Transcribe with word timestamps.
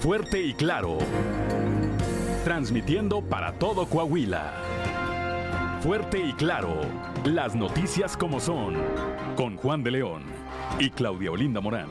Fuerte 0.00 0.40
y 0.40 0.54
Claro. 0.54 0.96
Transmitiendo 2.42 3.20
para 3.20 3.52
todo 3.52 3.84
Coahuila. 3.86 4.54
Fuerte 5.82 6.18
y 6.18 6.32
Claro. 6.32 6.80
Las 7.24 7.54
noticias 7.54 8.16
como 8.16 8.40
son. 8.40 8.76
Con 9.36 9.58
Juan 9.58 9.82
de 9.82 9.90
León 9.90 10.22
y 10.78 10.88
Claudia 10.88 11.30
Olinda 11.32 11.60
Morán. 11.60 11.88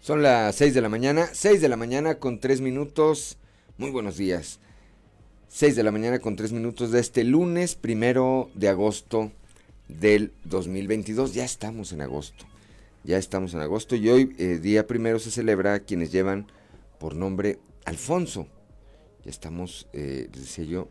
Son 0.00 0.22
las 0.22 0.54
6 0.54 0.72
de 0.72 0.80
la 0.82 0.88
mañana, 0.88 1.28
6 1.32 1.60
de 1.60 1.68
la 1.68 1.76
mañana 1.76 2.20
con 2.20 2.38
3 2.38 2.60
minutos. 2.60 3.38
Muy 3.78 3.90
buenos 3.90 4.16
días. 4.16 4.58
6 5.48 5.76
de 5.76 5.82
la 5.82 5.92
mañana 5.92 6.18
con 6.18 6.34
3 6.34 6.50
minutos 6.52 6.92
de 6.92 6.98
este 6.98 7.24
lunes, 7.24 7.74
primero 7.74 8.48
de 8.54 8.70
agosto 8.70 9.32
del 9.86 10.32
2022. 10.44 11.34
Ya 11.34 11.44
estamos 11.44 11.92
en 11.92 12.00
agosto. 12.00 12.46
Ya 13.04 13.18
estamos 13.18 13.52
en 13.52 13.60
agosto 13.60 13.94
y 13.94 14.08
hoy, 14.08 14.34
eh, 14.38 14.60
día 14.62 14.86
primero, 14.86 15.18
se 15.18 15.30
celebra 15.30 15.74
a 15.74 15.80
quienes 15.80 16.10
llevan 16.10 16.46
por 16.98 17.14
nombre 17.14 17.58
Alfonso. 17.84 18.46
Ya 19.26 19.30
estamos, 19.30 19.88
eh, 19.92 20.30
decía 20.32 20.64
yo, 20.64 20.88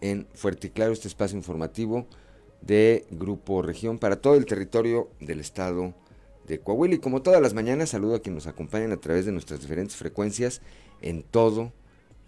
en 0.00 0.26
Fuerte 0.34 0.66
y 0.66 0.70
Claro, 0.70 0.92
este 0.92 1.06
espacio 1.06 1.36
informativo 1.36 2.08
de 2.62 3.06
Grupo 3.12 3.62
Región 3.62 4.00
para 4.00 4.20
todo 4.20 4.34
el 4.34 4.44
territorio 4.44 5.08
del 5.20 5.38
estado 5.38 5.94
de 6.48 6.58
Coahuila. 6.58 6.96
Y 6.96 6.98
como 6.98 7.22
todas 7.22 7.40
las 7.40 7.54
mañanas, 7.54 7.90
saludo 7.90 8.16
a 8.16 8.22
quienes 8.22 8.44
nos 8.44 8.52
acompañan 8.52 8.90
a 8.90 8.96
través 8.96 9.24
de 9.24 9.30
nuestras 9.30 9.60
diferentes 9.60 9.94
frecuencias 9.94 10.62
en 11.00 11.22
todo, 11.22 11.72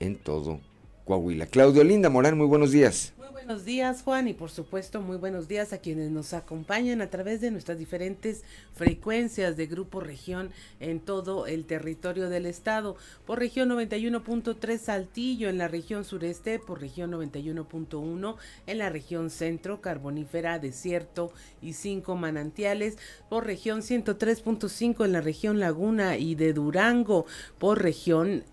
en 0.01 0.17
todo 0.17 0.61
Coahuila. 1.05 1.47
Claudio 1.47 1.85
Linda 1.85 2.11
Morán, 2.11 2.37
muy 2.37 2.47
buenos 2.47 2.73
días. 2.73 3.13
Muy 3.19 3.29
buenos 3.31 3.65
días, 3.65 4.03
Juan, 4.03 4.29
y 4.29 4.35
por 4.35 4.51
supuesto, 4.51 5.01
muy 5.01 5.17
buenos 5.17 5.49
días 5.49 5.73
a 5.73 5.79
quienes 5.79 6.11
nos 6.11 6.35
acompañan 6.35 7.01
a 7.01 7.11
través 7.11 7.41
de 7.41 7.51
nuestras 7.51 7.79
diferentes 7.79 8.45
frecuencias 8.75 9.57
de 9.57 9.67
Grupo 9.67 10.01
Región 10.01 10.51
en 10.79 11.01
todo 11.01 11.47
el 11.47 11.65
territorio 11.65 12.29
del 12.29 12.47
estado. 12.47 12.97
Por 13.27 13.41
región 13.41 13.71
91.3 13.71 14.79
Saltillo 14.79 15.49
en 15.49 15.59
la 15.59 15.69
región 15.69 16.05
sureste, 16.05 16.59
por 16.61 16.81
región 16.81 17.11
91.1 17.11 18.37
en 18.67 18.79
la 18.79 18.89
región 18.89 19.31
centro, 19.31 19.81
carbonífera, 19.81 20.59
desierto 20.59 21.33
y 21.61 21.73
cinco 21.73 22.15
manantiales, 22.15 22.99
por 23.29 23.47
región 23.47 23.81
103.5 23.81 25.05
en 25.05 25.13
la 25.13 25.21
región 25.21 25.59
Laguna 25.59 26.19
y 26.19 26.37
de 26.37 26.53
Durango, 26.53 27.27
por 27.59 27.83
región 27.83 28.45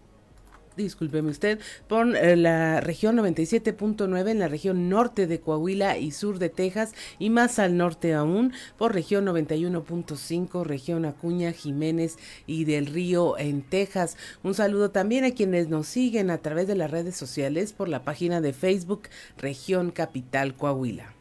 discúlpeme 0.84 1.32
usted, 1.32 1.60
por 1.88 2.16
eh, 2.16 2.36
la 2.36 2.80
región 2.80 3.18
97.9 3.18 4.30
en 4.30 4.40
la 4.40 4.48
región 4.48 4.90
norte 4.90 5.28
de 5.28 5.40
Coahuila 5.40 5.98
y 5.98 6.12
sur 6.12 6.40
de 6.40 6.50
Texas 6.50 6.94
y 7.20 7.30
más 7.30 7.60
al 7.60 7.78
norte 7.78 8.14
aún 8.14 8.54
por 8.78 8.94
región 8.94 9.26
91.5, 9.26 10.64
región 10.64 11.06
Acuña, 11.06 11.52
Jiménez 11.52 12.18
y 12.46 12.66
del 12.66 12.86
Río 12.86 13.38
en 13.38 13.62
Texas. 13.62 14.18
Un 14.44 14.54
saludo 14.54 14.92
también 14.92 15.26
a 15.26 15.32
quienes 15.32 15.68
nos 15.68 15.88
siguen 15.88 16.30
a 16.30 16.38
través 16.38 16.68
de 16.68 16.76
las 16.76 16.92
redes 16.92 17.16
sociales 17.16 17.74
por 17.74 17.90
la 17.90 18.04
página 18.04 18.42
de 18.42 18.54
Facebook 18.54 19.10
Región 19.38 19.92
Capital 19.92 20.56
Coahuila. 20.56 21.14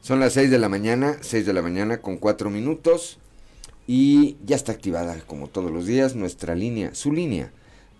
Son 0.00 0.20
las 0.20 0.34
6 0.34 0.50
de 0.50 0.58
la 0.58 0.68
mañana, 0.68 1.16
6 1.20 1.46
de 1.46 1.52
la 1.52 1.62
mañana 1.62 2.02
con 2.02 2.18
4 2.18 2.50
minutos 2.50 3.18
y 3.86 4.36
ya 4.44 4.56
está 4.56 4.72
activada 4.72 5.18
como 5.26 5.48
todos 5.48 5.70
los 5.70 5.86
días 5.86 6.14
nuestra 6.14 6.54
línea, 6.54 6.94
su 6.94 7.12
línea 7.12 7.52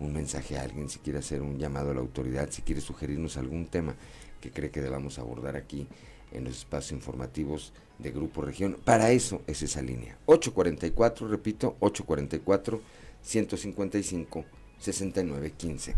un 0.00 0.12
mensaje 0.12 0.58
a 0.58 0.62
alguien, 0.62 0.88
si 0.88 0.98
quiere 0.98 1.20
hacer 1.20 1.42
un 1.42 1.60
llamado 1.60 1.92
a 1.92 1.94
la 1.94 2.00
autoridad, 2.00 2.50
si 2.50 2.62
quiere 2.62 2.80
sugerirnos 2.80 3.36
algún 3.36 3.66
tema 3.66 3.94
que 4.40 4.50
cree 4.50 4.70
que 4.70 4.80
debamos 4.80 5.18
abordar 5.18 5.56
aquí 5.56 5.86
en 6.32 6.44
los 6.44 6.58
espacios 6.58 6.92
informativos 6.92 7.72
de 7.98 8.10
Grupo 8.10 8.42
Región. 8.42 8.76
Para 8.84 9.10
eso 9.10 9.42
es 9.46 9.62
esa 9.62 9.82
línea. 9.82 10.16
844, 10.26 11.28
repito, 11.28 11.76
844 11.80 12.80
155 13.22 14.44
6915. 14.78 15.94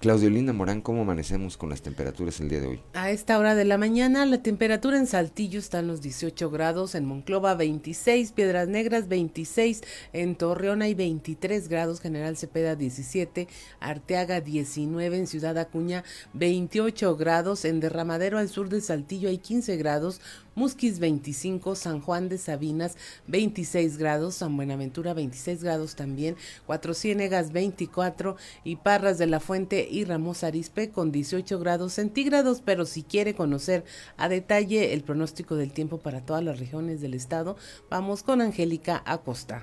Claudio 0.00 0.30
Linda 0.30 0.52
Morán, 0.52 0.80
¿cómo 0.80 1.02
amanecemos 1.02 1.56
con 1.56 1.70
las 1.70 1.82
temperaturas 1.82 2.38
el 2.38 2.48
día 2.48 2.60
de 2.60 2.68
hoy? 2.68 2.80
A 2.94 3.10
esta 3.10 3.36
hora 3.36 3.56
de 3.56 3.64
la 3.64 3.78
mañana 3.78 4.24
la 4.26 4.40
temperatura 4.40 4.96
en 4.96 5.08
Saltillo 5.08 5.58
está 5.58 5.80
en 5.80 5.88
los 5.88 6.00
18 6.00 6.50
grados, 6.50 6.94
en 6.94 7.04
Monclova 7.04 7.56
26, 7.56 8.30
Piedras 8.30 8.68
Negras 8.68 9.08
26, 9.08 9.82
en 10.12 10.36
Torreón 10.36 10.82
hay 10.82 10.94
23 10.94 11.66
grados, 11.66 12.00
General 12.00 12.36
Cepeda 12.36 12.76
17, 12.76 13.48
Arteaga 13.80 14.40
19, 14.40 15.16
en 15.16 15.26
Ciudad 15.26 15.58
Acuña 15.58 16.04
28 16.32 17.16
grados, 17.16 17.64
en 17.64 17.80
Derramadero 17.80 18.38
al 18.38 18.48
sur 18.48 18.68
de 18.68 18.80
Saltillo 18.80 19.28
hay 19.28 19.38
15 19.38 19.76
grados, 19.78 20.20
Musquis 20.58 20.98
25, 20.98 21.76
San 21.76 22.00
Juan 22.00 22.28
de 22.28 22.36
Sabinas 22.36 22.96
26 23.28 23.96
grados, 23.96 24.34
San 24.34 24.56
Buenaventura 24.56 25.14
26 25.14 25.62
grados 25.62 25.94
también, 25.94 26.36
Cuatro 26.66 26.94
Ciénegas 26.94 27.52
24 27.52 28.36
y 28.64 28.76
Parras 28.76 29.18
de 29.18 29.28
la 29.28 29.38
Fuente 29.38 29.86
y 29.88 30.04
Ramos 30.04 30.42
Arispe 30.42 30.90
con 30.90 31.12
18 31.12 31.60
grados 31.60 31.92
centígrados, 31.92 32.60
pero 32.60 32.86
si 32.86 33.04
quiere 33.04 33.34
conocer 33.34 33.84
a 34.16 34.28
detalle 34.28 34.92
el 34.94 35.04
pronóstico 35.04 35.54
del 35.54 35.72
tiempo 35.72 35.98
para 35.98 36.26
todas 36.26 36.42
las 36.42 36.58
regiones 36.58 37.00
del 37.00 37.14
estado, 37.14 37.56
vamos 37.88 38.24
con 38.24 38.40
Angélica 38.40 39.00
Acosta. 39.06 39.62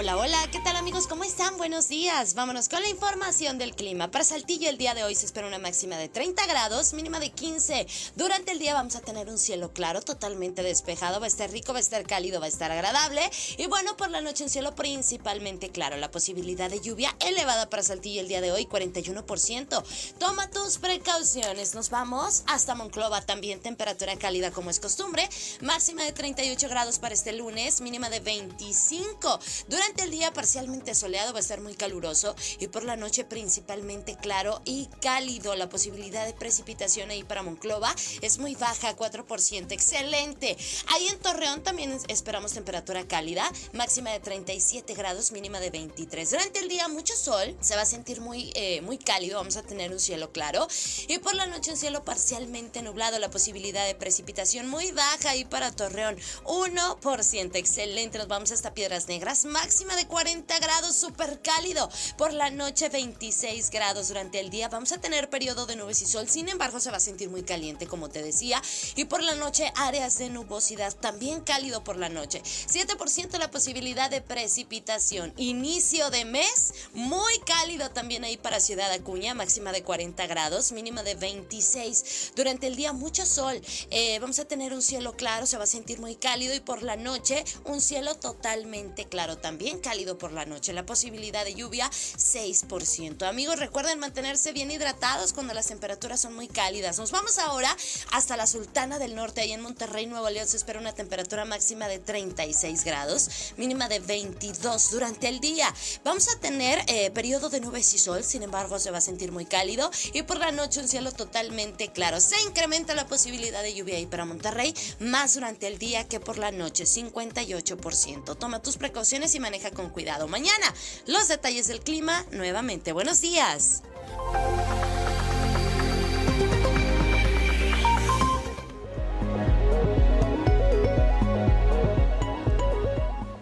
Hola, 0.00 0.16
hola, 0.16 0.48
¿qué 0.50 0.60
tal 0.60 0.76
amigos? 0.76 1.06
¿Cómo 1.06 1.24
están? 1.24 1.58
Buenos 1.58 1.88
días. 1.88 2.32
Vámonos 2.32 2.70
con 2.70 2.80
la 2.80 2.88
información 2.88 3.58
del 3.58 3.74
clima. 3.74 4.10
Para 4.10 4.24
Saltillo 4.24 4.70
el 4.70 4.78
día 4.78 4.94
de 4.94 5.04
hoy 5.04 5.14
se 5.14 5.26
espera 5.26 5.46
una 5.46 5.58
máxima 5.58 5.98
de 5.98 6.08
30 6.08 6.46
grados, 6.46 6.94
mínima 6.94 7.20
de 7.20 7.30
15. 7.30 7.86
Durante 8.16 8.52
el 8.52 8.58
día 8.58 8.72
vamos 8.72 8.96
a 8.96 9.02
tener 9.02 9.28
un 9.28 9.36
cielo 9.36 9.74
claro, 9.74 10.00
totalmente 10.00 10.62
despejado, 10.62 11.20
va 11.20 11.26
a 11.26 11.28
estar 11.28 11.50
rico, 11.50 11.74
va 11.74 11.80
a 11.80 11.82
estar 11.82 12.02
cálido, 12.06 12.40
va 12.40 12.46
a 12.46 12.48
estar 12.48 12.72
agradable. 12.72 13.30
Y 13.58 13.66
bueno, 13.66 13.94
por 13.98 14.08
la 14.10 14.22
noche 14.22 14.42
un 14.42 14.48
cielo 14.48 14.74
principalmente 14.74 15.68
claro. 15.68 15.98
La 15.98 16.10
posibilidad 16.10 16.70
de 16.70 16.80
lluvia 16.80 17.14
elevada 17.20 17.68
para 17.68 17.82
Saltillo 17.82 18.22
el 18.22 18.28
día 18.28 18.40
de 18.40 18.52
hoy, 18.52 18.64
41%. 18.64 19.84
Toma 20.18 20.48
tus 20.48 20.78
precauciones. 20.78 21.74
Nos 21.74 21.90
vamos 21.90 22.42
hasta 22.46 22.74
Monclova, 22.74 23.20
también 23.20 23.60
temperatura 23.60 24.16
cálida 24.16 24.50
como 24.50 24.70
es 24.70 24.80
costumbre. 24.80 25.28
Máxima 25.60 26.04
de 26.04 26.12
38 26.12 26.70
grados 26.70 26.98
para 26.98 27.12
este 27.12 27.34
lunes, 27.34 27.82
mínima 27.82 28.08
de 28.08 28.20
25. 28.20 29.38
Durante 29.68 29.89
el 29.98 30.10
día 30.10 30.32
parcialmente 30.32 30.94
soleado 30.94 31.32
va 31.32 31.38
a 31.38 31.42
estar 31.42 31.60
muy 31.60 31.74
caluroso 31.74 32.34
y 32.58 32.68
por 32.68 32.84
la 32.84 32.96
noche 32.96 33.24
principalmente 33.24 34.16
claro 34.16 34.62
y 34.64 34.88
cálido. 35.02 35.54
La 35.56 35.68
posibilidad 35.68 36.24
de 36.24 36.32
precipitación 36.32 37.10
ahí 37.10 37.24
para 37.24 37.42
Monclova 37.42 37.94
es 38.20 38.38
muy 38.38 38.54
baja, 38.54 38.96
4%. 38.96 39.72
Excelente. 39.72 40.56
Ahí 40.88 41.08
en 41.08 41.18
Torreón 41.18 41.62
también 41.62 41.98
esperamos 42.08 42.52
temperatura 42.52 43.06
cálida, 43.06 43.50
máxima 43.72 44.10
de 44.10 44.20
37 44.20 44.94
grados, 44.94 45.32
mínima 45.32 45.60
de 45.60 45.70
23. 45.70 46.30
Durante 46.30 46.60
el 46.60 46.68
día 46.68 46.88
mucho 46.88 47.16
sol, 47.16 47.56
se 47.60 47.74
va 47.74 47.82
a 47.82 47.86
sentir 47.86 48.20
muy, 48.20 48.52
eh, 48.54 48.80
muy 48.82 48.98
cálido, 48.98 49.38
vamos 49.38 49.56
a 49.56 49.62
tener 49.62 49.92
un 49.92 50.00
cielo 50.00 50.30
claro 50.32 50.68
y 51.08 51.18
por 51.18 51.34
la 51.34 51.46
noche 51.46 51.72
un 51.72 51.76
cielo 51.76 52.04
parcialmente 52.04 52.82
nublado. 52.82 53.18
La 53.18 53.30
posibilidad 53.30 53.86
de 53.86 53.94
precipitación 53.94 54.68
muy 54.68 54.92
baja 54.92 55.30
ahí 55.30 55.44
para 55.44 55.72
Torreón, 55.72 56.16
1%. 56.44 57.56
Excelente. 57.56 58.18
Nos 58.18 58.28
vamos 58.28 58.52
hasta 58.52 58.72
Piedras 58.72 59.08
Negras, 59.08 59.44
máxima 59.44 59.79
de 59.80 60.06
40 60.06 60.58
grados, 60.58 60.94
súper 60.94 61.40
cálido. 61.40 61.88
Por 62.18 62.34
la 62.34 62.50
noche 62.50 62.90
26 62.90 63.70
grados 63.70 64.08
durante 64.08 64.38
el 64.38 64.50
día. 64.50 64.68
Vamos 64.68 64.92
a 64.92 65.00
tener 65.00 65.30
periodo 65.30 65.64
de 65.64 65.74
nubes 65.74 66.02
y 66.02 66.06
sol, 66.06 66.28
sin 66.28 66.50
embargo 66.50 66.80
se 66.80 66.90
va 66.90 66.98
a 66.98 67.00
sentir 67.00 67.30
muy 67.30 67.42
caliente 67.42 67.86
como 67.86 68.10
te 68.10 68.22
decía. 68.22 68.60
Y 68.94 69.06
por 69.06 69.22
la 69.22 69.34
noche 69.34 69.72
áreas 69.76 70.18
de 70.18 70.28
nubosidad, 70.28 70.94
también 70.94 71.40
cálido 71.40 71.82
por 71.82 71.96
la 71.96 72.10
noche. 72.10 72.42
7% 72.42 73.38
la 73.38 73.50
posibilidad 73.50 74.10
de 74.10 74.20
precipitación. 74.20 75.32
Inicio 75.38 76.10
de 76.10 76.26
mes, 76.26 76.74
muy 76.92 77.38
cálido 77.46 77.90
también 77.90 78.22
ahí 78.22 78.36
para 78.36 78.60
Ciudad 78.60 78.92
Acuña, 78.92 79.32
máxima 79.32 79.72
de 79.72 79.82
40 79.82 80.26
grados, 80.26 80.72
mínima 80.72 81.02
de 81.02 81.14
26. 81.14 82.32
Durante 82.36 82.66
el 82.66 82.76
día 82.76 82.92
mucho 82.92 83.24
sol. 83.24 83.60
Eh, 83.90 84.18
vamos 84.20 84.38
a 84.40 84.44
tener 84.44 84.74
un 84.74 84.82
cielo 84.82 85.16
claro, 85.16 85.46
se 85.46 85.56
va 85.56 85.64
a 85.64 85.66
sentir 85.66 86.00
muy 86.00 86.16
cálido 86.16 86.54
y 86.54 86.60
por 86.60 86.82
la 86.82 86.96
noche 86.96 87.44
un 87.64 87.80
cielo 87.80 88.14
totalmente 88.14 89.06
claro 89.06 89.38
también 89.38 89.69
cálido 89.78 90.18
por 90.18 90.32
la 90.32 90.44
noche. 90.44 90.72
La 90.72 90.84
posibilidad 90.84 91.44
de 91.44 91.54
lluvia 91.54 91.88
6%. 91.90 93.28
Amigos, 93.28 93.58
recuerden 93.58 93.98
mantenerse 93.98 94.52
bien 94.52 94.70
hidratados 94.70 95.32
cuando 95.32 95.54
las 95.54 95.66
temperaturas 95.68 96.20
son 96.20 96.34
muy 96.34 96.48
cálidas. 96.48 96.98
Nos 96.98 97.10
vamos 97.10 97.38
ahora 97.38 97.74
hasta 98.10 98.36
la 98.36 98.46
Sultana 98.46 98.98
del 98.98 99.14
Norte, 99.14 99.40
ahí 99.40 99.52
en 99.52 99.60
Monterrey, 99.60 100.06
Nuevo 100.06 100.28
León. 100.30 100.48
Se 100.48 100.56
espera 100.56 100.80
una 100.80 100.94
temperatura 100.94 101.44
máxima 101.44 101.88
de 101.88 101.98
36 101.98 102.84
grados, 102.84 103.52
mínima 103.56 103.88
de 103.88 104.00
22 104.00 104.90
durante 104.90 105.28
el 105.28 105.40
día. 105.40 105.72
Vamos 106.04 106.28
a 106.34 106.38
tener 106.40 106.82
eh, 106.86 107.10
periodo 107.10 107.50
de 107.50 107.60
nubes 107.60 107.92
y 107.94 107.98
sol, 107.98 108.24
sin 108.24 108.42
embargo 108.42 108.78
se 108.78 108.90
va 108.90 108.98
a 108.98 109.02
sentir 109.02 109.32
muy 109.32 109.44
cálido 109.44 109.90
y 110.12 110.22
por 110.22 110.38
la 110.38 110.52
noche 110.52 110.80
un 110.80 110.88
cielo 110.88 111.12
totalmente 111.12 111.92
claro. 111.92 112.20
Se 112.20 112.40
incrementa 112.42 112.94
la 112.94 113.06
posibilidad 113.06 113.62
de 113.62 113.74
lluvia 113.74 113.96
ahí 113.96 114.06
para 114.06 114.24
Monterrey, 114.24 114.74
más 114.98 115.34
durante 115.34 115.66
el 115.66 115.78
día 115.78 116.08
que 116.08 116.20
por 116.20 116.38
la 116.38 116.50
noche, 116.50 116.84
58%. 116.84 118.36
Toma 118.36 118.62
tus 118.62 118.76
precauciones 118.76 119.34
y 119.34 119.40
maneja 119.40 119.59
con 119.68 119.90
cuidado. 119.90 120.26
Mañana, 120.26 120.74
los 121.06 121.28
detalles 121.28 121.68
del 121.68 121.80
clima 121.80 122.24
nuevamente. 122.32 122.92
Buenos 122.92 123.20
días. 123.20 123.82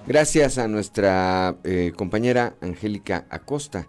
Gracias 0.09 0.59
a 0.59 0.67
nuestra 0.67 1.57
eh, 1.63 1.93
compañera 1.95 2.57
Angélica 2.61 3.27
Acosta. 3.31 3.87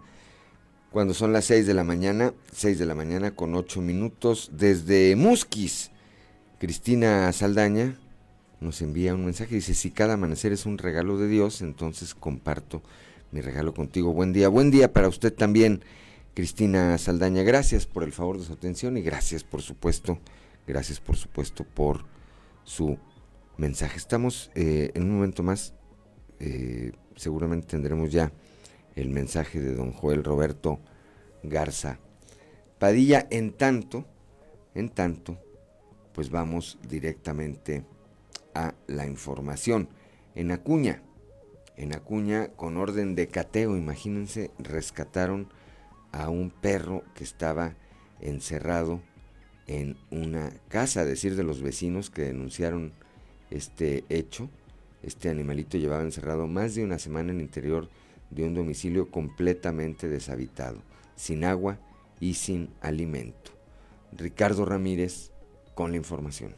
Cuando 0.92 1.14
son 1.14 1.32
las 1.32 1.46
6 1.46 1.66
de 1.66 1.74
la 1.74 1.82
mañana, 1.82 2.34
6 2.52 2.78
de 2.78 2.86
la 2.86 2.94
mañana 2.94 3.34
con 3.34 3.54
8 3.54 3.80
minutos, 3.80 4.50
desde 4.52 5.16
Musquis, 5.16 5.90
Cristina 6.58 7.32
Saldaña 7.32 7.96
nos 8.60 8.82
envía 8.82 9.14
un 9.14 9.24
mensaje. 9.24 9.54
Dice, 9.54 9.74
si 9.74 9.90
cada 9.90 10.14
amanecer 10.14 10.52
es 10.52 10.66
un 10.66 10.78
regalo 10.78 11.18
de 11.18 11.28
Dios, 11.28 11.62
entonces 11.62 12.14
comparto 12.14 12.82
mi 13.32 13.40
regalo 13.40 13.74
contigo. 13.74 14.12
Buen 14.12 14.32
día. 14.32 14.48
Buen 14.48 14.70
día 14.70 14.92
para 14.92 15.08
usted 15.08 15.32
también, 15.32 15.82
Cristina 16.34 16.96
Saldaña. 16.98 17.42
Gracias 17.42 17.86
por 17.86 18.04
el 18.04 18.12
favor 18.12 18.38
de 18.38 18.44
su 18.44 18.52
atención 18.52 18.96
y 18.96 19.02
gracias, 19.02 19.44
por 19.44 19.62
supuesto, 19.62 20.18
gracias, 20.66 21.00
por 21.00 21.16
supuesto, 21.16 21.64
por 21.64 22.04
su 22.64 22.98
mensaje. 23.56 23.96
Estamos 23.96 24.50
eh, 24.54 24.90
en 24.94 25.04
un 25.04 25.16
momento 25.16 25.42
más, 25.42 25.74
eh, 26.38 26.92
seguramente 27.16 27.68
tendremos 27.68 28.12
ya 28.12 28.32
el 28.96 29.08
mensaje 29.08 29.60
de 29.60 29.74
don 29.74 29.92
Joel 29.92 30.24
Roberto 30.24 30.80
Garza 31.42 31.98
Padilla. 32.78 33.26
En 33.30 33.52
tanto, 33.52 34.04
en 34.74 34.88
tanto, 34.88 35.38
pues 36.12 36.30
vamos 36.30 36.78
directamente 36.88 37.84
a 38.54 38.74
la 38.86 39.06
información. 39.06 39.88
En 40.34 40.50
Acuña, 40.50 41.02
en 41.76 41.94
Acuña, 41.94 42.48
con 42.56 42.76
orden 42.76 43.14
de 43.14 43.28
cateo, 43.28 43.76
imagínense, 43.76 44.50
rescataron 44.58 45.48
a 46.12 46.28
un 46.28 46.50
perro 46.50 47.02
que 47.14 47.24
estaba 47.24 47.74
encerrado 48.20 49.00
en 49.66 49.96
una 50.10 50.50
casa, 50.68 51.00
a 51.00 51.04
decir 51.04 51.36
de 51.36 51.44
los 51.44 51.62
vecinos 51.62 52.10
que 52.10 52.22
denunciaron 52.22 52.92
este 53.50 54.04
hecho. 54.08 54.50
Este 55.02 55.28
animalito 55.28 55.78
llevaba 55.78 56.02
encerrado 56.02 56.46
más 56.46 56.74
de 56.74 56.84
una 56.84 56.98
semana 56.98 57.30
en 57.30 57.36
el 57.36 57.42
interior 57.42 57.88
de 58.30 58.44
un 58.44 58.54
domicilio 58.54 59.10
completamente 59.10 60.08
deshabitado, 60.08 60.82
sin 61.16 61.44
agua 61.44 61.78
y 62.18 62.34
sin 62.34 62.70
alimento. 62.80 63.52
Ricardo 64.12 64.64
Ramírez 64.64 65.30
con 65.74 65.92
la 65.92 65.96
información. 65.96 66.54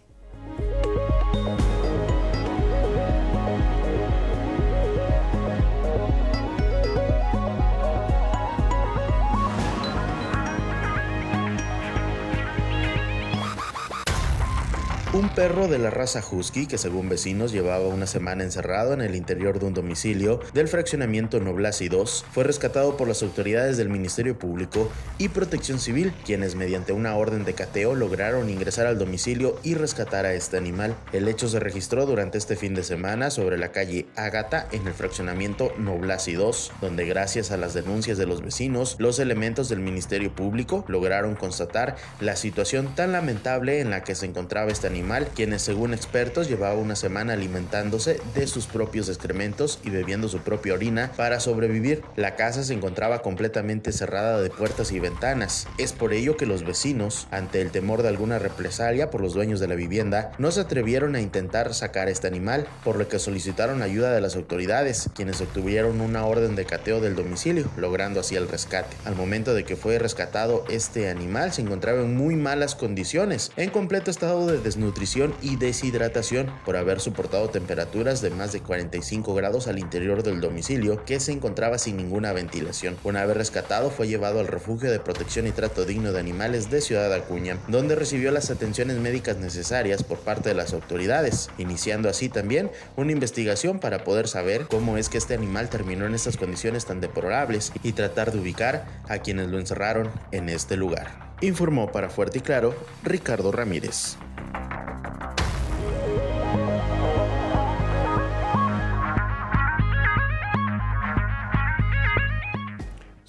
Perro 15.35 15.67
de 15.67 15.79
la 15.79 15.91
raza 15.91 16.23
husky 16.31 16.67
que 16.67 16.77
según 16.77 17.09
vecinos 17.09 17.53
llevaba 17.53 17.87
una 17.87 18.07
semana 18.07 18.45
encerrado 18.45 18.93
en 18.93 19.01
el 19.01 19.15
interior 19.15 19.59
de 19.59 19.67
un 19.67 19.75
domicilio 19.75 20.41
del 20.53 20.69
fraccionamiento 20.69 21.41
Noblasi 21.41 21.89
2 21.89 22.27
fue 22.33 22.45
rescatado 22.45 22.97
por 22.97 23.09
las 23.09 23.23
autoridades 23.23 23.77
del 23.77 23.89
Ministerio 23.89 24.39
Público 24.39 24.91
y 25.19 25.29
Protección 25.29 25.79
Civil, 25.79 26.12
quienes 26.27 26.55
mediante 26.55 26.93
una 26.93 27.17
orden 27.17 27.45
de 27.45 27.55
cateo 27.55 27.95
lograron 27.95 28.51
ingresar 28.51 28.87
al 28.87 28.99
domicilio 28.99 29.59
y 29.62 29.75
rescatar 29.75 30.27
a 30.27 30.35
este 30.35 30.59
animal. 30.59 30.95
El 31.12 31.29
hecho 31.29 31.49
se 31.49 31.61
registró 31.61 32.05
durante 32.05 32.37
este 32.37 32.57
fin 32.57 32.75
de 32.75 32.85
semana 32.85 33.31
sobre 33.31 33.57
la 33.57 33.73
calle 33.73 34.07
Ágata 34.17 34.69
en 34.73 34.87
el 34.87 34.93
fraccionamiento 34.93 35.73
Noblasi 35.79 36.35
2, 36.35 36.73
donde 36.81 37.07
gracias 37.07 37.51
a 37.51 37.57
las 37.57 37.73
denuncias 37.73 38.19
de 38.19 38.27
los 38.27 38.43
vecinos, 38.43 38.97
los 38.99 39.19
elementos 39.19 39.69
del 39.69 39.81
Ministerio 39.81 40.35
Público 40.35 40.85
lograron 40.89 41.37
constatar 41.37 41.97
la 42.21 42.37
situación 42.37 42.95
tan 42.95 43.12
lamentable 43.12 43.81
en 43.81 43.91
la 43.91 44.05
que 44.05 44.15
se 44.15 44.27
encontraba 44.27 44.71
este 44.71 44.87
animal, 44.87 45.22
quienes 45.29 45.62
según 45.62 45.95
expertos 45.95 46.49
llevaba 46.49 46.75
una 46.75 46.97
semana 46.97 47.33
alimentándose 47.33 48.21
de 48.35 48.47
sus 48.47 48.67
propios 48.67 49.09
excrementos 49.09 49.79
y 49.85 49.91
bebiendo 49.91 50.29
su 50.29 50.38
propia 50.38 50.75
orina 50.75 51.12
para 51.17 51.41
sobrevivir. 51.41 52.02
La 52.17 52.37
casa 52.37 52.64
se 52.64 52.75
encontraba 52.75 53.23
completamente 53.23 53.93
cerrada 53.93 54.41
de 54.41 54.50
puertas 54.50 54.93
y 54.93 55.00
ventanas. 55.00 55.67
Es 55.79 55.93
por 55.93 56.12
ello 56.12 56.37
que 56.37 56.47
los 56.47 56.64
vecinos, 56.64 57.29
ante 57.31 57.61
el 57.61 57.71
temor 57.71 58.02
de 58.02 58.09
alguna 58.09 58.38
represalia 58.38 59.11
por 59.11 59.21
los 59.21 59.35
dueños 59.35 59.61
de 59.61 59.69
la 59.69 59.75
vivienda, 59.75 60.33
no 60.38 60.50
se 60.50 60.61
atrevieron 60.61 61.14
a 61.14 61.21
intentar 61.21 61.75
sacar 61.75 62.09
este 62.09 62.26
animal, 62.26 62.67
por 62.85 62.97
lo 62.97 63.09
que 63.09 63.19
solicitaron 63.19 63.83
ayuda 63.83 64.12
de 64.12 64.21
las 64.21 64.37
autoridades, 64.37 65.11
quienes 65.14 65.41
obtuvieron 65.41 66.00
una 66.00 66.25
orden 66.26 66.57
de 66.57 66.64
cateo 66.64 67.00
del 67.00 67.14
domicilio, 67.14 67.69
logrando 67.76 68.21
así 68.21 68.37
el 68.37 68.49
rescate. 68.49 68.97
Al 69.05 69.17
momento 69.17 69.55
de 69.55 69.64
que 69.64 69.76
fue 69.76 69.99
rescatado 69.99 70.64
este 70.69 71.09
animal 71.09 71.52
se 71.52 71.62
encontraba 71.62 72.00
en 72.00 72.17
muy 72.17 72.37
malas 72.37 72.75
condiciones, 72.75 73.52
en 73.57 73.71
completo 73.71 74.11
estado 74.11 74.47
de 74.47 74.59
desnutrición 74.59 75.12
y 75.42 75.57
deshidratación 75.57 76.50
por 76.64 76.76
haber 76.76 76.99
soportado 76.99 77.50
temperaturas 77.50 78.23
de 78.23 78.31
más 78.31 78.52
de 78.52 78.61
45 78.61 79.35
grados 79.35 79.69
al 79.69 79.78
interior 79.78 80.23
del 80.23 80.40
domicilio 80.40 81.04
que 81.04 81.21
se 81.21 81.33
encontraba 81.33 81.76
sin 81.76 81.99
ninguna 81.99 82.33
ventilación. 82.33 82.97
Una 83.04 83.26
vez 83.26 83.37
rescatado 83.37 83.90
fue 83.90 84.09
llevado 84.09 84.40
al 84.40 84.47
refugio 84.47 84.90
de 84.90 85.00
protección 85.00 85.47
y 85.47 85.50
trato 85.50 85.85
digno 85.85 86.12
de 86.12 86.21
animales 86.21 86.71
de 86.71 86.81
Ciudad 86.81 87.12
Acuña, 87.12 87.59
donde 87.69 87.95
recibió 87.95 88.31
las 88.31 88.50
atenciones 88.50 88.97
médicas 88.97 89.37
necesarias 89.37 90.02
por 90.02 90.19
parte 90.19 90.49
de 90.49 90.54
las 90.54 90.73
autoridades, 90.73 91.50
iniciando 91.59 92.09
así 92.09 92.31
también 92.31 92.71
una 92.97 93.12
investigación 93.12 93.81
para 93.81 94.04
poder 94.04 94.28
saber 94.28 94.66
cómo 94.66 94.97
es 94.97 95.11
que 95.11 95.19
este 95.19 95.35
animal 95.35 95.69
terminó 95.69 96.07
en 96.07 96.14
estas 96.14 96.38
condiciones 96.38 96.87
tan 96.87 97.02
deplorables 97.02 97.73
y 97.83 97.92
tratar 97.92 98.33
de 98.33 98.38
ubicar 98.38 98.87
a 99.09 99.19
quienes 99.19 99.49
lo 99.49 99.59
encerraron 99.59 100.11
en 100.31 100.49
este 100.49 100.78
lugar. 100.78 101.35
Informó 101.42 101.90
para 101.90 102.09
Fuerte 102.09 102.38
y 102.38 102.40
Claro 102.40 102.75
Ricardo 103.02 103.52
Ramírez. 103.52 104.16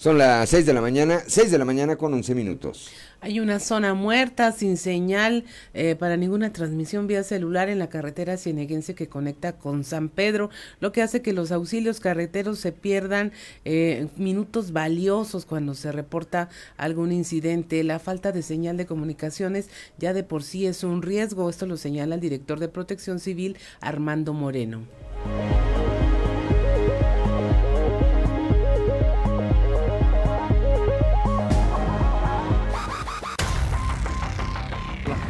Son 0.04 0.18
las 0.18 0.50
6 0.50 0.66
de 0.66 0.74
la 0.74 0.82
mañana, 0.82 1.22
6 1.26 1.50
de 1.50 1.58
la 1.58 1.64
mañana 1.64 1.96
con 1.96 2.14
11 2.14 2.36
minutos. 2.36 2.90
Hay 3.22 3.40
una 3.40 3.62
zona 3.62 3.94
muerta 3.94 4.52
sin 4.52 4.76
señal 4.76 5.46
eh, 5.74 5.96
para 5.96 6.18
ninguna 6.18 6.52
transmisión 6.52 7.08
vía 7.08 7.24
celular 7.24 7.70
en 7.70 7.80
la 7.80 7.88
carretera 7.88 8.36
cieneguense 8.36 8.96
que 8.96 9.08
conecta 9.08 9.54
con 9.54 9.86
San 9.86 10.10
Pedro, 10.10 10.50
lo 10.82 10.92
que 10.92 11.02
hace 11.02 11.22
que 11.22 11.32
los 11.32 11.54
auxilios 11.54 12.02
carreteros 12.02 12.60
se 12.60 12.74
pierdan 12.74 13.32
eh, 13.64 14.10
minutos 14.18 14.74
valiosos 14.74 15.46
cuando 15.46 15.74
se 15.74 15.94
reporta 15.94 16.50
algún 16.76 17.14
incidente. 17.14 17.82
La 17.86 18.00
falta 18.00 18.34
de 18.34 18.42
señal 18.42 18.76
de 18.76 18.86
comunicaciones 18.86 19.70
ya 20.00 20.12
de 20.12 20.26
por 20.26 20.44
sí 20.44 20.66
es 20.66 20.84
un 20.84 21.02
riesgo. 21.02 21.50
Esto 21.50 21.66
lo 21.66 21.78
señala 21.78 22.16
el 22.16 22.20
director 22.20 22.60
de 22.60 22.68
Protección 22.68 23.22
Civil, 23.22 23.56
Armando 23.80 24.34
Moreno. 24.34 24.82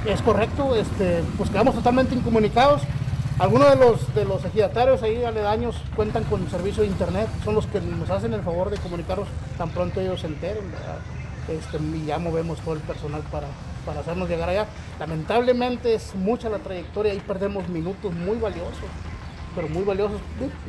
Es 0.05 0.21
correcto, 0.21 0.75
este, 0.75 1.23
pues 1.37 1.49
quedamos 1.49 1.75
totalmente 1.75 2.13
incomunicados. 2.13 2.81
Algunos 3.39 3.69
de 3.69 3.75
los, 3.77 4.13
de 4.13 4.25
los 4.25 4.43
ejidatarios 4.43 5.01
ahí 5.01 5.23
aledaños 5.23 5.77
cuentan 5.95 6.25
con 6.25 6.49
servicio 6.49 6.83
de 6.83 6.89
internet, 6.89 7.27
son 7.45 7.55
los 7.55 7.65
que 7.67 7.79
nos 7.79 8.09
hacen 8.09 8.33
el 8.33 8.41
favor 8.41 8.69
de 8.69 8.77
comunicarnos 8.77 9.27
tan 9.57 9.69
pronto 9.69 10.01
ellos 10.01 10.19
se 10.19 10.27
enteren, 10.27 10.69
¿verdad? 10.71 10.97
Este, 11.47 11.77
y 11.77 12.05
ya 12.05 12.19
movemos 12.19 12.59
todo 12.59 12.75
el 12.75 12.81
personal 12.81 13.21
para, 13.31 13.47
para 13.85 14.01
hacernos 14.01 14.27
llegar 14.27 14.49
allá. 14.49 14.67
Lamentablemente 14.99 15.95
es 15.95 16.13
mucha 16.15 16.49
la 16.49 16.59
trayectoria 16.59 17.13
y 17.13 17.19
perdemos 17.21 17.69
minutos 17.69 18.13
muy 18.13 18.37
valiosos, 18.37 18.89
pero 19.55 19.69
muy 19.69 19.83
valiosos. 19.83 20.19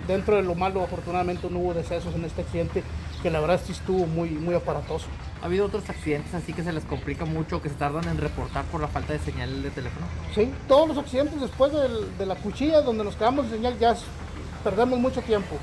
Dentro 0.06 0.36
de 0.36 0.42
lo 0.42 0.54
malo, 0.54 0.82
afortunadamente 0.82 1.50
no 1.50 1.58
hubo 1.58 1.74
decesos 1.74 2.14
en 2.14 2.24
este 2.24 2.42
accidente, 2.42 2.84
que 3.20 3.30
la 3.30 3.40
verdad 3.40 3.60
sí 3.62 3.72
estuvo 3.72 4.06
muy, 4.06 4.30
muy 4.30 4.54
aparatoso. 4.54 5.06
¿Ha 5.44 5.46
habido 5.46 5.66
otros 5.66 5.90
accidentes 5.90 6.32
así 6.32 6.54
que 6.54 6.62
se 6.62 6.72
les 6.72 6.86
complica 6.86 7.26
mucho, 7.26 7.60
que 7.60 7.68
se 7.68 7.74
tardan 7.74 8.08
en 8.08 8.16
reportar 8.16 8.64
por 8.64 8.80
la 8.80 8.88
falta 8.88 9.12
de 9.12 9.18
señal 9.18 9.62
de 9.62 9.68
teléfono? 9.68 10.06
Sí, 10.34 10.50
todos 10.66 10.88
los 10.88 10.96
accidentes 10.96 11.38
después 11.38 11.70
del- 11.70 12.16
de 12.16 12.24
la 12.24 12.34
cuchilla, 12.34 12.80
donde 12.80 13.04
nos 13.04 13.14
quedamos 13.14 13.44
sin 13.44 13.56
señal, 13.56 13.78
ya 13.78 13.94
perdemos 14.64 14.98
mucho 14.98 15.20
tiempo. 15.20 15.56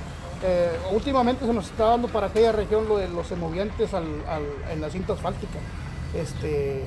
Eh, 0.43 0.69
últimamente 0.91 1.47
se 1.47 1.51
nos 1.53 1.65
está 1.65 1.85
dando 1.85 2.07
para 2.09 2.27
aquella 2.27 2.51
región 2.51 2.87
lo 2.87 2.97
de 2.97 3.07
los 3.09 3.25
semovientes 3.25 3.91
al- 3.95 4.23
al- 4.29 4.71
en 4.71 4.81
la 4.81 4.91
cinta 4.91 5.13
asfáltica. 5.13 5.57
Este, 6.13 6.85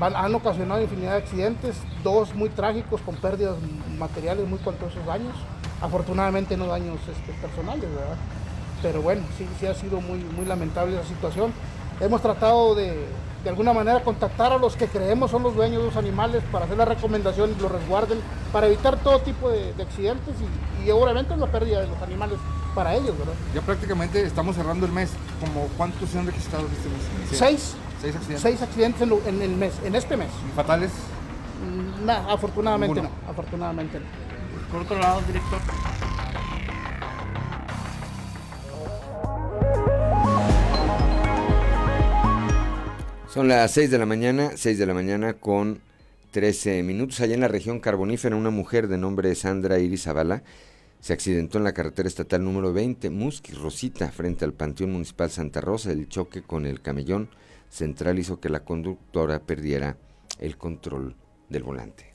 van- 0.00 0.16
han 0.16 0.34
ocasionado 0.34 0.82
infinidad 0.82 1.12
de 1.12 1.18
accidentes, 1.18 1.76
dos 2.02 2.34
muy 2.34 2.48
trágicos 2.48 3.00
con 3.02 3.14
pérdidas 3.14 3.54
materiales, 4.00 4.48
muy 4.48 4.58
cuantosos 4.58 5.06
daños. 5.06 5.36
Afortunadamente 5.80 6.56
no 6.56 6.66
daños 6.66 6.98
este, 7.08 7.32
personales, 7.40 7.88
¿verdad? 7.88 8.16
Pero 8.82 9.00
bueno, 9.00 9.22
sí, 9.38 9.46
sí 9.60 9.66
ha 9.66 9.74
sido 9.74 10.00
muy, 10.00 10.18
muy 10.24 10.44
lamentable 10.44 10.96
esa 10.98 11.06
situación. 11.06 11.52
Hemos 12.00 12.20
tratado 12.22 12.74
de, 12.74 13.06
de 13.44 13.50
alguna 13.50 13.72
manera, 13.72 14.02
contactar 14.02 14.52
a 14.52 14.58
los 14.58 14.76
que 14.76 14.86
creemos 14.86 15.30
son 15.30 15.42
los 15.42 15.54
dueños 15.54 15.80
de 15.82 15.86
los 15.88 15.96
animales 15.96 16.42
para 16.50 16.64
hacer 16.64 16.76
la 16.76 16.84
recomendación 16.84 17.54
y 17.56 17.60
los 17.62 17.70
resguarden, 17.70 18.18
para 18.52 18.66
evitar 18.66 18.96
todo 18.98 19.20
tipo 19.20 19.48
de, 19.50 19.72
de 19.74 19.82
accidentes 19.82 20.34
y, 20.40 20.86
y 20.86 20.90
obviamente 20.90 21.36
la 21.36 21.46
pérdida 21.46 21.80
de 21.80 21.86
los 21.86 22.00
animales 22.02 22.38
para 22.74 22.94
ellos, 22.94 23.16
¿verdad? 23.18 23.34
Ya 23.54 23.60
prácticamente 23.60 24.24
estamos 24.24 24.56
cerrando 24.56 24.86
el 24.86 24.92
mes. 24.92 25.10
¿Como 25.40 25.66
cuántos 25.76 26.08
se 26.08 26.18
han 26.18 26.26
registrado 26.26 26.64
este 26.66 26.88
mes? 26.88 27.28
Sí. 27.30 27.36
Seis, 27.36 27.74
Seis 28.00 28.16
accidentes. 28.16 28.42
seis 28.42 28.62
accidentes 28.62 29.02
en, 29.02 29.08
lo- 29.10 29.20
en 29.26 29.42
el 29.42 29.50
mes, 29.56 29.74
en 29.84 29.94
este 29.94 30.16
mes. 30.16 30.28
¿Y 30.50 30.56
fatales? 30.56 30.90
Mm, 31.62 32.06
nah, 32.06 32.32
afortunadamente 32.32 32.94
Ninguno. 33.00 33.14
no, 33.26 33.30
afortunadamente 33.30 34.00
no. 34.00 34.06
Por 34.72 34.80
otro 34.82 34.98
lado, 34.98 35.20
director, 35.26 35.58
Son 43.32 43.48
las 43.48 43.70
6 43.70 43.90
de 43.90 43.96
la 43.96 44.04
mañana, 44.04 44.50
6 44.56 44.76
de 44.76 44.84
la 44.84 44.92
mañana 44.92 45.32
con 45.32 45.80
13 46.32 46.82
minutos. 46.82 47.18
Allá 47.22 47.32
en 47.32 47.40
la 47.40 47.48
región 47.48 47.80
carbonífera, 47.80 48.36
una 48.36 48.50
mujer 48.50 48.88
de 48.88 48.98
nombre 48.98 49.34
Sandra 49.34 49.78
Iris 49.78 50.02
Zavala 50.02 50.42
se 51.00 51.14
accidentó 51.14 51.56
en 51.56 51.64
la 51.64 51.72
carretera 51.72 52.08
estatal 52.08 52.44
número 52.44 52.74
20, 52.74 53.08
Musqui 53.08 53.54
Rosita, 53.54 54.12
frente 54.12 54.44
al 54.44 54.52
Panteón 54.52 54.92
Municipal 54.92 55.30
Santa 55.30 55.62
Rosa. 55.62 55.92
El 55.92 56.10
choque 56.10 56.42
con 56.42 56.66
el 56.66 56.82
camellón 56.82 57.30
central 57.70 58.18
hizo 58.18 58.38
que 58.38 58.50
la 58.50 58.66
conductora 58.66 59.40
perdiera 59.40 59.96
el 60.38 60.58
control 60.58 61.16
del 61.48 61.62
volante. 61.62 62.12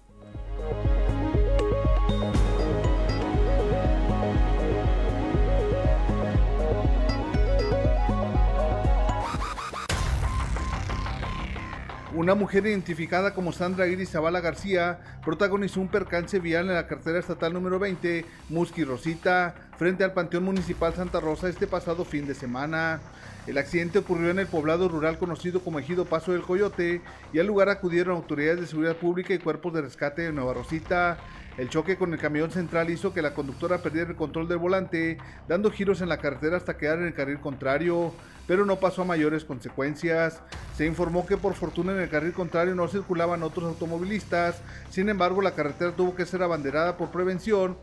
Una 12.27 12.36
mujer 12.36 12.67
identificada 12.67 13.34
como 13.34 13.53
Sandra 13.53 13.88
Iris 13.88 14.10
Zavala 14.10 14.41
García 14.41 15.00
protagonizó 15.24 15.79
un 15.79 15.88
percance 15.88 16.39
vial 16.41 16.67
en 16.67 16.75
la 16.75 16.86
carretera 16.86 17.19
estatal 17.19 17.53
número 17.53 17.79
20, 17.79 18.25
Musqui 18.50 18.84
Rosita, 18.84 19.55
frente 19.77 20.03
al 20.03 20.12
Panteón 20.12 20.43
Municipal 20.43 20.93
Santa 20.93 21.22
Rosa 21.22 21.48
este 21.48 21.67
pasado 21.67 22.03
fin 22.03 22.27
de 22.27 22.36
semana. 22.36 23.00
El 23.48 23.57
accidente 23.57 24.00
ocurrió 24.00 24.29
en 24.29 24.39
el 24.39 24.48
poblado 24.48 24.89
rural 24.89 25.17
conocido 25.17 25.62
como 25.62 25.79
Ejido 25.79 26.03
Paso 26.03 26.34
del 26.34 26.41
Coyote 26.41 27.01
y 27.31 27.39
al 27.39 27.48
lugar 27.48 27.69
acudieron 27.69 28.17
autoridades 28.17 28.60
de 28.60 28.67
seguridad 28.67 28.98
pública 28.98 29.34
y 29.34 29.39
cuerpos 29.39 29.74
de 29.74 29.84
rescate 29.84 30.24
de 30.24 30.34
Nueva 30.34 30.53
Rosita. 30.53 31.17
El 31.57 31.69
choque 31.69 31.97
con 31.97 32.13
el 32.13 32.19
camión 32.19 32.51
central 32.51 32.91
hizo 32.91 33.15
que 33.15 33.23
la 33.23 33.33
conductora 33.33 33.79
perdiera 33.79 34.11
el 34.11 34.15
control 34.15 34.47
del 34.47 34.59
volante, 34.59 35.17
dando 35.47 35.71
giros 35.71 36.01
en 36.01 36.09
la 36.09 36.19
carretera 36.19 36.55
hasta 36.55 36.77
quedar 36.77 36.99
en 36.99 37.05
el 37.05 37.15
carril 37.15 37.39
contrario, 37.39 38.13
pero 38.45 38.63
no 38.63 38.75
pasó 38.75 39.01
a 39.01 39.05
mayores 39.05 39.43
consecuencias. 39.43 40.39
Se 40.75 40.85
informó 40.85 41.25
que 41.25 41.35
por 41.35 41.55
fortuna 41.55 41.93
en 41.93 41.99
el 41.99 42.09
carril 42.09 42.33
contrario 42.33 42.75
no 42.75 42.87
circulaban 42.87 43.41
otros 43.41 43.65
automovilistas, 43.65 44.61
sin 44.91 45.09
embargo 45.09 45.41
la 45.41 45.55
carretera 45.55 45.95
tuvo 45.95 46.15
que 46.15 46.27
ser 46.27 46.43
abanderada 46.43 46.95
por 46.95 47.09
prevención 47.09 47.75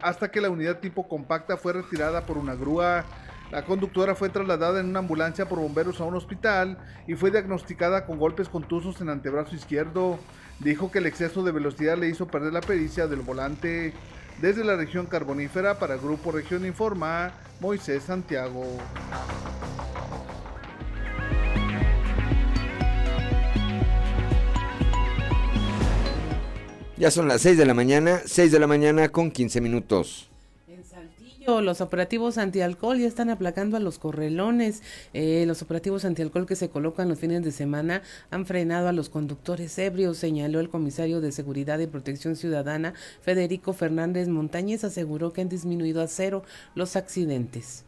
hasta 0.00 0.30
que 0.30 0.40
la 0.40 0.48
unidad 0.48 0.80
tipo 0.80 1.06
compacta 1.06 1.58
fue 1.58 1.74
retirada 1.74 2.24
por 2.24 2.38
una 2.38 2.54
grúa. 2.54 3.04
La 3.50 3.66
conductora 3.66 4.14
fue 4.14 4.30
trasladada 4.30 4.80
en 4.80 4.86
una 4.86 5.00
ambulancia 5.00 5.46
por 5.46 5.60
bomberos 5.60 6.00
a 6.00 6.04
un 6.04 6.14
hospital 6.14 6.78
y 7.06 7.14
fue 7.14 7.30
diagnosticada 7.30 8.06
con 8.06 8.18
golpes 8.18 8.48
contusos 8.48 9.00
en 9.02 9.10
antebrazo 9.10 9.54
izquierdo. 9.54 10.18
Dijo 10.60 10.90
que 10.90 10.98
el 10.98 11.06
exceso 11.06 11.42
de 11.42 11.52
velocidad 11.52 11.98
le 11.98 12.08
hizo 12.08 12.26
perder 12.26 12.52
la 12.52 12.60
pericia 12.60 13.06
del 13.06 13.20
volante. 13.20 13.92
Desde 14.40 14.64
la 14.64 14.76
región 14.76 15.06
carbonífera 15.06 15.78
para 15.78 15.96
Grupo 15.96 16.32
Región 16.32 16.66
Informa, 16.66 17.32
Moisés 17.60 18.02
Santiago. 18.04 18.64
Ya 26.96 27.10
son 27.10 27.28
las 27.28 27.42
6 27.42 27.58
de 27.58 27.66
la 27.66 27.74
mañana, 27.74 28.20
6 28.24 28.52
de 28.52 28.58
la 28.58 28.66
mañana 28.66 29.08
con 29.08 29.30
15 29.30 29.60
minutos. 29.60 30.30
Los 31.46 31.82
operativos 31.82 32.38
antialcohol 32.38 32.98
ya 32.98 33.06
están 33.06 33.28
aplacando 33.28 33.76
a 33.76 33.80
los 33.80 33.98
correlones. 33.98 34.82
Eh, 35.12 35.44
los 35.46 35.60
operativos 35.60 36.06
antialcohol 36.06 36.46
que 36.46 36.56
se 36.56 36.70
colocan 36.70 37.08
los 37.08 37.18
fines 37.18 37.42
de 37.44 37.52
semana 37.52 38.02
han 38.30 38.46
frenado 38.46 38.88
a 38.88 38.92
los 38.92 39.10
conductores 39.10 39.78
ebrios, 39.78 40.16
señaló 40.16 40.60
el 40.60 40.70
comisario 40.70 41.20
de 41.20 41.32
Seguridad 41.32 41.78
y 41.80 41.86
Protección 41.86 42.36
Ciudadana, 42.36 42.94
Federico 43.20 43.74
Fernández 43.74 44.28
Montañez, 44.28 44.84
aseguró 44.84 45.32
que 45.32 45.42
han 45.42 45.50
disminuido 45.50 46.00
a 46.00 46.06
cero 46.06 46.44
los 46.74 46.96
accidentes. 46.96 47.84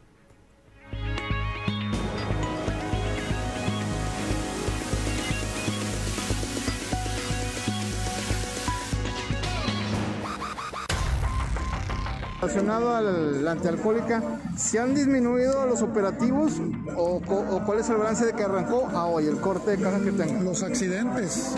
Relacionado 12.46 12.94
a 12.94 13.00
la 13.02 13.50
antialcohólica, 13.50 14.22
¿se 14.56 14.78
han 14.78 14.94
disminuido 14.94 15.66
los 15.66 15.82
operativos 15.82 16.52
o, 16.96 17.20
cuál 17.66 17.80
es 17.80 17.90
el 17.90 17.96
balance 17.96 18.24
de 18.24 18.34
que 18.34 18.44
arrancó 18.44 18.86
a 18.86 19.06
hoy, 19.06 19.26
el 19.26 19.40
corte 19.40 19.72
de 19.72 19.82
caja 19.82 19.98
que 19.98 20.12
tengo? 20.12 20.44
Los 20.44 20.62
accidentes 20.62 21.56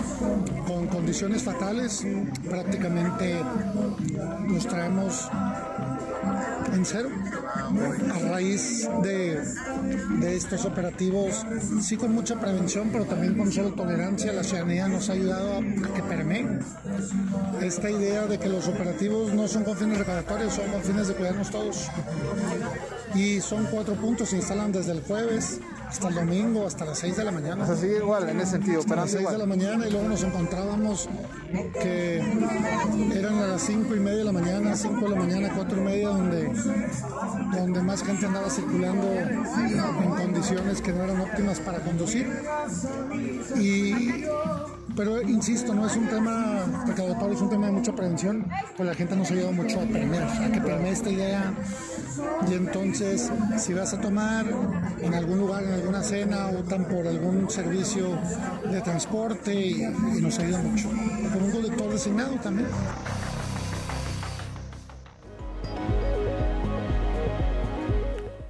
con 0.67 0.87
condiciones 0.87 1.43
fatales 1.43 2.07
prácticamente 2.49 3.39
los 4.49 4.67
traemos 4.67 5.29
en 6.73 6.85
cero 6.85 7.11
a 8.15 8.19
raíz 8.31 8.89
de, 9.03 9.41
de, 10.21 10.37
estos 10.37 10.65
operativos, 10.65 11.45
sí 11.81 11.97
con 11.97 12.13
mucha 12.13 12.39
prevención, 12.39 12.91
pero 12.93 13.05
también 13.05 13.37
con 13.37 13.51
solo 13.53 13.73
tolerancia, 13.75 14.33
la 14.33 14.43
ciudadanía 14.43 14.89
nos 14.89 15.09
ha 15.11 15.13
ayudado 15.13 15.59
a, 15.59 15.61
que 15.61 16.03
permee 16.09 16.47
esta 17.63 17.91
idea 17.91 18.27
de 18.27 18.39
que 18.39 18.49
los 18.49 18.69
operativos 18.69 19.33
no 19.33 19.49
son 19.49 19.65
con 19.65 19.77
fines 19.77 19.99
recaudatorios, 19.99 20.55
son 20.55 20.71
con 20.71 20.83
fines 20.83 21.09
de 21.09 21.15
cuidarnos 21.15 21.51
todos. 21.51 21.89
Y 23.15 23.41
son 23.41 23.67
cuatro 23.67 23.95
puntos, 23.95 24.31
se 24.31 24.37
instalan 24.37 24.73
desde 24.73 24.93
el 24.93 25.01
jueves 25.03 25.61
hasta 25.89 26.09
el 26.09 26.15
domingo, 26.15 26.67
hasta 26.67 26.85
las 26.85 26.99
6 26.99 27.17
de 27.17 27.25
la 27.25 27.31
mañana. 27.31 27.65
O 27.65 27.77
sea, 27.77 27.89
igual, 27.89 28.29
en 28.29 28.41
ese 28.41 28.53
sentido. 28.53 28.81
Hasta 28.81 28.97
las 28.97 29.11
6 29.11 29.31
de 29.31 29.39
la 29.39 29.47
mañana 29.47 29.87
y 29.87 29.91
luego 29.91 30.09
nos 30.09 30.23
encontrábamos 30.23 31.09
que 31.81 32.19
eran 33.15 33.39
a 33.39 33.47
las 33.47 33.63
5 33.63 33.97
y 33.97 34.01
media 34.01 34.19
de 34.19 34.25
la 34.25 34.33
mañana, 34.33 34.77
5 34.77 35.01
de 35.01 35.09
la 35.09 35.17
mañana, 35.17 35.53
4 35.55 35.79
y 35.79 35.81
media, 35.81 36.09
donde, 36.09 36.53
donde 37.57 37.83
más 37.83 38.03
gente 38.03 38.27
andaba 38.27 38.51
circulando 38.51 39.07
en 39.11 40.11
condiciones 40.11 40.83
que 40.83 40.93
no 40.93 41.05
eran 41.05 41.21
óptimas 41.21 41.59
para 41.61 41.81
conducir. 41.81 42.31
Y 43.57 44.25
pero 44.99 45.23
insisto, 45.23 45.73
no 45.75 45.87
es 45.87 45.95
un 45.95 46.09
tema 46.09 46.65
recaudatorio, 46.85 47.37
es 47.37 47.41
un 47.41 47.49
tema 47.49 47.67
de 47.67 47.73
mucha 47.73 47.95
prevención, 47.95 48.45
pues 48.77 48.85
la 48.85 48.97
gente 48.97 49.15
nos 49.15 49.31
ha 49.31 49.35
ayudado 49.35 49.53
mucho 49.53 49.81
a 49.81 49.85
permear, 49.85 50.43
a 50.43 50.51
que 50.51 50.61
permee 50.61 50.91
esta 50.91 51.09
idea. 51.09 51.55
Y 52.51 52.55
entonces, 52.55 53.31
si 53.59 53.75
vas 53.75 53.95
a 53.95 54.01
tomar 54.01 54.45
en 55.01 55.15
algún 55.15 55.39
lugar, 55.39 55.63
en 55.63 55.71
alguna 55.79 56.03
cena, 56.03 56.49
optan 56.49 56.87
por 56.87 57.07
algún 57.07 57.49
servicio 57.51 58.19
de 58.71 58.81
transporte 58.81 59.55
y, 59.55 59.83
nos 60.21 60.39
ayuda 60.39 60.63
mucho. 60.63 60.89
Por 61.33 61.43
un 61.43 61.51
conductor 61.51 61.91
designado 61.91 62.35
también. 62.37 62.69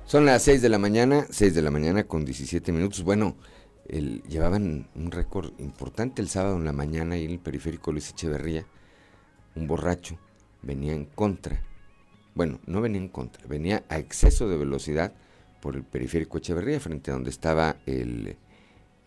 Son 0.06 0.24
las 0.24 0.42
6 0.42 0.62
de 0.62 0.68
la 0.68 0.78
mañana, 0.78 1.26
6 1.30 1.54
de 1.54 1.62
la 1.62 1.70
mañana 1.70 2.04
con 2.04 2.24
17 2.24 2.72
minutos. 2.72 3.02
Bueno, 3.02 3.36
el, 3.88 4.22
llevaban 4.22 4.88
un 4.94 5.10
récord 5.10 5.52
importante 5.58 6.22
el 6.22 6.28
sábado 6.28 6.56
en 6.56 6.64
la 6.64 6.72
mañana 6.72 7.18
y 7.18 7.24
en 7.26 7.32
el 7.32 7.38
periférico 7.38 7.92
Luis 7.92 8.10
Echeverría, 8.10 8.66
un 9.54 9.66
borracho 9.66 10.18
venía 10.62 10.92
en 10.94 11.04
contra, 11.04 11.62
bueno, 12.34 12.60
no 12.66 12.80
venía 12.80 13.00
en 13.00 13.08
contra, 13.08 13.46
venía 13.46 13.84
a 13.88 13.98
exceso 13.98 14.48
de 14.48 14.56
velocidad 14.56 15.12
por 15.60 15.76
el 15.76 15.84
periférico 15.84 16.38
Echeverría, 16.38 16.80
frente 16.80 17.10
a 17.10 17.14
donde 17.14 17.30
estaba 17.30 17.76
el, 17.86 18.36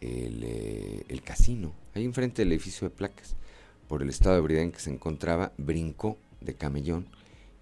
eh, 0.01 1.03
el 1.07 1.21
casino, 1.21 1.73
ahí 1.93 2.05
enfrente 2.05 2.41
del 2.41 2.51
edificio 2.51 2.89
de 2.89 2.95
placas, 2.95 3.35
por 3.87 4.01
el 4.01 4.09
estado 4.09 4.35
de 4.35 4.39
ebriedad 4.39 4.63
en 4.63 4.71
que 4.71 4.79
se 4.79 4.89
encontraba, 4.89 5.51
brincó 5.57 6.17
de 6.39 6.55
camellón 6.55 7.07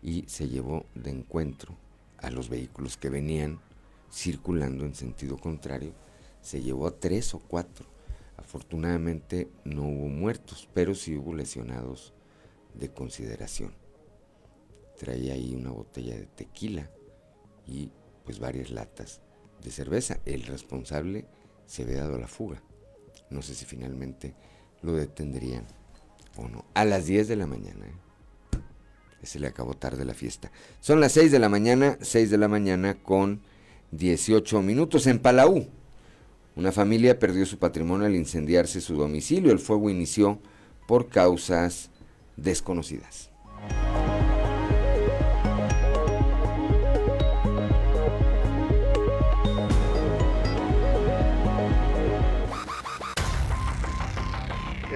y 0.02 0.24
se 0.28 0.48
llevó 0.48 0.86
de 0.96 1.12
encuentro 1.12 1.76
a 2.18 2.30
los 2.30 2.50
vehículos 2.50 2.98
que 2.98 3.10
venían 3.10 3.60
circulando 4.12 4.86
en 4.86 4.96
sentido 4.96 5.38
contrario 5.38 5.94
se 6.42 6.62
llevó 6.62 6.88
a 6.88 7.00
tres 7.00 7.34
o 7.34 7.40
cuatro. 7.40 7.86
Afortunadamente 8.38 9.50
no 9.66 9.84
hubo 9.84 10.08
muertos, 10.08 10.70
pero 10.74 10.96
sí 10.96 11.16
hubo 11.16 11.34
lesionados 11.34 12.14
de 12.74 12.90
consideración. 12.90 13.74
Traía 14.98 15.34
ahí 15.34 15.56
una 15.56 15.72
botella 15.72 16.16
de 16.16 16.26
tequila 16.26 16.90
y 17.68 17.92
pues 18.26 18.40
varias 18.40 18.72
latas 18.72 19.22
de 19.64 19.72
cerveza. 19.72 20.20
El 20.26 20.44
responsable 20.44 21.26
se 21.66 21.84
había 21.84 22.02
dado 22.02 22.18
la 22.18 22.28
fuga. 22.28 22.62
No 23.30 23.42
sé 23.42 23.56
si 23.56 23.66
finalmente 23.66 24.34
lo 24.82 24.94
detendrían 24.94 25.66
o 26.36 26.48
no. 26.48 26.66
A 26.74 26.86
las 26.86 27.06
10 27.06 27.28
de 27.28 27.36
la 27.36 27.48
mañana. 27.48 27.86
¿eh? 27.86 27.94
Se 29.24 29.40
le 29.40 29.48
acabó 29.48 29.74
tarde 29.76 30.06
la 30.06 30.14
fiesta. 30.14 30.52
Son 30.80 31.00
las 31.00 31.12
6 31.14 31.32
de 31.32 31.40
la 31.40 31.50
mañana, 31.50 31.98
6 32.02 32.30
de 32.30 32.38
la 32.38 32.48
mañana 32.48 32.96
con 32.96 33.42
18 33.92 34.62
minutos 34.62 35.08
en 35.08 35.20
Palau. 35.20 35.68
Una 36.56 36.72
familia 36.72 37.20
perdió 37.20 37.46
su 37.46 37.58
patrimonio 37.58 38.06
al 38.06 38.16
incendiarse 38.16 38.82
su 38.82 38.96
domicilio. 38.96 39.52
El 39.52 39.60
fuego 39.60 39.90
inició 39.90 40.40
por 40.88 41.10
causas 41.10 41.90
desconocidas. 42.36 43.30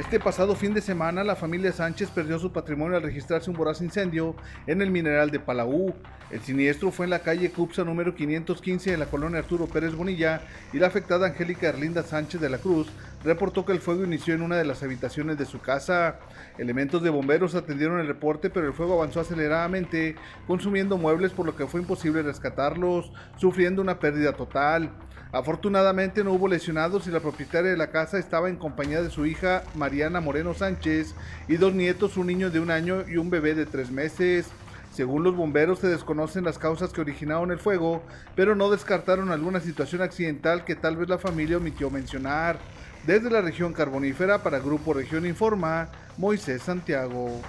Este 0.03 0.19
pasado 0.19 0.53
fin 0.53 0.75
de 0.75 0.81
semana, 0.81 1.23
la 1.23 1.35
familia 1.35 1.71
Sánchez 1.71 2.11
perdió 2.11 2.37
su 2.37 2.51
patrimonio 2.51 2.97
al 2.97 3.03
registrarse 3.03 3.49
un 3.49 3.55
voraz 3.55 3.81
incendio 3.81 4.35
en 4.67 4.81
el 4.81 4.91
mineral 4.91 5.31
de 5.31 5.39
Palau. 5.39 5.95
El 6.29 6.41
siniestro 6.41 6.91
fue 6.91 7.05
en 7.05 7.09
la 7.09 7.19
calle 7.19 7.49
Cupsa 7.49 7.83
número 7.83 8.13
515 8.13 8.93
en 8.93 8.99
la 8.99 9.07
colonia 9.07 9.39
Arturo 9.39 9.65
Pérez 9.65 9.95
Bonilla 9.95 10.41
y 10.71 10.77
la 10.77 10.87
afectada 10.87 11.25
Angélica 11.25 11.69
Erlinda 11.69 12.03
Sánchez 12.03 12.41
de 12.41 12.49
la 12.49 12.59
Cruz 12.59 12.91
reportó 13.23 13.65
que 13.65 13.71
el 13.71 13.79
fuego 13.79 14.03
inició 14.03 14.35
en 14.35 14.43
una 14.43 14.57
de 14.57 14.65
las 14.65 14.83
habitaciones 14.83 15.37
de 15.37 15.45
su 15.45 15.61
casa. 15.61 16.19
Elementos 16.59 17.01
de 17.01 17.09
bomberos 17.09 17.55
atendieron 17.55 17.99
el 17.99 18.07
reporte, 18.07 18.49
pero 18.49 18.67
el 18.67 18.73
fuego 18.73 18.95
avanzó 18.95 19.21
aceleradamente, 19.21 20.15
consumiendo 20.45 20.97
muebles 20.97 21.31
por 21.31 21.45
lo 21.45 21.55
que 21.55 21.65
fue 21.65 21.81
imposible 21.81 22.21
rescatarlos, 22.21 23.11
sufriendo 23.37 23.81
una 23.81 23.99
pérdida 23.99 24.33
total. 24.33 24.91
Afortunadamente 25.33 26.23
no 26.23 26.31
hubo 26.31 26.47
lesionados 26.47 27.07
y 27.07 27.09
la 27.09 27.19
propietaria 27.19 27.71
de 27.71 27.77
la 27.77 27.89
casa 27.89 28.19
estaba 28.19 28.49
en 28.49 28.55
compañía 28.55 29.01
de 29.01 29.09
su 29.09 29.25
hija 29.25 29.63
Mariana 29.73 30.21
Moreno 30.21 30.53
Sánchez 30.53 31.15
y 31.47 31.57
dos 31.57 31.73
nietos, 31.73 32.17
un 32.17 32.27
niño 32.27 32.51
de 32.51 32.59
un 32.59 32.69
año 32.69 33.03
y 33.09 33.17
un 33.17 33.31
bebé 33.31 33.55
de 33.55 33.65
tres 33.65 33.89
meses. 33.89 34.45
Según 34.93 35.23
los 35.23 35.35
bomberos 35.35 35.79
se 35.79 35.87
desconocen 35.87 36.43
las 36.43 36.59
causas 36.59 36.93
que 36.93 37.01
originaron 37.01 37.49
el 37.49 37.57
fuego, 37.57 38.03
pero 38.35 38.53
no 38.53 38.69
descartaron 38.69 39.31
alguna 39.31 39.59
situación 39.59 40.03
accidental 40.03 40.65
que 40.65 40.75
tal 40.75 40.97
vez 40.97 41.09
la 41.09 41.17
familia 41.17 41.57
omitió 41.57 41.89
mencionar. 41.89 42.59
Desde 43.07 43.31
la 43.31 43.41
región 43.41 43.73
carbonífera 43.73 44.43
para 44.43 44.59
Grupo 44.59 44.93
Región 44.93 45.25
Informa, 45.25 45.89
Moisés 46.15 46.61
Santiago. 46.61 47.41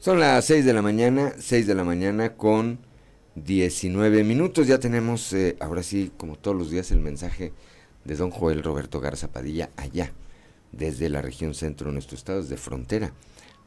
Son 0.00 0.18
las 0.18 0.46
6 0.46 0.64
de 0.64 0.72
la 0.72 0.80
mañana, 0.80 1.34
6 1.38 1.66
de 1.66 1.74
la 1.74 1.84
mañana 1.84 2.34
con 2.34 2.78
19 3.34 4.24
minutos. 4.24 4.66
Ya 4.66 4.78
tenemos, 4.78 5.30
eh, 5.34 5.58
ahora 5.60 5.82
sí, 5.82 6.10
como 6.16 6.36
todos 6.36 6.56
los 6.56 6.70
días, 6.70 6.90
el 6.90 7.00
mensaje 7.00 7.52
de 8.06 8.16
don 8.16 8.30
Joel 8.30 8.62
Roberto 8.62 8.98
Garza 9.00 9.28
Padilla 9.28 9.68
allá, 9.76 10.14
desde 10.72 11.10
la 11.10 11.20
región 11.20 11.52
centro 11.52 11.88
de 11.88 11.92
nuestro 11.92 12.16
estado, 12.16 12.40
desde 12.40 12.56
frontera. 12.56 13.12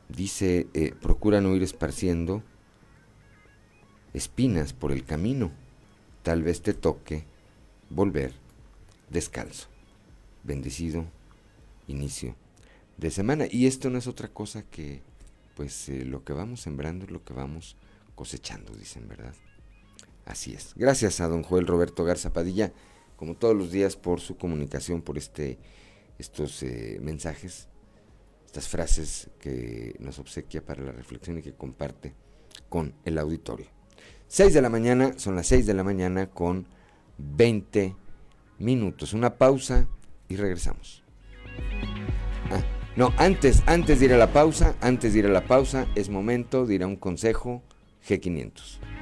Dice, 0.09 0.65
eh, 0.73 0.95
procura 0.99 1.39
no 1.39 1.55
ir 1.55 1.61
esparciendo 1.61 2.41
espinas 4.15 4.73
por 4.73 4.91
el 4.91 5.05
camino. 5.05 5.51
Tal 6.23 6.41
vez 6.41 6.63
te 6.63 6.73
toque 6.73 7.25
volver 7.91 8.33
descalzo. 9.11 9.67
Bendecido 10.43 11.05
inicio 11.87 12.35
de 12.97 13.11
semana. 13.11 13.45
Y 13.51 13.67
esto 13.67 13.91
no 13.91 13.99
es 13.99 14.07
otra 14.07 14.29
cosa 14.29 14.63
que 14.63 15.03
pues 15.55 15.89
eh, 15.89 16.05
lo 16.05 16.23
que 16.23 16.33
vamos 16.33 16.61
sembrando 16.61 17.05
es 17.05 17.11
lo 17.11 17.23
que 17.23 17.33
vamos 17.33 17.77
cosechando, 18.15 18.73
dicen, 18.75 19.07
¿verdad? 19.07 19.33
Así 20.25 20.53
es. 20.53 20.73
Gracias 20.75 21.19
a 21.19 21.27
don 21.27 21.43
Joel 21.43 21.67
Roberto 21.67 22.03
Garza 22.03 22.31
Padilla, 22.31 22.71
como 23.15 23.35
todos 23.35 23.55
los 23.55 23.71
días, 23.71 23.95
por 23.95 24.19
su 24.19 24.37
comunicación, 24.37 25.01
por 25.01 25.17
este, 25.17 25.59
estos 26.17 26.63
eh, 26.63 26.99
mensajes, 27.01 27.67
estas 28.45 28.67
frases 28.67 29.29
que 29.39 29.95
nos 29.99 30.19
obsequia 30.19 30.63
para 30.65 30.83
la 30.83 30.91
reflexión 30.91 31.37
y 31.37 31.41
que 31.41 31.53
comparte 31.53 32.13
con 32.69 32.93
el 33.05 33.17
auditorio. 33.17 33.67
6 34.27 34.53
de 34.53 34.61
la 34.61 34.69
mañana, 34.69 35.13
son 35.17 35.35
las 35.35 35.47
6 35.47 35.65
de 35.65 35.73
la 35.73 35.83
mañana 35.83 36.27
con 36.29 36.67
20 37.17 37.95
minutos. 38.59 39.13
Una 39.13 39.37
pausa 39.37 39.87
y 40.27 40.37
regresamos. 40.37 41.03
No, 42.95 43.11
antes, 43.17 43.63
antes 43.65 43.99
de 43.99 44.05
ir 44.05 44.13
a 44.13 44.17
la 44.17 44.31
pausa, 44.31 44.75
antes 44.79 45.13
de 45.13 45.19
ir 45.19 45.25
a 45.25 45.29
la 45.29 45.45
pausa, 45.45 45.87
es 45.95 46.09
momento 46.09 46.67
de 46.67 46.75
ir 46.75 46.83
a 46.83 46.87
un 46.87 46.95
consejo 46.95 47.63
G500. 48.07 48.92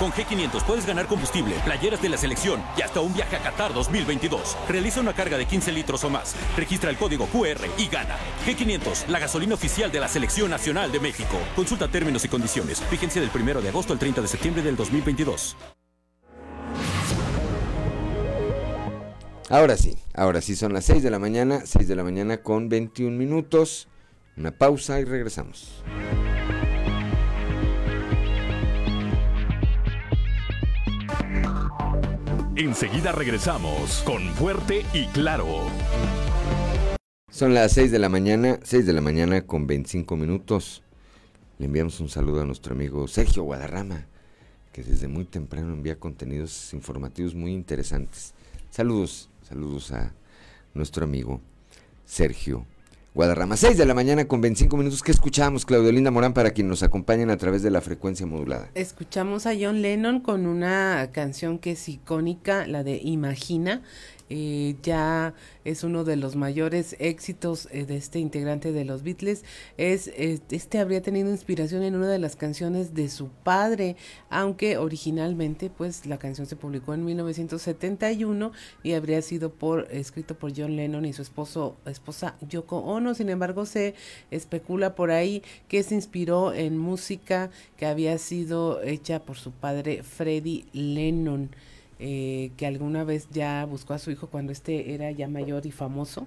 Con 0.00 0.12
G500 0.12 0.64
puedes 0.64 0.86
ganar 0.86 1.06
combustible, 1.06 1.54
playeras 1.62 2.00
de 2.00 2.08
la 2.08 2.16
selección 2.16 2.62
y 2.74 2.80
hasta 2.80 3.02
un 3.02 3.12
viaje 3.12 3.36
a 3.36 3.42
Qatar 3.42 3.74
2022. 3.74 4.56
Realiza 4.66 5.02
una 5.02 5.12
carga 5.12 5.36
de 5.36 5.44
15 5.44 5.72
litros 5.72 6.02
o 6.04 6.08
más. 6.08 6.34
Registra 6.56 6.88
el 6.88 6.96
código 6.96 7.26
QR 7.26 7.66
y 7.76 7.86
gana. 7.88 8.16
G500, 8.46 9.08
la 9.08 9.18
gasolina 9.18 9.54
oficial 9.54 9.92
de 9.92 10.00
la 10.00 10.08
Selección 10.08 10.48
Nacional 10.48 10.90
de 10.90 11.00
México. 11.00 11.36
Consulta 11.54 11.86
términos 11.86 12.24
y 12.24 12.28
condiciones. 12.28 12.82
Vigencia 12.90 13.20
del 13.20 13.30
1 13.30 13.60
de 13.60 13.68
agosto 13.68 13.92
al 13.92 13.98
30 13.98 14.22
de 14.22 14.28
septiembre 14.28 14.62
del 14.62 14.74
2022. 14.74 15.54
Ahora 19.50 19.76
sí, 19.76 19.98
ahora 20.14 20.40
sí 20.40 20.56
son 20.56 20.72
las 20.72 20.86
6 20.86 21.02
de 21.02 21.10
la 21.10 21.18
mañana, 21.18 21.60
6 21.66 21.86
de 21.86 21.96
la 21.96 22.04
mañana 22.04 22.38
con 22.38 22.70
21 22.70 23.18
minutos. 23.18 23.86
Una 24.34 24.50
pausa 24.50 24.98
y 24.98 25.04
regresamos. 25.04 25.82
Enseguida 32.60 33.10
regresamos 33.12 34.02
con 34.04 34.20
Fuerte 34.34 34.84
y 34.92 35.06
Claro. 35.06 35.46
Son 37.30 37.54
las 37.54 37.72
6 37.72 37.90
de 37.90 37.98
la 37.98 38.10
mañana, 38.10 38.60
6 38.62 38.84
de 38.84 38.92
la 38.92 39.00
mañana 39.00 39.46
con 39.46 39.66
25 39.66 40.14
minutos. 40.14 40.82
Le 41.58 41.64
enviamos 41.64 42.00
un 42.00 42.10
saludo 42.10 42.42
a 42.42 42.44
nuestro 42.44 42.74
amigo 42.74 43.08
Sergio 43.08 43.44
Guadarrama, 43.44 44.04
que 44.74 44.82
desde 44.82 45.08
muy 45.08 45.24
temprano 45.24 45.72
envía 45.72 45.98
contenidos 45.98 46.74
informativos 46.74 47.34
muy 47.34 47.52
interesantes. 47.52 48.34
Saludos, 48.68 49.30
saludos 49.48 49.90
a 49.92 50.12
nuestro 50.74 51.04
amigo 51.04 51.40
Sergio 52.04 52.66
Guadarrama. 53.12 53.56
6 53.56 53.76
de 53.76 53.86
la 53.86 53.94
mañana 53.94 54.26
con 54.28 54.40
25 54.40 54.76
minutos. 54.76 55.02
¿Qué 55.02 55.10
escuchamos, 55.10 55.66
Claudio 55.66 55.90
Linda 55.90 56.12
Morán, 56.12 56.32
para 56.32 56.52
quienes 56.52 56.70
nos 56.70 56.82
acompañan 56.84 57.30
a 57.30 57.36
través 57.36 57.62
de 57.62 57.70
la 57.70 57.80
frecuencia 57.80 58.24
modulada? 58.24 58.70
Escuchamos 58.74 59.46
a 59.46 59.52
John 59.60 59.82
Lennon 59.82 60.20
con 60.20 60.46
una 60.46 61.10
canción 61.12 61.58
que 61.58 61.72
es 61.72 61.88
icónica, 61.88 62.68
la 62.68 62.84
de 62.84 63.00
Imagina. 63.02 63.82
Eh, 64.30 64.76
ya 64.84 65.34
es 65.64 65.82
uno 65.82 66.04
de 66.04 66.14
los 66.14 66.36
mayores 66.36 66.94
éxitos 67.00 67.68
eh, 67.72 67.84
de 67.84 67.96
este 67.96 68.20
integrante 68.20 68.70
de 68.70 68.84
los 68.84 69.02
Beatles. 69.02 69.44
Es, 69.76 70.08
este 70.08 70.78
habría 70.78 71.02
tenido 71.02 71.30
inspiración 71.30 71.82
en 71.82 71.96
una 71.96 72.08
de 72.08 72.20
las 72.20 72.36
canciones 72.36 72.94
de 72.94 73.08
su 73.08 73.28
padre, 73.28 73.96
aunque 74.30 74.78
originalmente 74.78 75.68
pues 75.68 76.06
la 76.06 76.18
canción 76.18 76.46
se 76.46 76.54
publicó 76.54 76.94
en 76.94 77.04
1971 77.04 78.52
y 78.84 78.92
habría 78.92 79.20
sido 79.20 79.50
por 79.52 79.88
escrito 79.90 80.38
por 80.38 80.56
John 80.56 80.76
Lennon 80.76 81.04
y 81.04 81.12
su 81.12 81.22
esposo 81.22 81.76
esposa 81.84 82.36
Yoko 82.48 82.78
Ono. 82.78 83.14
Sin 83.14 83.30
embargo, 83.30 83.66
se 83.66 83.94
especula 84.30 84.94
por 84.94 85.10
ahí 85.10 85.42
que 85.66 85.82
se 85.82 85.96
inspiró 85.96 86.54
en 86.54 86.78
música 86.78 87.50
que 87.76 87.86
había 87.86 88.16
sido 88.18 88.80
hecha 88.82 89.24
por 89.24 89.38
su 89.38 89.50
padre 89.50 90.04
Freddie 90.04 90.66
Lennon. 90.72 91.50
Eh, 92.02 92.52
que 92.56 92.66
alguna 92.66 93.04
vez 93.04 93.28
ya 93.30 93.66
buscó 93.66 93.92
a 93.92 93.98
su 93.98 94.10
hijo 94.10 94.28
cuando 94.28 94.52
este 94.52 94.94
era 94.94 95.10
ya 95.10 95.28
mayor 95.28 95.66
y 95.66 95.70
famoso, 95.70 96.26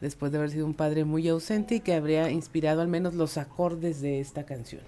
después 0.00 0.32
de 0.32 0.38
haber 0.38 0.50
sido 0.50 0.64
un 0.64 0.72
padre 0.72 1.04
muy 1.04 1.28
ausente 1.28 1.74
y 1.74 1.80
que 1.80 1.92
habría 1.92 2.30
inspirado 2.30 2.80
al 2.80 2.88
menos 2.88 3.12
los 3.12 3.36
acordes 3.36 4.00
de 4.00 4.20
esta 4.20 4.46
canción. 4.46 4.80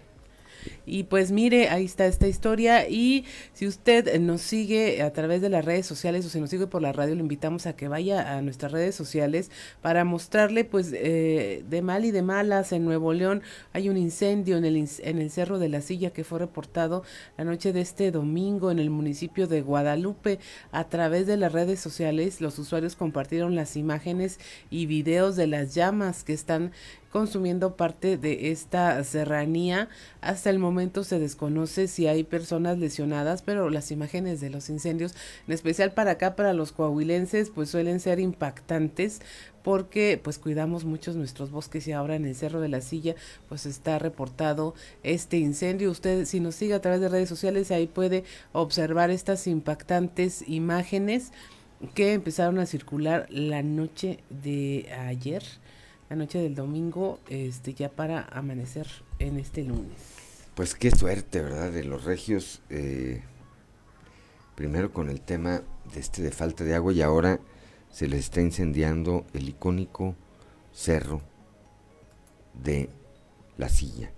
Y 0.87 1.05
pues 1.05 1.31
mire, 1.33 1.69
ahí 1.69 1.85
está 1.85 2.07
esta 2.07 2.29
historia 2.29 2.89
y 2.89 3.25
si 3.53 3.67
usted 3.67 4.19
nos 4.21 4.41
sigue 4.41 5.03
a 5.03 5.13
través 5.13 5.41
de 5.41 5.49
las 5.49 5.65
redes 5.65 5.87
sociales 5.87 6.27
o 6.27 6.29
si 6.29 6.41
nos 6.41 6.51
sigue 6.51 6.67
por 6.67 6.83
la 6.83 6.93
radio, 6.93 7.15
le 7.15 7.21
invitamos 7.21 7.67
a 7.67 7.77
que 7.77 7.89
vaya 7.89 8.37
a 8.37 8.43
nuestras 8.43 8.73
redes 8.73 8.95
sociales 8.95 9.51
para 9.81 10.05
mostrarle 10.05 10.65
pues 10.65 10.93
eh, 10.93 11.65
de 11.69 11.83
mal 11.83 12.05
y 12.05 12.11
de 12.11 12.23
malas 12.23 12.73
en 12.73 12.85
Nuevo 12.85 13.13
León 13.13 13.43
hay 13.73 13.89
un 13.89 13.97
incendio 13.97 14.57
en 14.57 14.65
el, 14.65 14.77
en 14.77 15.19
el 15.19 15.31
Cerro 15.31 15.59
de 15.59 15.69
la 15.69 15.81
Silla 15.81 16.11
que 16.11 16.25
fue 16.25 16.39
reportado 16.39 17.03
la 17.37 17.45
noche 17.45 17.73
de 17.73 17.81
este 17.81 18.11
domingo 18.11 18.71
en 18.71 18.79
el 18.79 18.91
municipio 18.91 19.47
de 19.47 19.63
Guadalupe 19.63 20.39
a 20.73 20.89
través 20.89 21.27
de 21.27 21.37
las 21.37 21.53
redes 21.53 21.81
sociales. 21.81 22.41
Los 22.41 22.59
usuarios 22.59 22.97
compartieron 22.97 23.55
las 23.55 23.77
imágenes 23.77 24.39
y 24.71 24.87
videos 24.87 25.37
de 25.37 25.47
las 25.47 25.75
llamas 25.75 26.25
que 26.25 26.33
están 26.33 26.73
consumiendo 27.15 27.77
parte 27.77 28.19
de 28.19 28.51
esta 28.51 29.05
serranía. 29.05 29.89
Hasta 30.21 30.51
el 30.51 30.59
momento 30.59 31.05
se 31.05 31.21
desconoce 31.21 31.87
si 31.87 32.09
hay 32.09 32.25
personas 32.25 32.77
lesionadas, 32.79 33.41
pero 33.43 33.71
las 33.71 33.93
imágenes 33.93 34.41
de 34.41 34.51
los 34.51 34.69
incendios, 34.69 35.15
en 35.47 35.55
especial 35.55 35.93
para 35.93 36.11
acá, 36.11 36.35
para 36.35 36.55
los 36.55 36.73
coahuilenses, 36.73 37.51
pues 37.51 37.71
suelen 37.71 38.01
ser 38.01 38.19
impactantes 38.19 39.21
porque 39.63 40.21
pues 40.21 40.41
cuidamos 40.41 40.85
muchos 40.85 41.15
nuestros 41.15 41.53
bosques 41.53 41.87
y 41.87 41.93
ahora 41.93 42.17
en 42.17 42.25
el 42.25 42.35
Cerro 42.35 42.61
de 42.61 42.69
la 42.69 42.81
Silla 42.81 43.15
pues 43.49 43.65
está 43.65 44.01
reportado 44.01 44.75
este 45.05 45.37
incendio. 45.37 45.93
Usted 45.93 46.25
si 46.25 46.41
nos 46.41 46.57
sigue 46.57 46.75
a 46.75 46.83
través 46.83 47.01
de 47.01 47.09
redes 47.09 47.29
sociales 47.29 47.71
ahí 47.71 47.87
puede 47.87 48.25
observar 48.51 49.11
estas 49.11 49.47
impactantes 49.47 50.43
imágenes 50.49 51.31
que 51.95 52.13
empezaron 52.13 52.59
a 52.59 52.67
circular 52.67 53.29
la 53.31 53.63
noche 53.63 54.19
de 54.31 54.93
ayer 54.99 55.45
la 56.09 56.17
noche 56.17 56.39
del 56.39 56.55
domingo, 56.55 57.19
este, 57.29 57.75
ya 57.75 57.89
para 57.89 58.23
amanecer 58.23 58.87
en 59.19 59.39
este 59.39 59.65
lunes. 59.65 59.97
Pues 60.55 60.75
qué 60.75 60.91
suerte, 60.91 61.43
¿verdad? 61.43 61.73
De 61.73 61.85
los 61.85 62.05
regios, 62.05 62.61
eh, 62.71 63.23
primero 64.55 64.93
con 64.93 65.09
el 65.09 65.21
tema 65.21 65.63
de 65.93 66.01
este 66.01 66.23
de 66.23 66.31
falta 66.31 66.65
de 66.65 66.75
agua 66.75 66.93
y 66.93 67.03
ahora 67.03 67.41
se 67.91 68.09
les 68.09 68.21
está 68.21 68.41
incendiando 68.41 69.25
el 69.33 69.49
icónico 69.49 70.15
cerro 70.73 71.23
de 72.63 72.89
la 73.57 73.69
silla. 73.69 74.13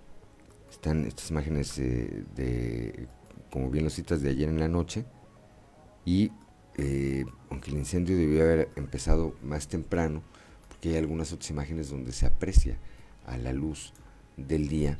Están 0.69 1.05
estas 1.05 1.31
imágenes 1.31 1.77
eh, 1.79 2.23
de, 2.35 3.07
como 3.51 3.69
bien 3.69 3.85
lo 3.85 3.89
citas, 3.89 4.21
de 4.21 4.29
ayer 4.29 4.49
en 4.49 4.59
la 4.59 4.67
noche 4.67 5.05
y 6.05 6.31
eh, 6.77 7.25
aunque 7.49 7.71
el 7.71 7.77
incendio 7.77 8.15
debió 8.15 8.43
haber 8.43 8.69
empezado 8.75 9.35
más 9.41 9.67
temprano, 9.67 10.21
que 10.81 10.89
hay 10.89 10.97
algunas 10.97 11.31
otras 11.33 11.49
imágenes 11.49 11.89
donde 11.89 12.11
se 12.11 12.25
aprecia 12.25 12.77
a 13.25 13.37
la 13.37 13.53
luz 13.53 13.93
del 14.37 14.67
día 14.67 14.97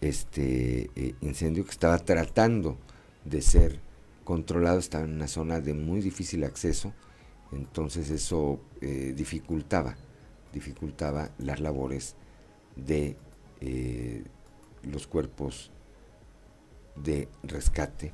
este 0.00 0.90
eh, 0.96 1.14
incendio 1.20 1.64
que 1.64 1.70
estaba 1.70 1.98
tratando 1.98 2.78
de 3.24 3.42
ser 3.42 3.80
controlado, 4.24 4.78
estaba 4.78 5.04
en 5.04 5.14
una 5.14 5.28
zona 5.28 5.60
de 5.60 5.74
muy 5.74 6.00
difícil 6.00 6.44
acceso, 6.44 6.92
entonces 7.52 8.10
eso 8.10 8.60
eh, 8.80 9.12
dificultaba, 9.16 9.96
dificultaba 10.52 11.30
las 11.38 11.60
labores 11.60 12.16
de 12.76 13.16
eh, 13.60 14.24
los 14.82 15.06
cuerpos 15.06 15.70
de 16.96 17.28
rescate, 17.42 18.12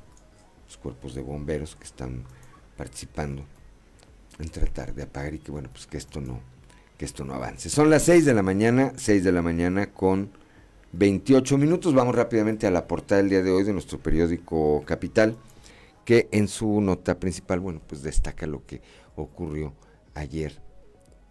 los 0.66 0.77
cuerpos 0.79 1.14
de 1.14 1.22
bomberos 1.22 1.77
que 1.77 1.85
están 1.85 2.25
participando 2.77 3.44
en 4.38 4.49
tratar 4.49 4.94
de 4.94 5.05
apagar 5.05 5.35
y 5.35 5.38
que 5.38 5.53
bueno, 5.53 5.68
pues 5.70 5.87
que 5.87 5.99
esto 5.99 6.20
no, 6.20 6.40
que 6.96 7.04
esto 7.04 7.24
no 7.24 7.35
avance. 7.35 7.68
Son 7.68 7.90
las 7.90 8.04
6 8.04 8.24
de 8.24 8.35
la 8.35 8.42
mañana, 8.42 8.92
6 8.96 9.22
de 9.24 9.32
la 9.32 9.42
mañana 9.42 9.92
con 9.92 10.30
28 10.92 11.59
minutos. 11.59 11.94
Vamos 11.94 12.14
rápidamente 12.14 12.66
a 12.66 12.70
la 12.70 12.87
portada 12.87 13.20
del 13.20 13.30
día 13.30 13.42
de 13.42 13.50
hoy 13.50 13.64
de 13.64 13.72
nuestro 13.72 13.98
periódico 13.98 14.82
Capital, 14.87 15.37
que 16.04 16.28
en 16.32 16.48
su 16.48 16.80
nota 16.80 17.18
principal, 17.18 17.61
bueno, 17.61 17.80
pues 17.87 18.02
destaca 18.02 18.46
lo 18.46 18.64
que 18.64 18.80
ocurrió 19.16 19.74
ayer, 20.14 20.61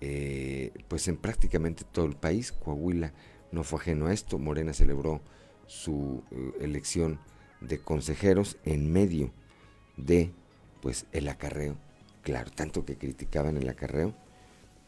eh, 0.01 0.71
pues 0.88 1.08
en 1.08 1.17
prácticamente 1.17 1.84
todo 1.91 2.06
el 2.06 2.15
país. 2.15 2.51
Coahuila 2.51 3.13
no 3.51 3.63
fue 3.63 3.80
ajeno 3.80 4.08
a 4.08 4.13
esto. 4.13 4.38
Morena 4.38 4.73
celebró 4.73 5.21
su 5.65 6.23
eh, 6.32 6.51
elección 6.62 7.19
de 7.62 7.80
consejeros 7.80 8.58
en 8.65 8.91
medio 8.91 9.32
de, 9.97 10.32
pues, 10.82 11.08
el 11.12 11.28
acarreo. 11.28 11.78
Claro, 12.21 12.51
tanto 12.51 12.86
que 12.86 12.97
criticaban 12.97 13.58
el 13.58 13.69
acarreo 13.69 14.13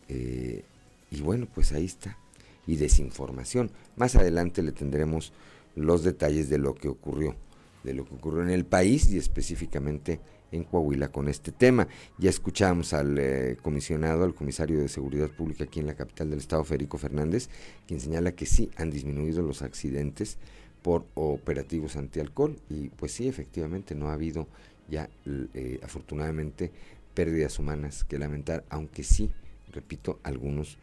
eh, 0.09 0.63
y 1.11 1.21
bueno, 1.21 1.47
pues 1.53 1.71
ahí 1.71 1.85
está. 1.85 2.17
Y 2.65 2.75
desinformación. 2.75 3.71
Más 3.95 4.15
adelante 4.15 4.61
le 4.61 4.71
tendremos 4.71 5.31
los 5.75 6.03
detalles 6.03 6.49
de 6.49 6.57
lo 6.57 6.75
que 6.75 6.89
ocurrió, 6.89 7.35
de 7.83 7.93
lo 7.93 8.05
que 8.05 8.15
ocurrió 8.15 8.43
en 8.43 8.49
el 8.49 8.65
país 8.65 9.09
y 9.09 9.17
específicamente 9.17 10.19
en 10.51 10.63
Coahuila 10.63 11.09
con 11.09 11.27
este 11.27 11.51
tema. 11.51 11.87
Ya 12.17 12.29
escuchamos 12.29 12.93
al 12.93 13.17
eh, 13.17 13.57
comisionado, 13.61 14.23
al 14.23 14.33
comisario 14.33 14.79
de 14.79 14.87
Seguridad 14.87 15.29
Pública 15.29 15.65
aquí 15.65 15.79
en 15.79 15.87
la 15.87 15.95
capital 15.95 16.29
del 16.29 16.39
estado, 16.39 16.63
Federico 16.63 16.97
Fernández, 16.97 17.49
quien 17.87 17.99
señala 17.99 18.33
que 18.33 18.45
sí 18.45 18.69
han 18.75 18.91
disminuido 18.91 19.41
los 19.41 19.61
accidentes 19.61 20.37
por 20.81 21.05
operativos 21.15 21.95
antialcohol 21.95 22.55
y 22.69 22.89
pues 22.89 23.11
sí, 23.11 23.27
efectivamente 23.27 23.95
no 23.95 24.09
ha 24.09 24.13
habido 24.13 24.47
ya 24.89 25.09
eh, 25.25 25.79
afortunadamente 25.83 26.71
pérdidas 27.13 27.59
humanas 27.59 28.03
que 28.03 28.19
lamentar, 28.19 28.63
aunque 28.69 29.03
sí, 29.03 29.31
repito, 29.71 30.19
algunos 30.23 30.77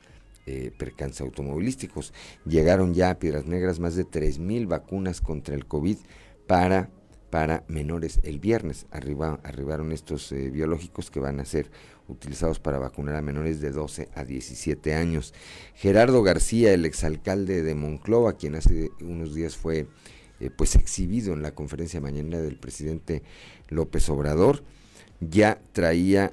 eh, 0.47 0.71
percances 0.77 1.21
automovilísticos. 1.23 2.13
Llegaron 2.45 2.95
ya 2.95 3.11
a 3.11 3.19
Piedras 3.19 3.47
Negras 3.47 3.81
más 3.81 3.97
de 3.97 4.07
3.000 4.07 4.67
vacunas 4.67 5.21
contra 5.21 5.55
el 5.55 5.67
COVID 5.67 5.97
para 6.47 6.91
para 7.35 7.65
menores. 7.67 8.21
El 8.23 8.39
viernes 8.39 8.87
arriba, 8.93 9.41
arribaron 9.43 9.91
estos 9.91 10.31
eh, 10.31 10.51
biológicos 10.51 11.11
que 11.11 11.19
van 11.19 11.41
a 11.41 11.45
ser 11.45 11.69
utilizados 12.07 12.61
para 12.61 12.79
vacunar 12.79 13.17
a 13.17 13.23
menores 13.23 13.61
de 13.61 13.73
12 13.73 14.09
a 14.15 14.25
17 14.25 14.95
años. 14.95 15.35
Gerardo 15.75 16.23
García, 16.23 16.73
el 16.73 16.85
exalcalde 16.85 17.65
de 17.65 17.75
Monclova, 17.75 18.35
quien 18.35 18.55
hace 18.55 18.93
unos 19.01 19.35
días 19.35 19.57
fue 19.57 19.89
eh, 20.39 20.51
pues 20.57 20.77
exhibido 20.77 21.33
en 21.33 21.43
la 21.43 21.57
conferencia 21.57 22.01
mañana 22.01 22.39
del 22.39 22.57
presidente 22.57 23.25
López 23.69 24.09
Obrador, 24.11 24.63
ya 25.19 25.61
traía 25.73 26.33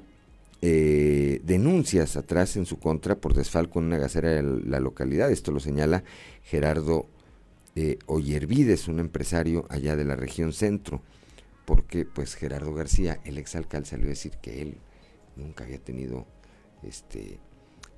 eh, 0.64 1.40
denuncias 1.42 2.16
atrás 2.16 2.56
en 2.56 2.66
su 2.66 2.78
contra 2.78 3.16
por 3.16 3.34
desfalco 3.34 3.80
en 3.80 3.86
una 3.86 3.98
gasera 3.98 4.30
de 4.30 4.42
la 4.42 4.78
localidad. 4.78 5.30
Esto 5.30 5.50
lo 5.50 5.58
señala 5.58 6.04
Gerardo 6.42 7.08
eh, 7.74 7.98
Oyervides, 8.06 8.86
un 8.86 9.00
empresario 9.00 9.66
allá 9.68 9.96
de 9.96 10.04
la 10.04 10.14
región 10.14 10.52
centro, 10.52 11.02
porque 11.64 12.04
pues 12.04 12.36
Gerardo 12.36 12.72
García, 12.74 13.20
el 13.24 13.38
exalcalde, 13.38 13.88
salió 13.88 14.06
a 14.06 14.10
decir 14.10 14.32
que 14.40 14.62
él 14.62 14.76
nunca 15.34 15.64
había 15.64 15.78
tenido 15.78 16.26
este 16.82 17.40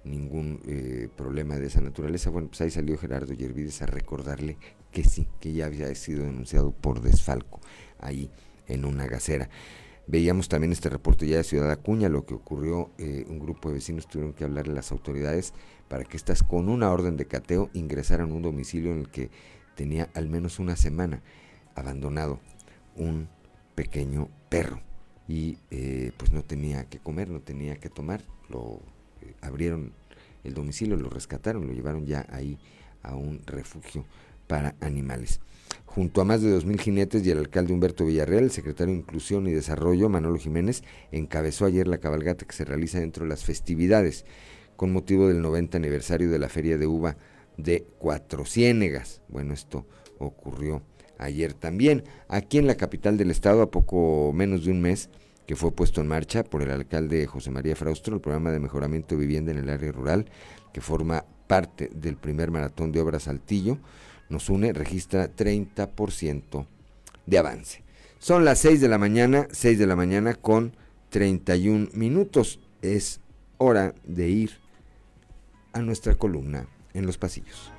ningún 0.05 0.61
eh, 0.67 1.09
problema 1.17 1.57
de 1.57 1.67
esa 1.67 1.81
naturaleza. 1.81 2.31
Bueno, 2.31 2.49
pues 2.49 2.61
ahí 2.63 2.71
salió 2.71 2.97
Gerardo 2.97 3.35
Yervides 3.35 3.83
a 3.83 3.87
recordarle 3.87 4.57
que 4.91 5.05
sí, 5.05 5.29
que 5.41 5.53
ya 5.53 5.67
había 5.67 5.95
sido 5.95 6.25
denunciado 6.25 6.73
por 6.73 7.03
desfalco 7.03 7.61
ahí 7.99 8.31
en 8.69 8.85
una 8.85 9.07
gasera. 9.07 9.51
Veíamos 10.07 10.49
también 10.49 10.73
este 10.73 10.91
reporte 10.91 11.27
ya 11.27 11.39
de 11.39 11.45
Ciudad 11.45 11.71
Acuña, 11.71 12.11
lo 12.11 12.27
que 12.27 12.35
ocurrió, 12.35 12.91
eh, 12.99 13.25
un 13.29 13.39
grupo 13.39 13.69
de 13.69 13.77
vecinos 13.77 14.07
tuvieron 14.07 14.35
que 14.35 14.45
hablarle 14.45 14.73
a 14.73 14.77
las 14.77 14.93
autoridades 14.93 15.55
para 15.89 16.05
que 16.05 16.19
estas 16.19 16.43
con 16.43 16.69
una 16.69 16.91
orden 16.91 17.17
de 17.17 17.27
cateo 17.27 17.71
ingresaran 17.73 18.31
a 18.31 18.35
un 18.35 18.43
domicilio 18.43 18.93
en 18.93 18.99
el 18.99 19.09
que 19.09 19.31
tenía 19.75 20.11
al 20.15 20.29
menos 20.29 20.59
una 20.59 20.77
semana 20.77 21.23
abandonado 21.75 22.39
un 22.97 23.29
pequeño 23.75 24.29
perro 24.51 24.81
y 25.27 25.59
eh, 25.71 26.13
pues 26.19 26.33
no 26.33 26.43
tenía 26.43 26.85
que 26.85 26.99
comer, 26.99 27.31
no 27.31 27.41
tenía 27.41 27.77
que 27.77 27.89
tomar, 27.89 28.23
lo 28.51 28.83
eh, 29.23 29.35
abrieron 29.41 29.95
el 30.45 30.53
domicilio, 30.53 30.97
lo 30.97 31.09
rescataron, 31.09 31.67
lo 31.67 31.73
llevaron 31.73 32.05
ya 32.05 32.27
ahí 32.31 32.59
a 33.03 33.17
un 33.17 33.41
refugio 33.47 34.05
para 34.47 34.77
animales. 34.81 35.41
Junto 35.95 36.21
a 36.21 36.25
más 36.25 36.43
de 36.43 36.51
2.000 36.51 36.81
jinetes 36.81 37.25
y 37.25 37.31
el 37.31 37.39
alcalde 37.39 37.73
Humberto 37.73 38.05
Villarreal, 38.05 38.43
el 38.43 38.51
secretario 38.51 38.93
de 38.93 38.99
Inclusión 38.99 39.47
y 39.47 39.53
Desarrollo, 39.53 40.09
Manolo 40.09 40.39
Jiménez, 40.39 40.83
encabezó 41.13 41.67
ayer 41.67 41.87
la 41.87 41.99
cabalgata 41.99 42.45
que 42.45 42.53
se 42.53 42.65
realiza 42.65 42.99
dentro 42.99 43.25
de 43.25 43.29
las 43.29 43.45
festividades 43.45 44.25
con 44.75 44.93
motivo 44.93 45.29
del 45.29 45.41
90 45.41 45.79
aniversario 45.79 46.33
de 46.33 46.41
la 46.41 46.49
Feria 46.49 46.79
de 46.79 46.89
Uva 46.89 47.17
de 47.57 47.87
Cuatro 48.01 48.45
Ciénegas. 48.45 49.23
Bueno, 49.29 49.55
esto 49.55 49.87
ocurrió 50.19 50.83
ayer 51.17 51.55
también. 51.55 52.03
Aquí 52.27 52.59
en 52.59 52.67
la 52.67 52.75
capital 52.75 53.17
del 53.17 53.31
estado, 53.31 53.63
a 53.63 53.71
poco 53.71 54.33
menos 54.35 54.65
de 54.65 54.73
un 54.73 54.83
mes, 54.83 55.11
que 55.47 55.55
fue 55.55 55.71
puesto 55.71 56.01
en 56.01 56.09
marcha 56.09 56.43
por 56.43 56.63
el 56.63 56.73
alcalde 56.73 57.25
José 57.29 57.53
María 57.53 57.77
Fraustro, 57.77 58.17
el 58.17 58.21
programa 58.21 58.51
de 58.51 58.59
mejoramiento 58.59 59.15
de 59.15 59.21
vivienda 59.21 59.53
en 59.53 59.59
el 59.59 59.71
área 59.71 59.93
rural, 59.93 60.27
que 60.73 60.81
forma 60.81 61.25
parte 61.47 61.89
del 61.95 62.17
primer 62.17 62.51
maratón 62.51 62.91
de 62.91 63.01
obras 63.01 63.25
Saltillo, 63.25 63.79
nos 64.35 64.49
une, 64.49 64.73
registra 64.73 65.29
30% 65.29 66.67
de 67.27 67.39
avance. 67.39 67.83
Son 68.19 68.45
las 68.45 68.59
6 68.59 68.81
de 68.81 68.89
la 68.89 68.99
mañana, 68.99 69.47
6 69.53 69.79
de 69.79 69.87
la 69.87 69.97
mañana 69.97 70.35
con 70.35 70.73
31 71.11 71.91
minutos. 71.93 72.59
Es 72.83 73.21
hora 73.59 73.95
de 74.05 74.29
ir 74.29 74.51
a 75.73 75.81
nuestra 75.81 76.15
columna 76.15 76.67
en 76.95 77.07
los 77.07 77.17
pasillos. 77.17 77.71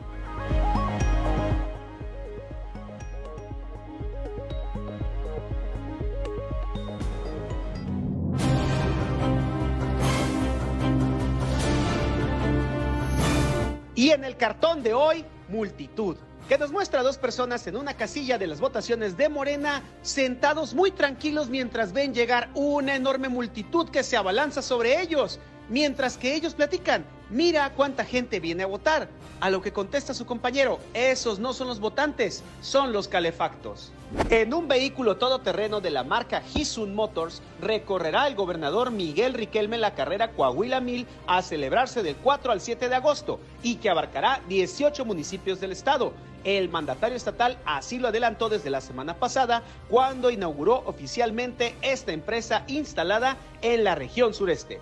Y 13.97 14.11
en 14.11 14.23
el 14.23 14.37
cartón 14.37 14.83
de 14.83 14.93
hoy, 14.93 15.25
multitud, 15.49 16.15
que 16.47 16.57
nos 16.57 16.71
muestra 16.71 16.99
a 16.99 17.03
dos 17.03 17.17
personas 17.17 17.65
en 17.67 17.75
una 17.75 17.95
casilla 17.95 18.37
de 18.37 18.47
las 18.47 18.59
votaciones 18.59 19.17
de 19.17 19.29
Morena, 19.29 19.81
sentados 20.01 20.73
muy 20.73 20.91
tranquilos 20.91 21.49
mientras 21.49 21.91
ven 21.91 22.13
llegar 22.13 22.49
una 22.53 22.95
enorme 22.95 23.29
multitud 23.29 23.89
que 23.89 24.03
se 24.03 24.15
abalanza 24.15 24.61
sobre 24.61 25.01
ellos. 25.01 25.39
Mientras 25.69 26.17
que 26.17 26.35
ellos 26.35 26.53
platican, 26.53 27.03
mira 27.31 27.71
cuánta 27.71 28.05
gente 28.05 28.39
viene 28.39 28.63
a 28.63 28.67
votar. 28.67 29.07
A 29.39 29.49
lo 29.49 29.63
que 29.63 29.73
contesta 29.73 30.13
su 30.13 30.25
compañero, 30.25 30.79
esos 30.93 31.39
no 31.39 31.53
son 31.53 31.67
los 31.67 31.79
votantes, 31.79 32.43
son 32.61 32.93
los 32.93 33.07
calefactos. 33.07 33.91
En 34.29 34.53
un 34.53 34.67
vehículo 34.67 35.17
todoterreno 35.17 35.81
de 35.81 35.89
la 35.89 36.03
marca 36.03 36.43
Hisun 36.53 36.93
Motors, 36.93 37.41
recorrerá 37.59 38.27
el 38.27 38.35
gobernador 38.35 38.91
Miguel 38.91 39.33
Riquelme 39.33 39.79
la 39.79 39.95
carrera 39.95 40.31
Coahuila 40.31 40.81
1000 40.81 41.07
a 41.25 41.41
celebrarse 41.41 42.03
del 42.03 42.15
4 42.15 42.51
al 42.51 42.61
7 42.61 42.87
de 42.87 42.95
agosto 42.95 43.39
y 43.63 43.75
que 43.75 43.89
abarcará 43.89 44.41
18 44.47 45.03
municipios 45.03 45.59
del 45.59 45.71
estado. 45.71 46.13
El 46.43 46.69
mandatario 46.69 47.17
estatal 47.17 47.57
así 47.65 47.97
lo 47.97 48.09
adelantó 48.09 48.49
desde 48.49 48.69
la 48.69 48.79
semana 48.79 49.15
pasada 49.15 49.63
cuando 49.89 50.29
inauguró 50.29 50.83
oficialmente 50.85 51.75
esta 51.81 52.13
empresa 52.13 52.63
instalada 52.67 53.37
en 53.63 53.83
la 53.83 53.95
región 53.95 54.35
sureste. 54.35 54.79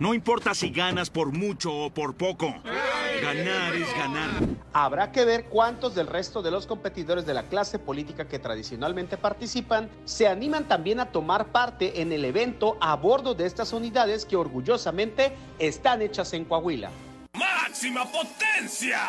No 0.00 0.14
importa 0.14 0.54
si 0.54 0.70
ganas 0.70 1.10
por 1.10 1.30
mucho 1.30 1.74
o 1.74 1.90
por 1.90 2.14
poco. 2.14 2.54
Ganar 3.20 3.74
es 3.74 3.94
ganar. 3.94 4.30
Habrá 4.72 5.12
que 5.12 5.26
ver 5.26 5.44
cuántos 5.44 5.94
del 5.94 6.06
resto 6.06 6.40
de 6.40 6.50
los 6.50 6.66
competidores 6.66 7.26
de 7.26 7.34
la 7.34 7.42
clase 7.42 7.78
política 7.78 8.26
que 8.26 8.38
tradicionalmente 8.38 9.18
participan 9.18 9.90
se 10.06 10.26
animan 10.26 10.66
también 10.66 11.00
a 11.00 11.12
tomar 11.12 11.48
parte 11.48 12.00
en 12.00 12.12
el 12.12 12.24
evento 12.24 12.78
a 12.80 12.96
bordo 12.96 13.34
de 13.34 13.44
estas 13.44 13.74
unidades 13.74 14.24
que 14.24 14.36
orgullosamente 14.36 15.34
están 15.58 16.00
hechas 16.00 16.32
en 16.32 16.46
Coahuila. 16.46 16.90
¡Máxima 17.34 18.10
potencia! 18.10 19.02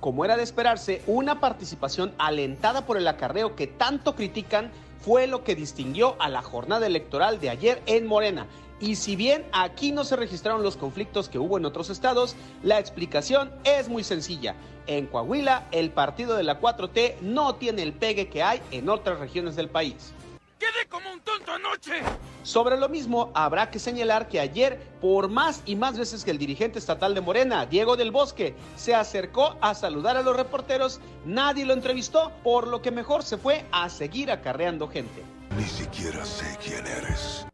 Como 0.00 0.24
era 0.24 0.36
de 0.36 0.42
esperarse, 0.42 1.00
una 1.06 1.38
participación 1.38 2.12
alentada 2.18 2.84
por 2.86 2.96
el 2.96 3.06
acarreo 3.06 3.54
que 3.54 3.68
tanto 3.68 4.16
critican 4.16 4.72
fue 5.00 5.28
lo 5.28 5.44
que 5.44 5.54
distinguió 5.54 6.16
a 6.20 6.28
la 6.28 6.42
jornada 6.42 6.88
electoral 6.88 7.38
de 7.38 7.50
ayer 7.50 7.80
en 7.86 8.04
Morena 8.04 8.48
y 8.80 8.96
si 8.96 9.16
bien 9.16 9.46
aquí 9.52 9.92
no 9.92 10.04
se 10.04 10.16
registraron 10.16 10.62
los 10.62 10.76
conflictos 10.76 11.28
que 11.28 11.38
hubo 11.38 11.58
en 11.58 11.64
otros 11.64 11.90
estados, 11.90 12.36
la 12.62 12.78
explicación 12.78 13.50
es 13.64 13.88
muy 13.88 14.04
sencilla. 14.04 14.54
En 14.86 15.06
Coahuila, 15.06 15.68
el 15.72 15.90
partido 15.90 16.36
de 16.36 16.44
la 16.44 16.60
4T 16.60 17.20
no 17.20 17.56
tiene 17.56 17.82
el 17.82 17.92
pegue 17.92 18.28
que 18.28 18.42
hay 18.42 18.62
en 18.70 18.88
otras 18.88 19.18
regiones 19.18 19.56
del 19.56 19.68
país. 19.68 20.12
¡Quedé 20.58 20.88
como 20.88 21.12
un 21.12 21.20
tonto 21.20 21.52
anoche! 21.52 22.00
Sobre 22.42 22.76
lo 22.76 22.88
mismo, 22.88 23.30
habrá 23.34 23.70
que 23.70 23.78
señalar 23.78 24.26
que 24.26 24.40
ayer, 24.40 24.80
por 25.00 25.28
más 25.28 25.62
y 25.66 25.76
más 25.76 25.98
veces 25.98 26.24
que 26.24 26.30
el 26.30 26.38
dirigente 26.38 26.78
estatal 26.78 27.14
de 27.14 27.20
Morena, 27.20 27.66
Diego 27.66 27.96
del 27.96 28.10
Bosque, 28.10 28.56
se 28.74 28.94
acercó 28.94 29.56
a 29.60 29.74
saludar 29.74 30.16
a 30.16 30.22
los 30.22 30.36
reporteros, 30.36 31.00
nadie 31.24 31.64
lo 31.64 31.74
entrevistó, 31.74 32.32
por 32.42 32.66
lo 32.66 32.82
que 32.82 32.90
mejor 32.90 33.22
se 33.22 33.36
fue 33.36 33.66
a 33.70 33.88
seguir 33.88 34.32
acarreando 34.32 34.88
gente. 34.88 35.22
Ni 35.56 35.64
siquiera 35.64 36.24
sé 36.24 36.58
quién 36.64 36.86
eres. 36.86 37.46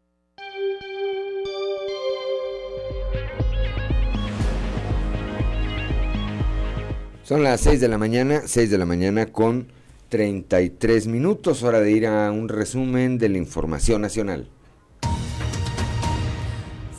Son 7.25 7.41
las 7.41 7.61
6 7.61 7.81
de 7.81 7.87
la 7.87 7.97
mañana, 7.97 8.43
6 8.45 8.69
de 8.69 8.77
la 8.77 8.85
mañana 8.85 9.25
con 9.25 9.65
33 10.09 11.07
minutos, 11.07 11.63
hora 11.63 11.79
de 11.79 11.89
ir 11.89 12.05
a 12.05 12.31
un 12.31 12.49
resumen 12.49 13.17
de 13.17 13.29
la 13.29 13.39
información 13.39 14.03
nacional. 14.03 14.47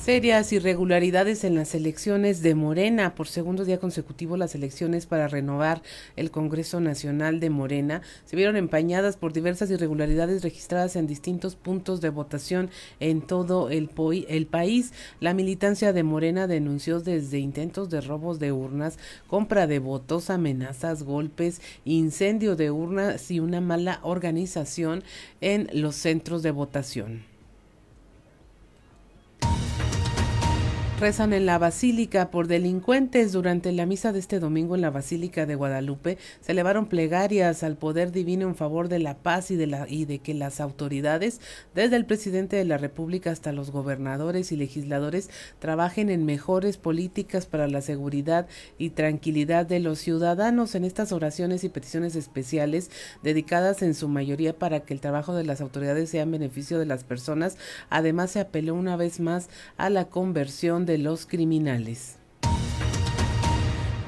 Serias 0.06 0.52
irregularidades 0.52 1.42
en 1.42 1.56
las 1.56 1.74
elecciones 1.74 2.40
de 2.40 2.54
Morena. 2.54 3.16
Por 3.16 3.26
segundo 3.26 3.64
día 3.64 3.80
consecutivo, 3.80 4.36
las 4.36 4.54
elecciones 4.54 5.04
para 5.04 5.26
renovar 5.26 5.82
el 6.14 6.30
Congreso 6.30 6.78
Nacional 6.78 7.40
de 7.40 7.50
Morena 7.50 8.02
se 8.24 8.36
vieron 8.36 8.54
empañadas 8.54 9.16
por 9.16 9.32
diversas 9.32 9.68
irregularidades 9.68 10.44
registradas 10.44 10.94
en 10.94 11.08
distintos 11.08 11.56
puntos 11.56 12.00
de 12.00 12.10
votación 12.10 12.70
en 13.00 13.20
todo 13.20 13.68
el, 13.68 13.90
el 14.28 14.46
país. 14.46 14.92
La 15.18 15.34
militancia 15.34 15.92
de 15.92 16.04
Morena 16.04 16.46
denunció 16.46 17.00
desde 17.00 17.40
intentos 17.40 17.90
de 17.90 18.00
robos 18.00 18.38
de 18.38 18.52
urnas, 18.52 19.00
compra 19.26 19.66
de 19.66 19.80
votos, 19.80 20.30
amenazas, 20.30 21.02
golpes, 21.02 21.60
incendio 21.84 22.54
de 22.54 22.70
urnas 22.70 23.28
y 23.32 23.40
una 23.40 23.60
mala 23.60 23.98
organización 24.04 25.02
en 25.40 25.68
los 25.72 25.96
centros 25.96 26.44
de 26.44 26.52
votación. 26.52 27.35
Rezan 30.98 31.34
en 31.34 31.44
la 31.44 31.58
Basílica 31.58 32.30
por 32.30 32.46
delincuentes. 32.46 33.32
Durante 33.32 33.70
la 33.70 33.84
misa 33.84 34.12
de 34.12 34.18
este 34.18 34.40
domingo 34.40 34.74
en 34.74 34.80
la 34.80 34.88
Basílica 34.88 35.44
de 35.44 35.54
Guadalupe 35.54 36.16
se 36.40 36.52
elevaron 36.52 36.86
plegarias 36.86 37.62
al 37.62 37.76
poder 37.76 38.12
divino 38.12 38.48
en 38.48 38.54
favor 38.54 38.88
de 38.88 38.98
la 38.98 39.18
paz 39.18 39.50
y 39.50 39.56
de, 39.56 39.66
la, 39.66 39.86
y 39.90 40.06
de 40.06 40.20
que 40.20 40.32
las 40.32 40.58
autoridades, 40.58 41.40
desde 41.74 41.96
el 41.96 42.06
presidente 42.06 42.56
de 42.56 42.64
la 42.64 42.78
República 42.78 43.30
hasta 43.30 43.52
los 43.52 43.72
gobernadores 43.72 44.52
y 44.52 44.56
legisladores, 44.56 45.28
trabajen 45.58 46.08
en 46.08 46.24
mejores 46.24 46.78
políticas 46.78 47.44
para 47.44 47.68
la 47.68 47.82
seguridad 47.82 48.46
y 48.78 48.90
tranquilidad 48.90 49.66
de 49.66 49.80
los 49.80 49.98
ciudadanos. 49.98 50.74
En 50.74 50.84
estas 50.84 51.12
oraciones 51.12 51.62
y 51.62 51.68
peticiones 51.68 52.16
especiales, 52.16 52.90
dedicadas 53.22 53.82
en 53.82 53.94
su 53.94 54.08
mayoría 54.08 54.58
para 54.58 54.80
que 54.80 54.94
el 54.94 55.02
trabajo 55.02 55.34
de 55.34 55.44
las 55.44 55.60
autoridades 55.60 56.08
sea 56.08 56.22
en 56.22 56.30
beneficio 56.30 56.78
de 56.78 56.86
las 56.86 57.04
personas, 57.04 57.58
además 57.90 58.30
se 58.30 58.40
apeló 58.40 58.74
una 58.74 58.96
vez 58.96 59.20
más 59.20 59.50
a 59.76 59.90
la 59.90 60.06
conversión 60.06 60.85
de 60.86 60.98
los 60.98 61.26
criminales. 61.26 62.16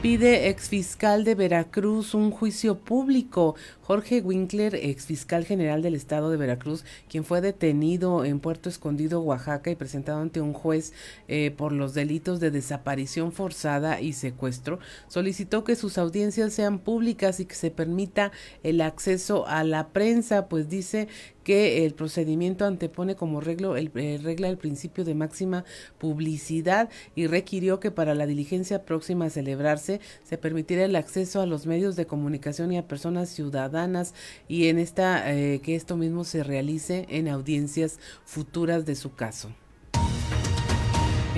Pide 0.00 0.48
exfiscal 0.48 1.24
de 1.24 1.34
Veracruz 1.34 2.14
un 2.14 2.30
juicio 2.30 2.78
público. 2.78 3.56
Jorge 3.82 4.20
Winkler, 4.20 4.76
exfiscal 4.76 5.44
general 5.44 5.82
del 5.82 5.96
estado 5.96 6.30
de 6.30 6.36
Veracruz, 6.36 6.84
quien 7.08 7.24
fue 7.24 7.40
detenido 7.40 8.24
en 8.24 8.38
Puerto 8.38 8.68
Escondido, 8.68 9.22
Oaxaca, 9.22 9.72
y 9.72 9.74
presentado 9.74 10.20
ante 10.20 10.40
un 10.40 10.52
juez 10.52 10.92
eh, 11.26 11.50
por 11.56 11.72
los 11.72 11.94
delitos 11.94 12.38
de 12.38 12.52
desaparición 12.52 13.32
forzada 13.32 14.00
y 14.00 14.12
secuestro, 14.12 14.78
solicitó 15.08 15.64
que 15.64 15.74
sus 15.74 15.98
audiencias 15.98 16.52
sean 16.52 16.78
públicas 16.78 17.40
y 17.40 17.46
que 17.46 17.56
se 17.56 17.72
permita 17.72 18.30
el 18.62 18.82
acceso 18.82 19.48
a 19.48 19.64
la 19.64 19.88
prensa, 19.88 20.48
pues 20.48 20.68
dice 20.68 21.08
que 21.48 21.86
el 21.86 21.94
procedimiento 21.94 22.66
antepone 22.66 23.16
como 23.16 23.40
reglo, 23.40 23.78
el, 23.78 23.90
eh, 23.94 24.20
regla 24.22 24.50
el 24.50 24.58
principio 24.58 25.02
de 25.02 25.14
máxima 25.14 25.64
publicidad 25.96 26.90
y 27.14 27.26
requirió 27.26 27.80
que 27.80 27.90
para 27.90 28.14
la 28.14 28.26
diligencia 28.26 28.84
próxima 28.84 29.24
a 29.24 29.30
celebrarse 29.30 29.87
se 30.24 30.38
permitiera 30.38 30.84
el 30.84 30.96
acceso 30.96 31.40
a 31.40 31.46
los 31.46 31.66
medios 31.66 31.96
de 31.96 32.06
comunicación 32.06 32.72
y 32.72 32.78
a 32.78 32.86
personas 32.86 33.28
ciudadanas 33.28 34.14
y 34.48 34.68
en 34.68 34.78
esta 34.78 35.32
eh, 35.32 35.60
que 35.60 35.74
esto 35.74 35.96
mismo 35.96 36.24
se 36.24 36.42
realice 36.42 37.06
en 37.08 37.28
audiencias 37.28 37.98
futuras 38.24 38.84
de 38.86 38.94
su 38.94 39.14
caso. 39.14 39.50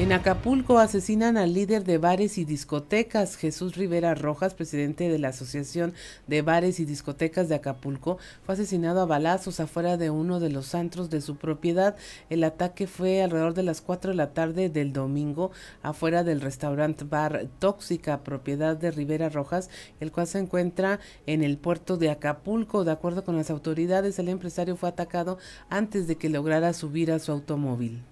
En 0.00 0.12
Acapulco 0.12 0.78
asesinan 0.78 1.36
al 1.36 1.52
líder 1.52 1.84
de 1.84 1.98
bares 1.98 2.38
y 2.38 2.46
discotecas, 2.46 3.36
Jesús 3.36 3.76
Rivera 3.76 4.14
Rojas, 4.14 4.54
presidente 4.54 5.10
de 5.10 5.18
la 5.18 5.28
Asociación 5.28 5.92
de 6.26 6.40
Bares 6.40 6.80
y 6.80 6.86
Discotecas 6.86 7.50
de 7.50 7.56
Acapulco, 7.56 8.16
fue 8.46 8.54
asesinado 8.54 9.02
a 9.02 9.04
balazos 9.04 9.60
afuera 9.60 9.98
de 9.98 10.08
uno 10.08 10.40
de 10.40 10.48
los 10.48 10.74
antros 10.74 11.10
de 11.10 11.20
su 11.20 11.36
propiedad. 11.36 11.96
El 12.30 12.44
ataque 12.44 12.86
fue 12.86 13.22
alrededor 13.22 13.52
de 13.52 13.62
las 13.62 13.82
4 13.82 14.12
de 14.12 14.16
la 14.16 14.32
tarde 14.32 14.70
del 14.70 14.94
domingo 14.94 15.50
afuera 15.82 16.24
del 16.24 16.40
restaurante 16.40 17.04
Bar 17.04 17.48
Tóxica, 17.58 18.24
propiedad 18.24 18.78
de 18.78 18.92
Rivera 18.92 19.28
Rojas, 19.28 19.68
el 20.00 20.12
cual 20.12 20.26
se 20.26 20.38
encuentra 20.38 20.98
en 21.26 21.44
el 21.44 21.58
puerto 21.58 21.98
de 21.98 22.08
Acapulco. 22.08 22.84
De 22.84 22.92
acuerdo 22.92 23.22
con 23.22 23.36
las 23.36 23.50
autoridades, 23.50 24.18
el 24.18 24.30
empresario 24.30 24.76
fue 24.76 24.88
atacado 24.88 25.36
antes 25.68 26.06
de 26.06 26.16
que 26.16 26.30
lograra 26.30 26.72
subir 26.72 27.12
a 27.12 27.18
su 27.18 27.32
automóvil. 27.32 28.02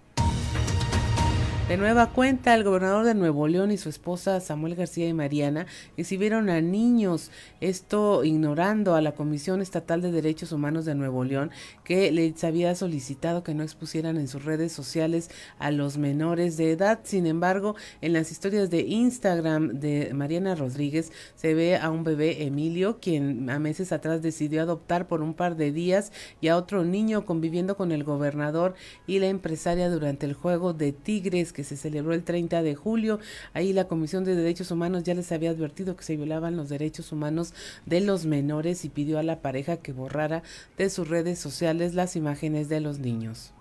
De 1.69 1.77
nueva 1.77 2.07
cuenta, 2.07 2.55
el 2.55 2.65
gobernador 2.65 3.05
de 3.05 3.15
Nuevo 3.15 3.47
León 3.47 3.71
y 3.71 3.77
su 3.77 3.91
esposa 3.91 4.41
Samuel 4.41 4.75
García 4.75 5.07
y 5.07 5.13
Mariana 5.13 5.67
exhibieron 5.99 6.49
a 6.49 6.63
niños, 6.63 7.31
esto 7.61 8.25
ignorando 8.25 8.95
a 8.95 9.03
la 9.03 9.13
Comisión 9.13 9.61
Estatal 9.61 10.01
de 10.01 10.11
Derechos 10.11 10.53
Humanos 10.53 10.87
de 10.87 10.95
Nuevo 10.95 11.25
León, 11.25 11.51
que 11.85 12.11
les 12.11 12.43
había 12.43 12.75
solicitado 12.75 13.43
que 13.43 13.53
no 13.53 13.65
expusieran 13.65 14.17
en 14.17 14.29
sus 14.29 14.47
redes 14.47 14.73
sociales 14.73 15.29
a 15.59 15.71
los 15.71 15.99
menores 15.99 16.57
de 16.57 16.73
edad. 16.73 17.01
Sin 17.03 17.27
embargo, 17.27 17.77
en 18.01 18.15
las 18.15 18.33
historias 18.33 18.71
de 18.71 18.81
Instagram 18.81 19.79
de 19.79 20.15
Mariana 20.15 20.55
Rodríguez 20.55 21.13
se 21.37 21.53
ve 21.53 21.77
a 21.77 21.91
un 21.91 22.03
bebé 22.03 22.45
Emilio, 22.45 22.99
quien 22.99 23.51
a 23.51 23.59
meses 23.59 23.93
atrás 23.93 24.23
decidió 24.23 24.63
adoptar 24.63 25.07
por 25.07 25.21
un 25.21 25.35
par 25.35 25.55
de 25.55 25.71
días 25.71 26.13
y 26.41 26.49
a 26.49 26.57
otro 26.57 26.87
niño 26.87 27.27
conviviendo 27.27 27.77
con 27.77 27.93
el 27.93 28.05
gobernador 28.05 28.75
y 29.07 29.19
la 29.19 29.27
empresaria 29.27 29.91
durante 29.91 30.25
el 30.25 30.33
juego 30.33 30.73
de 30.73 30.93
Tigres 30.93 31.53
que 31.59 31.65
se 31.65 31.77
celebró 31.77 32.15
el 32.15 32.23
30 32.23 32.63
de 32.63 32.77
julio. 32.77 33.19
Ahí 33.53 33.73
la 33.73 33.89
Comisión 33.89 34.23
de 34.23 34.37
Derechos 34.37 34.71
Humanos 34.71 35.03
ya 35.03 35.13
les 35.15 35.33
había 35.33 35.51
advertido 35.51 35.97
que 35.97 36.05
se 36.05 36.17
violaban 36.17 36.57
los 36.57 36.69
derechos 36.69 37.11
humanos 37.11 37.53
de 37.85 38.01
los 38.01 38.27
menores 38.27 38.85
y 38.85 38.89
pidió 38.89 39.19
a 39.19 39.25
la 39.25 39.43
pareja 39.43 39.79
que 39.79 39.93
borrara 39.93 40.45
de 40.77 40.89
sus 40.89 41.09
redes 41.09 41.41
sociales 41.41 41.95
las 41.95 42.15
imágenes 42.15 42.69
de 42.69 42.79
los 42.79 43.01
niños. 43.01 43.55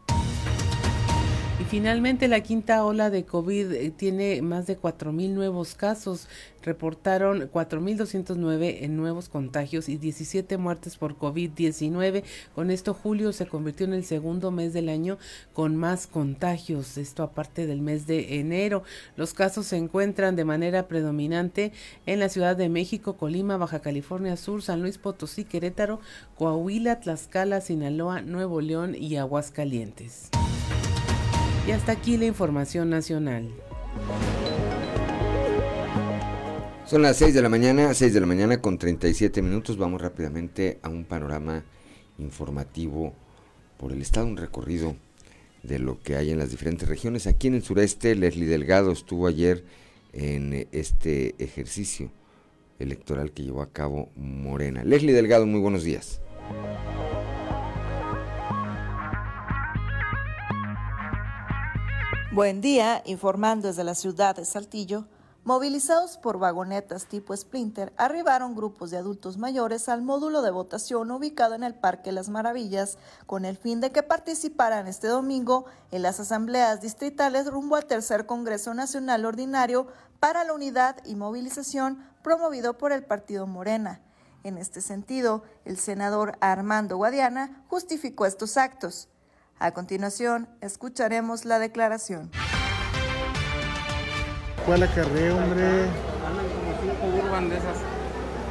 Y 1.59 1.63
finalmente 1.63 2.27
la 2.27 2.41
quinta 2.41 2.85
ola 2.85 3.09
de 3.09 3.25
COVID 3.25 3.71
eh, 3.71 3.89
tiene 3.89 4.43
más 4.43 4.67
de 4.67 4.79
4.000 4.79 5.31
nuevos 5.31 5.73
casos. 5.73 6.27
Reportaron 6.61 7.49
4.209 7.51 8.83
en 8.83 8.95
nuevos 8.95 9.27
contagios 9.27 9.89
y 9.89 9.97
17 9.97 10.57
muertes 10.57 10.97
por 10.97 11.17
COVID-19. 11.17 12.23
Con 12.53 12.69
esto 12.69 12.93
julio 12.93 13.33
se 13.33 13.47
convirtió 13.47 13.87
en 13.87 13.93
el 13.93 14.05
segundo 14.05 14.51
mes 14.51 14.71
del 14.73 14.87
año 14.87 15.17
con 15.53 15.75
más 15.75 16.05
contagios. 16.05 16.95
Esto 16.99 17.23
aparte 17.23 17.65
del 17.65 17.81
mes 17.81 18.05
de 18.05 18.39
enero. 18.39 18.83
Los 19.15 19.33
casos 19.33 19.65
se 19.65 19.77
encuentran 19.77 20.35
de 20.35 20.45
manera 20.45 20.87
predominante 20.87 21.71
en 22.05 22.19
la 22.19 22.29
Ciudad 22.29 22.55
de 22.55 22.69
México, 22.69 23.17
Colima, 23.17 23.57
Baja 23.57 23.79
California 23.79 24.37
Sur, 24.37 24.61
San 24.61 24.83
Luis 24.83 24.99
Potosí, 24.99 25.43
Querétaro, 25.43 26.01
Coahuila, 26.35 26.99
Tlaxcala, 26.99 27.61
Sinaloa, 27.61 28.21
Nuevo 28.21 28.61
León 28.61 28.93
y 28.93 29.15
Aguascalientes. 29.15 30.29
Y 31.67 31.71
hasta 31.71 31.91
aquí 31.91 32.15
la 32.15 32.23
información 32.23 32.89
nacional. 32.89 33.53
Son 36.85 37.01
las 37.01 37.17
6 37.17 37.33
de 37.33 37.41
la 37.41 37.49
mañana, 37.49 37.93
6 37.93 38.13
de 38.13 38.21
la 38.21 38.25
mañana 38.25 38.61
con 38.61 38.77
37 38.77 39.41
minutos. 39.41 39.77
Vamos 39.77 40.01
rápidamente 40.01 40.79
a 40.81 40.87
un 40.87 41.03
panorama 41.03 41.65
informativo 42.17 43.13
por 43.75 43.91
el 43.91 44.01
estado, 44.01 44.27
un 44.27 44.37
recorrido 44.37 44.95
de 45.63 45.79
lo 45.79 45.99
que 45.99 46.15
hay 46.15 46.31
en 46.31 46.39
las 46.39 46.51
diferentes 46.51 46.87
regiones. 46.87 47.27
Aquí 47.27 47.47
en 47.47 47.55
el 47.55 47.63
sureste, 47.63 48.15
Leslie 48.15 48.47
Delgado 48.47 48.93
estuvo 48.93 49.27
ayer 49.27 49.65
en 50.13 50.69
este 50.71 51.35
ejercicio 51.37 52.11
electoral 52.79 53.33
que 53.33 53.43
llevó 53.43 53.61
a 53.61 53.73
cabo 53.73 54.09
Morena. 54.15 54.85
Leslie 54.85 55.11
Delgado, 55.11 55.45
muy 55.45 55.59
buenos 55.59 55.83
días. 55.83 56.21
Buen 62.37 62.61
día, 62.61 63.01
informando 63.07 63.67
desde 63.67 63.83
la 63.83 63.95
ciudad 63.95 64.35
de 64.35 64.45
Saltillo. 64.45 65.07
Movilizados 65.43 66.19
por 66.19 66.37
vagonetas 66.37 67.07
tipo 67.07 67.35
Splinter, 67.35 67.91
arribaron 67.97 68.53
grupos 68.53 68.91
de 68.91 68.97
adultos 68.97 69.39
mayores 69.39 69.89
al 69.89 70.03
módulo 70.03 70.43
de 70.43 70.51
votación 70.51 71.09
ubicado 71.09 71.55
en 71.55 71.63
el 71.63 71.73
Parque 71.73 72.11
Las 72.11 72.29
Maravillas, 72.29 72.99
con 73.25 73.43
el 73.43 73.57
fin 73.57 73.81
de 73.81 73.91
que 73.91 74.03
participaran 74.03 74.85
este 74.85 75.07
domingo 75.07 75.65
en 75.89 76.03
las 76.03 76.19
asambleas 76.19 76.79
distritales 76.79 77.47
rumbo 77.47 77.75
al 77.75 77.87
tercer 77.87 78.27
Congreso 78.27 78.71
Nacional 78.75 79.25
Ordinario 79.25 79.87
para 80.19 80.43
la 80.43 80.53
Unidad 80.53 80.97
y 81.05 81.15
Movilización 81.15 82.05
promovido 82.21 82.77
por 82.77 82.91
el 82.91 83.03
Partido 83.03 83.47
Morena. 83.47 83.99
En 84.43 84.59
este 84.59 84.81
sentido, 84.81 85.41
el 85.65 85.79
senador 85.79 86.37
Armando 86.39 86.97
Guadiana 86.97 87.65
justificó 87.67 88.27
estos 88.27 88.57
actos. 88.57 89.09
A 89.59 89.71
continuación, 89.71 90.47
escucharemos 90.61 91.43
la 91.45 91.57
declaración. 91.57 92.29
¿Cuál 94.67 94.83
acarreo, 94.83 95.35
hombre? 95.35 95.63
Andan 95.63 96.45
como 96.45 96.79
cinco 96.79 97.25
urban 97.25 97.49
de 97.49 97.57
esas. 97.57 97.77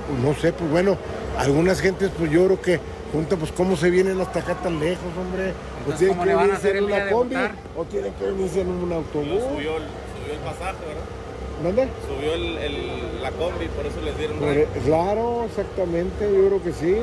Pues 0.08 0.18
no 0.20 0.34
sé, 0.34 0.52
pues 0.52 0.68
bueno, 0.68 0.96
algunas 1.38 1.80
gentes, 1.80 2.10
pues 2.18 2.28
yo 2.32 2.46
creo 2.46 2.60
que 2.60 2.80
junta, 3.12 3.36
pues 3.36 3.52
cómo 3.52 3.76
se 3.76 3.88
vienen 3.90 4.20
hasta 4.20 4.40
acá 4.40 4.54
tan 4.54 4.80
lejos, 4.80 5.04
hombre. 5.16 5.52
O 5.88 5.92
tienen 5.96 6.18
que 6.18 6.34
venirse 6.34 6.76
en 6.76 6.84
una 6.84 7.08
combi, 7.08 7.36
o 7.76 7.84
tienen 7.84 8.12
que 8.14 8.24
venirse 8.24 8.60
en 8.62 8.68
un 8.68 8.92
autobús. 8.92 9.28
Subió 9.28 9.76
el, 9.76 9.84
subió 9.84 10.32
el 10.32 10.40
pasaje, 10.40 10.78
¿verdad? 10.88 11.62
¿Dónde? 11.62 11.88
Subió 12.08 12.34
el, 12.34 12.58
el, 12.58 13.22
la 13.22 13.30
combi, 13.30 13.66
por 13.68 13.86
eso 13.86 14.00
les 14.04 14.18
dieron. 14.18 14.38
Por, 14.38 14.64
claro, 14.82 15.44
exactamente, 15.44 16.28
yo 16.34 16.48
creo 16.48 16.62
que 16.64 16.72
sí. 16.72 16.96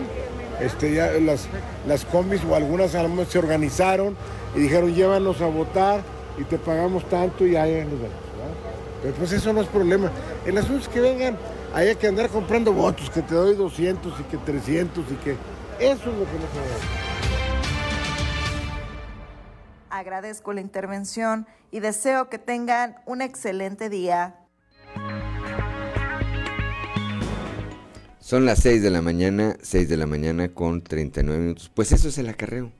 Este, 0.59 0.93
ya 0.93 1.11
las, 1.13 1.47
las 1.87 2.05
combis 2.05 2.41
o 2.45 2.55
algunas 2.55 2.95
almas 2.95 3.27
se 3.27 3.39
organizaron 3.39 4.15
y 4.55 4.59
dijeron 4.59 4.93
llévanos 4.93 5.41
a 5.41 5.47
votar 5.47 6.01
y 6.37 6.43
te 6.43 6.57
pagamos 6.57 7.07
tanto 7.09 7.45
y 7.45 7.55
ahí 7.55 7.83
nos. 7.85 7.99
Pero 9.01 9.15
pues 9.15 9.33
eso 9.33 9.51
no 9.51 9.61
es 9.61 9.67
problema. 9.67 10.11
El 10.45 10.57
asunto 10.57 10.83
es 10.83 10.87
que 10.87 11.01
vengan, 11.01 11.37
haya 11.73 11.95
que 11.95 12.07
andar 12.07 12.29
comprando 12.29 12.71
votos, 12.71 13.09
que 13.09 13.21
te 13.21 13.35
doy 13.35 13.55
200 13.55 14.19
y 14.19 14.23
que 14.23 14.37
300 14.37 15.05
y 15.11 15.15
que 15.15 15.31
eso 15.79 16.09
es 16.09 16.17
lo 16.17 16.25
que 16.25 16.39
no 16.39 16.47
se 16.53 16.59
debe. 16.59 17.13
Agradezco 19.89 20.53
la 20.53 20.61
intervención 20.61 21.47
y 21.69 21.79
deseo 21.79 22.29
que 22.29 22.39
tengan 22.39 22.95
un 23.05 23.21
excelente 23.21 23.89
día. 23.89 24.35
Son 28.23 28.45
las 28.45 28.59
6 28.59 28.81
de 28.81 28.89
la 28.89 29.01
mañana, 29.01 29.57
6 29.61 29.89
de 29.89 29.97
la 29.97 30.05
mañana 30.05 30.47
con 30.47 30.81
39 30.81 31.41
minutos. 31.41 31.69
Pues 31.75 31.91
eso 31.91 32.07
es 32.07 32.17
el 32.17 32.29
acarreo. 32.29 32.71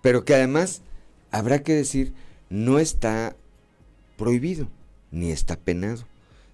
Pero 0.00 0.24
que 0.24 0.36
además, 0.36 0.82
habrá 1.32 1.64
que 1.64 1.74
decir, 1.74 2.14
no 2.48 2.78
está 2.78 3.34
prohibido, 4.16 4.68
ni 5.10 5.32
está 5.32 5.56
penado. 5.56 6.04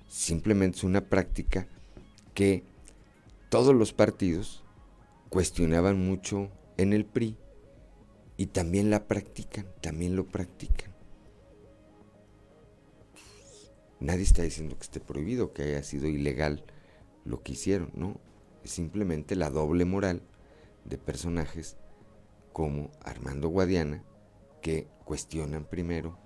Simplemente 0.08 0.78
es 0.78 0.84
una 0.84 1.02
práctica 1.02 1.68
que 2.32 2.64
todos 3.50 3.74
los 3.74 3.92
partidos 3.92 4.64
cuestionaban 5.28 6.02
mucho 6.02 6.50
en 6.78 6.94
el 6.94 7.04
PRI 7.04 7.36
y 8.38 8.46
también 8.46 8.88
la 8.88 9.06
practican, 9.06 9.66
también 9.82 10.16
lo 10.16 10.24
practican. 10.28 10.90
Nadie 14.00 14.22
está 14.22 14.44
diciendo 14.44 14.78
que 14.78 14.84
esté 14.84 15.00
prohibido, 15.00 15.52
que 15.52 15.64
haya 15.64 15.82
sido 15.82 16.08
ilegal 16.08 16.64
lo 17.28 17.42
que 17.42 17.52
hicieron, 17.52 17.90
¿no? 17.94 18.20
Es 18.64 18.70
simplemente 18.72 19.36
la 19.36 19.50
doble 19.50 19.84
moral 19.84 20.22
de 20.84 20.98
personajes 20.98 21.76
como 22.52 22.90
Armando 23.04 23.48
Guadiana 23.48 24.02
que 24.62 24.88
cuestionan 25.04 25.64
primero 25.64 26.18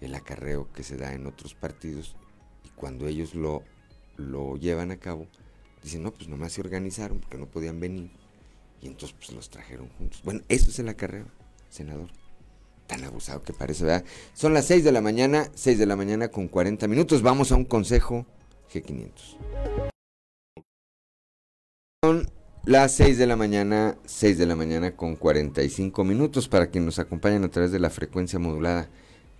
el 0.00 0.14
acarreo 0.14 0.72
que 0.72 0.82
se 0.82 0.96
da 0.96 1.12
en 1.12 1.26
otros 1.26 1.54
partidos 1.54 2.16
y 2.64 2.68
cuando 2.70 3.06
ellos 3.06 3.34
lo, 3.34 3.62
lo 4.16 4.56
llevan 4.56 4.90
a 4.92 4.96
cabo, 4.96 5.26
dicen, 5.82 6.02
no, 6.02 6.12
pues 6.12 6.28
nomás 6.28 6.52
se 6.52 6.60
organizaron 6.60 7.20
porque 7.20 7.38
no 7.38 7.46
podían 7.46 7.80
venir 7.80 8.10
y 8.80 8.86
entonces 8.86 9.16
pues 9.18 9.32
los 9.32 9.50
trajeron 9.50 9.88
juntos. 9.90 10.22
Bueno, 10.24 10.42
eso 10.48 10.70
es 10.70 10.78
el 10.78 10.88
acarreo, 10.88 11.26
senador. 11.68 12.10
Tan 12.86 13.04
abusado 13.04 13.42
que 13.42 13.52
parece, 13.52 13.84
¿verdad? 13.84 14.04
Son 14.34 14.54
las 14.54 14.66
6 14.66 14.84
de 14.84 14.92
la 14.92 15.00
mañana, 15.00 15.50
6 15.54 15.78
de 15.78 15.86
la 15.86 15.96
mañana 15.96 16.28
con 16.28 16.48
40 16.48 16.88
minutos. 16.88 17.22
Vamos 17.22 17.52
a 17.52 17.56
un 17.56 17.64
consejo 17.64 18.26
G500. 18.72 19.36
Son 22.04 22.28
las 22.64 22.92
6 22.92 23.18
de 23.18 23.26
la 23.26 23.36
mañana, 23.36 23.96
6 24.06 24.38
de 24.38 24.46
la 24.46 24.56
mañana 24.56 24.96
con 24.96 25.16
45 25.16 26.04
minutos 26.04 26.48
para 26.48 26.68
quienes 26.68 26.86
nos 26.86 26.98
acompañan 26.98 27.44
a 27.44 27.50
través 27.50 27.72
de 27.72 27.78
la 27.78 27.90
frecuencia 27.90 28.38
modulada. 28.38 28.88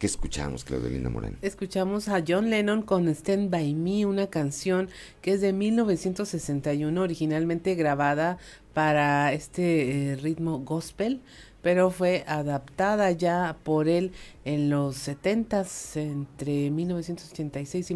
¿Qué 0.03 0.07
escuchamos, 0.07 0.65
Claudelina 0.65 1.09
Morán? 1.11 1.39
Escuchamos 1.43 2.09
a 2.09 2.25
John 2.27 2.51
Lennon 2.51 2.83
con 2.83 3.07
Stand 3.09 3.51
By 3.51 3.75
Me, 3.75 4.05
una 4.05 4.27
canción 4.27 4.89
que 5.21 5.35
es 5.35 5.41
de 5.41 5.53
1961, 5.53 7.01
originalmente 7.01 7.77
grabada 7.77 8.39
para 8.75 9.33
este 9.33 10.13
eh, 10.13 10.17
ritmo 10.17 10.59
gospel, 10.59 11.21
pero 11.63 11.93
fue 11.93 12.25
adaptada 12.27 13.13
ya 13.13 13.57
por 13.63 13.89
él 13.89 14.11
en 14.45 14.71
los 14.71 14.97
70 14.97 15.67
entre 15.95 16.71
1986 16.73 17.91
y 17.93 17.95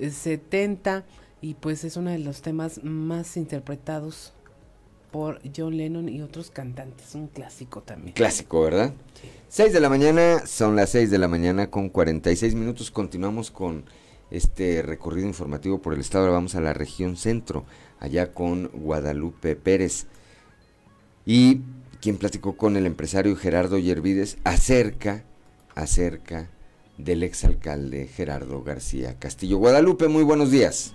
1970 0.00 1.04
y 1.42 1.54
pues 1.54 1.84
es 1.84 1.96
uno 1.96 2.10
de 2.10 2.18
los 2.18 2.42
temas 2.42 2.82
más 2.82 3.36
interpretados 3.36 4.32
por 5.10 5.40
John 5.56 5.76
Lennon 5.76 6.08
y 6.08 6.22
otros 6.22 6.50
cantantes, 6.50 7.14
un 7.14 7.26
clásico 7.26 7.82
también. 7.82 8.14
Clásico, 8.14 8.62
¿verdad? 8.62 8.92
Sí. 9.20 9.28
6 9.48 9.72
de 9.72 9.80
la 9.80 9.88
mañana, 9.88 10.46
son 10.46 10.76
las 10.76 10.90
6 10.90 11.10
de 11.10 11.18
la 11.18 11.28
mañana 11.28 11.70
con 11.70 11.88
46 11.88 12.54
minutos. 12.54 12.90
Continuamos 12.90 13.50
con 13.50 13.84
este 14.30 14.82
recorrido 14.82 15.26
informativo 15.26 15.82
por 15.82 15.94
el 15.94 16.00
estado. 16.00 16.24
Ahora 16.24 16.34
vamos 16.34 16.54
a 16.54 16.60
la 16.60 16.72
región 16.72 17.16
centro, 17.16 17.64
allá 17.98 18.32
con 18.32 18.68
Guadalupe 18.68 19.56
Pérez. 19.56 20.06
Y 21.26 21.62
quien 22.00 22.16
platicó 22.16 22.56
con 22.56 22.76
el 22.76 22.86
empresario 22.86 23.34
Gerardo 23.34 23.78
Yervides 23.78 24.38
acerca, 24.44 25.24
acerca 25.74 26.48
del 27.04 27.22
exalcalde 27.22 28.06
Gerardo 28.06 28.62
García 28.62 29.18
Castillo. 29.18 29.58
Guadalupe, 29.58 30.08
muy 30.08 30.22
buenos 30.22 30.50
días. 30.50 30.94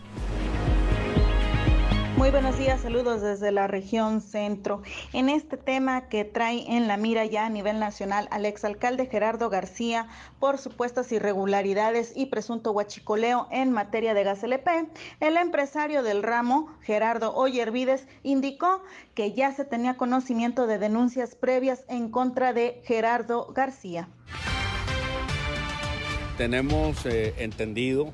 Muy 2.18 2.32
buenos 2.32 2.58
días, 2.58 2.80
saludos 2.80 3.22
desde 3.22 3.52
la 3.52 3.68
región 3.68 4.22
centro. 4.22 4.82
En 5.12 5.28
este 5.28 5.58
tema 5.58 6.08
que 6.08 6.24
trae 6.24 6.64
en 6.76 6.88
la 6.88 6.96
mira 6.96 7.26
ya 7.26 7.46
a 7.46 7.50
nivel 7.50 7.78
nacional 7.78 8.30
al 8.32 8.46
exalcalde 8.46 9.06
Gerardo 9.06 9.50
García 9.50 10.08
por 10.40 10.58
supuestas 10.58 11.12
irregularidades 11.12 12.14
y 12.16 12.28
presunto 12.28 12.72
huachicoleo 12.72 13.48
en 13.52 13.74
materia 13.74 14.14
de 14.14 14.24
gas 14.24 14.44
LP, 14.44 14.88
el 15.20 15.36
empresario 15.36 16.04
del 16.04 16.24
ramo, 16.24 16.74
Gerardo 16.82 17.36
Oyervides, 17.36 18.08
indicó 18.24 18.82
que 19.14 19.34
ya 19.34 19.52
se 19.52 19.66
tenía 19.66 19.98
conocimiento 19.98 20.68
de 20.68 20.80
denuncias 20.80 21.36
previas 21.36 21.84
en 21.90 22.10
contra 22.10 22.54
de 22.54 22.82
Gerardo 22.86 23.52
García. 23.54 24.08
Tenemos 26.38 27.06
eh, 27.06 27.34
entendido 27.38 28.12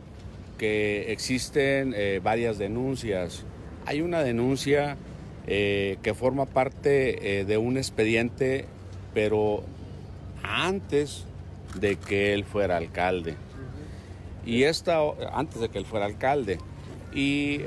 que 0.59 1.11
existen 1.11 1.93
eh, 1.95 2.19
varias 2.23 2.59
denuncias 2.59 3.45
hay 3.87 4.01
una 4.01 4.21
denuncia 4.21 4.95
eh, 5.47 5.97
que 6.03 6.13
forma 6.13 6.45
parte 6.45 7.43
de 7.47 7.57
un 7.57 7.77
expediente, 7.77 8.65
pero 9.15 9.63
antes 10.43 11.25
de 11.79 11.95
que 11.95 12.33
él 12.35 12.45
fuera 12.45 12.77
alcalde. 12.77 13.33
Y 14.45 14.63
esta, 14.63 14.99
antes 15.33 15.59
de 15.61 15.69
que 15.69 15.79
él 15.79 15.85
fuera 15.85 16.05
alcalde. 16.05 16.59
Y 17.11 17.59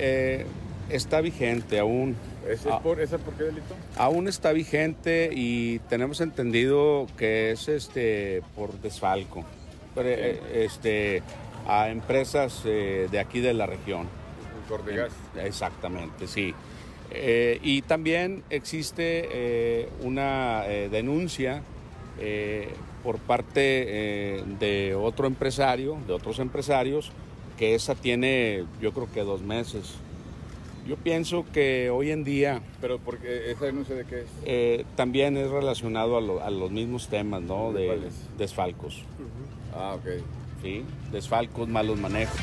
está 0.88 1.20
vigente 1.20 1.80
aún. 1.80 2.14
¿Ese 2.48 2.68
es 2.68 2.76
por, 2.76 3.00
¿Esa 3.00 3.18
por 3.18 3.34
qué 3.34 3.42
delito? 3.42 3.74
Aún 3.96 4.28
está 4.28 4.52
vigente 4.52 5.30
y 5.32 5.80
tenemos 5.88 6.20
entendido 6.20 7.08
que 7.18 7.50
es 7.50 7.66
este 7.68 8.42
por 8.54 8.80
desfalco. 8.80 9.44
Este, 9.96 11.22
a 11.66 11.90
empresas 11.90 12.62
de 12.64 13.18
aquí 13.18 13.40
de 13.40 13.54
la 13.54 13.66
región. 13.66 14.08
Cordegas. 14.68 15.12
Exactamente, 15.36 16.26
sí. 16.26 16.54
Eh, 17.10 17.60
y 17.62 17.82
también 17.82 18.42
existe 18.50 19.28
eh, 19.30 19.88
una 20.02 20.64
eh, 20.66 20.88
denuncia 20.90 21.62
por 23.02 23.18
parte 23.18 24.42
de 24.60 24.94
otro 24.94 25.26
empresario, 25.26 25.98
de 26.06 26.12
otros 26.12 26.38
empresarios, 26.38 27.10
que 27.58 27.74
esa 27.74 27.96
tiene 27.96 28.64
yo 28.80 28.92
creo 28.92 29.08
que 29.12 29.20
dos 29.22 29.42
meses. 29.42 29.96
Yo 30.86 30.96
pienso 30.96 31.44
que 31.52 31.90
hoy 31.90 32.12
en 32.12 32.22
día... 32.22 32.62
¿Pero 32.80 32.98
porque 32.98 33.50
esa 33.50 33.66
denuncia 33.66 33.96
de 33.96 34.04
qué 34.04 34.22
es? 34.22 34.86
también 34.96 35.36
es 35.36 35.50
relacionado 35.50 36.16
a, 36.40 36.50
los 36.50 36.70
mismos 36.70 37.08
temas, 37.08 37.42
¿no? 37.42 37.72
De 37.72 37.98
desfalcos. 38.38 39.02
Ah, 39.74 39.94
ok. 39.94 40.22
Sí, 40.62 40.84
desfalcos, 41.10 41.68
malos 41.68 41.98
manejos. 41.98 42.38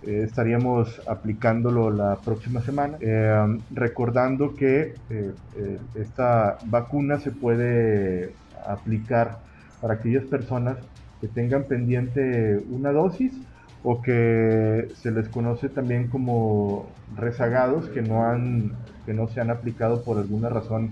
eh, 0.06 0.22
estaríamos 0.24 1.02
aplicándolo 1.06 1.90
la 1.90 2.16
próxima 2.16 2.60
semana, 2.60 2.96
eh, 3.00 3.58
recordando 3.72 4.54
que 4.54 4.94
esta 5.94 6.58
vacuna 6.66 7.18
se 7.18 7.32
puede 7.32 8.32
aplicar 8.66 9.38
para 9.80 9.94
aquellas 9.94 10.24
personas 10.24 10.76
que 11.20 11.28
tengan 11.28 11.64
pendiente 11.64 12.62
una 12.70 12.92
dosis 12.92 13.32
o 13.82 14.02
que 14.02 14.88
se 14.94 15.10
les 15.10 15.28
conoce 15.28 15.68
también 15.68 16.08
como 16.08 16.86
rezagados 17.16 17.88
que 17.88 18.02
no 18.02 18.24
han 18.24 18.72
que 19.06 19.14
no 19.14 19.28
se 19.28 19.40
han 19.40 19.50
aplicado 19.50 20.02
por 20.02 20.18
alguna 20.18 20.48
razón 20.48 20.90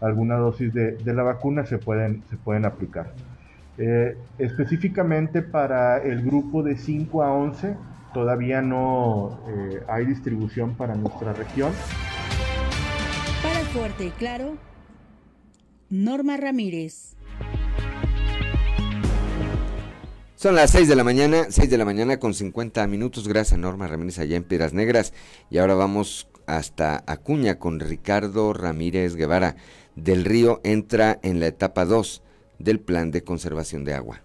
alguna 0.00 0.36
dosis 0.36 0.72
de, 0.72 0.98
la 1.04 1.22
vacuna 1.22 1.66
se 1.66 1.78
pueden 1.78 2.22
se 2.30 2.36
pueden 2.36 2.64
aplicar 2.64 3.12
eh, 3.78 4.16
específicamente 4.38 5.42
para 5.42 5.98
el 6.02 6.22
grupo 6.22 6.62
de 6.62 6.76
5 6.76 7.22
a 7.22 7.32
11 7.32 7.76
todavía 8.14 8.62
no 8.62 9.40
eh, 9.48 9.82
hay 9.88 10.06
distribución 10.06 10.74
para 10.74 10.94
nuestra 10.94 11.32
región 11.32 11.72
para 13.42 13.60
fuerte 13.66 14.06
y 14.06 14.10
claro 14.10 14.56
Norma 15.90 16.36
Ramírez 16.36 17.16
Son 20.38 20.54
las 20.54 20.70
6 20.70 20.86
de 20.86 20.94
la 20.94 21.02
mañana, 21.02 21.46
6 21.50 21.68
de 21.68 21.76
la 21.76 21.84
mañana 21.84 22.20
con 22.20 22.32
50 22.32 22.86
minutos. 22.86 23.26
Gracias 23.26 23.54
a 23.54 23.56
Norma 23.56 23.88
Ramírez 23.88 24.20
allá 24.20 24.36
en 24.36 24.44
Piedras 24.44 24.72
Negras. 24.72 25.12
Y 25.50 25.58
ahora 25.58 25.74
vamos 25.74 26.28
hasta 26.48 27.04
Acuña 27.06 27.58
con 27.58 27.78
Ricardo 27.78 28.52
Ramírez 28.52 29.14
Guevara. 29.14 29.56
Del 29.94 30.24
Río 30.24 30.60
entra 30.64 31.18
en 31.22 31.38
la 31.38 31.46
etapa 31.46 31.84
2 31.84 32.22
del 32.58 32.80
plan 32.80 33.10
de 33.10 33.22
conservación 33.22 33.84
de 33.84 33.94
agua 33.94 34.22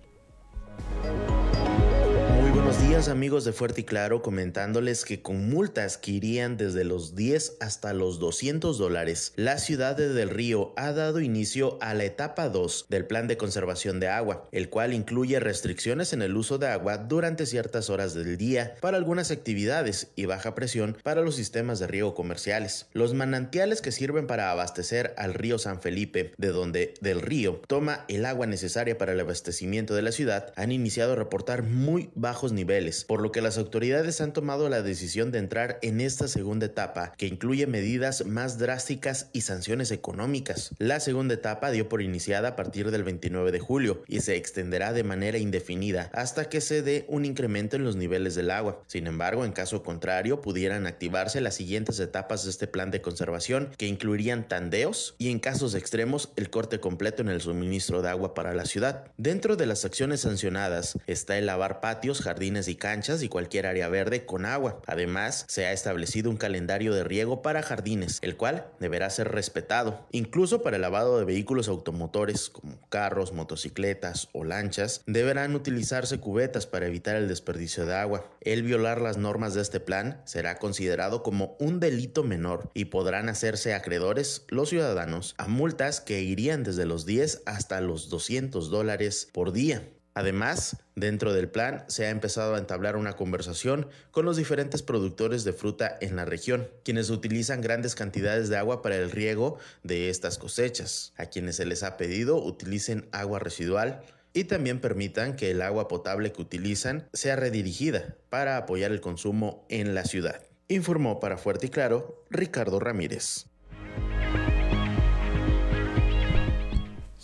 días 2.79 3.07
amigos 3.07 3.45
de 3.45 3.53
Fuerte 3.53 3.81
y 3.81 3.83
Claro 3.83 4.21
comentándoles 4.21 5.05
que 5.05 5.21
con 5.21 5.49
multas 5.49 5.97
que 5.97 6.11
irían 6.11 6.57
desde 6.57 6.83
los 6.83 7.15
10 7.15 7.57
hasta 7.59 7.93
los 7.93 8.19
200 8.19 8.77
dólares, 8.77 9.33
la 9.35 9.59
ciudad 9.59 9.95
de 9.95 10.09
Del 10.09 10.29
Río 10.29 10.73
ha 10.75 10.91
dado 10.91 11.19
inicio 11.19 11.77
a 11.81 11.93
la 11.93 12.05
etapa 12.05 12.49
2 12.49 12.87
del 12.89 13.05
plan 13.05 13.27
de 13.27 13.37
conservación 13.37 13.99
de 13.99 14.07
agua, 14.07 14.47
el 14.51 14.69
cual 14.69 14.93
incluye 14.93 15.39
restricciones 15.39 16.13
en 16.13 16.21
el 16.21 16.35
uso 16.35 16.57
de 16.57 16.67
agua 16.67 16.97
durante 16.97 17.45
ciertas 17.45 17.89
horas 17.89 18.13
del 18.13 18.37
día 18.37 18.75
para 18.81 18.97
algunas 18.97 19.29
actividades 19.31 20.07
y 20.15 20.25
baja 20.25 20.55
presión 20.55 20.97
para 21.03 21.21
los 21.21 21.35
sistemas 21.35 21.79
de 21.79 21.87
riego 21.87 22.15
comerciales. 22.15 22.87
Los 22.93 23.13
manantiales 23.13 23.81
que 23.81 23.91
sirven 23.91 24.25
para 24.25 24.51
abastecer 24.51 25.13
al 25.17 25.33
río 25.33 25.59
San 25.59 25.81
Felipe, 25.81 26.33
de 26.37 26.47
donde 26.49 26.93
Del 27.01 27.21
Río 27.21 27.61
toma 27.67 28.05
el 28.07 28.25
agua 28.25 28.47
necesaria 28.47 28.97
para 28.97 29.11
el 29.11 29.19
abastecimiento 29.19 29.93
de 29.93 30.01
la 30.01 30.11
ciudad, 30.11 30.53
han 30.55 30.71
iniciado 30.71 31.13
a 31.13 31.17
reportar 31.17 31.63
muy 31.63 32.09
bajos 32.15 32.51
niveles 32.51 32.62
por 33.07 33.21
lo 33.21 33.31
que 33.31 33.41
las 33.41 33.57
autoridades 33.57 34.21
han 34.21 34.31
tomado 34.31 34.69
la 34.69 34.81
decisión 34.81 35.31
de 35.31 35.39
entrar 35.39 35.79
en 35.81 35.99
esta 35.99 36.29
segunda 36.29 36.67
etapa, 36.67 37.11
que 37.17 37.27
incluye 37.27 37.67
medidas 37.67 38.25
más 38.25 38.57
drásticas 38.57 39.29
y 39.33 39.41
sanciones 39.41 39.91
económicas. 39.91 40.71
La 40.77 41.01
segunda 41.01 41.33
etapa 41.33 41.71
dio 41.71 41.89
por 41.89 42.01
iniciada 42.01 42.49
a 42.49 42.55
partir 42.55 42.89
del 42.89 43.03
29 43.03 43.51
de 43.51 43.59
julio 43.59 44.03
y 44.07 44.21
se 44.21 44.37
extenderá 44.37 44.93
de 44.93 45.03
manera 45.03 45.37
indefinida 45.37 46.09
hasta 46.13 46.47
que 46.47 46.61
se 46.61 46.81
dé 46.81 47.05
un 47.09 47.25
incremento 47.25 47.75
en 47.75 47.83
los 47.83 47.97
niveles 47.97 48.33
del 48.35 48.51
agua. 48.51 48.81
Sin 48.87 49.07
embargo, 49.07 49.43
en 49.43 49.51
caso 49.51 49.83
contrario, 49.83 50.41
pudieran 50.41 50.87
activarse 50.87 51.41
las 51.41 51.55
siguientes 51.55 51.99
etapas 51.99 52.45
de 52.45 52.49
este 52.49 52.67
plan 52.67 52.91
de 52.91 53.01
conservación, 53.01 53.71
que 53.77 53.87
incluirían 53.87 54.47
tandeos 54.47 55.15
y 55.17 55.31
en 55.31 55.39
casos 55.39 55.75
extremos 55.75 56.29
el 56.37 56.49
corte 56.49 56.79
completo 56.79 57.21
en 57.21 57.29
el 57.29 57.41
suministro 57.41 58.01
de 58.01 58.09
agua 58.09 58.33
para 58.33 58.53
la 58.53 58.65
ciudad. 58.65 59.11
Dentro 59.17 59.57
de 59.57 59.65
las 59.65 59.83
acciones 59.83 60.21
sancionadas 60.21 60.97
está 61.07 61.37
el 61.37 61.47
lavar 61.47 61.81
patios, 61.81 62.21
jardines 62.21 62.52
y 62.53 62.75
canchas 62.75 63.23
y 63.23 63.29
cualquier 63.29 63.65
área 63.65 63.89
verde 63.89 64.25
con 64.25 64.45
agua. 64.45 64.81
Además, 64.85 65.45
se 65.47 65.65
ha 65.65 65.71
establecido 65.71 66.29
un 66.29 66.37
calendario 66.37 66.93
de 66.93 67.03
riego 67.03 67.41
para 67.41 67.63
jardines, 67.63 68.19
el 68.21 68.37
cual 68.37 68.67
deberá 68.79 69.09
ser 69.09 69.29
respetado. 69.29 70.05
Incluso 70.11 70.61
para 70.61 70.75
el 70.75 70.83
lavado 70.83 71.17
de 71.17 71.25
vehículos 71.25 71.67
automotores 71.67 72.49
como 72.49 72.79
carros, 72.89 73.33
motocicletas 73.33 74.29
o 74.33 74.43
lanchas, 74.43 75.01
deberán 75.07 75.55
utilizarse 75.55 76.19
cubetas 76.19 76.67
para 76.67 76.85
evitar 76.85 77.15
el 77.15 77.27
desperdicio 77.27 77.85
de 77.85 77.95
agua. 77.95 78.25
El 78.41 78.63
violar 78.63 79.01
las 79.01 79.17
normas 79.17 79.53
de 79.53 79.61
este 79.61 79.79
plan 79.79 80.21
será 80.25 80.59
considerado 80.59 81.23
como 81.23 81.55
un 81.59 81.79
delito 81.79 82.23
menor 82.23 82.69
y 82.73 82.85
podrán 82.85 83.29
hacerse 83.29 83.73
acreedores 83.73 84.45
los 84.49 84.69
ciudadanos 84.69 85.35
a 85.37 85.47
multas 85.47 86.01
que 86.01 86.21
irían 86.21 86.63
desde 86.63 86.85
los 86.85 87.05
10 87.05 87.43
hasta 87.45 87.81
los 87.81 88.09
200 88.09 88.69
dólares 88.69 89.29
por 89.31 89.51
día. 89.51 89.83
Además, 90.15 90.77
dentro 90.95 91.33
del 91.33 91.49
plan 91.49 91.85
se 91.87 92.05
ha 92.05 92.11
empezado 92.11 92.53
a 92.53 92.59
entablar 92.59 92.95
una 92.97 93.13
conversación 93.13 93.87
con 94.11 94.25
los 94.25 94.37
diferentes 94.37 94.83
productores 94.83 95.43
de 95.43 95.53
fruta 95.53 95.97
en 96.01 96.15
la 96.15 96.25
región, 96.25 96.67
quienes 96.83 97.09
utilizan 97.09 97.61
grandes 97.61 97.95
cantidades 97.95 98.49
de 98.49 98.57
agua 98.57 98.83
para 98.83 98.95
el 98.95 99.09
riego 99.09 99.57
de 99.81 100.09
estas 100.09 100.37
cosechas, 100.37 101.13
a 101.17 101.25
quienes 101.25 101.55
se 101.55 101.65
les 101.65 101.81
ha 101.81 101.97
pedido 101.97 102.37
utilicen 102.37 103.07
agua 103.11 103.39
residual 103.39 104.01
y 104.33 104.43
también 104.45 104.81
permitan 104.81 105.35
que 105.35 105.51
el 105.51 105.61
agua 105.61 105.87
potable 105.87 106.31
que 106.31 106.41
utilizan 106.41 107.07
sea 107.13 107.35
redirigida 107.35 108.15
para 108.29 108.57
apoyar 108.57 108.91
el 108.91 109.01
consumo 109.01 109.65
en 109.69 109.95
la 109.95 110.05
ciudad. 110.05 110.41
Informó 110.67 111.19
para 111.19 111.37
Fuerte 111.37 111.67
y 111.67 111.69
Claro 111.69 112.23
Ricardo 112.29 112.79
Ramírez. 112.79 113.47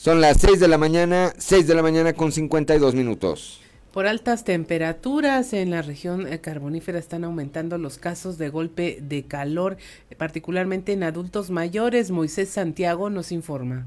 Son 0.09 0.21
las 0.21 0.37
6 0.37 0.59
de 0.59 0.67
la 0.67 0.79
mañana, 0.79 1.33
6 1.37 1.67
de 1.67 1.75
la 1.75 1.83
mañana 1.83 2.13
con 2.13 2.31
52 2.31 2.95
minutos. 2.95 3.61
Por 3.93 4.07
altas 4.07 4.43
temperaturas 4.43 5.53
en 5.53 5.69
la 5.69 5.83
región 5.83 6.25
eh, 6.25 6.41
carbonífera 6.41 6.97
están 6.97 7.25
aumentando 7.25 7.77
los 7.77 7.99
casos 7.99 8.39
de 8.39 8.49
golpe 8.49 8.97
de 9.03 9.27
calor, 9.27 9.77
particularmente 10.17 10.93
en 10.93 11.03
adultos 11.03 11.51
mayores. 11.51 12.09
Moisés 12.09 12.49
Santiago 12.49 13.11
nos 13.11 13.31
informa. 13.31 13.85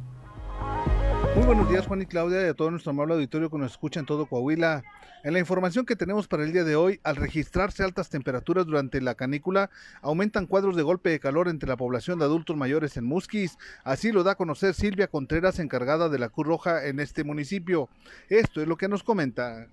Muy 1.34 1.44
buenos 1.44 1.68
días 1.68 1.88
Juan 1.88 2.02
y 2.02 2.06
Claudia 2.06 2.46
y 2.46 2.50
a 2.50 2.54
todo 2.54 2.70
nuestro 2.70 2.90
amable 2.90 3.14
auditorio 3.14 3.50
que 3.50 3.58
nos 3.58 3.72
escucha 3.72 3.98
en 3.98 4.06
todo 4.06 4.26
Coahuila. 4.26 4.84
En 5.24 5.34
la 5.34 5.38
información 5.38 5.86
que 5.86 5.94
tenemos 5.94 6.26
para 6.26 6.42
el 6.42 6.52
día 6.52 6.64
de 6.64 6.74
hoy, 6.74 6.98
al 7.04 7.14
registrarse 7.14 7.84
altas 7.84 8.08
temperaturas 8.08 8.66
durante 8.66 9.00
la 9.00 9.14
canícula, 9.14 9.70
aumentan 10.00 10.46
cuadros 10.46 10.74
de 10.74 10.82
golpe 10.82 11.10
de 11.10 11.20
calor 11.20 11.46
entre 11.46 11.68
la 11.68 11.76
población 11.76 12.18
de 12.18 12.24
adultos 12.24 12.56
mayores 12.56 12.96
en 12.96 13.04
Musquis. 13.04 13.56
Así 13.84 14.10
lo 14.10 14.24
da 14.24 14.32
a 14.32 14.34
conocer 14.34 14.74
Silvia 14.74 15.06
Contreras, 15.06 15.60
encargada 15.60 16.08
de 16.08 16.18
la 16.18 16.28
Cruz 16.28 16.48
Roja 16.48 16.86
en 16.86 16.98
este 16.98 17.22
municipio. 17.22 17.88
Esto 18.28 18.60
es 18.62 18.66
lo 18.66 18.76
que 18.76 18.88
nos 18.88 19.04
comenta. 19.04 19.68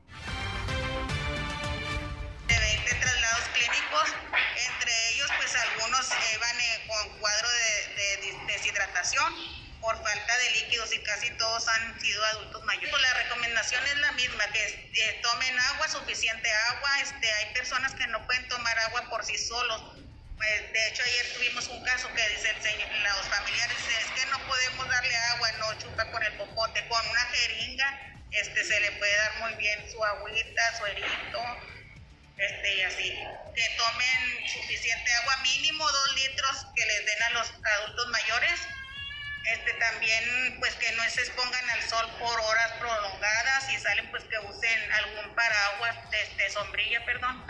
entre 4.60 4.92
ellos 5.14 5.30
pues 5.38 5.56
algunos 5.56 6.12
eh, 6.12 6.38
van 6.40 6.60
eh, 6.60 6.88
con 6.88 7.20
cuadro 7.20 7.48
de 7.98 8.54
deshidratación 8.54 9.59
por 9.90 10.04
falta 10.04 10.38
de 10.38 10.52
líquidos 10.52 10.94
y 10.94 11.00
casi 11.00 11.32
todos 11.32 11.68
han 11.68 12.00
sido 12.00 12.24
adultos 12.26 12.64
mayores. 12.64 12.92
Pues 12.92 13.02
la 13.02 13.14
recomendación 13.24 13.84
es 13.88 13.98
la 13.98 14.12
misma, 14.12 14.46
que 14.52 14.92
eh, 14.94 15.20
tomen 15.24 15.60
agua, 15.60 15.88
suficiente 15.88 16.48
agua. 16.70 17.02
Este, 17.02 17.34
hay 17.34 17.54
personas 17.56 17.96
que 17.96 18.06
no 18.06 18.24
pueden 18.28 18.48
tomar 18.50 18.78
agua 18.80 19.10
por 19.10 19.26
sí 19.26 19.36
solos. 19.36 19.98
Pues, 20.38 20.74
de 20.74 20.88
hecho, 20.88 21.02
ayer 21.02 21.34
tuvimos 21.34 21.68
un 21.70 21.84
caso 21.84 22.08
que 22.14 22.30
dice 22.30 22.54
los 22.54 23.28
familiares 23.28 23.78
es 24.00 24.12
que 24.12 24.26
no 24.28 24.38
podemos 24.48 24.88
darle 24.88 25.18
agua, 25.34 25.52
no 25.54 25.80
chupa 25.80 26.12
con 26.12 26.22
el 26.22 26.34
popote, 26.34 26.88
con 26.88 27.08
una 27.08 27.22
jeringa 27.22 28.00
este, 28.32 28.64
se 28.64 28.80
le 28.80 28.92
puede 28.92 29.16
dar 29.18 29.40
muy 29.40 29.54
bien 29.56 29.92
su 29.92 30.06
agüita, 30.06 30.78
su 30.78 30.86
erito, 30.86 31.42
este, 32.38 32.76
y 32.76 32.82
así. 32.84 33.10
Que 33.56 33.70
tomen 33.76 34.50
suficiente 34.54 35.14
agua, 35.16 35.38
mínimo 35.38 35.92
dos 35.92 36.14
litros 36.14 36.68
que 36.76 36.86
les 36.86 37.06
den 37.08 37.24
a 37.24 37.30
los 37.32 37.54
adultos 37.80 38.08
mayores 38.10 38.60
este 39.44 39.74
también 39.74 40.60
pues 40.60 40.76
que 40.76 40.92
no 40.94 41.04
se 41.10 41.22
expongan 41.22 41.70
al 41.70 41.82
sol 41.84 42.06
por 42.20 42.40
horas 42.40 42.72
prolongadas 42.80 43.70
y 43.72 43.78
salen 43.78 44.10
pues 44.12 44.24
que 44.26 44.38
usen 44.40 44.92
algún 44.94 45.36
paraguas 45.36 45.98
este 46.12 46.50
sombrilla 46.50 47.04
perdón 47.06 47.46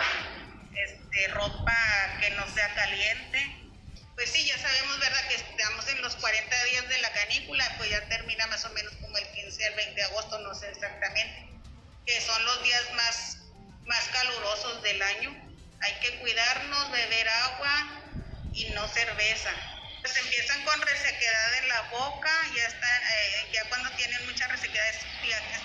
este 0.74 1.28
ropa 1.30 2.18
que 2.22 2.30
no 2.32 2.48
sea 2.54 2.74
caliente. 2.76 3.56
Pues 4.16 4.32
sí 4.32 4.46
ya 4.46 4.58
sabemos 4.58 5.00
verdad 5.00 5.28
que 5.28 5.36
estamos 5.36 5.88
en 5.90 6.02
los 6.02 6.16
40 6.18 6.64
días 6.66 6.90
de 6.90 7.00
la 7.00 7.12
canícula 7.12 7.66
pues 7.78 7.90
ya 7.90 8.08
termina 8.08 8.48
más 8.48 8.64
o 8.66 8.70
menos 8.72 8.94
como 9.02 9.18
el 9.18 9.28
15 9.32 9.66
al 9.66 9.76
20 9.76 9.96
de 9.96 10.04
agosto 10.04 10.40
no 10.40 10.54
sé 10.54 10.70
exactamente 10.70 11.50
que 12.06 12.22
son 12.22 12.44
los 12.46 12.64
días 12.64 12.94
más 12.94 13.38
más 13.86 14.08
calurosos 14.10 14.84
del 14.84 15.02
año. 15.02 15.36
Hay 15.82 15.94
que 16.02 16.20
cuidarnos 16.20 16.92
beber 16.92 17.28
agua 17.30 18.02
y 18.54 18.70
no 18.72 18.88
cerveza 18.88 19.52
Pues 20.10 20.26
empiezan 20.26 20.64
con 20.64 20.82
resequedad 20.82 21.53
en 21.62 21.70
la 21.70 21.82
boca, 21.91 22.32
ya 22.55 22.66
están, 22.66 23.03
eh, 23.03 23.49
ya 23.53 23.64
cuando 23.70 23.91
tienen 23.91 24.26
mucha 24.26 24.47
resequedad 24.47 24.95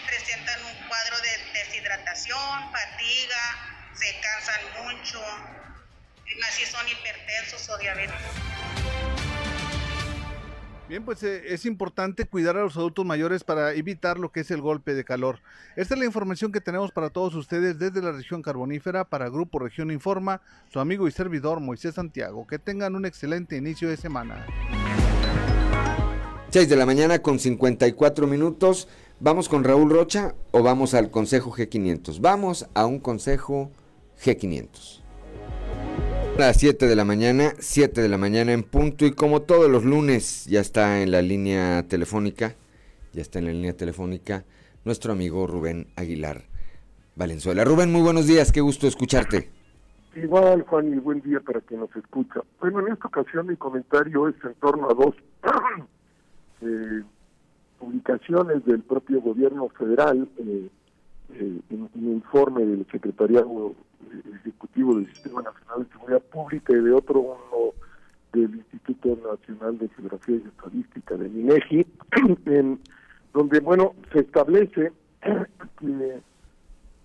presentan 0.06 0.62
un 0.66 0.86
cuadro 0.86 1.18
de 1.20 1.38
deshidratación, 1.54 2.70
fatiga, 2.70 3.90
se 3.94 4.20
cansan 4.20 4.84
mucho, 4.84 5.24
y 6.26 6.34
más 6.34 6.54
son 6.70 6.86
hipertensos 6.86 7.66
o 7.70 7.78
diabéticos. 7.78 8.53
Bien, 10.94 11.04
pues 11.04 11.24
eh, 11.24 11.42
es 11.52 11.66
importante 11.66 12.24
cuidar 12.24 12.56
a 12.56 12.62
los 12.62 12.76
adultos 12.76 13.04
mayores 13.04 13.42
para 13.42 13.72
evitar 13.72 14.16
lo 14.16 14.30
que 14.30 14.38
es 14.38 14.52
el 14.52 14.60
golpe 14.60 14.94
de 14.94 15.02
calor. 15.02 15.40
Esta 15.74 15.94
es 15.94 15.98
la 15.98 16.06
información 16.06 16.52
que 16.52 16.60
tenemos 16.60 16.92
para 16.92 17.10
todos 17.10 17.34
ustedes 17.34 17.80
desde 17.80 18.00
la 18.00 18.12
región 18.12 18.42
carbonífera 18.42 19.02
para 19.02 19.28
Grupo 19.28 19.58
Región 19.58 19.90
Informa, 19.90 20.40
su 20.72 20.78
amigo 20.78 21.08
y 21.08 21.10
servidor 21.10 21.58
Moisés 21.58 21.96
Santiago. 21.96 22.46
Que 22.46 22.60
tengan 22.60 22.94
un 22.94 23.06
excelente 23.06 23.56
inicio 23.56 23.88
de 23.88 23.96
semana. 23.96 24.46
6 26.50 26.68
de 26.68 26.76
la 26.76 26.86
mañana 26.86 27.18
con 27.18 27.40
54 27.40 28.28
minutos. 28.28 28.86
¿Vamos 29.18 29.48
con 29.48 29.64
Raúl 29.64 29.90
Rocha 29.90 30.36
o 30.52 30.62
vamos 30.62 30.94
al 30.94 31.10
Consejo 31.10 31.50
G500? 31.50 32.20
Vamos 32.20 32.68
a 32.72 32.86
un 32.86 33.00
Consejo 33.00 33.72
G500 34.24 35.03
las 36.38 36.56
7 36.56 36.86
de 36.86 36.96
la 36.96 37.04
mañana, 37.04 37.52
7 37.58 38.00
de 38.00 38.08
la 38.08 38.18
mañana 38.18 38.52
en 38.52 38.64
punto 38.64 39.06
y 39.06 39.12
como 39.12 39.42
todos 39.42 39.70
los 39.70 39.84
lunes 39.84 40.46
ya 40.46 40.60
está 40.60 41.00
en 41.00 41.12
la 41.12 41.22
línea 41.22 41.84
telefónica, 41.86 42.54
ya 43.12 43.22
está 43.22 43.38
en 43.38 43.46
la 43.46 43.52
línea 43.52 43.76
telefónica 43.76 44.44
nuestro 44.84 45.12
amigo 45.12 45.46
Rubén 45.46 45.86
Aguilar 45.96 46.42
Valenzuela. 47.14 47.64
Rubén, 47.64 47.92
muy 47.92 48.02
buenos 48.02 48.26
días, 48.26 48.50
qué 48.50 48.60
gusto 48.60 48.86
escucharte. 48.86 49.48
Igual, 50.16 50.62
Juan, 50.62 50.92
y 50.92 50.98
buen 50.98 51.20
día 51.22 51.40
para 51.40 51.60
quien 51.60 51.80
nos 51.80 51.94
escucha. 51.94 52.40
Bueno, 52.60 52.80
en 52.80 52.92
esta 52.92 53.08
ocasión 53.08 53.46
mi 53.46 53.56
comentario 53.56 54.28
es 54.28 54.34
en 54.44 54.54
torno 54.54 54.90
a 54.90 54.94
dos 54.94 55.14
eh, 56.62 57.02
publicaciones 57.78 58.64
del 58.64 58.82
propio 58.82 59.20
gobierno 59.20 59.68
federal, 59.70 60.28
eh, 60.38 60.68
eh, 61.38 61.60
un 61.70 61.90
informe 61.94 62.64
del 62.64 62.86
Secretariado 62.90 63.74
Ejecutivo 64.36 64.94
del 64.96 65.12
Sistema 65.14 65.42
Nacional 65.42 65.84
de 65.84 65.92
Seguridad 65.92 66.22
Pública 66.22 66.72
y 66.72 66.80
de 66.80 66.92
otro 66.92 67.20
uno 67.20 67.74
del 68.32 68.56
Instituto 68.56 69.18
Nacional 69.30 69.78
de 69.78 69.88
Geografía 69.88 70.36
y 70.36 70.48
Estadística 70.48 71.16
de 71.16 71.28
INEGI, 71.28 71.86
en 72.46 72.80
donde 73.32 73.60
bueno 73.60 73.94
se 74.12 74.20
establece 74.20 74.92
que 75.80 76.20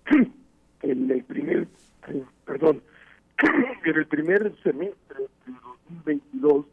en 0.82 1.10
el 1.10 1.24
primer 1.24 1.68
perdón 2.44 2.82
en 3.84 3.96
el 3.96 4.06
primer 4.06 4.54
semestre 4.62 5.18
de 5.46 5.52
2022 6.04 6.66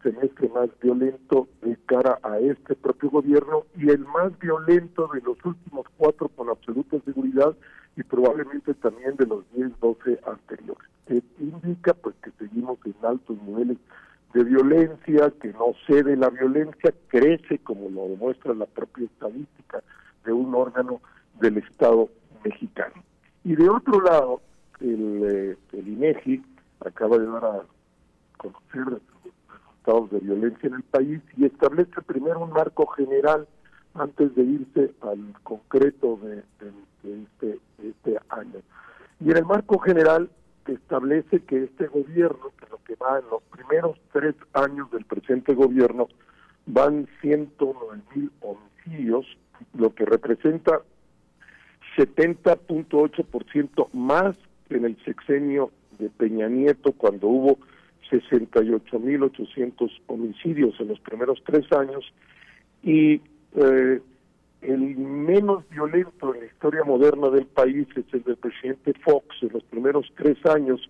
semestre 0.00 0.48
más 0.50 0.68
violento 0.80 1.48
de 1.60 1.76
cara 1.86 2.20
a 2.22 2.38
este 2.38 2.76
propio 2.76 3.10
gobierno 3.10 3.64
y 3.76 3.90
el 3.90 3.98
más 3.98 4.38
violento 4.38 5.10
de 5.12 5.20
los 5.22 5.44
últimos 5.44 5.86
cuatro 5.96 6.28
con 6.28 6.48
absoluta 6.48 7.00
seguridad 7.04 7.52
y 7.96 8.04
probablemente 8.04 8.74
también 8.74 9.16
de 9.16 9.26
los 9.26 9.44
10, 9.56 9.72
12 9.80 10.20
anteriores. 10.24 10.88
Que 11.08 11.20
indica 11.40 11.94
pues 11.94 12.14
que 12.22 12.30
seguimos 12.38 12.78
en 12.84 12.94
altos 13.02 13.42
niveles 13.42 13.78
de 14.34 14.44
violencia, 14.44 15.32
que 15.40 15.52
no 15.52 15.74
cede 15.86 16.16
la 16.16 16.30
violencia, 16.30 16.92
crece, 17.08 17.58
como 17.58 17.88
lo 17.88 18.08
demuestra 18.08 18.54
la 18.54 18.66
propia 18.66 19.06
estadística 19.06 19.82
de 20.24 20.32
un 20.32 20.54
órgano 20.54 21.00
del 21.40 21.58
Estado 21.58 22.08
mexicano. 22.44 22.94
Y 23.44 23.54
de 23.54 23.68
otro 23.68 24.00
lado, 24.00 24.40
el, 24.80 25.22
eh, 25.24 25.56
el 25.72 25.88
INEGI 25.88 26.42
acaba 26.80 27.18
de 27.18 27.26
dar 27.26 27.44
a 27.44 27.62
conocer 28.36 28.80
los 28.80 29.00
resultados 29.48 30.10
de 30.10 30.18
violencia 30.20 30.66
en 30.66 30.74
el 30.74 30.82
país 30.82 31.20
y 31.36 31.46
establece 31.46 32.02
primero 32.02 32.40
un 32.40 32.50
marco 32.50 32.86
general 32.88 33.46
antes 33.94 34.34
de 34.34 34.42
irse 34.42 34.92
al 35.00 35.34
concreto 35.42 36.18
de, 36.22 36.42
este, 37.02 37.58
este 37.82 38.18
año. 38.28 38.60
Y 39.20 39.30
en 39.30 39.38
el 39.38 39.44
marco 39.44 39.78
general 39.78 40.28
establece 40.66 41.40
que 41.40 41.64
este 41.64 41.86
gobierno, 41.86 42.50
en 43.00 43.28
los 43.30 43.42
primeros 43.44 43.98
tres 44.12 44.34
años 44.52 44.90
del 44.90 45.04
presente 45.04 45.54
gobierno, 45.54 46.08
van 46.66 47.06
109 47.20 48.02
mil 48.14 48.30
homicidios, 48.40 49.26
lo 49.74 49.94
que 49.94 50.04
representa 50.04 50.82
70.8% 51.96 53.88
más 53.92 54.36
que 54.68 54.76
en 54.76 54.84
el 54.84 54.96
sexenio 55.04 55.70
de 55.98 56.10
Peña 56.10 56.48
Nieto, 56.48 56.92
cuando 56.92 57.28
hubo 57.28 57.58
68.800 58.10 59.90
homicidios 60.06 60.78
en 60.80 60.88
los 60.88 61.00
primeros 61.00 61.42
tres 61.44 61.70
años, 61.72 62.12
y 62.82 63.20
eh, 63.54 64.00
el 64.62 64.96
menos 64.96 65.68
violento 65.70 66.34
en 66.34 66.40
la 66.40 66.46
historia 66.46 66.84
moderna 66.84 67.30
del 67.30 67.46
país 67.46 67.86
es 67.96 68.04
el 68.12 68.22
del 68.22 68.36
presidente 68.36 68.92
Fox. 69.04 69.26
En 69.42 69.50
los 69.52 69.62
primeros 69.64 70.12
tres 70.16 70.36
años 70.46 70.80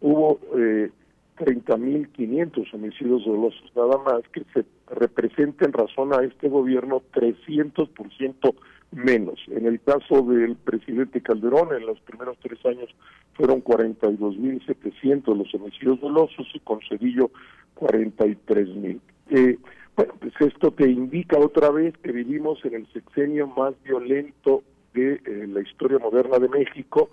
hubo 0.00 0.38
eh, 0.56 0.90
30.500 1.38 2.74
homicidios 2.74 3.24
dolosos, 3.24 3.72
nada 3.74 3.98
más 3.98 4.22
que 4.32 4.44
se 4.52 4.64
representa 4.94 5.64
en 5.64 5.72
razón 5.72 6.12
a 6.12 6.22
este 6.22 6.48
gobierno 6.48 7.02
300% 7.12 8.54
menos. 8.92 9.40
En 9.48 9.66
el 9.66 9.80
caso 9.80 10.22
del 10.22 10.56
presidente 10.56 11.22
Calderón, 11.22 11.74
en 11.74 11.86
los 11.86 11.98
primeros 12.00 12.36
tres 12.42 12.64
años 12.66 12.90
fueron 13.34 13.64
42.700 13.64 15.36
los 15.36 15.54
homicidios 15.54 16.00
dolosos 16.00 16.46
y 16.54 16.60
con 16.60 16.80
Cedillo 16.88 17.30
43.000. 17.76 19.00
Eh, 19.30 19.58
bueno, 19.96 20.14
pues 20.20 20.32
esto 20.40 20.70
te 20.70 20.90
indica 20.90 21.38
otra 21.38 21.70
vez 21.70 21.96
que 21.98 22.12
vivimos 22.12 22.62
en 22.64 22.74
el 22.74 22.86
sexenio 22.92 23.46
más 23.46 23.74
violento 23.82 24.62
de 24.94 25.14
eh, 25.14 25.46
la 25.48 25.60
historia 25.60 25.98
moderna 25.98 26.38
de 26.38 26.48
México. 26.48 27.10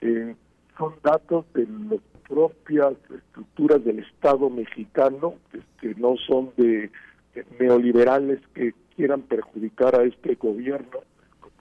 Eh, 0.00 0.34
son 0.78 0.94
datos 1.02 1.44
de 1.54 1.66
las 1.66 2.00
propias 2.28 2.94
estructuras 3.14 3.84
del 3.84 3.98
Estado 3.98 4.48
mexicano, 4.48 5.34
que 5.80 5.94
no 5.96 6.16
son 6.16 6.52
de, 6.56 6.90
neoliberales 7.58 8.40
que 8.54 8.74
quieran 8.94 9.22
perjudicar 9.22 9.94
a 9.98 10.04
este 10.04 10.36
gobierno, 10.36 11.00
como 11.40 11.54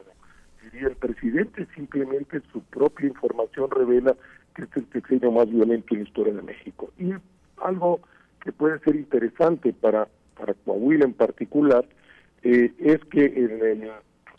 diría 0.64 0.90
el 0.90 0.96
presidente, 0.96 1.68
simplemente 1.76 2.42
su 2.54 2.62
propia 2.62 3.08
información 3.08 3.70
revela 3.72 4.16
que 4.56 4.64
este 4.64 4.80
es 4.80 4.86
el 4.86 4.92
sexenio 4.94 5.32
más 5.32 5.50
violento 5.50 5.94
en 5.94 6.02
la 6.02 6.08
historia 6.08 6.34
de 6.34 6.42
México. 6.42 6.92
Y 7.00 7.12
algo 7.58 8.00
que 8.44 8.52
puede 8.52 8.80
ser 8.80 8.96
interesante 8.96 9.74
para 9.74 10.08
para 10.38 10.54
Coahuila 10.54 11.06
en 11.06 11.14
particular, 11.14 11.86
eh, 12.44 12.72
es 12.80 13.04
que 13.06 13.26
en, 13.26 13.90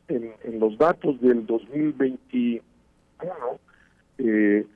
en, 0.08 0.60
los 0.60 0.78
datos 0.78 1.20
del 1.20 1.44
2021, 1.46 2.62
eh, 4.18 4.66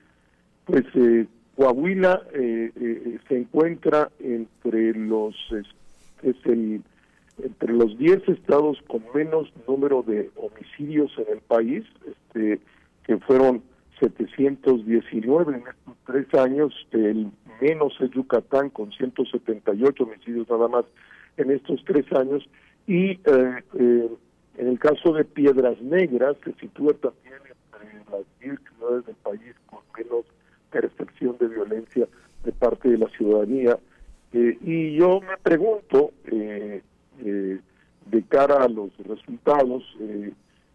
pues 0.65 0.85
eh, 0.95 1.27
Coahuila 1.57 2.23
eh, 2.35 3.19
se 3.29 3.39
encuentra 3.39 4.11
entre 4.21 4.95
los 4.95 5.35
es, 6.23 6.37
el 6.45 6.83
entre 7.43 7.73
los 7.73 7.99
10 7.99 8.29
estados 8.29 8.79
con 8.87 9.03
menos 9.15 9.53
número 9.67 10.03
de 10.03 10.31
homicidios 10.37 11.11
en 11.19 11.35
el 11.35 11.41
país, 11.41 11.85
este, 12.07 12.61
que 13.05 13.17
fueron 13.19 13.63
719 14.01 15.55
en 15.55 15.61
estos 15.61 15.97
tres 16.07 16.35
años, 16.35 16.75
el 16.93 17.31
menos 17.61 17.95
es 18.01 18.11
Yucatán 18.11 18.71
con 18.71 18.91
178 18.93 20.05
homicidios 20.05 20.49
nada 20.51 20.69
más 20.69 20.85
en 21.37 21.51
estos 21.51 21.83
tres 21.85 22.05
años 22.13 22.49
y 22.87 23.11
eh, 23.11 23.19
eh, 23.79 24.09
en 24.59 24.69
el 24.69 24.79
caso 24.79 25.13
de 25.13 25.25
Piedras 25.25 25.81
Negras 25.81 26.37
se 26.45 26.53
sitúa 26.55 26.93
también 26.95 27.52
entre 27.83 28.19
las 28.19 28.27
10 28.41 28.59
ciudades 28.77 29.07
del 29.07 29.17
país 29.17 29.55
con 29.67 29.81
menos 29.97 30.25
percepción 30.71 31.37
de 31.39 31.49
violencia 31.49 32.09
de 32.45 32.53
parte 32.53 32.89
de 32.89 32.99
la 32.99 33.09
ciudadanía 33.09 33.79
eh, 34.33 34.59
y 34.63 34.97
yo 34.97 35.21
me 35.21 35.37
pregunto 35.43 36.13
de 36.27 38.23
cara 38.29 38.65
a 38.65 38.69
los 38.69 38.97
resultados 38.99 39.85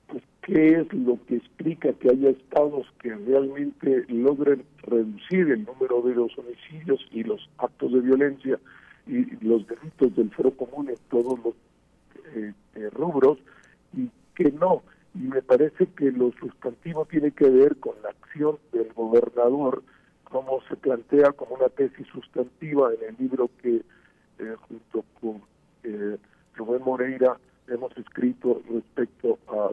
pues 0.07 0.23
qué 0.41 0.79
es 0.79 0.93
lo 0.93 1.19
que 1.25 1.35
explica 1.37 1.93
que 1.93 2.09
haya 2.09 2.29
estados 2.29 2.87
que 3.01 3.13
realmente 3.15 4.05
logren 4.07 4.63
reducir 4.83 5.51
el 5.51 5.65
número 5.65 6.01
de 6.01 6.15
los 6.15 6.37
homicidios 6.37 7.05
y 7.11 7.23
los 7.23 7.49
actos 7.57 7.91
de 7.91 7.99
violencia 7.99 8.59
y 9.05 9.25
los 9.45 9.65
delitos 9.67 10.15
del 10.15 10.31
foro 10.31 10.51
común 10.51 10.89
en 10.89 10.97
todos 11.09 11.39
los 11.43 11.53
eh, 12.35 12.53
eh, 12.75 12.89
rubros 12.91 13.37
y 13.95 14.09
que 14.35 14.51
no. 14.51 14.83
Y 15.17 15.27
me 15.27 15.41
parece 15.41 15.87
que 15.87 16.11
lo 16.11 16.31
sustantivo 16.39 17.05
tiene 17.05 17.31
que 17.31 17.49
ver 17.49 17.77
con 17.77 17.95
la 18.03 18.09
acción 18.09 18.57
del 18.71 18.93
gobernador, 18.93 19.83
como 20.23 20.61
se 20.69 20.75
plantea 20.75 21.31
como 21.31 21.55
una 21.55 21.69
tesis 21.69 22.05
sustantiva 22.07 22.91
en 22.93 23.09
el 23.09 23.15
libro 23.17 23.49
que 23.61 23.81
eh, 24.39 24.55
junto 24.67 25.03
con 25.19 25.41
eh, 25.83 26.17
Rubén 26.55 26.83
Moreira 26.83 27.37
hemos 27.67 27.95
escrito 27.97 28.61
respecto 28.69 29.39
a, 29.47 29.69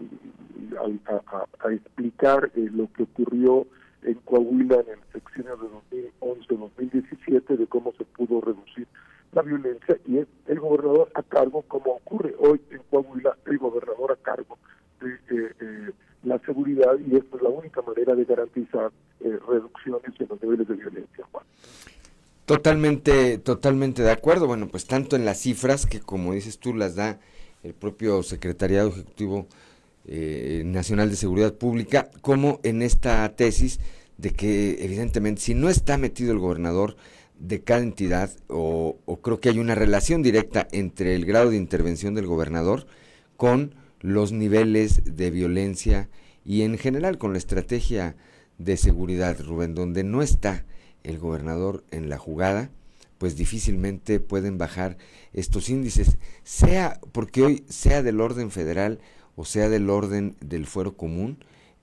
a, 1.65 1.73
explicar 1.73 2.51
eh, 2.57 2.69
lo 2.73 2.91
que 2.93 3.05
ocurrió 3.05 3.67
en 4.03 4.15
Coahuila 4.25 4.77
en 4.81 4.89
el 4.91 4.99
sexenio 5.13 5.57
de 5.57 6.07
2011-2017, 6.21 7.57
de 7.57 7.67
cómo 7.67 7.93
se 7.93 8.05
pudo 8.05 8.41
reducir 8.41 8.87
la 9.33 9.43
violencia, 9.43 9.99
y 10.07 10.19
es 10.19 10.29
el 10.47 10.61
gobernador 10.61 11.11
a 11.15 11.23
cargo, 11.23 11.63
como 11.63 11.93
ocurre 11.93 12.35
hoy 12.39 12.61
en 12.71 12.81
Coahuila, 12.91 13.37
el 13.47 13.59
gobernador 13.59 14.13
a 14.13 14.17
cargo 14.17 14.59
de 15.01 15.15
eh, 15.15 15.53
eh, 15.61 15.91
la 16.23 16.39
seguridad, 16.41 16.97
y 17.07 17.17
esta 17.17 17.37
es 17.37 17.43
la 17.43 17.49
única 17.49 17.83
garantizar 18.55 18.93
reducciones 19.21 20.21
en 20.21 20.29
los 20.29 20.43
niveles 20.43 20.69
de 20.69 20.75
violencia, 20.75 21.27
Totalmente, 22.47 23.39
totalmente 23.39 24.03
de 24.03 24.11
acuerdo. 24.11 24.47
Bueno, 24.47 24.69
pues 24.69 24.87
tanto 24.87 25.17
en 25.17 25.25
las 25.25 25.39
cifras 25.39 25.87
que 25.87 26.01
como 26.01 26.35
dices 26.35 26.59
tú 26.59 26.75
las 26.75 26.95
da 26.95 27.19
el 27.63 27.73
propio 27.73 28.23
Secretariado 28.23 28.91
Ejecutivo 28.91 29.47
eh, 30.07 30.63
Nacional 30.67 31.09
de 31.09 31.17
Seguridad 31.17 31.55
Pública, 31.55 32.11
como 32.21 32.61
en 32.63 32.83
esta 32.83 33.27
tesis 33.35 33.81
de 34.19 34.31
que 34.33 34.85
evidentemente 34.85 35.41
si 35.41 35.55
no 35.55 35.71
está 35.71 35.97
metido 35.97 36.33
el 36.33 36.39
gobernador 36.39 36.97
de 37.39 37.63
cada 37.63 37.81
entidad, 37.81 38.31
o 38.49 38.99
creo 39.23 39.41
que 39.41 39.49
hay 39.49 39.59
una 39.59 39.75
relación 39.75 40.23
directa 40.23 40.69
entre 40.71 41.15
el 41.15 41.25
grado 41.25 41.49
de 41.49 41.57
intervención 41.57 42.15
del 42.15 42.27
gobernador 42.27 42.87
con 43.39 43.75
los 44.01 44.33
niveles 44.33 45.17
de 45.17 45.31
violencia 45.31 46.11
y 46.45 46.61
en 46.61 46.77
general 46.77 47.17
con 47.17 47.33
la 47.33 47.39
estrategia 47.39 48.17
de 48.59 48.77
seguridad, 48.77 49.39
Rubén, 49.41 49.75
donde 49.75 50.05
no 50.05 50.23
está 50.23 50.65
el 51.03 51.19
gobernador 51.19 51.85
en 51.91 52.09
la 52.09 52.19
jugada, 52.19 52.71
pues 53.19 53.37
difícilmente 53.37 54.21
pueden 54.21 54.59
bajar 54.59 54.97
estos 55.33 55.69
índices, 55.69 56.19
sea 56.43 57.01
porque 57.13 57.43
hoy 57.43 57.65
sea 57.69 58.03
del 58.03 58.21
orden 58.21 58.51
federal 58.51 59.01
o 59.37 59.45
sea 59.45 59.69
del 59.69 59.91
orden 59.91 60.37
del 60.41 60.67
fuero 60.67 60.97
común, 60.97 61.39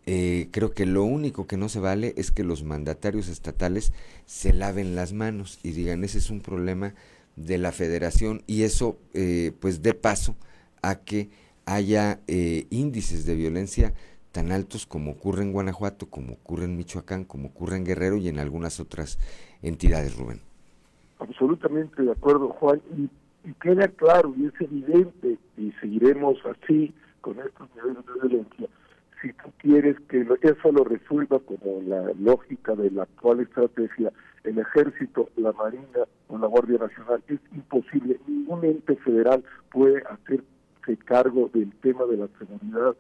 eh, 0.06 0.48
creo 0.52 0.74
que 0.74 0.86
lo 0.86 1.04
único 1.04 1.46
que 1.46 1.58
no 1.58 1.70
se 1.70 1.80
vale 1.80 2.14
es 2.18 2.32
que 2.32 2.44
los 2.44 2.64
mandatarios 2.64 3.28
estatales 3.28 3.94
se 4.26 4.52
laven 4.52 4.96
las 4.96 5.14
manos 5.14 5.60
y 5.62 5.72
digan 5.72 6.04
ese 6.04 6.18
es 6.18 6.30
un 6.32 6.42
problema 6.42 6.96
de 7.36 7.58
la 7.58 7.72
federación 7.72 8.44
y 8.48 8.64
eso 8.64 8.98
eh, 9.14 9.52
pues 9.60 9.84
dé 9.84 9.94
paso 9.94 10.36
a 10.82 10.96
que 10.96 11.30
haya 11.66 12.20
eh, 12.28 12.66
índices 12.72 13.26
de 13.26 13.36
violencia 13.36 13.94
tan 14.32 14.52
altos 14.52 14.86
como 14.86 15.12
ocurre 15.12 15.44
en 15.44 15.52
Guanajuato, 15.52 16.08
como 16.08 16.34
ocurre 16.34 16.66
en 16.66 16.78
Michoacán, 16.78 17.26
como 17.26 17.50
ocurre 17.50 17.78
en 17.78 17.86
Guerrero 17.86 18.18
y 18.18 18.30
en 18.30 18.40
algunas 18.40 18.80
otras 18.80 19.20
entidades, 19.62 20.18
Rubén. 20.18 20.42
Absolutamente 21.20 22.02
de 22.02 22.12
acuerdo, 22.12 22.50
Juan, 22.50 22.82
y, 22.98 23.10
queda 23.62 23.88
claro 23.88 24.34
y 24.38 24.46
es 24.46 24.54
evidente, 24.60 25.38
y 25.58 25.72
seguiremos 25.82 26.38
así 26.46 26.94
con 27.22 27.40
estos 27.40 27.68
niveles 27.76 28.06
de 28.06 28.28
violencia, 28.28 28.68
si 29.22 29.34
tú 29.34 29.52
quieres 29.58 30.00
que 30.10 30.26
eso 30.42 30.72
lo 30.72 30.84
resuelva 30.84 31.40
como 31.40 31.82
la 31.86 32.12
lógica 32.20 32.76
de 32.76 32.90
la 32.92 33.04
actual 33.04 33.42
estrategia, 33.42 34.12
el 34.44 34.58
ejército, 34.58 35.30
la 35.38 35.52
marina 35.52 36.06
o 36.28 36.38
la 36.38 36.48
Guardia 36.48 36.80
Nacional, 36.80 37.24
es 37.28 37.40
imposible. 37.54 38.20
Ningún 38.28 38.66
ente 38.66 38.96
federal 38.98 39.44
puede 39.72 40.02
hacerse 40.10 40.98
cargo 41.06 41.50
del 41.54 41.72
tema 41.82 42.06
de 42.06 42.18
la 42.18 42.28
seguridad. 42.40 42.96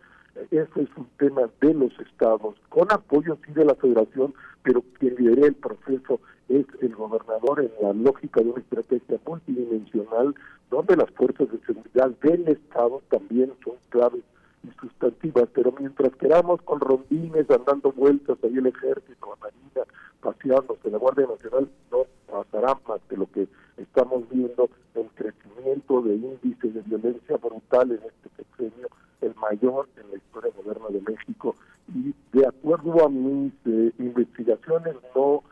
Eso 0.50 0.80
es 0.80 0.90
un 0.98 1.08
tema 1.18 1.42
de 1.62 1.74
los 1.74 1.92
estados, 2.00 2.56
con 2.70 2.92
apoyo 2.92 3.38
sí 3.46 3.52
de 3.54 3.66
la 3.66 3.76
federación, 3.76 4.34
pero 4.64 4.84
quien 5.00 5.16
lidera 5.16 5.48
el 5.48 5.56
proceso 5.56 6.20
es 6.50 6.66
el 6.82 6.96
gobernador 6.96 7.62
en 7.62 7.72
la 7.82 7.94
lógica 7.94 8.42
de 8.42 8.50
una 8.50 8.62
estrategia 8.62 9.20
multidimensional 9.26 10.36
donde 10.70 10.96
las 10.96 11.10
fuerzas 11.12 11.52
de 11.52 11.60
seguridad 11.66 12.10
del 12.22 12.48
Estado 12.48 13.02
también 13.10 13.52
son 13.64 13.76
claves 13.90 14.24
y 14.64 14.72
sustantivas, 14.80 15.49
pero 15.53 15.74
mientras 15.78 16.16
queramos 16.16 16.62
con 16.62 16.80
rondines 16.80 17.49
andando 17.49 17.91
vueltas 17.91 18.38
ahí 18.43 18.57
el 18.57 18.68
ejército, 18.68 19.30
la 19.30 19.36
marina, 19.47 19.93
paseándose, 20.22 20.91
la 20.91 20.97
Guardia 20.97 21.28
Nacional, 21.28 21.70
no 21.91 22.05
pasará 22.32 22.78
más 22.88 22.99
de 23.09 23.18
lo 23.18 23.30
que 23.32 23.47
estamos 23.78 24.30
viendo, 24.30 24.70
el 24.95 25.07
crecimiento 25.16 26.01
de 26.01 26.16
índices 26.16 26.74
de 26.74 26.82
violencia 26.82 27.38
brutal 27.38 27.91
en 27.91 27.99
este 27.99 28.30
sexenio, 28.38 28.88
el 29.22 29.36
mayor 29.36 29.88
en 29.97 30.12
la 30.12 30.18
historia 30.18 30.51
moderna 30.57 30.88
de 30.89 31.01
México, 31.01 31.55
y 31.93 32.14
de 32.32 32.47
acuerdo 32.47 33.05
a 33.05 33.09
mis 33.09 33.53
eh, 33.66 33.91
investigaciones 33.99 34.95
no 35.16 35.43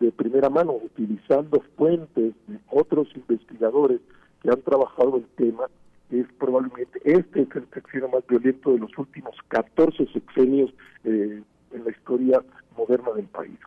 de 0.00 0.10
primera 0.12 0.50
mano, 0.50 0.72
utilizando 0.72 1.62
fuentes 1.76 2.34
de 2.46 2.58
otros 2.70 3.08
investigadores 3.14 4.00
que 4.42 4.50
han 4.50 4.60
trabajado 4.62 5.16
el 5.16 5.26
tema, 5.36 5.66
es 6.10 6.26
probablemente 6.38 7.00
este 7.04 7.42
es 7.42 7.48
el 7.54 7.66
sexenio 7.72 8.08
más 8.08 8.26
violento 8.26 8.72
de 8.72 8.78
los 8.78 8.96
últimos 8.98 9.34
14 9.48 10.06
sexenios 10.12 10.72
eh, 11.04 11.42
en 11.72 11.84
la 11.84 11.90
historia 11.90 12.42
moderna 12.76 13.12
del 13.12 13.26
país. 13.26 13.58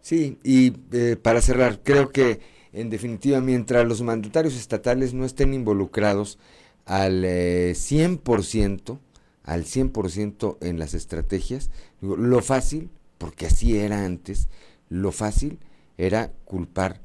Sí, 0.00 0.38
y 0.42 0.72
eh, 0.92 1.16
para 1.20 1.40
cerrar, 1.40 1.80
creo 1.82 2.10
que 2.10 2.40
en 2.72 2.90
definitiva, 2.90 3.40
mientras 3.40 3.86
los 3.86 4.02
mandatarios 4.02 4.56
estatales 4.56 5.14
no 5.14 5.24
estén 5.24 5.54
involucrados 5.54 6.38
al 6.84 7.24
100%, 7.24 8.94
eh, 8.94 8.98
al 9.44 9.64
100% 9.64 10.58
en 10.60 10.78
las 10.78 10.94
estrategias, 10.94 11.70
lo 12.00 12.40
fácil, 12.40 12.90
porque 13.16 13.46
así 13.46 13.78
era 13.78 14.04
antes, 14.04 14.48
lo 14.88 15.12
fácil 15.12 15.58
era 15.96 16.32
culpar 16.44 17.00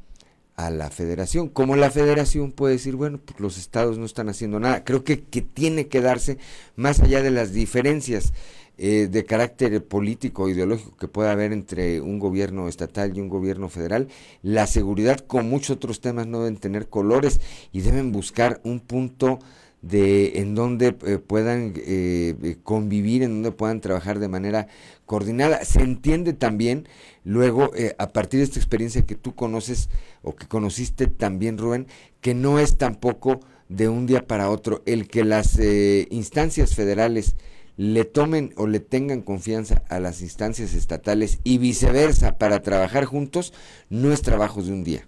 a 0.55 0.69
la 0.69 0.89
federación. 0.89 1.49
Como 1.49 1.75
la 1.75 1.91
federación 1.91 2.51
puede 2.51 2.73
decir, 2.73 2.95
bueno, 2.95 3.19
pues 3.23 3.39
los 3.39 3.57
estados 3.57 3.97
no 3.97 4.05
están 4.05 4.29
haciendo 4.29 4.59
nada. 4.59 4.83
Creo 4.83 5.03
que, 5.03 5.21
que 5.21 5.41
tiene 5.41 5.87
que 5.87 6.01
darse, 6.01 6.37
más 6.75 6.99
allá 6.99 7.21
de 7.21 7.31
las 7.31 7.53
diferencias 7.53 8.33
eh, 8.75 9.07
de 9.09 9.23
carácter 9.23 9.85
político 9.85 10.43
o 10.43 10.49
ideológico 10.49 10.97
que 10.97 11.07
pueda 11.07 11.31
haber 11.31 11.53
entre 11.53 12.01
un 12.01 12.17
gobierno 12.17 12.67
estatal 12.67 13.15
y 13.15 13.21
un 13.21 13.29
gobierno 13.29 13.69
federal, 13.69 14.07
la 14.41 14.65
seguridad 14.65 15.19
con 15.19 15.47
muchos 15.47 15.75
otros 15.75 16.01
temas 16.01 16.25
no 16.25 16.39
deben 16.39 16.57
tener 16.57 16.89
colores 16.89 17.39
y 17.71 17.81
deben 17.81 18.11
buscar 18.11 18.61
un 18.63 18.79
punto 18.79 19.37
de 19.83 20.39
en 20.39 20.55
donde 20.55 20.95
eh, 21.05 21.19
puedan 21.19 21.73
eh, 21.75 22.55
convivir, 22.63 23.21
en 23.21 23.33
donde 23.33 23.51
puedan 23.51 23.79
trabajar 23.79 24.17
de 24.17 24.29
manera 24.29 24.67
coordinada. 25.05 25.63
Se 25.65 25.81
entiende 25.81 26.33
también 26.33 26.87
luego, 27.23 27.71
eh, 27.75 27.95
a 27.97 28.09
partir 28.09 28.39
de 28.39 28.45
esta 28.45 28.59
experiencia 28.59 29.05
que 29.05 29.15
tú 29.15 29.35
conoces 29.35 29.89
o 30.21 30.35
que 30.35 30.47
conociste 30.47 31.07
también, 31.07 31.57
Rubén, 31.57 31.87
que 32.21 32.33
no 32.33 32.59
es 32.59 32.77
tampoco 32.77 33.39
de 33.69 33.89
un 33.89 34.05
día 34.05 34.27
para 34.27 34.49
otro 34.49 34.81
el 34.85 35.07
que 35.07 35.23
las 35.23 35.59
instancias 35.59 36.75
federales 36.75 37.35
le 37.77 38.05
tomen 38.05 38.51
o 38.55 38.67
le 38.67 38.79
tengan 38.79 39.21
confianza 39.21 39.83
a 39.89 39.99
las 39.99 40.21
instancias 40.21 40.73
estatales 40.75 41.39
y 41.43 41.57
viceversa 41.57 42.37
para 42.37 42.61
trabajar 42.61 43.05
juntos, 43.05 43.53
no 43.89 44.11
es 44.11 44.21
trabajo 44.21 44.61
de 44.61 44.71
un 44.71 44.83
día. 44.83 45.01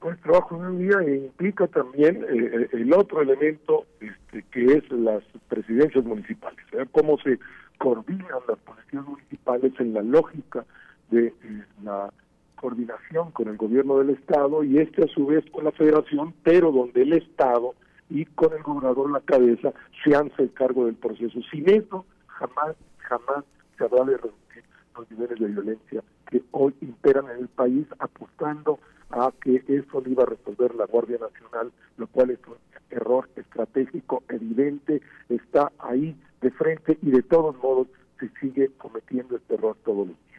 Pues 0.00 0.18
trabajo 0.22 0.56
en 0.56 0.62
un 0.62 0.78
día 0.78 0.98
e 1.06 1.16
implica 1.16 1.66
también 1.66 2.24
eh, 2.24 2.26
eh, 2.32 2.68
el 2.72 2.92
otro 2.94 3.20
elemento 3.20 3.86
este, 4.00 4.44
que 4.50 4.78
es 4.78 4.90
las 4.90 5.22
presidencias 5.48 6.04
municipales, 6.04 6.58
cómo 6.90 7.18
se 7.18 7.38
coordinan 7.78 8.40
las 8.48 8.58
policías 8.58 9.04
municipales 9.04 9.72
en 9.78 9.92
la 9.92 10.02
lógica 10.02 10.64
de 11.10 11.28
eh, 11.28 11.64
la 11.82 12.12
coordinación 12.56 13.30
con 13.32 13.48
el 13.48 13.56
gobierno 13.56 13.98
del 13.98 14.10
estado 14.10 14.62
y 14.62 14.78
este 14.78 15.04
a 15.04 15.08
su 15.08 15.26
vez 15.26 15.44
con 15.50 15.64
la 15.64 15.72
federación, 15.72 16.34
pero 16.42 16.70
donde 16.70 17.02
el 17.02 17.14
estado 17.14 17.74
y 18.10 18.26
con 18.26 18.52
el 18.52 18.62
gobernador 18.62 19.06
en 19.06 19.12
la 19.12 19.20
cabeza 19.20 19.72
se 20.04 20.14
hace 20.14 20.42
el 20.42 20.52
cargo 20.52 20.86
del 20.86 20.96
proceso. 20.96 21.40
Sin 21.50 21.68
eso 21.70 22.04
jamás, 22.26 22.76
jamás 22.98 23.44
se 23.78 23.84
habrá 23.84 24.04
de 24.04 24.16
reducir 24.16 24.64
los 24.96 25.10
niveles 25.10 25.38
de 25.38 25.46
violencia 25.46 26.02
que 26.30 26.42
hoy 26.50 26.74
imperan 26.80 27.26
en 27.30 27.38
el 27.38 27.48
país 27.48 27.86
apostando 27.98 28.78
a 29.10 29.32
que 29.42 29.64
eso 29.66 30.00
lo 30.00 30.08
iba 30.08 30.22
a 30.22 30.26
resolver 30.26 30.74
la 30.74 30.86
Guardia 30.86 31.18
Nacional, 31.18 31.72
lo 31.96 32.06
cual 32.08 32.30
es 32.30 32.38
un 32.46 32.56
error 32.90 33.28
estratégico 33.36 34.22
evidente, 34.28 35.00
está 35.28 35.72
ahí 35.78 36.16
de 36.40 36.50
frente 36.50 36.98
y 37.02 37.10
de 37.10 37.22
todos 37.22 37.56
modos 37.58 37.88
se 38.18 38.28
sigue 38.40 38.70
cometiendo 38.78 39.36
este 39.36 39.54
error 39.54 39.76
todos 39.84 40.08
los 40.08 40.16
días. 40.16 40.29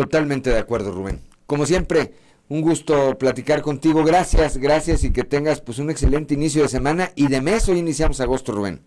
Totalmente 0.00 0.48
de 0.48 0.58
acuerdo, 0.58 0.92
Rubén. 0.92 1.20
Como 1.44 1.66
siempre, 1.66 2.12
un 2.48 2.62
gusto 2.62 3.18
platicar 3.18 3.60
contigo. 3.60 4.02
Gracias, 4.02 4.56
gracias 4.56 5.04
y 5.04 5.12
que 5.12 5.24
tengas 5.24 5.60
pues 5.60 5.78
un 5.78 5.90
excelente 5.90 6.32
inicio 6.32 6.62
de 6.62 6.68
semana 6.68 7.10
y 7.16 7.28
de 7.28 7.42
mes. 7.42 7.68
Hoy 7.68 7.80
iniciamos 7.80 8.18
agosto, 8.22 8.50
Rubén. 8.52 8.80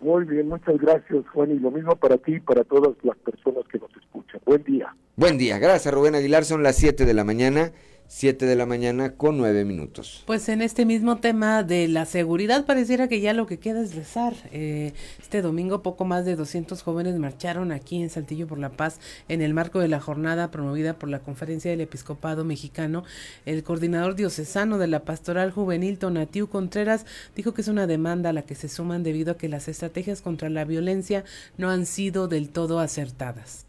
Muy 0.00 0.24
bien, 0.24 0.46
muchas 0.46 0.78
gracias, 0.78 1.26
Juan, 1.32 1.50
y 1.50 1.58
lo 1.58 1.72
mismo 1.72 1.96
para 1.96 2.18
ti 2.18 2.36
y 2.36 2.40
para 2.40 2.62
todas 2.62 2.94
las 3.02 3.16
personas 3.16 3.64
que 3.66 3.80
nos 3.80 3.90
escuchan. 3.96 4.40
Buen 4.46 4.62
día. 4.62 4.94
Buen 5.16 5.38
día, 5.38 5.58
gracias, 5.58 5.92
Rubén 5.92 6.14
Aguilar. 6.14 6.44
Son 6.44 6.62
las 6.62 6.76
7 6.76 7.04
de 7.04 7.14
la 7.14 7.24
mañana. 7.24 7.72
7 8.06 8.46
de 8.46 8.54
la 8.54 8.66
mañana 8.66 9.14
con 9.14 9.38
9 9.38 9.64
minutos. 9.64 10.22
Pues 10.26 10.48
en 10.48 10.62
este 10.62 10.84
mismo 10.84 11.16
tema 11.16 11.62
de 11.62 11.88
la 11.88 12.04
seguridad 12.04 12.64
pareciera 12.64 13.08
que 13.08 13.20
ya 13.20 13.32
lo 13.32 13.46
que 13.46 13.58
queda 13.58 13.80
es 13.80 13.94
rezar. 13.94 14.34
Eh, 14.52 14.92
este 15.20 15.42
domingo 15.42 15.82
poco 15.82 16.04
más 16.04 16.24
de 16.24 16.36
200 16.36 16.82
jóvenes 16.82 17.16
marcharon 17.18 17.72
aquí 17.72 18.02
en 18.02 18.10
Saltillo 18.10 18.46
por 18.46 18.58
la 18.58 18.70
Paz 18.70 19.00
en 19.28 19.40
el 19.42 19.54
marco 19.54 19.80
de 19.80 19.88
la 19.88 20.00
jornada 20.00 20.50
promovida 20.50 20.98
por 20.98 21.08
la 21.08 21.20
Conferencia 21.20 21.70
del 21.70 21.80
Episcopado 21.80 22.44
Mexicano. 22.44 23.04
El 23.46 23.62
coordinador 23.64 24.14
diocesano 24.14 24.78
de 24.78 24.86
la 24.86 25.04
Pastoral 25.04 25.50
Juvenil, 25.50 25.98
Tonatiu 25.98 26.48
Contreras, 26.48 27.06
dijo 27.34 27.54
que 27.54 27.62
es 27.62 27.68
una 27.68 27.86
demanda 27.86 28.30
a 28.30 28.32
la 28.32 28.42
que 28.42 28.54
se 28.54 28.68
suman 28.68 29.02
debido 29.02 29.32
a 29.32 29.38
que 29.38 29.48
las 29.48 29.68
estrategias 29.68 30.22
contra 30.22 30.50
la 30.50 30.64
violencia 30.64 31.24
no 31.56 31.70
han 31.70 31.86
sido 31.86 32.28
del 32.28 32.50
todo 32.50 32.78
acertadas. 32.78 33.66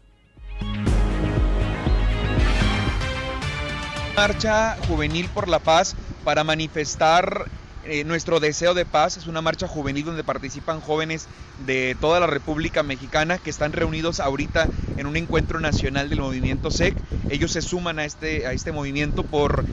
Marcha 4.16 4.76
juvenil 4.78 5.28
por 5.28 5.46
la 5.46 5.58
paz 5.58 5.94
para 6.24 6.42
manifestar 6.42 7.48
eh, 7.84 8.02
nuestro 8.04 8.40
deseo 8.40 8.72
de 8.72 8.86
paz. 8.86 9.18
Es 9.18 9.26
una 9.26 9.42
marcha 9.42 9.68
juvenil 9.68 10.06
donde 10.06 10.24
participan 10.24 10.80
jóvenes 10.80 11.28
de 11.66 11.94
toda 12.00 12.18
la 12.18 12.26
República 12.26 12.82
Mexicana 12.82 13.36
que 13.36 13.50
están 13.50 13.74
reunidos 13.74 14.18
ahorita 14.18 14.70
en 14.96 15.06
un 15.06 15.16
encuentro 15.16 15.60
nacional 15.60 16.08
del 16.08 16.20
movimiento 16.20 16.70
SEC. 16.70 16.94
Ellos 17.28 17.52
se 17.52 17.60
suman 17.60 17.98
a 17.98 18.06
este, 18.06 18.46
a 18.46 18.52
este 18.52 18.72
movimiento 18.72 19.22
por 19.22 19.64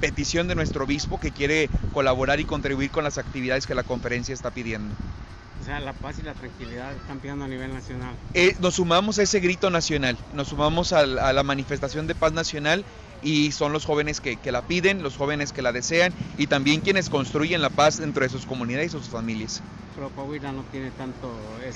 petición 0.00 0.48
de 0.48 0.54
nuestro 0.54 0.84
obispo 0.84 1.18
que 1.18 1.30
quiere 1.30 1.70
colaborar 1.94 2.40
y 2.40 2.44
contribuir 2.44 2.90
con 2.90 3.04
las 3.04 3.16
actividades 3.16 3.66
que 3.66 3.74
la 3.74 3.84
conferencia 3.84 4.34
está 4.34 4.50
pidiendo. 4.50 4.94
O 5.62 5.64
sea, 5.64 5.80
la 5.80 5.92
paz 5.92 6.16
y 6.18 6.22
la 6.22 6.34
tranquilidad 6.34 6.92
están 6.92 7.18
pidiendo 7.18 7.44
a 7.44 7.48
nivel 7.48 7.72
nacional. 7.72 8.14
Eh, 8.34 8.54
nos 8.60 8.74
sumamos 8.74 9.18
a 9.18 9.22
ese 9.22 9.40
grito 9.40 9.70
nacional, 9.70 10.16
nos 10.34 10.48
sumamos 10.48 10.92
a, 10.92 11.00
a 11.00 11.32
la 11.32 11.42
manifestación 11.42 12.06
de 12.06 12.14
paz 12.14 12.32
nacional 12.32 12.84
y 13.22 13.52
son 13.52 13.72
los 13.72 13.84
jóvenes 13.84 14.20
que, 14.20 14.36
que, 14.36 14.52
la 14.52 14.62
piden, 14.62 15.02
los 15.02 15.16
jóvenes 15.16 15.52
que 15.52 15.62
la 15.62 15.72
desean 15.72 16.12
y 16.36 16.46
también 16.46 16.80
quienes 16.80 17.10
construyen 17.10 17.62
la 17.62 17.70
paz 17.70 17.98
dentro 17.98 18.22
de 18.22 18.28
sus 18.28 18.46
comunidades 18.46 18.88
y 18.88 18.90
sus 18.90 19.08
familias. 19.08 19.62
Pero 19.94 20.10
Coahuila 20.10 20.52
no 20.52 20.62
tiene 20.70 20.90
tanto... 20.92 21.30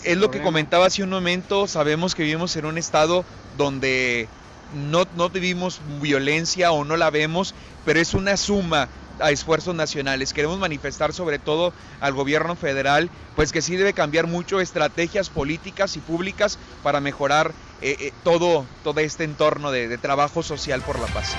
Es 0.05 0.17
lo 0.17 0.31
que 0.31 0.41
comentaba 0.43 0.87
hace 0.87 1.03
un 1.03 1.11
momento, 1.11 1.67
sabemos 1.67 2.15
que 2.15 2.23
vivimos 2.23 2.55
en 2.57 2.67
un 2.67 2.79
estado 2.79 3.25
donde 3.57 4.29
no, 4.75 5.07
no 5.17 5.29
vivimos 5.31 5.81
violencia 6.01 6.73
o 6.73 6.85
no 6.85 6.97
la 6.97 7.11
vemos, 7.11 7.55
pero 7.85 8.01
es 8.01 8.15
una 8.15 8.37
suma 8.37 8.89
a 9.19 9.31
esfuerzos 9.31 9.75
nacionales. 9.75 10.33
Queremos 10.33 10.59
manifestar 10.59 11.13
sobre 11.13 11.39
todo 11.39 11.73
al 12.01 12.13
gobierno 12.13 12.57
federal, 12.57 13.11
pues 13.37 13.53
que 13.53 13.63
sí 13.63 13.77
debe 13.77 13.93
cambiar 13.93 14.27
mucho 14.27 14.61
estrategias 14.61 15.31
políticas 15.31 15.97
y 15.97 16.01
públicas 16.01 16.59
para 16.83 17.01
mejorar 17.01 17.53
eh, 17.83 17.97
eh, 17.99 18.13
todo, 18.23 18.65
todo 18.85 19.01
este 19.01 19.25
entorno 19.25 19.73
de, 19.73 19.99
trabajo 19.99 20.45
social 20.45 20.83
por 20.83 21.01
la 21.01 21.07
paz. 21.09 21.35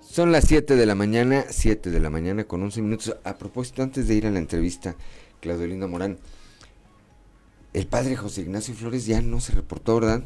Son 0.00 0.32
las 0.32 0.44
7 0.48 0.74
de 0.74 0.86
la 0.86 0.96
mañana, 0.96 1.44
7 1.48 1.90
de 1.90 2.00
la 2.00 2.10
mañana 2.10 2.42
con 2.42 2.60
11 2.60 2.82
minutos. 2.82 3.16
A 3.22 3.38
propósito, 3.38 3.84
antes 3.84 4.08
de 4.08 4.14
ir 4.14 4.26
a 4.26 4.30
la 4.32 4.40
entrevista, 4.40 4.96
Claudio 5.40 5.68
Linda 5.68 5.86
Morán, 5.86 6.18
el 7.72 7.86
padre 7.86 8.16
José 8.16 8.40
Ignacio 8.40 8.74
Flores 8.74 9.06
ya 9.06 9.22
no 9.22 9.38
se 9.38 9.52
reportó, 9.52 10.00
¿verdad? 10.00 10.24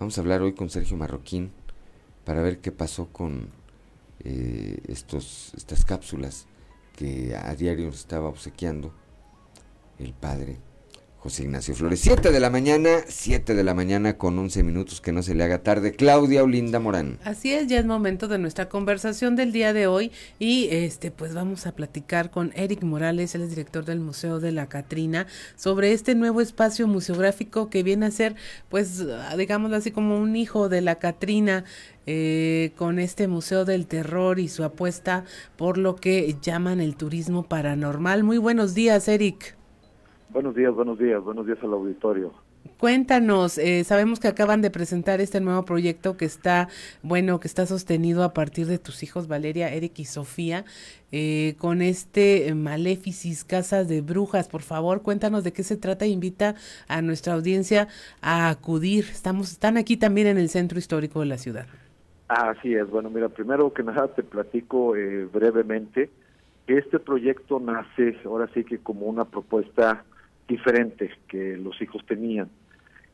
Vamos 0.00 0.18
a 0.18 0.20
hablar 0.20 0.42
hoy 0.42 0.54
con 0.54 0.68
Sergio 0.68 0.96
Marroquín 0.96 1.52
para 2.24 2.42
ver 2.42 2.58
qué 2.58 2.72
pasó 2.72 3.06
con 3.06 3.50
eh, 4.24 4.80
estos, 4.88 5.52
estas 5.56 5.84
cápsulas 5.84 6.46
que 6.98 7.36
a 7.36 7.54
diario 7.54 7.86
nos 7.86 8.00
estaba 8.00 8.28
obsequiando 8.28 8.92
el 10.00 10.14
padre 10.14 10.58
José 11.18 11.42
Ignacio 11.42 11.74
Flores. 11.74 11.98
7 11.98 12.30
de 12.30 12.38
la 12.38 12.48
mañana, 12.48 12.90
7 13.08 13.54
de 13.54 13.64
la 13.64 13.74
mañana 13.74 14.16
con 14.16 14.38
11 14.38 14.62
minutos, 14.62 15.00
que 15.00 15.10
no 15.10 15.24
se 15.24 15.34
le 15.34 15.42
haga 15.42 15.64
tarde. 15.64 15.92
Claudia 15.92 16.44
Olinda 16.44 16.78
Morán. 16.78 17.18
Así 17.24 17.52
es, 17.52 17.66
ya 17.66 17.80
es 17.80 17.86
momento 17.86 18.28
de 18.28 18.38
nuestra 18.38 18.68
conversación 18.68 19.34
del 19.34 19.50
día 19.50 19.72
de 19.72 19.88
hoy 19.88 20.12
y 20.38 20.68
este 20.70 21.10
pues 21.10 21.34
vamos 21.34 21.66
a 21.66 21.72
platicar 21.72 22.30
con 22.30 22.52
Eric 22.54 22.84
Morales, 22.84 23.34
él 23.34 23.42
es 23.42 23.50
director 23.50 23.84
del 23.84 23.98
Museo 23.98 24.38
de 24.38 24.52
la 24.52 24.68
Catrina, 24.68 25.26
sobre 25.56 25.92
este 25.92 26.14
nuevo 26.14 26.40
espacio 26.40 26.86
museográfico 26.86 27.68
que 27.68 27.82
viene 27.82 28.06
a 28.06 28.10
ser 28.12 28.36
pues 28.68 29.04
digámoslo 29.36 29.76
así 29.76 29.90
como 29.90 30.18
un 30.18 30.36
hijo 30.36 30.68
de 30.68 30.82
la 30.82 30.96
Catrina. 30.96 31.64
Eh, 32.10 32.72
con 32.76 32.98
este 32.98 33.28
Museo 33.28 33.66
del 33.66 33.86
Terror 33.86 34.38
y 34.38 34.48
su 34.48 34.64
apuesta 34.64 35.24
por 35.58 35.76
lo 35.76 35.96
que 35.96 36.34
llaman 36.40 36.80
el 36.80 36.96
turismo 36.96 37.42
paranormal. 37.42 38.24
Muy 38.24 38.38
buenos 38.38 38.72
días, 38.72 39.08
Eric. 39.08 39.57
Buenos 40.30 40.54
días, 40.54 40.74
buenos 40.74 40.98
días, 40.98 41.22
buenos 41.22 41.46
días 41.46 41.58
al 41.62 41.72
auditorio. 41.72 42.32
Cuéntanos, 42.78 43.56
eh, 43.58 43.82
sabemos 43.82 44.20
que 44.20 44.28
acaban 44.28 44.60
de 44.62 44.70
presentar 44.70 45.20
este 45.20 45.40
nuevo 45.40 45.64
proyecto 45.64 46.16
que 46.16 46.26
está, 46.26 46.68
bueno, 47.02 47.40
que 47.40 47.48
está 47.48 47.66
sostenido 47.66 48.22
a 48.22 48.34
partir 48.34 48.66
de 48.66 48.78
tus 48.78 49.02
hijos 49.02 49.26
Valeria, 49.26 49.72
Eric 49.72 49.98
y 49.98 50.04
Sofía, 50.04 50.64
eh, 51.10 51.56
con 51.58 51.82
este 51.82 52.54
Maléficis, 52.54 53.44
Casas 53.44 53.88
de 53.88 54.02
Brujas. 54.02 54.48
Por 54.48 54.62
favor, 54.62 55.02
cuéntanos 55.02 55.44
de 55.44 55.52
qué 55.52 55.62
se 55.62 55.76
trata 55.76 56.04
e 56.04 56.08
invita 56.08 56.54
a 56.88 57.00
nuestra 57.00 57.32
audiencia 57.34 57.88
a 58.20 58.50
acudir. 58.50 59.06
Estamos, 59.10 59.50
están 59.52 59.76
aquí 59.76 59.96
también 59.96 60.26
en 60.26 60.38
el 60.38 60.50
centro 60.50 60.78
histórico 60.78 61.20
de 61.20 61.26
la 61.26 61.38
ciudad. 61.38 61.66
Así 62.28 62.74
es, 62.74 62.88
bueno, 62.90 63.08
mira, 63.08 63.30
primero 63.30 63.72
que 63.72 63.82
nada 63.82 64.08
te 64.08 64.22
platico 64.22 64.94
eh, 64.94 65.24
brevemente 65.32 66.10
que 66.66 66.76
este 66.76 66.98
proyecto 66.98 67.58
nace 67.58 68.18
ahora 68.26 68.48
sí 68.52 68.62
que 68.62 68.78
como 68.78 69.06
una 69.06 69.24
propuesta 69.24 70.04
diferente 70.48 71.10
que 71.28 71.56
los 71.56 71.80
hijos 71.80 72.04
tenían. 72.06 72.48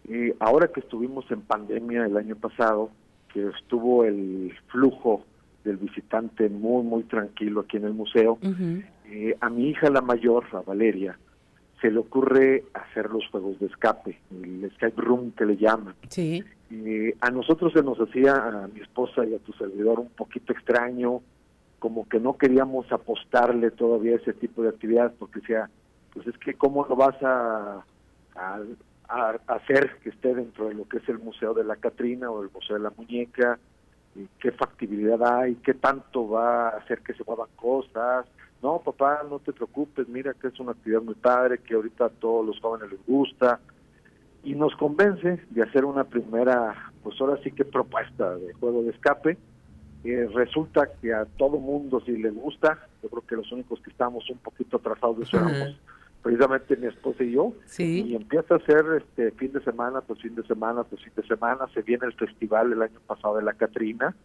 Y 0.09 0.33
ahora 0.39 0.69
que 0.69 0.81
estuvimos 0.81 1.31
en 1.31 1.43
pandemia 1.43 2.07
el 2.07 2.17
año 2.17 2.37
pasado, 2.37 2.91
que 3.33 3.49
estuvo 3.49 4.05
el 4.05 4.55
flujo 4.69 5.25
del 5.65 5.79
visitante 5.79 6.49
muy, 6.49 6.85
muy 6.85 7.03
tranquilo 7.05 7.63
aquí 7.63 7.79
en 7.79 7.85
el 7.85 7.95
museo, 7.95 8.39
eh, 9.07 9.37
a 9.41 9.51
mi 9.51 9.71
hija 9.71 9.91
la 9.91 10.03
mayor, 10.03 10.45
a 10.53 10.61
Valeria, 10.61 11.19
se 11.81 11.91
le 11.91 11.99
ocurre 11.99 12.65
hacer 12.73 13.11
los 13.11 13.27
juegos 13.29 13.59
de 13.59 13.67
escape, 13.67 14.19
el 14.31 14.65
escape 14.65 15.01
room 15.01 15.33
que 15.33 15.45
le 15.45 15.57
llaman. 15.57 15.95
Sí. 16.09 16.43
Y 16.71 17.13
a 17.21 17.31
nosotros 17.31 17.73
se 17.73 17.83
nos 17.83 17.99
hacía, 17.99 18.35
a 18.35 18.69
mi 18.69 18.81
esposa 18.81 19.25
y 19.25 19.35
a 19.35 19.39
tu 19.39 19.53
servidor, 19.53 20.01
un 20.01 20.09
poquito 20.09 20.53
extraño, 20.53 21.21
como 21.79 22.09
que 22.09 22.21
no 22.21 22.39
queríamos 22.39 22.91
apostarle 22.93 23.71
todavía 23.71 24.13
a 24.15 24.17
ese 24.17 24.33
tipo 24.33 24.63
de 24.63 24.71
actividades, 24.71 25.13
porque 25.19 25.41
decía, 25.41 25.69
pues 26.15 26.27
es 26.27 26.39
que 26.39 26.55
cómo 26.55 26.87
lo 26.87 26.97
vas 26.97 27.21
a, 27.23 27.85
a, 28.37 28.61
a, 29.09 29.31
hacer 29.49 29.99
que 30.03 30.11
esté 30.11 30.35
dentro 30.35 30.69
de 30.69 30.75
lo 30.75 30.89
que 30.89 30.99
es 30.99 31.09
el 31.09 31.19
Museo 31.19 31.53
de 31.53 31.65
la 31.65 31.77
Catrina 31.77 32.31
o 32.31 32.43
el 32.43 32.51
Museo 32.51 32.77
de 32.77 32.83
la 32.83 32.93
Muñeca, 32.97 33.59
y 34.15 34.29
qué 34.39 34.53
factibilidad 34.53 35.21
hay, 35.23 35.57
qué 35.57 35.75
tanto 35.75 36.29
va 36.29 36.69
a 36.69 36.77
hacer 36.79 37.01
que 37.01 37.15
se 37.15 37.25
muevan 37.27 37.49
cosas. 37.57 38.27
No, 38.63 38.79
papá, 38.79 39.23
no 39.29 39.41
te 39.41 39.53
preocupes, 39.53 40.09
mira 40.09 40.33
que 40.35 40.49
es 40.49 40.61
una 40.61 40.73
actividad 40.73 41.03
muy 41.03 41.15
padre, 41.15 41.59
que 41.59 41.75
ahorita 41.75 42.07
a 42.07 42.11
todos 42.11 42.47
los 42.47 42.61
jóvenes 42.61 42.93
les 42.93 43.07
gusta. 43.07 43.61
Y 44.43 44.55
nos 44.55 44.75
convence 44.77 45.41
de 45.51 45.63
hacer 45.63 45.85
una 45.85 46.05
primera, 46.05 46.93
pues 47.03 47.21
ahora 47.21 47.39
sí 47.43 47.51
que 47.51 47.65
propuesta 47.65 48.37
de 48.37 48.53
juego 48.55 48.83
de 48.83 48.91
escape. 48.91 49.37
Eh, 50.05 50.29
resulta 50.35 50.87
que 51.01 51.15
a 51.15 51.25
todo 51.25 51.59
mundo 51.59 52.01
sí 52.05 52.13
le 52.13 52.31
gusta, 52.31 52.79
yo 53.03 53.09
creo 53.09 53.27
que 53.27 53.37
los 53.37 53.51
únicos 53.53 53.81
que 53.81 53.91
estamos 53.91 54.29
un 54.29 54.37
poquito 54.37 54.77
atrasados 54.77 55.17
de 55.17 55.23
eso 55.25 55.39
éramos 55.39 55.79
precisamente 56.25 56.75
mi 56.79 56.87
esposa 56.87 57.23
y 57.23 57.33
yo, 57.33 57.53
y 57.77 58.17
empieza 58.17 58.55
a 58.55 58.59
ser 58.61 58.83
este 58.97 59.31
fin 59.33 59.53
de 59.53 59.63
semana, 59.63 60.01
pues 60.01 60.23
fin 60.23 60.35
de 60.35 60.43
semana, 60.45 60.83
pues 60.83 61.03
fin 61.03 61.13
de 61.15 61.23
semana, 61.27 61.67
se 61.75 61.83
viene 61.83 62.07
el 62.07 62.15
festival 62.15 62.73
el 62.73 62.81
año 62.81 62.99
pasado 63.07 63.37
de 63.37 63.43
la 63.43 63.53
Catrina, 63.53 64.17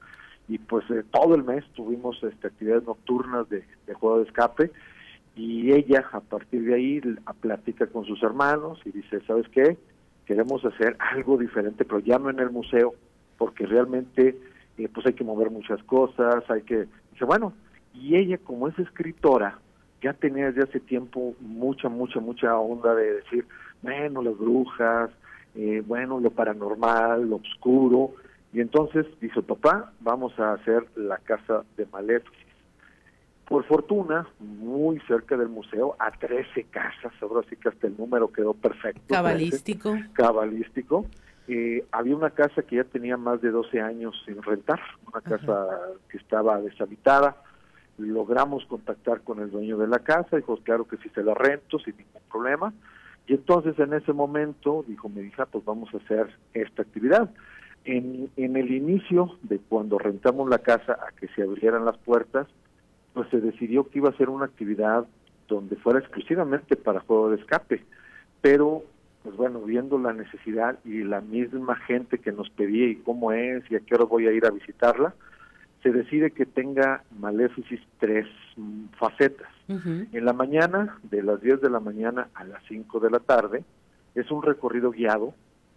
y 0.47 0.59
pues 0.59 0.89
eh, 0.91 1.03
todo 1.11 1.35
el 1.35 1.43
mes 1.43 1.65
tuvimos 1.73 2.23
este, 2.23 2.47
actividades 2.47 2.85
nocturnas 2.85 3.49
de, 3.49 3.65
de, 3.85 3.93
juego 3.95 4.19
de 4.19 4.23
escape, 4.23 4.71
y 5.35 5.73
ella 5.73 6.05
a 6.13 6.21
partir 6.21 6.63
de 6.63 6.73
ahí 6.73 7.01
platica 7.41 7.87
con 7.87 8.05
sus 8.05 8.23
hermanos 8.23 8.79
y 8.85 8.91
dice, 8.91 9.19
¿sabes 9.27 9.49
qué? 9.49 9.77
Queremos 10.25 10.63
hacer 10.63 10.95
algo 10.99 11.37
diferente, 11.37 11.83
pero 11.83 11.99
ya 11.99 12.17
no 12.17 12.29
en 12.29 12.39
el 12.39 12.49
museo, 12.49 12.93
porque 13.37 13.65
realmente 13.65 14.37
eh, 14.77 14.87
pues 14.87 15.05
hay 15.05 15.13
que 15.13 15.25
mover 15.25 15.51
muchas 15.51 15.83
cosas, 15.83 16.49
hay 16.49 16.61
que... 16.61 16.87
Dice, 17.11 17.25
bueno, 17.25 17.51
y 17.93 18.15
ella 18.15 18.37
como 18.37 18.69
es 18.69 18.79
escritora, 18.79 19.59
ya 20.01 20.13
tenía 20.13 20.51
desde 20.51 20.63
hace 20.63 20.79
tiempo 20.79 21.35
mucha, 21.39 21.89
mucha, 21.89 22.19
mucha 22.19 22.57
onda 22.57 22.95
de 22.95 23.15
decir, 23.15 23.45
bueno, 23.81 24.21
las 24.21 24.37
brujas, 24.37 25.09
eh, 25.55 25.83
bueno, 25.85 26.19
lo 26.19 26.31
paranormal, 26.31 27.29
lo 27.29 27.37
oscuro. 27.37 28.13
Y 28.53 28.61
entonces 28.61 29.05
dijo, 29.19 29.41
papá, 29.41 29.91
vamos 29.99 30.37
a 30.39 30.53
hacer 30.53 30.85
la 30.95 31.17
casa 31.17 31.63
de 31.77 31.85
Maléficis. 31.87 32.37
Por 33.47 33.65
fortuna, 33.65 34.27
muy 34.39 34.99
cerca 35.01 35.35
del 35.35 35.49
museo, 35.49 35.95
a 35.97 36.11
13 36.11 36.65
casas, 36.65 37.11
ahora 37.21 37.45
sí 37.49 37.55
que 37.55 37.69
hasta 37.69 37.87
el 37.87 37.97
número 37.97 38.31
quedó 38.31 38.53
perfecto. 38.53 39.01
Cabalístico. 39.07 39.91
13, 39.91 40.09
cabalístico. 40.13 41.05
Eh, 41.47 41.83
había 41.91 42.15
una 42.15 42.29
casa 42.29 42.61
que 42.61 42.75
ya 42.75 42.83
tenía 42.83 43.17
más 43.17 43.41
de 43.41 43.49
12 43.49 43.81
años 43.81 44.15
sin 44.23 44.39
rentar, 44.43 44.79
una 45.11 45.21
casa 45.21 45.63
Ajá. 45.63 45.77
que 46.09 46.17
estaba 46.17 46.61
deshabitada 46.61 47.35
logramos 47.99 48.65
contactar 48.65 49.21
con 49.21 49.39
el 49.39 49.51
dueño 49.51 49.77
de 49.77 49.87
la 49.87 49.99
casa, 49.99 50.37
dijo, 50.37 50.57
claro 50.57 50.87
que 50.87 50.97
sí 50.97 51.09
se 51.09 51.23
la 51.23 51.33
rento, 51.33 51.79
sin 51.79 51.97
ningún 51.97 52.21
problema, 52.31 52.73
Y 53.27 53.33
entonces 53.33 53.77
en 53.77 53.93
ese 53.93 54.11
momento 54.11 54.83
dijo 54.87 55.07
mi 55.07 55.21
hija, 55.21 55.45
pues 55.45 55.63
vamos 55.63 55.93
a 55.93 55.97
hacer 55.97 56.35
esta 56.55 56.81
actividad. 56.81 57.29
En, 57.85 58.29
en 58.37 58.55
el 58.57 58.71
inicio 58.71 59.37
de 59.43 59.59
cuando 59.59 59.99
rentamos 59.99 60.49
la 60.49 60.57
casa 60.59 60.93
a 60.93 61.11
que 61.11 61.27
se 61.29 61.43
abrieran 61.43 61.85
las 61.85 61.97
puertas, 61.99 62.47
pues 63.13 63.29
se 63.29 63.39
decidió 63.39 63.87
que 63.87 63.99
iba 63.99 64.09
a 64.09 64.17
ser 64.17 64.29
una 64.29 64.45
actividad 64.45 65.05
donde 65.47 65.75
fuera 65.75 65.99
exclusivamente 65.99 66.75
para 66.75 67.01
juego 67.01 67.29
de 67.29 67.37
escape. 67.37 67.83
Pero, 68.41 68.83
pues 69.23 69.35
bueno, 69.35 69.61
viendo 69.61 69.99
la 69.99 70.13
necesidad 70.13 70.79
y 70.83 71.03
la 71.03 71.21
misma 71.21 71.75
gente 71.75 72.17
que 72.17 72.31
nos 72.31 72.49
pedía 72.49 72.87
y 72.87 72.95
cómo 72.95 73.31
es 73.31 73.63
y 73.69 73.75
a 73.75 73.79
qué 73.81 73.93
hora 73.93 74.05
voy 74.05 74.25
a 74.27 74.31
ir 74.31 74.45
a 74.45 74.51
visitarla, 74.51 75.13
se 75.83 75.91
decide 75.91 76.31
que 76.31 76.45
tenga 76.45 77.03
Maléficis 77.19 77.79
tres 77.99 78.27
facetas. 78.97 79.47
En 79.67 80.25
la 80.25 80.33
mañana, 80.33 80.97
de 81.03 81.21
las 81.21 81.39
10 81.41 81.61
de 81.61 81.69
la 81.69 81.79
mañana 81.79 82.29
a 82.33 82.43
las 82.43 82.63
5 82.67 82.99
de 82.99 83.11
la 83.11 83.19
tarde, 83.19 83.63
es 84.15 84.31
un 84.31 84.41
recorrido 84.41 84.89
guiado 84.89 85.35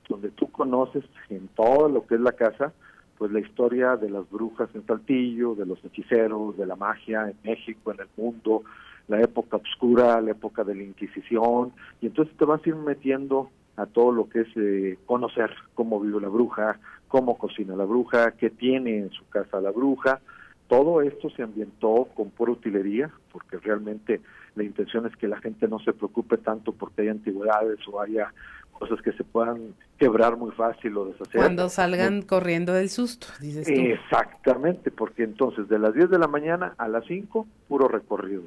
donde 0.09 0.30
tú 0.30 0.50
conoces 0.50 1.05
en 1.28 1.48
todo 1.48 1.88
lo 1.88 2.07
que 2.07 2.14
es 2.14 2.20
la 2.20 2.32
casa, 2.32 2.72
pues 3.18 3.30
la 3.30 3.40
historia 3.40 3.96
de 3.96 4.11
las 4.11 4.28
brujas 4.30 4.68
en 4.74 4.84
Saltillo, 4.86 5.55
de 5.55 5.66
los 5.66 5.84
hechiceros, 5.84 6.57
de 6.57 6.66
la 6.66 6.74
magia 6.74 7.28
en 7.28 7.36
México, 7.44 7.92
en 7.92 8.00
el 8.00 8.09
mundo, 8.16 8.62
la 9.09 9.20
época 9.20 9.59
oscura, 9.59 10.20
la 10.20 10.30
época 10.30 10.64
de 10.64 10.74
la 10.74 10.82
Inquisición, 10.82 11.72
y 12.00 12.07
entonces 12.07 12.36
te 12.36 12.44
vas 12.44 12.64
a 12.64 12.68
ir 12.68 12.76
metiendo 12.76 13.50
a 13.76 13.86
todo 13.86 14.12
lo 14.12 14.28
que 14.28 14.40
es 14.40 14.48
eh, 14.57 14.98
conocer 15.07 15.50
cómo 15.74 16.00
vive 16.00 16.20
la 16.20 16.28
bruja, 16.28 16.78
cómo 17.12 17.36
cocina 17.36 17.76
la 17.76 17.84
bruja, 17.84 18.30
qué 18.32 18.48
tiene 18.48 18.96
en 18.96 19.10
su 19.10 19.28
casa 19.28 19.60
la 19.60 19.70
bruja. 19.70 20.20
Todo 20.66 21.02
esto 21.02 21.28
se 21.28 21.42
ambientó 21.42 22.08
con 22.14 22.30
pura 22.30 22.52
utilería, 22.52 23.10
porque 23.30 23.58
realmente 23.58 24.22
la 24.54 24.62
intención 24.62 25.04
es 25.04 25.14
que 25.16 25.28
la 25.28 25.38
gente 25.38 25.68
no 25.68 25.78
se 25.80 25.92
preocupe 25.92 26.38
tanto 26.38 26.72
porque 26.72 27.02
hay 27.02 27.08
antigüedades 27.08 27.80
o 27.86 28.00
haya 28.00 28.32
cosas 28.72 29.02
que 29.02 29.12
se 29.12 29.24
puedan 29.24 29.74
quebrar 29.98 30.38
muy 30.38 30.52
fácil 30.52 30.96
o 30.96 31.04
deshacer. 31.04 31.38
Cuando 31.38 31.68
salgan 31.68 32.22
corriendo 32.22 32.72
del 32.72 32.88
susto, 32.88 33.26
dices 33.42 33.66
tú. 33.66 33.78
Exactamente, 33.78 34.90
porque 34.90 35.24
entonces 35.24 35.68
de 35.68 35.78
las 35.78 35.92
10 35.92 36.08
de 36.08 36.18
la 36.18 36.28
mañana 36.28 36.74
a 36.78 36.88
las 36.88 37.04
5, 37.04 37.46
puro 37.68 37.88
recorrido. 37.88 38.44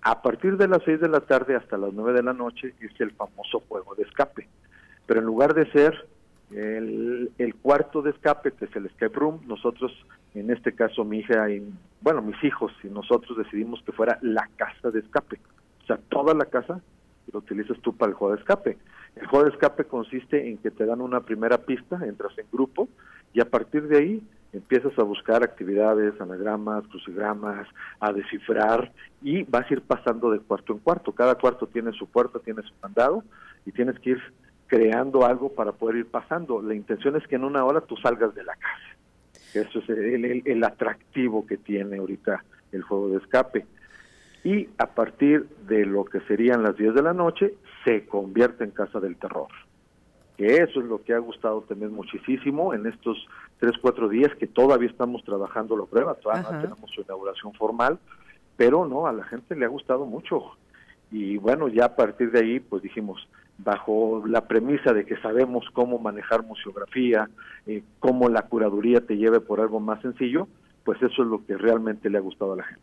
A 0.00 0.22
partir 0.22 0.56
de 0.56 0.66
las 0.66 0.82
6 0.84 1.00
de 1.00 1.08
la 1.08 1.20
tarde 1.20 1.54
hasta 1.54 1.78
las 1.78 1.92
9 1.92 2.14
de 2.14 2.24
la 2.24 2.32
noche 2.32 2.74
es 2.80 3.00
el 3.00 3.12
famoso 3.12 3.62
juego 3.68 3.94
de 3.94 4.02
escape. 4.02 4.48
Pero 5.06 5.20
en 5.20 5.26
lugar 5.26 5.54
de 5.54 5.70
ser 5.70 6.08
el, 6.54 7.30
el, 7.38 7.54
cuarto 7.56 8.02
de 8.02 8.10
escape, 8.10 8.52
que 8.52 8.66
es 8.66 8.76
el 8.76 8.86
escape 8.86 9.14
room, 9.14 9.40
nosotros, 9.46 9.92
en 10.34 10.50
este 10.50 10.72
caso 10.72 11.04
mi 11.04 11.18
hija 11.18 11.50
y, 11.50 11.62
bueno, 12.00 12.22
mis 12.22 12.42
hijos 12.44 12.72
y 12.82 12.88
nosotros 12.88 13.38
decidimos 13.38 13.82
que 13.82 13.92
fuera 13.92 14.18
la 14.22 14.48
casa 14.56 14.90
de 14.90 15.00
escape. 15.00 15.40
O 15.82 15.86
sea, 15.86 15.98
toda 16.08 16.34
la 16.34 16.46
casa 16.46 16.80
lo 17.32 17.38
utilizas 17.38 17.78
tú 17.80 17.96
para 17.96 18.10
el 18.10 18.16
juego 18.16 18.34
de 18.34 18.40
escape. 18.40 18.78
El 19.16 19.26
juego 19.26 19.44
de 19.46 19.52
escape 19.52 19.84
consiste 19.84 20.48
en 20.48 20.58
que 20.58 20.70
te 20.70 20.86
dan 20.86 21.00
una 21.00 21.20
primera 21.20 21.58
pista, 21.58 22.00
entras 22.04 22.36
en 22.38 22.46
grupo 22.52 22.88
y 23.32 23.40
a 23.40 23.44
partir 23.44 23.88
de 23.88 23.98
ahí 23.98 24.22
empiezas 24.52 24.98
a 24.98 25.02
buscar 25.02 25.42
actividades, 25.42 26.18
anagramas, 26.20 26.86
crucigramas, 26.88 27.66
a 28.00 28.12
descifrar 28.12 28.92
y 29.22 29.44
vas 29.44 29.70
a 29.70 29.74
ir 29.74 29.82
pasando 29.82 30.30
de 30.30 30.40
cuarto 30.40 30.72
en 30.72 30.78
cuarto. 30.78 31.12
Cada 31.12 31.34
cuarto 31.36 31.66
tiene 31.66 31.92
su 31.92 32.06
puerta, 32.06 32.38
tiene 32.38 32.62
su 32.62 32.72
mandado 32.82 33.24
y 33.64 33.72
tienes 33.72 33.98
que 34.00 34.10
ir 34.10 34.22
creando 34.72 35.26
algo 35.26 35.50
para 35.50 35.72
poder 35.72 35.96
ir 35.96 36.06
pasando. 36.06 36.62
La 36.62 36.74
intención 36.74 37.14
es 37.14 37.26
que 37.26 37.36
en 37.36 37.44
una 37.44 37.62
hora 37.62 37.82
tú 37.82 37.94
salgas 37.98 38.34
de 38.34 38.42
la 38.42 38.56
casa. 38.56 38.96
Eso 39.52 39.80
es 39.80 39.88
el, 39.90 40.42
el, 40.46 40.64
atractivo 40.64 41.46
que 41.46 41.58
tiene 41.58 41.98
ahorita 41.98 42.42
el 42.72 42.80
juego 42.80 43.10
de 43.10 43.18
escape. 43.18 43.66
Y 44.44 44.70
a 44.78 44.86
partir 44.86 45.46
de 45.66 45.84
lo 45.84 46.06
que 46.06 46.20
serían 46.20 46.62
las 46.62 46.74
10 46.78 46.94
de 46.94 47.02
la 47.02 47.12
noche, 47.12 47.52
se 47.84 48.06
convierte 48.06 48.64
en 48.64 48.70
casa 48.70 48.98
del 48.98 49.16
terror. 49.16 49.48
Que 50.38 50.56
eso 50.56 50.80
es 50.80 50.86
lo 50.86 51.02
que 51.02 51.12
ha 51.12 51.18
gustado 51.18 51.60
también 51.68 51.92
muchísimo 51.92 52.72
en 52.72 52.86
estos 52.86 53.28
3, 53.58 53.72
4 53.78 54.08
días 54.08 54.34
que 54.36 54.46
todavía 54.46 54.88
estamos 54.88 55.22
trabajando 55.22 55.76
la 55.76 55.84
prueba, 55.84 56.14
todavía 56.14 56.50
no 56.50 56.62
tenemos 56.62 56.90
su 56.92 57.02
inauguración 57.02 57.52
formal, 57.52 57.98
pero 58.56 58.88
no, 58.88 59.06
a 59.06 59.12
la 59.12 59.24
gente 59.24 59.54
le 59.54 59.66
ha 59.66 59.68
gustado 59.68 60.06
mucho. 60.06 60.56
Y 61.10 61.36
bueno, 61.36 61.68
ya 61.68 61.84
a 61.84 61.94
partir 61.94 62.30
de 62.30 62.40
ahí, 62.40 62.58
pues 62.58 62.82
dijimos, 62.82 63.28
bajo 63.62 64.22
la 64.26 64.46
premisa 64.46 64.92
de 64.92 65.04
que 65.04 65.16
sabemos 65.18 65.64
cómo 65.72 65.98
manejar 65.98 66.44
museografía, 66.44 67.28
eh, 67.66 67.82
cómo 67.98 68.28
la 68.28 68.42
curaduría 68.42 69.00
te 69.00 69.16
lleve 69.16 69.40
por 69.40 69.60
algo 69.60 69.80
más 69.80 70.00
sencillo, 70.02 70.48
pues 70.84 71.00
eso 71.02 71.22
es 71.22 71.28
lo 71.28 71.44
que 71.46 71.56
realmente 71.56 72.10
le 72.10 72.18
ha 72.18 72.22
gustado 72.22 72.54
a 72.54 72.56
la 72.56 72.64
gente 72.64 72.82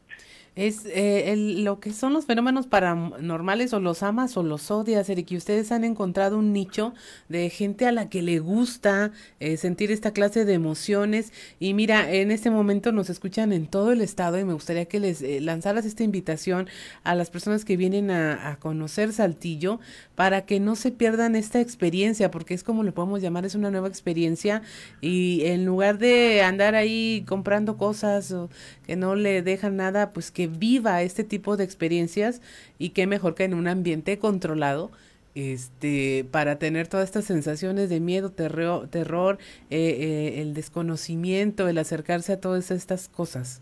es 0.59 0.85
eh, 0.87 1.31
el, 1.31 1.63
lo 1.63 1.79
que 1.79 1.93
son 1.93 2.11
los 2.11 2.25
fenómenos 2.25 2.67
paranormales 2.67 3.71
o 3.71 3.79
los 3.79 4.03
amas 4.03 4.35
o 4.35 4.43
los 4.43 4.71
odias, 4.71 5.09
Eric, 5.09 5.31
y 5.31 5.37
ustedes 5.37 5.71
han 5.71 5.85
encontrado 5.85 6.37
un 6.37 6.51
nicho 6.51 6.93
de 7.29 7.49
gente 7.49 7.87
a 7.87 7.93
la 7.93 8.09
que 8.09 8.21
le 8.21 8.39
gusta 8.39 9.13
eh, 9.39 9.55
sentir 9.55 9.89
esta 9.89 10.11
clase 10.11 10.43
de 10.43 10.53
emociones. 10.53 11.31
Y 11.61 11.73
mira, 11.73 12.11
en 12.11 12.29
este 12.29 12.49
momento 12.51 12.91
nos 12.91 13.09
escuchan 13.09 13.53
en 13.53 13.67
todo 13.67 13.93
el 13.93 14.01
estado 14.01 14.37
y 14.37 14.43
me 14.43 14.51
gustaría 14.51 14.83
que 14.83 14.99
les 14.99 15.21
eh, 15.21 15.39
lanzaras 15.39 15.85
esta 15.85 16.03
invitación 16.03 16.67
a 17.05 17.15
las 17.15 17.29
personas 17.29 17.63
que 17.63 17.77
vienen 17.77 18.11
a, 18.11 18.57
conocer 18.59 19.13
Saltillo 19.13 19.79
para 20.15 20.45
que 20.45 20.59
no 20.59 20.75
se 20.75 20.91
pierdan 20.91 21.37
esta 21.37 21.61
experiencia, 21.61 22.31
porque 22.31 22.53
es 22.53 22.63
como 22.63 22.83
le 22.83 22.91
podemos 22.91 23.21
llamar, 23.21 23.45
es 23.45 23.55
una 23.55 23.71
nueva 23.71 23.87
experiencia. 23.87 24.61
Y 24.99 25.43
en 25.45 25.63
lugar 25.63 25.99
de 25.99 26.41
andar 26.41 26.75
ahí 26.75 27.23
comprando 27.25 27.77
cosas 27.77 28.33
o 28.33 28.49
que 28.85 28.97
no 28.97 29.15
le 29.15 29.41
dejan 29.41 29.77
nada, 29.77 30.11
pues 30.11 30.31
que 30.31 30.48
viva 30.49 31.01
este 31.01 31.23
tipo 31.23 31.57
de 31.57 31.63
experiencias 31.63 32.41
y 32.77 32.89
qué 32.89 33.07
mejor 33.07 33.35
que 33.35 33.43
en 33.43 33.53
un 33.53 33.67
ambiente 33.67 34.17
controlado 34.17 34.91
este 35.35 36.25
para 36.31 36.57
tener 36.57 36.87
todas 36.87 37.05
estas 37.05 37.25
sensaciones 37.25 37.89
de 37.89 37.99
miedo, 37.99 38.31
terror, 38.31 38.87
terror 38.87 39.37
eh, 39.69 39.77
eh, 39.77 40.41
el 40.41 40.53
desconocimiento, 40.53 41.67
el 41.67 41.77
acercarse 41.77 42.33
a 42.33 42.41
todas 42.41 42.71
estas 42.71 43.09
cosas. 43.09 43.61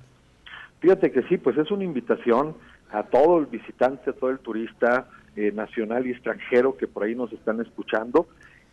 Fíjate 0.79 1.11
que 1.11 1.23
sí, 1.23 1.37
pues 1.37 1.57
es 1.57 1.69
una 1.71 1.83
invitación 1.83 2.55
a 2.91 3.03
todo 3.03 3.39
el 3.39 3.47
visitante, 3.47 4.11
a 4.11 4.13
todo 4.13 4.29
el 4.29 4.39
turista 4.39 5.07
eh, 5.35 5.51
nacional 5.51 6.07
y 6.07 6.11
extranjero 6.11 6.77
que 6.77 6.87
por 6.87 7.03
ahí 7.03 7.15
nos 7.15 7.31
están 7.33 7.59
escuchando, 7.61 8.27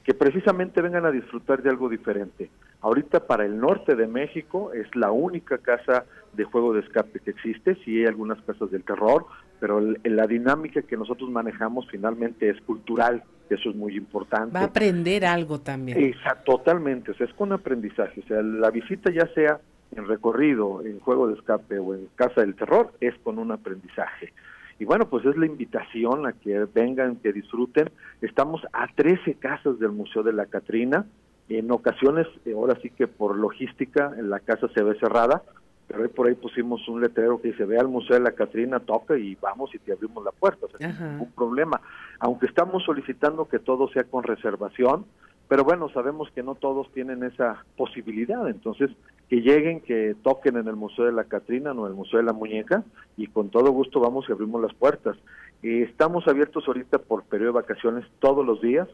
que 0.05 0.15
precisamente 0.15 0.83
vengan 0.83 1.07
a 1.07 1.11
disfrutar 1.11 1.63
de 1.63 1.71
algo 1.71 1.89
diferente. 1.89 2.51
Ahorita 2.83 3.27
para 3.27 3.47
el 3.47 3.59
norte 3.59 3.97
de 3.97 4.07
México 4.07 4.73
es 4.75 4.95
la 4.95 5.11
única 5.11 5.59
casa 5.59 6.05
de 6.35 6.45
juego 6.45 6.75
de 6.75 6.81
escape 6.81 7.21
que 7.21 7.31
existe, 7.31 7.77
sí 7.85 8.01
hay 8.01 8.07
algunas 8.07 8.41
casas 8.43 8.71
del 8.71 8.85
terror, 8.85 9.25
pero 9.61 9.81
la 9.81 10.27
dinámica 10.27 10.83
que 10.83 10.97
nosotros 10.97 11.31
manejamos 11.31 11.87
finalmente 11.91 12.51
es 12.51 12.61
cultural, 12.63 13.23
eso 13.49 13.71
es 13.71 13.77
muy 13.77 13.97
importante. 13.97 14.53
Va 14.53 14.61
a 14.61 14.65
aprender 14.65 15.25
algo 15.25 15.61
también. 15.61 15.99
Exacto, 16.03 16.57
totalmente, 16.59 17.13
o 17.13 17.15
sea, 17.15 17.27
es 17.27 17.33
con 17.35 17.53
aprendizaje, 17.53 18.21
o 18.21 18.27
sea, 18.27 18.43
la 18.43 18.71
visita 18.71 19.11
ya 19.11 19.27
sea 19.35 19.61
en 19.97 20.07
recorrido, 20.07 20.85
en 20.85 21.01
juego 21.01 21.29
de 21.29 21.35
escape 21.35 21.79
o 21.79 21.95
en 21.95 22.09
casa 22.17 22.43
del 22.43 22.55
terror, 22.55 22.93
es 23.01 23.15
con 23.23 23.39
un 23.39 23.53
aprendizaje. 23.53 24.33
Y 24.79 24.85
bueno, 24.85 25.09
pues 25.09 25.25
es 25.25 25.37
la 25.37 25.47
invitación 25.47 26.27
a 26.27 26.33
que 26.33 26.67
vengan, 26.75 27.17
que 27.17 27.33
disfruten. 27.33 27.91
Estamos 28.21 28.63
a 28.73 28.87
13 28.95 29.35
casas 29.35 29.79
del 29.79 29.93
Museo 29.93 30.23
de 30.23 30.33
la 30.33 30.47
Catrina. 30.47 31.07
En 31.49 31.71
ocasiones, 31.71 32.27
eh, 32.45 32.53
ahora 32.55 32.79
sí 32.83 32.91
que 32.91 33.07
por 33.07 33.37
logística, 33.37 34.13
la 34.21 34.41
casa 34.41 34.69
se 34.75 34.83
ve 34.83 34.99
cerrada, 34.99 35.43
pero 35.87 36.09
por 36.11 36.27
ahí 36.27 36.35
pusimos 36.35 36.89
un 36.89 37.03
letrero 37.03 37.41
que 37.41 37.49
dice, 37.49 37.67
ve 37.67 37.79
al 37.79 37.89
Museo 37.89 38.17
de 38.17 38.23
la 38.23 38.33
Catrina, 38.33 38.81
toca 38.81 39.17
y 39.17 39.35
vamos 39.37 39.75
y 39.75 39.79
te 39.79 39.93
abrimos 39.93 40.25
la 40.25 40.33
puerta, 40.33 40.67
o 40.67 40.79
sea, 40.79 40.89
ningún 40.89 41.31
problema. 41.33 41.81
Aunque 42.19 42.47
estamos 42.47 42.83
solicitando 42.85 43.47
que 43.47 43.59
todo 43.59 43.89
sea 43.89 44.05
con 44.05 44.25
reservación, 44.25 45.05
pero 45.49 45.63
bueno, 45.63 45.91
sabemos 45.91 46.31
que 46.31 46.43
no 46.43 46.55
todos 46.55 46.91
tienen 46.93 47.23
esa 47.23 47.65
posibilidad, 47.77 48.49
entonces 48.49 48.91
que 49.29 49.41
lleguen, 49.41 49.81
que 49.81 50.15
toquen 50.23 50.57
en 50.57 50.69
el 50.69 50.77
Museo 50.77 51.07
de 51.07 51.13
la 51.13 51.25
Catrina 51.25 51.73
o 51.73 51.87
en 51.87 51.93
el 51.93 51.97
Museo 51.97 52.19
de 52.19 52.27
la 52.27 52.33
Muñeca 52.33 52.85
y 53.17 53.27
con 53.29 53.51
todo 53.51 53.71
gusto 53.71 54.01
vamos 54.01 54.27
y 54.29 54.33
abrimos 54.33 54.61
las 54.61 54.75
puertas. 54.75 55.17
Estamos 55.63 56.29
abiertos 56.29 56.65
ahorita 56.67 56.99
por 56.99 57.25
periodo 57.25 57.53
de 57.53 57.63
vacaciones 57.63 58.05
todos 58.19 58.45
los 58.45 58.61
días, 58.61 58.89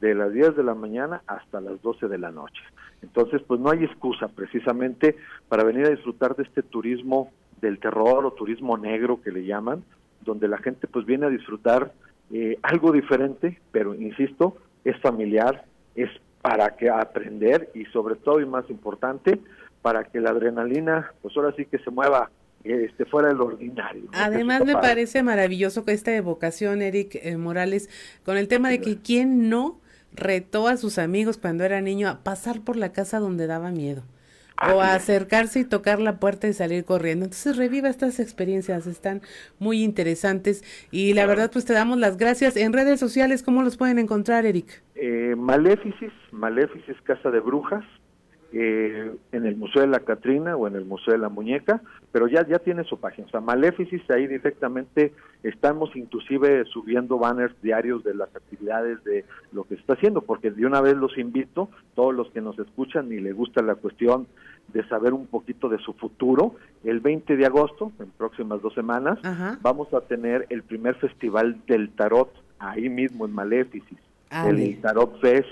de 0.00 0.14
las 0.14 0.32
10 0.32 0.56
de 0.56 0.62
la 0.62 0.74
mañana 0.74 1.22
hasta 1.26 1.60
las 1.60 1.82
12 1.82 2.08
de 2.08 2.18
la 2.18 2.30
noche. 2.30 2.62
Entonces, 3.02 3.42
pues 3.46 3.60
no 3.60 3.70
hay 3.70 3.84
excusa 3.84 4.28
precisamente 4.28 5.16
para 5.48 5.64
venir 5.64 5.86
a 5.86 5.90
disfrutar 5.90 6.36
de 6.36 6.44
este 6.44 6.62
turismo 6.62 7.30
del 7.60 7.78
terror 7.78 8.24
o 8.24 8.32
turismo 8.32 8.78
negro 8.78 9.20
que 9.20 9.32
le 9.32 9.44
llaman, 9.44 9.84
donde 10.20 10.48
la 10.48 10.58
gente 10.58 10.86
pues 10.86 11.04
viene 11.04 11.26
a 11.26 11.30
disfrutar 11.30 11.92
eh, 12.32 12.58
algo 12.62 12.92
diferente, 12.92 13.60
pero 13.72 13.94
insisto, 13.94 14.56
es 14.84 14.98
familiar, 15.00 15.64
es 15.94 16.08
para 16.40 16.76
que 16.76 16.90
aprender 16.90 17.70
y 17.74 17.84
sobre 17.86 18.16
todo 18.16 18.40
y 18.40 18.46
más 18.46 18.68
importante, 18.70 19.40
para 19.82 20.04
que 20.04 20.20
la 20.20 20.30
adrenalina, 20.30 21.12
pues 21.20 21.36
ahora 21.36 21.54
sí 21.56 21.66
que 21.66 21.78
se 21.78 21.90
mueva 21.90 22.30
este, 22.64 23.04
fuera 23.04 23.28
del 23.28 23.40
ordinario. 23.40 24.04
Además 24.12 24.64
me 24.64 24.74
parece 24.74 25.22
maravilloso 25.22 25.84
que 25.84 25.92
esta 25.92 26.14
evocación, 26.14 26.80
Eric 26.80 27.16
eh, 27.16 27.36
Morales, 27.36 27.90
con 28.24 28.36
el 28.36 28.48
tema 28.48 28.70
de 28.70 28.80
que 28.80 28.98
quién 28.98 29.48
no 29.50 29.80
retó 30.14 30.68
a 30.68 30.76
sus 30.76 30.98
amigos 30.98 31.38
cuando 31.38 31.64
era 31.64 31.80
niño 31.80 32.08
a 32.08 32.22
pasar 32.22 32.60
por 32.60 32.76
la 32.76 32.92
casa 32.92 33.18
donde 33.18 33.46
daba 33.46 33.70
miedo. 33.70 34.04
o 34.72 34.80
acercarse 34.80 35.58
y 35.58 35.64
tocar 35.64 36.00
la 36.00 36.20
puerta 36.20 36.46
y 36.46 36.52
salir 36.52 36.84
corriendo. 36.84 37.24
Entonces 37.24 37.56
reviva 37.56 37.88
estas 37.88 38.20
experiencias, 38.20 38.86
están 38.86 39.22
muy 39.58 39.82
interesantes 39.82 40.62
y 40.92 41.14
la 41.14 41.26
verdad 41.26 41.50
pues 41.52 41.64
te 41.64 41.72
damos 41.72 41.98
las 41.98 42.16
gracias. 42.16 42.56
En 42.56 42.72
redes 42.72 43.00
sociales, 43.00 43.42
¿cómo 43.42 43.62
los 43.62 43.76
pueden 43.76 43.98
encontrar, 43.98 44.46
Eric? 44.46 44.84
Eh, 44.94 45.34
Maléficis, 45.36 46.12
Maléficis 46.30 46.94
Casa 47.02 47.32
de 47.32 47.40
Brujas, 47.40 47.84
eh, 48.52 49.10
en 49.32 49.46
el 49.46 49.56
Museo 49.56 49.82
de 49.82 49.88
la 49.88 50.00
Catrina 50.00 50.56
o 50.56 50.66
en 50.66 50.76
el 50.76 50.84
Museo 50.84 51.12
de 51.12 51.18
la 51.18 51.28
Muñeca, 51.28 51.82
pero 52.10 52.26
ya 52.28 52.46
ya 52.46 52.58
tiene 52.58 52.84
su 52.84 52.98
página. 52.98 53.26
O 53.26 53.30
sea, 53.30 53.40
Maléficis 53.40 54.02
ahí 54.10 54.26
directamente 54.26 55.12
estamos 55.42 55.94
inclusive 55.96 56.64
subiendo 56.66 57.18
banners 57.18 57.54
diarios 57.62 58.04
de 58.04 58.14
las 58.14 58.34
actividades 58.34 59.02
de 59.04 59.24
lo 59.52 59.64
que 59.64 59.76
se 59.76 59.80
está 59.80 59.94
haciendo, 59.94 60.22
porque 60.22 60.50
de 60.50 60.66
una 60.66 60.80
vez 60.80 60.96
los 60.96 61.16
invito, 61.18 61.70
todos 61.94 62.14
los 62.14 62.30
que 62.30 62.40
nos 62.40 62.58
escuchan 62.58 63.10
y 63.12 63.20
les 63.20 63.34
gusta 63.34 63.62
la 63.62 63.74
cuestión 63.74 64.26
de 64.72 64.86
saber 64.88 65.12
un 65.12 65.26
poquito 65.26 65.68
de 65.68 65.78
su 65.78 65.92
futuro, 65.94 66.54
el 66.84 67.00
20 67.00 67.36
de 67.36 67.46
agosto, 67.46 67.92
en 67.98 68.10
próximas 68.10 68.62
dos 68.62 68.74
semanas, 68.74 69.18
vamos 69.60 69.92
a 69.92 70.00
tener 70.02 70.46
el 70.50 70.62
primer 70.62 70.94
festival 70.96 71.60
del 71.66 71.90
tarot 71.90 72.32
ahí 72.58 72.88
mismo 72.88 73.26
en 73.26 73.32
Maléficis, 73.32 73.98
Ah, 74.32 74.48
el 74.48 74.80
Tarot 74.80 75.20
Fest 75.20 75.50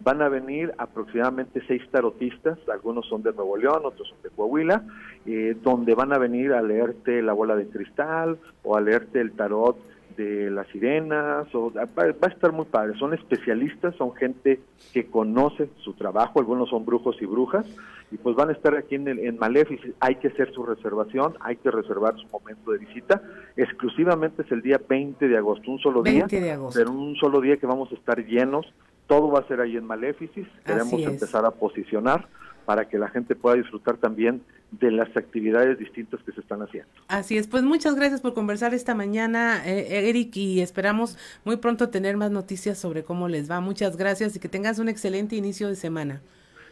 Van 0.00 0.22
a 0.22 0.28
venir 0.28 0.72
aproximadamente 0.78 1.62
seis 1.66 1.82
tarotistas, 1.90 2.58
algunos 2.68 3.06
son 3.06 3.22
de 3.22 3.32
Nuevo 3.32 3.56
León, 3.56 3.82
otros 3.84 4.08
son 4.08 4.18
de 4.22 4.30
Coahuila, 4.30 4.84
eh, 5.26 5.56
donde 5.62 5.94
van 5.94 6.12
a 6.12 6.18
venir 6.18 6.52
a 6.52 6.62
leerte 6.62 7.20
la 7.20 7.32
bola 7.32 7.56
de 7.56 7.66
cristal 7.66 8.38
o 8.62 8.76
a 8.76 8.80
leerte 8.80 9.20
el 9.20 9.32
tarot 9.32 9.76
de 10.16 10.50
las 10.50 10.66
sirenas, 10.68 11.52
o, 11.54 11.72
va, 11.72 11.86
va 11.96 12.26
a 12.26 12.28
estar 12.28 12.52
muy 12.52 12.66
padre. 12.66 12.98
Son 12.98 13.14
especialistas, 13.14 13.94
son 13.96 14.14
gente 14.14 14.60
que 14.92 15.06
conoce 15.06 15.70
su 15.78 15.94
trabajo, 15.94 16.40
algunos 16.40 16.68
son 16.68 16.84
brujos 16.84 17.16
y 17.22 17.26
brujas, 17.26 17.66
y 18.10 18.16
pues 18.16 18.34
van 18.36 18.48
a 18.48 18.52
estar 18.52 18.76
aquí 18.76 18.96
en, 18.96 19.06
el, 19.06 19.18
en 19.20 19.38
Maléficis. 19.38 19.92
Hay 20.00 20.16
que 20.16 20.28
hacer 20.28 20.52
su 20.52 20.64
reservación, 20.64 21.34
hay 21.40 21.56
que 21.56 21.70
reservar 21.70 22.16
su 22.18 22.26
momento 22.28 22.72
de 22.72 22.78
visita. 22.78 23.22
Exclusivamente 23.56 24.42
es 24.42 24.50
el 24.50 24.62
día 24.62 24.80
20 24.86 25.28
de 25.28 25.36
agosto, 25.36 25.70
un 25.70 25.78
solo 25.78 26.02
20 26.02 26.36
día, 26.36 26.44
de 26.46 26.52
agosto. 26.52 26.78
pero 26.78 26.90
un 26.90 27.14
solo 27.16 27.40
día 27.40 27.56
que 27.56 27.66
vamos 27.66 27.90
a 27.92 27.94
estar 27.94 28.24
llenos. 28.24 28.66
Todo 29.08 29.32
va 29.32 29.40
a 29.40 29.48
ser 29.48 29.60
ahí 29.60 29.76
en 29.76 29.84
Maléficis. 29.84 30.46
Queremos 30.64 31.00
empezar 31.00 31.44
a 31.44 31.50
posicionar 31.50 32.28
para 32.64 32.86
que 32.86 32.98
la 32.98 33.08
gente 33.08 33.34
pueda 33.34 33.56
disfrutar 33.56 33.96
también 33.96 34.42
de 34.70 34.90
las 34.90 35.16
actividades 35.16 35.78
distintas 35.78 36.20
que 36.22 36.32
se 36.32 36.42
están 36.42 36.60
haciendo. 36.60 36.90
Así 37.08 37.38
es, 37.38 37.46
pues 37.46 37.62
muchas 37.62 37.94
gracias 37.94 38.20
por 38.20 38.34
conversar 38.34 38.74
esta 38.74 38.94
mañana, 38.94 39.66
eh, 39.66 40.08
Eric, 40.10 40.36
y 40.36 40.60
esperamos 40.60 41.16
muy 41.44 41.56
pronto 41.56 41.88
tener 41.88 42.18
más 42.18 42.30
noticias 42.30 42.78
sobre 42.78 43.04
cómo 43.04 43.28
les 43.28 43.50
va. 43.50 43.60
Muchas 43.60 43.96
gracias 43.96 44.36
y 44.36 44.38
que 44.38 44.50
tengas 44.50 44.78
un 44.78 44.90
excelente 44.90 45.34
inicio 45.34 45.68
de 45.68 45.76
semana. 45.76 46.20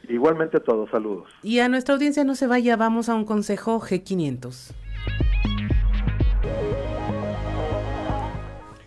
Igualmente 0.08 0.58
a 0.58 0.60
todos, 0.60 0.90
saludos. 0.90 1.30
Y 1.42 1.60
a 1.60 1.68
nuestra 1.70 1.94
audiencia 1.94 2.24
no 2.24 2.34
se 2.34 2.46
vaya, 2.46 2.76
vamos 2.76 3.08
a 3.08 3.14
un 3.14 3.24
consejo 3.24 3.80
G500. 3.80 4.74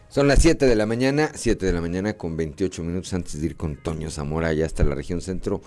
Son 0.10 0.28
las 0.28 0.42
7 0.42 0.66
de 0.66 0.76
la 0.76 0.88
mañana, 0.88 1.30
7 1.36 1.68
de 1.68 1.72
la 1.72 1.82
mañana 1.82 2.14
con 2.14 2.36
28 2.36 2.84
minutos 2.84 3.14
antes 3.14 3.40
de 3.40 3.46
ir 3.46 3.56
con 3.56 3.76
Toño 3.76 4.10
Zamora 4.10 4.48
allá 4.48 4.66
hasta 4.66 4.84
la 4.84 4.96
región 4.96 5.22
centro 5.22 5.62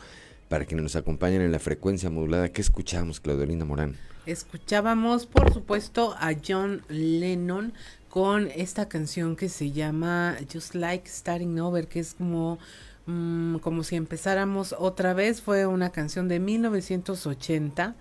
para 0.48 0.64
que 0.64 0.74
nos 0.74 0.96
acompañen 0.96 1.42
en 1.42 1.52
la 1.52 1.60
frecuencia 1.60 2.10
modulada. 2.10 2.48
¿Qué 2.48 2.60
escuchamos, 2.60 3.20
Claudelina 3.20 3.64
Morán? 3.64 3.94
Escuchábamos, 4.26 5.26
por 5.26 5.54
supuesto, 5.54 6.16
a 6.18 6.32
John 6.44 6.82
Lennon 6.88 7.72
con 8.08 8.48
esta 8.48 8.88
canción 8.88 9.36
que 9.36 9.48
se 9.48 9.70
llama 9.70 10.36
Just 10.52 10.74
Like 10.74 11.08
Starting 11.08 11.60
Over, 11.60 11.86
que 11.86 12.00
es 12.00 12.14
como, 12.14 12.58
mm, 13.06 13.58
como 13.58 13.84
si 13.84 13.94
empezáramos 13.94 14.74
otra 14.76 15.14
vez. 15.14 15.40
Fue 15.40 15.66
una 15.66 15.92
canción 15.92 16.26
de 16.26 16.40
1980 16.40 17.94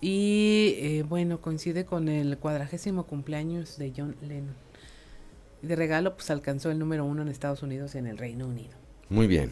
y 0.00 0.74
eh, 0.78 1.04
bueno, 1.08 1.40
coincide 1.40 1.84
con 1.84 2.08
el 2.08 2.36
cuadragésimo 2.36 3.04
cumpleaños 3.04 3.78
de 3.78 3.92
John 3.96 4.16
Lennon. 4.22 4.63
De 5.64 5.76
regalo, 5.76 6.14
pues 6.14 6.30
alcanzó 6.30 6.70
el 6.70 6.78
número 6.78 7.04
uno 7.04 7.22
en 7.22 7.28
Estados 7.28 7.62
Unidos 7.62 7.94
y 7.94 7.98
en 7.98 8.06
el 8.06 8.18
Reino 8.18 8.46
Unido. 8.46 8.70
Muy 9.08 9.26
bien. 9.26 9.50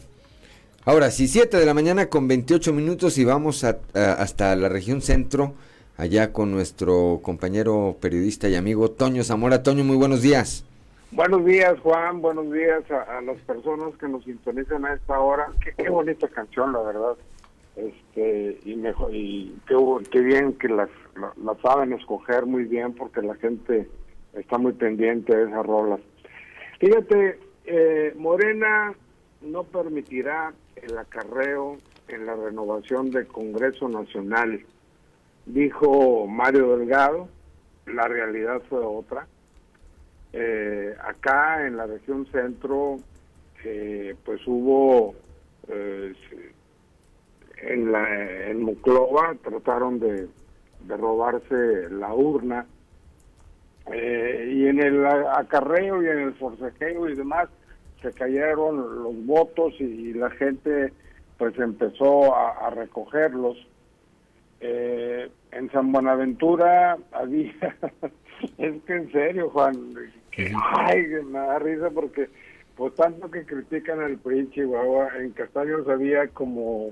Ahora 0.85 1.11
sí, 1.11 1.29
7 1.29 1.57
de 1.57 1.65
la 1.67 1.75
mañana 1.75 2.07
con 2.07 2.27
28 2.29 2.73
minutos 2.73 3.17
y 3.19 3.25
vamos 3.25 3.65
a- 3.65 3.79
a- 3.95 4.13
hasta 4.15 4.55
la 4.57 4.69
región 4.69 5.01
centro, 5.01 5.55
allá 5.97 6.33
con 6.33 6.51
nuestro 6.51 7.21
compañero 7.23 7.97
periodista 8.01 8.49
y 8.49 8.57
amigo 8.57 8.91
Toño 8.91 9.23
Zamora. 9.25 9.63
Toño, 9.63 9.85
muy 9.85 9.97
buenos 9.97 10.23
días. 10.23 10.65
Buenos 11.13 11.45
días, 11.45 11.79
Juan. 11.81 12.21
Buenos 12.21 12.51
días 12.53 12.83
a, 12.91 13.19
a 13.19 13.21
las 13.21 13.37
personas 13.43 13.95
que 14.01 14.09
nos 14.09 14.25
sintonizan 14.25 14.85
a 14.87 14.95
esta 14.95 15.19
hora. 15.21 15.47
Qué, 15.63 15.73
qué 15.83 15.89
bonita 15.91 16.27
canción, 16.29 16.73
la 16.73 16.81
verdad. 16.81 17.15
Este 17.77 18.59
y 18.65 18.75
mejor 18.77 19.15
y 19.15 19.55
qué, 20.11 20.21
bien 20.21 20.53
que 20.55 20.69
las 20.69 20.89
la- 21.17 21.33
las 21.43 21.59
saben 21.61 21.93
escoger 21.95 22.45
muy 22.45 22.65
bien 22.65 22.93
porque 22.95 23.23
la 23.23 23.35
gente 23.37 23.89
está 24.35 24.59
muy 24.59 24.73
pendiente 24.73 25.37
de 25.37 25.45
esas. 25.45 25.67
Fíjate, 26.79 27.39
eh, 27.65 28.15
Morena 28.17 28.95
no 29.41 29.65
permitirá 29.65 30.53
el 30.77 30.97
acarreo 30.99 31.79
en 32.09 32.27
la 32.27 32.35
renovación 32.35 33.11
del 33.11 33.27
Congreso 33.27 33.89
Nacional, 33.89 34.61
dijo 35.47 36.27
Mario 36.27 36.77
Delgado. 36.77 37.29
La 37.87 38.07
realidad 38.07 38.63
fue 38.69 38.79
otra. 38.79 39.27
Eh, 40.33 40.95
acá 41.03 41.67
en 41.67 41.77
la 41.77 41.87
región 41.87 42.27
centro, 42.27 42.97
eh, 43.65 44.15
pues 44.25 44.41
hubo 44.47 45.15
eh, 45.69 46.15
en 47.59 47.93
la 47.93 48.49
en 48.49 48.63
Monclova 48.63 49.35
trataron 49.43 50.01
de, 50.01 50.29
de 50.87 50.97
robarse 50.97 51.91
la 51.91 52.15
urna 52.15 52.67
eh, 53.91 54.53
y 54.55 54.69
en 54.69 54.81
el 54.83 55.05
acarreo 55.07 56.03
y 56.03 56.07
en 56.07 56.19
el 56.21 56.35
forcejeo 56.35 57.09
y 57.09 57.17
demás 57.17 57.49
se 58.01 58.13
cayeron 58.13 59.03
los 59.03 59.27
votos 59.27 59.75
y, 59.81 60.13
la 60.13 60.31
gente 60.31 60.93
pues 61.39 61.59
empezó 61.59 62.35
a, 62.35 62.67
a 62.67 62.71
recogerlos. 62.71 63.57
Eh, 64.61 65.29
en 65.51 65.71
San 65.73 65.91
Buenaventura 65.91 66.97
había, 67.11 67.53
es 68.59 68.83
que 68.83 68.95
en 68.95 69.11
serio 69.11 69.51
Juan, 69.51 69.75
que, 70.31 70.53
ay, 70.55 71.07
me 71.25 71.39
da 71.39 71.59
risa 71.59 71.91
porque 71.91 72.29
por 72.77 72.95
tanto 72.95 73.31
que 73.31 73.45
critican 73.45 74.01
al 74.01 74.19
PRI 74.19 74.51
Chihuahua, 74.51 75.09
en 75.19 75.31
Castaños 75.31 75.89
había 75.89 76.29
como 76.29 76.91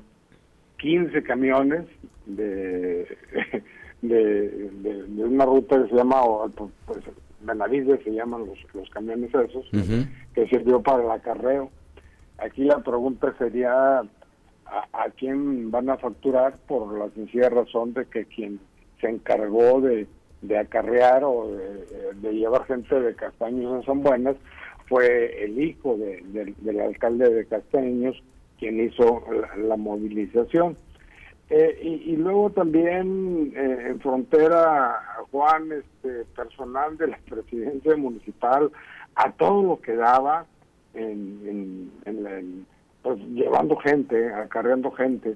15 0.78 1.22
camiones 1.22 1.86
de, 2.26 3.16
de, 4.02 4.48
de, 4.82 5.02
de 5.04 5.24
una 5.24 5.44
ruta 5.44 5.82
que 5.82 5.88
se 5.90 5.94
llama, 5.96 6.22
pues, 6.86 7.00
Benavides 7.42 8.02
se 8.04 8.10
llaman 8.12 8.46
los, 8.46 8.58
los 8.74 8.88
camiones 8.90 9.34
esos, 9.34 9.66
que 10.34 10.46
sirvió 10.48 10.80
para 10.82 11.02
el 11.04 11.10
acarreo. 11.10 11.70
Aquí 12.38 12.64
la 12.64 12.78
pregunta 12.78 13.34
sería 13.38 14.00
a, 14.00 14.04
a 14.92 15.10
quién 15.16 15.70
van 15.70 15.90
a 15.90 15.96
facturar 15.98 16.56
por 16.66 16.98
la 16.98 17.08
sencilla 17.10 17.48
razón 17.50 17.92
de 17.94 18.04
que 18.06 18.24
quien 18.26 18.60
se 19.00 19.08
encargó 19.08 19.80
de, 19.80 20.06
de 20.42 20.58
acarrear 20.58 21.24
o 21.24 21.48
de, 22.20 22.32
llevar 22.32 22.64
gente 22.66 22.98
de 23.00 23.14
Castaños 23.14 23.82
a 23.82 23.86
San 23.86 24.02
Buenas 24.02 24.36
fue 24.86 25.44
el 25.44 25.60
hijo 25.62 25.96
de- 25.96 26.22
del- 26.26 26.54
del 26.60 26.80
alcalde 26.80 27.28
de 27.30 27.44
Castaños 27.46 28.22
quien 28.58 28.80
hizo 28.80 29.22
la, 29.32 29.56
la 29.56 29.76
movilización. 29.76 30.76
Eh, 31.50 31.78
y, 31.82 32.12
y 32.12 32.16
luego 32.16 32.50
también 32.50 33.52
eh, 33.56 33.86
en 33.90 34.00
frontera, 34.00 35.00
Juan, 35.32 35.72
este 35.72 36.24
personal 36.36 36.96
de 36.96 37.08
la 37.08 37.18
presidencia 37.28 37.96
municipal, 37.96 38.70
a 39.16 39.32
todo 39.32 39.62
lo 39.64 39.80
que 39.80 39.94
daba, 39.96 40.46
en, 40.94 41.90
en- 42.06 42.16
en 42.24 42.66
pues 43.02 43.18
llevando 43.30 43.76
gente, 43.76 44.32
acarreando 44.32 44.90
gente. 44.92 45.34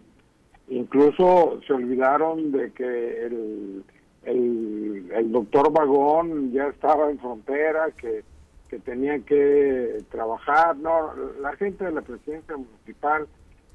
Incluso 0.69 1.61
se 1.67 1.73
olvidaron 1.73 2.53
de 2.53 2.71
que 2.73 3.27
el, 3.27 3.85
el, 4.25 5.11
el 5.13 5.33
doctor 5.33 5.73
Vagón 5.73 6.53
ya 6.53 6.69
estaba 6.69 7.11
en 7.11 7.19
frontera, 7.19 7.91
que, 7.93 8.23
que 8.69 8.79
tenía 8.79 9.19
que 9.21 9.99
trabajar. 10.11 10.77
No, 10.77 11.13
la 11.41 11.55
gente 11.57 11.85
de 11.85 11.93
la 11.93 12.03
presidencia 12.03 12.57
municipal 12.57 13.27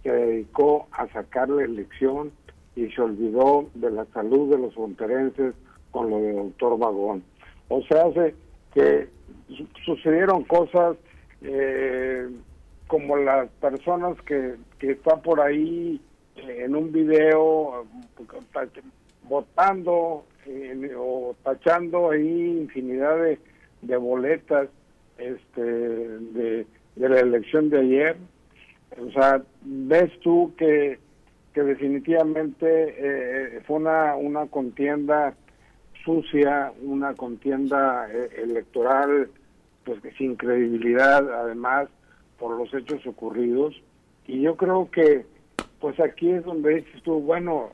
se 0.03 0.11
dedicó 0.11 0.87
a 0.91 1.07
sacar 1.09 1.49
la 1.49 1.63
elección 1.63 2.31
y 2.75 2.87
se 2.91 3.01
olvidó 3.01 3.67
de 3.73 3.91
la 3.91 4.05
salud 4.13 4.49
de 4.49 4.57
los 4.57 4.73
fronterenses 4.73 5.53
con 5.91 6.09
lo 6.09 6.19
de 6.19 6.33
doctor 6.33 6.77
Vagón. 6.77 7.23
O 7.67 7.81
sea, 7.83 8.05
hace 8.05 8.35
que 8.73 9.07
su- 9.49 9.67
sucedieron 9.85 10.43
cosas 10.43 10.95
eh, 11.41 12.27
como 12.87 13.17
las 13.17 13.49
personas 13.61 14.19
que, 14.21 14.55
que 14.79 14.91
están 14.91 15.21
por 15.21 15.41
ahí 15.41 15.99
eh, 16.35 16.63
en 16.65 16.75
un 16.75 16.91
video 16.91 17.85
votando 19.27 20.25
o 20.97 21.35
tachando 21.43 22.09
ahí 22.11 22.57
infinidad 22.61 23.17
de, 23.21 23.39
de 23.81 23.97
boletas 23.97 24.67
este 25.17 25.61
de 25.61 26.65
la 26.95 27.19
elección 27.19 27.69
de 27.69 27.79
ayer 27.79 28.17
o 28.97 29.11
sea 29.11 29.41
ves 29.61 30.11
tú 30.21 30.53
que 30.57 30.99
que 31.53 31.63
definitivamente 31.63 32.95
eh, 32.97 33.61
fue 33.65 33.77
una, 33.77 34.15
una 34.15 34.45
contienda 34.45 35.33
sucia, 36.05 36.71
una 36.83 37.15
contienda 37.15 38.07
eh, 38.11 38.29
electoral 38.43 39.29
pues 39.83 39.99
sin 40.17 40.35
credibilidad 40.35 41.27
además 41.41 41.89
por 42.37 42.57
los 42.57 42.73
hechos 42.73 43.05
ocurridos 43.07 43.81
y 44.27 44.41
yo 44.41 44.55
creo 44.55 44.89
que 44.91 45.25
pues 45.79 45.99
aquí 45.99 46.29
es 46.29 46.43
donde 46.43 46.75
dices 46.75 47.01
tú, 47.03 47.19
bueno, 47.19 47.69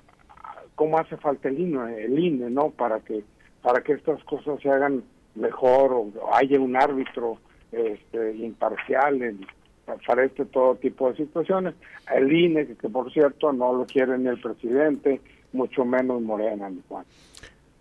cómo 0.76 0.98
hace 0.98 1.18
falta 1.18 1.50
el 1.50 1.60
INE, 1.60 2.04
el 2.04 2.18
INE, 2.18 2.50
¿no? 2.50 2.70
Para 2.70 3.00
que 3.00 3.24
para 3.62 3.82
que 3.82 3.94
estas 3.94 4.24
cosas 4.26 4.62
se 4.62 4.70
hagan 4.70 5.04
mejor 5.34 5.92
o, 5.92 6.12
haya 6.34 6.60
un 6.60 6.76
árbitro 6.76 7.40
este, 7.72 8.36
imparcial 8.36 9.22
en, 9.24 9.46
para 10.07 10.26
este 10.26 10.45
todo 10.45 10.76
tipo 10.76 11.12
de 11.12 11.18
situaciones. 11.18 11.76
El 12.14 12.32
INE, 12.32 12.68
que, 12.68 12.90
por 12.90 13.12
cierto 13.12 13.53
no 13.53 13.74
lo 13.74 13.86
quiere 13.86 14.18
ni 14.18 14.28
el 14.28 14.40
presidente, 14.40 15.22
mucho 15.53 15.86
menos 15.86 16.22
Morena, 16.22 16.70
mi 16.70 16.82
Juan. 16.88 17.06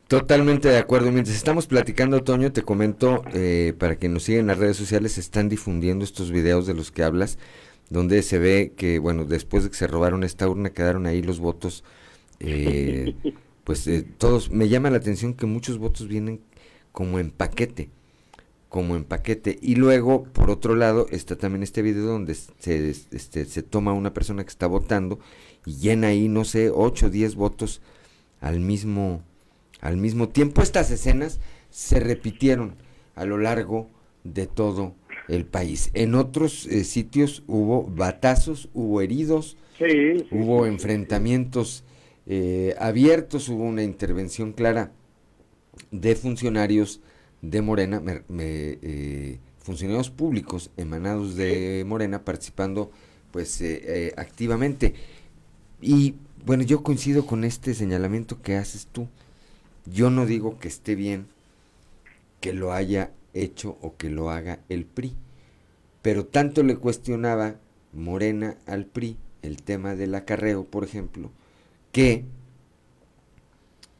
Totalmente 0.09 0.68
de 0.68 0.78
acuerdo. 0.78 1.10
Mientras 1.10 1.36
estamos 1.36 1.66
platicando, 1.66 2.22
Toño, 2.22 2.52
te 2.52 2.62
comento, 2.62 3.22
eh, 3.32 3.72
para 3.78 3.97
que 3.97 4.09
nos 4.09 4.24
sigan 4.24 4.43
en 4.43 4.47
las 4.48 4.59
redes 4.59 4.76
sociales, 4.76 5.12
se 5.12 5.20
están 5.20 5.48
difundiendo 5.48 6.05
estos 6.05 6.31
videos 6.31 6.66
de 6.66 6.74
los 6.74 6.93
que 6.93 7.02
hablas, 7.02 7.39
donde 7.89 8.22
se 8.22 8.39
ve 8.39 8.72
que, 8.76 8.98
bueno, 8.98 9.24
después 9.24 9.64
de 9.64 9.70
que 9.70 9.76
se 9.76 9.86
robaron 9.86 10.22
esta 10.22 10.48
urna, 10.48 10.70
quedaron 10.70 11.06
ahí 11.06 11.22
los 11.22 11.40
votos 11.40 11.85
eh, 12.40 13.14
pues 13.64 13.86
eh, 13.86 14.05
todos, 14.18 14.51
me 14.51 14.68
llama 14.68 14.90
la 14.90 14.98
atención 14.98 15.35
que 15.35 15.47
muchos 15.47 15.78
votos 15.78 16.06
vienen 16.06 16.40
como 16.93 17.18
en 17.18 17.31
paquete, 17.31 17.90
como 18.74 18.96
en 18.96 19.05
paquete. 19.05 19.56
Y 19.62 19.76
luego, 19.76 20.24
por 20.24 20.51
otro 20.51 20.74
lado, 20.74 21.06
está 21.12 21.36
también 21.36 21.62
este 21.62 21.80
video 21.80 22.06
donde 22.06 22.34
se, 22.34 22.90
este, 22.90 23.44
se 23.44 23.62
toma 23.62 23.92
una 23.92 24.12
persona 24.12 24.42
que 24.42 24.48
está 24.48 24.66
votando 24.66 25.20
y 25.64 25.76
llena 25.76 26.09
ahí, 26.09 26.26
no 26.26 26.44
sé, 26.44 26.70
8 26.70 27.06
o 27.06 27.09
10 27.09 27.36
votos 27.36 27.80
al 28.40 28.59
mismo, 28.59 29.22
al 29.80 29.96
mismo 29.96 30.28
tiempo. 30.28 30.60
Estas 30.60 30.90
escenas 30.90 31.38
se 31.70 32.01
repitieron 32.01 32.74
a 33.14 33.24
lo 33.24 33.38
largo 33.38 33.90
de 34.24 34.48
todo 34.48 34.96
el 35.28 35.46
país. 35.46 35.92
En 35.94 36.16
otros 36.16 36.66
eh, 36.66 36.82
sitios 36.82 37.44
hubo 37.46 37.84
batazos, 37.84 38.70
hubo 38.74 39.01
heridos, 39.01 39.56
hubo 40.32 40.66
enfrentamientos 40.66 41.84
eh, 42.26 42.74
abiertos, 42.80 43.48
hubo 43.48 43.62
una 43.62 43.84
intervención 43.84 44.52
clara 44.52 44.90
de 45.92 46.16
funcionarios 46.16 47.01
de 47.51 47.62
Morena, 47.62 48.03
eh, 48.39 49.39
funcionarios 49.61 50.11
públicos 50.11 50.71
emanados 50.77 51.37
de 51.37 51.85
Morena 51.87 52.25
participando 52.25 52.91
pues 53.31 53.61
eh, 53.61 54.12
activamente. 54.16 54.95
Y 55.81 56.15
bueno, 56.45 56.62
yo 56.62 56.83
coincido 56.83 57.27
con 57.27 57.45
este 57.45 57.75
señalamiento 57.75 58.41
que 58.41 58.57
haces 58.57 58.87
tú. 58.87 59.09
Yo 59.87 60.11
no 60.11 60.27
digo 60.27 60.59
que 60.59 60.69
esté 60.69 60.95
bien 60.95 61.27
que 62.41 62.53
lo 62.53 62.73
haya 62.73 63.11
hecho 63.35 63.77
o 63.83 63.97
que 63.97 64.11
lo 64.11 64.31
haga 64.31 64.61
el 64.69 64.85
PRI, 64.87 65.15
pero 66.03 66.25
tanto 66.25 66.62
le 66.62 66.77
cuestionaba 66.77 67.57
Morena 67.93 68.57
al 68.66 68.87
PRI 68.87 69.16
el 69.43 69.62
tema 69.62 69.95
del 69.95 70.15
acarreo, 70.15 70.65
por 70.65 70.85
ejemplo, 70.85 71.31
que 71.93 72.25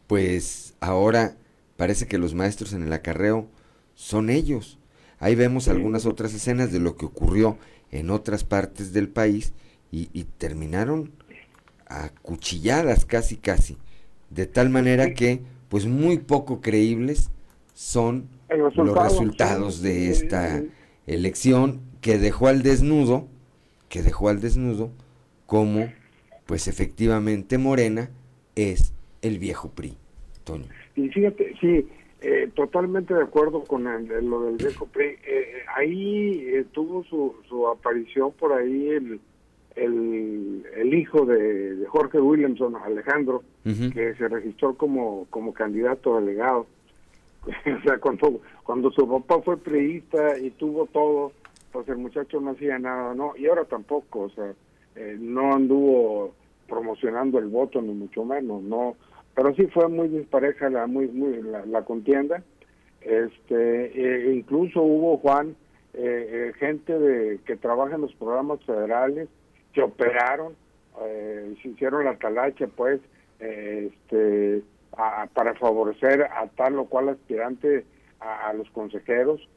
pues 0.07 0.75
ahora 0.81 1.37
parece 1.77 2.07
que 2.07 2.19
los 2.19 2.35
maestros 2.35 2.73
en 2.73 2.83
el 2.83 2.93
acarreo 2.93 3.49
son 3.95 4.31
ellos. 4.31 4.79
Ahí 5.19 5.35
vemos 5.35 5.69
algunas 5.69 6.07
otras 6.07 6.35
escenas 6.35 6.73
de 6.73 6.81
lo 6.81 6.97
que 6.97 7.07
ocurrió 7.07 7.59
en 7.91 8.11
otras 8.11 8.45
partes 8.45 8.93
del 8.93 9.09
país 9.09 9.53
y, 9.91 10.25
terminaron 10.39 11.13
a 11.87 12.09
cuchilladas 12.23 13.05
casi 13.05 13.37
casi, 13.37 13.79
de 14.31 14.47
tal 14.47 14.69
manera 14.69 15.15
que 15.15 15.43
pues 15.69 15.87
muy 15.87 16.19
poco 16.19 16.61
creíbles 16.61 17.31
son 17.75 18.29
los 18.49 18.75
resultados 18.97 19.83
de 19.83 20.11
esta 20.11 20.63
elección 21.07 21.81
que 22.01 22.19
dejó 22.19 22.49
al 22.49 22.63
desnudo, 22.65 23.29
que 23.89 24.03
dejó 24.03 24.29
al 24.29 24.41
desnudo 24.41 24.91
como 25.47 25.93
pues 26.47 26.67
efectivamente 26.67 27.59
Morena 27.59 28.11
es 28.57 28.93
el 29.23 29.39
viejo 29.39 29.71
PRI, 29.71 29.97
Toño. 30.43 30.84
Y 30.97 31.09
fíjate, 31.09 31.55
sí, 31.61 31.89
eh, 32.21 32.51
totalmente 32.55 33.15
de 33.15 33.23
acuerdo 33.23 33.65
con 33.65 33.85
lo 33.85 34.43
del 34.45 34.57
viejo 34.57 34.87
PRI. 34.87 35.07
Eh, 35.07 35.19
eh, 35.27 35.63
ahí 35.77 36.67
tuvo 36.73 37.05
su, 37.05 37.35
su 37.49 37.69
aparición 37.69 38.33
por 38.33 38.53
ahí 38.53 38.89
el, 38.89 39.21
el, 39.77 40.95
hijo 40.95 41.27
de, 41.27 41.85
Jorge 41.89 42.21
Williamson, 42.21 42.77
Alejandro, 42.77 43.43
que 43.65 44.15
se 44.15 44.29
registró 44.29 44.75
como, 44.75 45.27
como 45.31 45.53
candidato 45.53 46.17
delegado. 46.21 46.67
o 47.47 47.83
sea, 47.83 47.99
cuando, 47.99 48.41
cuando 48.63 48.91
su 48.91 49.07
papá 49.09 49.43
fue 49.43 49.57
priista 49.57 50.39
y 50.39 50.51
tuvo 50.51 50.87
todo, 50.87 51.33
pues 51.73 51.89
el 51.89 51.99
muchacho 51.99 52.41
no 52.41 52.53
hacía 52.53 52.79
nada, 52.79 53.15
¿no? 53.15 53.37
Y 53.37 53.47
ahora 53.47 53.65
tampoco, 53.65 54.21
o 54.21 54.31
sea, 54.31 54.55
eh, 54.97 55.17
no 55.21 55.55
anduvo 55.55 56.35
promocionando 56.69 57.39
el 57.39 57.49
voto 57.49 57.83
ni 57.83 57.93
mucho 57.93 58.25
menos, 58.25 58.63
no, 58.63 58.97
pero 59.35 59.55
sí 59.55 59.67
fue 59.67 59.89
muy 59.89 60.09
dispareja 60.09 60.71
la 60.71 60.87
muy, 60.87 61.09
muy 61.09 61.43
la, 61.43 61.83
contienda. 61.83 62.43
Este, 63.01 64.29
e 64.29 64.33
incluso 64.33 64.81
hubo 64.83 65.19
Juan 65.19 65.57
eh, 65.93 66.51
eh, 66.51 66.53
gente 66.59 66.99
de 66.99 67.39
que 67.45 67.57
trabaja 67.57 67.97
en 67.97 68.03
los 68.03 68.15
programas 68.15 68.63
federales 68.65 69.29
que 69.73 69.83
operaron, 69.83 70.55
se 70.97 71.69
hicieron 71.69 72.05
la 72.05 72.17
talacha, 72.17 72.69
pues, 72.69 73.01
este, 73.41 74.63
para 75.35 75.55
favorecer 75.55 76.23
a 76.23 76.47
tal 76.55 76.79
o 76.79 76.85
cual 76.85 77.09
aspirante 77.09 77.85
a, 78.21 78.49
a 78.49 78.53
los 78.53 78.71
consejeros, 78.71 79.49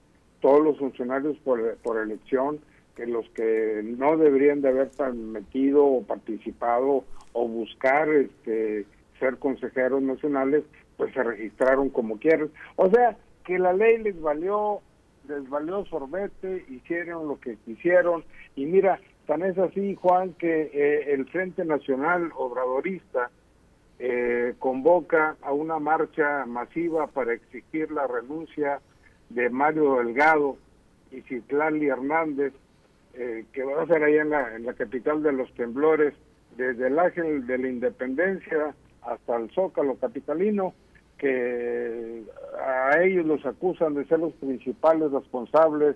todos 0.42 0.64
los 0.64 0.80
funcionarios 0.80 1.38
por, 1.40 1.78
por 1.78 2.02
elección 2.02 2.60
que 2.96 3.06
los 3.06 3.30
que 3.30 3.82
no 3.84 4.18
deberían 4.18 4.62
de 4.62 4.70
haber 4.70 4.90
metido 5.14 5.86
o 5.86 6.04
participado 6.04 7.04
o 7.34 7.48
buscar 7.48 8.10
este 8.10 8.86
ser 9.20 9.38
consejeros 9.38 10.02
nacionales, 10.02 10.64
pues 10.98 11.14
se 11.14 11.24
registraron 11.24 11.90
como 11.90 12.18
quieran. 12.18 12.50
O 12.76 12.90
sea, 12.90 13.18
que 13.46 13.60
la 13.60 13.74
ley 13.74 13.98
les 14.00 14.20
valió, 14.22 14.82
les 15.28 15.48
valió 15.50 15.86
sorbete, 15.86 16.66
hicieron 16.70 17.28
lo 17.28 17.40
que 17.40 17.58
quisieron. 17.66 18.24
Y 18.56 18.66
mira, 18.66 19.00
tan 19.26 19.44
es 19.44 19.58
así, 19.58 19.96
Juan, 19.96 20.34
que 20.34 20.70
eh, 20.74 21.14
el 21.14 21.26
Frente 21.28 21.66
Nacional 21.66 22.32
Obradorista 22.36 23.30
eh, 24.00 24.54
convoca 24.60 25.36
a 25.42 25.52
una 25.52 25.80
marcha 25.80 26.46
masiva 26.46 27.08
para 27.08 27.34
exigir 27.34 27.92
la 27.92 28.08
renuncia 28.08 28.80
de 29.30 29.50
Mario 29.50 29.96
Delgado 29.96 30.58
y 31.12 31.22
Citlali 31.22 31.88
Hernández 31.88 32.54
eh, 33.20 33.46
que 33.52 33.64
va 33.64 33.82
a 33.82 33.88
ser 33.88 34.04
allá 34.04 34.22
en 34.22 34.30
la, 34.30 34.56
en 34.56 34.66
la 34.66 34.74
capital 34.76 35.24
de 35.24 35.32
los 35.32 35.52
temblores, 35.56 36.14
desde 36.56 36.86
el 36.86 37.00
Ángel 37.00 37.48
de 37.48 37.58
la 37.58 37.68
Independencia 37.68 38.76
hasta 39.08 39.38
el 39.38 39.50
Zócalo 39.52 39.96
capitalino, 39.96 40.74
que 41.18 42.24
a 42.60 43.02
ellos 43.02 43.26
los 43.26 43.46
acusan 43.46 43.96
de 43.96 44.06
ser 44.06 44.20
los 44.20 44.34
principales 44.34 45.12
responsables 45.12 45.96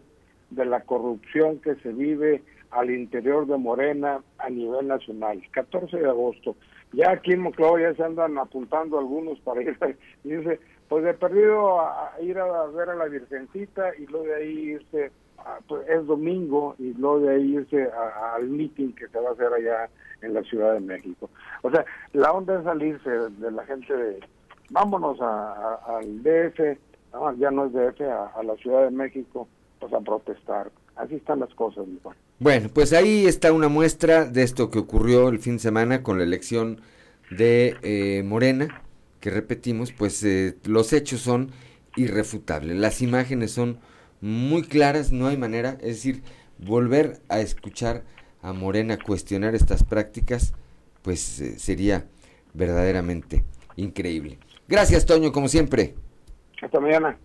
de 0.50 0.66
la 0.66 0.82
corrupción 0.82 1.60
que 1.60 1.76
se 1.76 1.94
vive 1.94 2.44
al 2.72 2.90
interior 2.90 3.46
de 3.46 3.58
Morena 3.58 4.24
a 4.38 4.50
nivel 4.50 4.88
nacional. 4.88 5.42
14 5.52 5.98
de 5.98 6.08
agosto. 6.08 6.56
Ya 6.94 7.12
aquí 7.12 7.34
en 7.34 7.42
Moclova 7.42 7.80
ya 7.80 7.94
se 7.94 8.04
andan 8.04 8.38
apuntando 8.38 8.98
algunos 8.98 9.40
para 9.42 9.62
ir. 9.62 9.78
Dice, 10.24 10.60
pues 10.90 11.06
he 11.06 11.14
perdido 11.14 11.80
a, 11.80 12.14
ir 12.22 12.38
a 12.38 12.66
ver 12.68 12.90
a 12.90 12.96
la 12.96 13.06
Virgencita 13.06 13.96
y 13.98 14.08
luego 14.08 14.26
de 14.26 14.36
ahí 14.36 14.60
irse 14.72 15.12
pues 15.68 15.88
es 15.90 16.06
domingo 16.06 16.76
y 16.80 16.94
luego 16.94 17.22
de 17.22 17.36
ahí 17.36 17.56
irse 17.56 17.90
al 18.36 18.48
meeting 18.48 18.94
que 18.94 19.08
se 19.08 19.20
va 19.20 19.30
a 19.30 19.34
hacer 19.34 19.52
allá 19.54 19.90
en 20.22 20.34
la 20.34 20.42
Ciudad 20.44 20.74
de 20.74 20.80
México. 20.80 21.30
O 21.62 21.72
sea, 21.72 21.86
la 22.14 22.32
onda 22.32 22.58
es 22.58 22.64
salirse 22.64 23.10
de 23.10 23.52
la 23.52 23.66
gente 23.66 23.96
de, 23.96 24.20
vámonos 24.70 25.20
al 25.22 26.24
DF, 26.24 26.78
ya 27.38 27.52
no 27.52 27.66
es 27.66 27.74
DF, 27.74 28.02
a, 28.02 28.44
la 28.44 28.56
Ciudad 28.56 28.86
de 28.86 28.92
México, 28.92 29.48
pues 29.80 29.94
a 29.94 30.00
protestar. 30.00 30.72
Así 30.96 31.16
están 31.16 31.40
las 31.40 31.54
cosas, 31.56 31.88
mi 31.88 32.00
Bueno, 32.40 32.70
pues 32.74 32.94
ahí 32.94 33.26
está 33.26 33.54
una 33.54 33.70
muestra 33.70 34.26
de 34.26 34.44
esto 34.44 34.70
que 34.70 34.80
ocurrió 34.80 35.30
el 35.30 35.40
fin 35.40 35.54
de 35.54 35.60
semana 35.60 36.04
con 36.04 36.18
la 36.18 36.24
elección 36.24 36.82
de 37.30 37.76
eh, 37.82 38.24
Morena, 38.24 38.82
que 39.20 39.30
repetimos, 39.30 39.92
pues 39.94 40.24
eh, 40.24 40.58
los 40.66 40.94
hechos 40.94 41.22
son 41.22 41.52
irrefutables, 41.96 42.78
las 42.78 43.02
imágenes 43.02 43.52
son 43.52 43.80
muy 44.22 44.64
claras, 44.64 45.12
no 45.12 45.28
hay 45.28 45.38
manera, 45.38 45.72
es 45.82 45.98
decir, 45.98 46.24
volver 46.58 47.20
a 47.28 47.40
escuchar 47.40 48.04
a 48.42 48.54
Morena 48.54 48.98
cuestionar 48.98 49.56
estas 49.56 49.84
prácticas, 49.84 50.54
pues 51.02 51.42
eh, 51.42 51.60
sería 51.60 52.06
verdaderamente 52.54 53.44
increíble. 53.76 54.40
Gracias, 54.68 55.06
Toño, 55.06 55.32
como 55.32 55.48
siempre. 55.48 55.96
Hasta 56.62 56.80
mañana. 56.80 57.18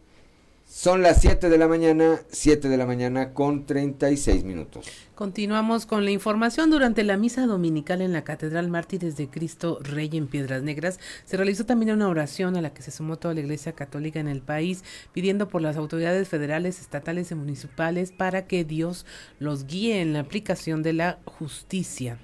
Son 0.69 1.01
las 1.01 1.21
7 1.21 1.49
de 1.49 1.59
la 1.59 1.69
mañana, 1.69 2.21
7 2.29 2.69
de 2.69 2.77
la 2.77 2.87
mañana 2.87 3.33
con 3.33 3.67
36 3.67 4.43
minutos. 4.43 4.85
Continuamos 5.15 5.87
con 5.87 6.05
la 6.05 6.11
información. 6.11 6.71
Durante 6.71 7.05
la 7.05 7.17
misa 7.17 7.47
dominical 7.47 8.03
en 8.03 8.13
la 8.13 8.25
Catedral 8.25 8.69
Mártires 8.69 9.17
de 9.17 9.31
Cristo 9.31 9.79
Rey 9.81 10.11
en 10.13 10.27
Piedras 10.27 10.65
Negras, 10.65 10.99
se 11.25 11.37
realizó 11.37 11.67
también 11.67 11.93
una 11.93 12.09
oración 12.09 12.57
a 12.57 12.63
la 12.63 12.75
que 12.75 12.83
se 12.83 12.91
sumó 12.91 13.17
toda 13.17 13.35
la 13.35 13.41
Iglesia 13.41 13.73
Católica 13.73 14.19
en 14.19 14.27
el 14.27 14.43
país, 14.43 14.83
pidiendo 15.13 15.49
por 15.49 15.63
las 15.63 15.77
autoridades 15.77 16.29
federales, 16.29 16.81
estatales 16.81 17.31
y 17.31 17.37
municipales 17.37 18.11
para 18.11 18.47
que 18.47 18.65
Dios 18.65 19.07
los 19.39 19.67
guíe 19.67 20.01
en 20.01 20.13
la 20.13 20.21
aplicación 20.21 20.83
de 20.83 20.95
la 20.95 21.21
justicia. 21.27 22.19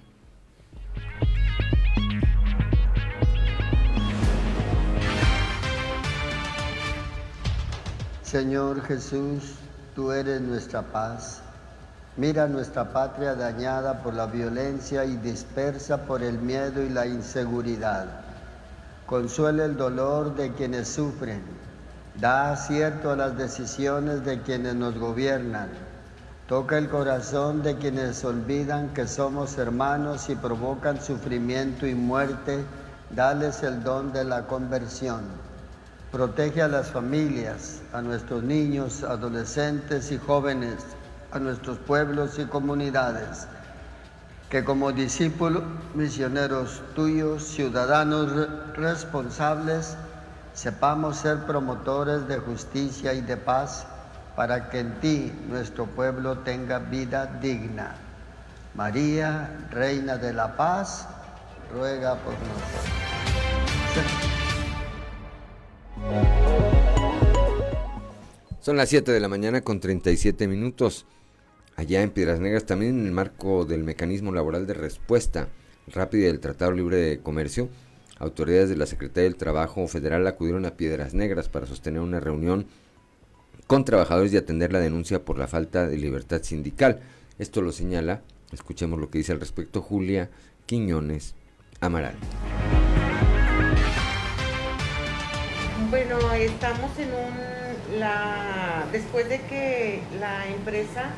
Señor 8.32 8.80
Jesús, 8.86 9.56
tú 9.94 10.10
eres 10.10 10.40
nuestra 10.40 10.80
paz. 10.80 11.42
Mira 12.16 12.48
nuestra 12.48 12.90
patria 12.90 13.34
dañada 13.34 14.02
por 14.02 14.14
la 14.14 14.24
violencia 14.24 15.04
y 15.04 15.18
dispersa 15.18 16.06
por 16.06 16.22
el 16.22 16.38
miedo 16.38 16.82
y 16.82 16.88
la 16.88 17.06
inseguridad. 17.06 18.06
Consuela 19.04 19.66
el 19.66 19.76
dolor 19.76 20.34
de 20.34 20.50
quienes 20.54 20.88
sufren. 20.88 21.42
Da 22.18 22.52
acierto 22.52 23.10
a 23.10 23.16
las 23.16 23.36
decisiones 23.36 24.24
de 24.24 24.40
quienes 24.40 24.76
nos 24.76 24.96
gobiernan. 24.96 25.68
Toca 26.48 26.78
el 26.78 26.88
corazón 26.88 27.62
de 27.62 27.76
quienes 27.76 28.24
olvidan 28.24 28.94
que 28.94 29.06
somos 29.06 29.58
hermanos 29.58 30.30
y 30.30 30.36
provocan 30.36 31.02
sufrimiento 31.02 31.86
y 31.86 31.94
muerte. 31.94 32.64
Dales 33.10 33.62
el 33.62 33.84
don 33.84 34.10
de 34.10 34.24
la 34.24 34.46
conversión. 34.46 35.41
Protege 36.12 36.60
a 36.60 36.68
las 36.68 36.90
familias, 36.90 37.80
a 37.94 38.02
nuestros 38.02 38.42
niños, 38.42 39.02
adolescentes 39.02 40.12
y 40.12 40.18
jóvenes, 40.18 40.84
a 41.30 41.38
nuestros 41.38 41.78
pueblos 41.78 42.38
y 42.38 42.44
comunidades, 42.44 43.48
que 44.50 44.62
como 44.62 44.92
discípulos 44.92 45.62
misioneros 45.94 46.82
tuyos, 46.94 47.44
ciudadanos 47.44 48.30
responsables, 48.74 49.96
sepamos 50.52 51.16
ser 51.16 51.46
promotores 51.46 52.28
de 52.28 52.36
justicia 52.40 53.14
y 53.14 53.22
de 53.22 53.38
paz 53.38 53.86
para 54.36 54.68
que 54.68 54.80
en 54.80 55.00
ti 55.00 55.32
nuestro 55.48 55.86
pueblo 55.86 56.36
tenga 56.40 56.78
vida 56.78 57.24
digna. 57.40 57.94
María, 58.74 59.48
Reina 59.70 60.18
de 60.18 60.34
la 60.34 60.56
Paz, 60.58 61.06
ruega 61.72 62.16
por 62.16 62.34
nosotros. 63.94 64.31
Son 68.60 68.76
las 68.76 68.90
7 68.90 69.10
de 69.10 69.18
la 69.18 69.28
mañana 69.28 69.60
con 69.62 69.80
37 69.80 70.46
minutos. 70.46 71.04
Allá 71.74 72.02
en 72.02 72.10
Piedras 72.10 72.38
Negras, 72.38 72.64
también 72.64 73.00
en 73.00 73.06
el 73.06 73.12
marco 73.12 73.64
del 73.64 73.82
mecanismo 73.82 74.30
laboral 74.32 74.66
de 74.66 74.74
respuesta 74.74 75.48
rápida 75.88 76.26
del 76.26 76.38
Tratado 76.38 76.70
Libre 76.70 76.96
de 76.98 77.18
Comercio, 77.18 77.68
autoridades 78.18 78.68
de 78.68 78.76
la 78.76 78.86
Secretaría 78.86 79.28
del 79.28 79.36
Trabajo 79.36 79.88
Federal 79.88 80.26
acudieron 80.26 80.64
a 80.64 80.76
Piedras 80.76 81.12
Negras 81.12 81.48
para 81.48 81.66
sostener 81.66 82.00
una 82.02 82.20
reunión 82.20 82.66
con 83.66 83.84
trabajadores 83.84 84.32
y 84.32 84.36
atender 84.36 84.72
la 84.72 84.80
denuncia 84.80 85.24
por 85.24 85.38
la 85.38 85.48
falta 85.48 85.88
de 85.88 85.96
libertad 85.96 86.42
sindical. 86.42 87.00
Esto 87.38 87.62
lo 87.62 87.72
señala, 87.72 88.22
escuchemos 88.52 89.00
lo 89.00 89.10
que 89.10 89.18
dice 89.18 89.32
al 89.32 89.40
respecto 89.40 89.82
Julia 89.82 90.30
Quiñones 90.66 91.34
Amaral. 91.80 92.14
Bueno, 95.92 96.16
estamos 96.32 96.90
en 96.98 97.10
un... 97.10 98.00
La, 98.00 98.86
después 98.92 99.28
de 99.28 99.42
que 99.42 100.00
la 100.18 100.48
empresa 100.48 101.10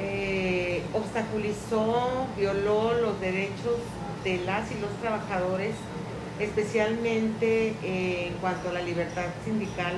eh, 0.00 0.82
obstaculizó, 0.92 2.26
violó 2.36 2.94
los 2.94 3.20
derechos 3.20 3.76
de 4.24 4.38
las 4.38 4.72
y 4.72 4.80
los 4.80 4.90
trabajadores, 5.00 5.76
especialmente 6.40 7.74
en 7.84 8.32
cuanto 8.40 8.70
a 8.70 8.72
la 8.72 8.82
libertad 8.82 9.26
sindical, 9.44 9.94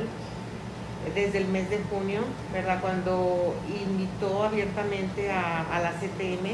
desde 1.14 1.38
el 1.38 1.48
mes 1.48 1.70
de 1.70 1.78
junio, 1.90 2.20
¿verdad? 2.52 2.82
Cuando 2.82 3.54
invitó 3.82 4.42
abiertamente 4.42 5.32
a, 5.32 5.62
a 5.74 5.80
la 5.80 5.92
CTM, 5.92 6.50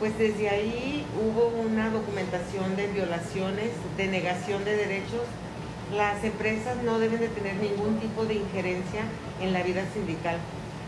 pues 0.00 0.18
desde 0.18 0.48
ahí 0.48 1.06
hubo 1.22 1.46
una 1.46 1.88
documentación 1.90 2.74
de 2.74 2.88
violaciones, 2.88 3.70
de 3.96 4.08
negación 4.08 4.64
de 4.64 4.74
derechos 4.74 5.22
las 5.94 6.22
empresas 6.22 6.82
no 6.82 6.98
deben 6.98 7.20
de 7.20 7.28
tener 7.28 7.56
ningún 7.56 7.98
tipo 7.98 8.24
de 8.24 8.34
injerencia 8.34 9.02
en 9.40 9.52
la 9.52 9.62
vida 9.62 9.84
sindical. 9.94 10.36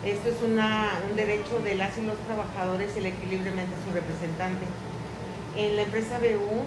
Esto 0.05 0.29
es 0.29 0.37
un 0.43 0.57
derecho 1.17 1.61
de 1.61 1.75
las 1.75 1.97
y 1.99 2.03
los 2.03 2.19
trabajadores 2.27 2.97
elegir 2.97 3.29
libremente 3.29 3.75
a 3.75 3.85
su 3.87 3.95
representante. 3.95 4.65
En 5.57 5.77
la 5.77 5.83
empresa 5.83 6.19
BU, 6.19 6.65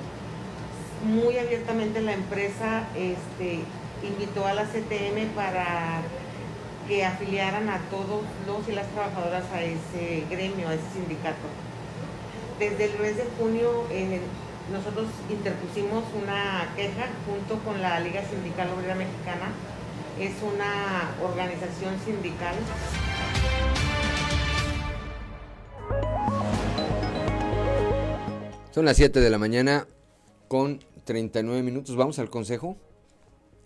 muy 1.07 1.37
abiertamente 1.37 2.01
la 2.01 2.13
empresa 2.13 2.87
este, 2.95 3.59
invitó 4.03 4.45
a 4.45 4.53
la 4.53 4.63
CTM 4.63 5.29
para 5.35 6.01
que 6.87 7.05
afiliaran 7.05 7.69
a 7.69 7.79
todos 7.89 8.23
los 8.45 8.67
y 8.67 8.73
las 8.73 8.87
trabajadoras 8.89 9.45
a 9.53 9.61
ese 9.61 10.25
gremio, 10.29 10.69
a 10.69 10.73
ese 10.73 10.83
sindicato. 10.93 11.47
Desde 12.59 12.85
el 12.85 12.99
mes 12.99 13.17
de 13.17 13.25
junio, 13.39 13.85
en 13.89 14.19
nosotros 14.71 15.07
interpusimos 15.29 16.03
una 16.21 16.73
queja 16.75 17.07
junto 17.25 17.63
con 17.63 17.81
la 17.81 17.99
Liga 17.99 18.23
Sindical 18.23 18.69
Obrera 18.71 18.95
Mexicana. 18.95 19.51
Es 20.19 20.33
una 20.41 21.11
organización 21.21 21.99
sindical. 22.05 22.55
Son 28.71 28.85
las 28.85 28.97
7 28.97 29.19
de 29.19 29.29
la 29.29 29.37
mañana 29.37 29.87
con 30.47 30.79
39 31.03 31.61
minutos. 31.63 31.95
Vamos 31.95 32.19
al 32.19 32.29
consejo. 32.29 32.77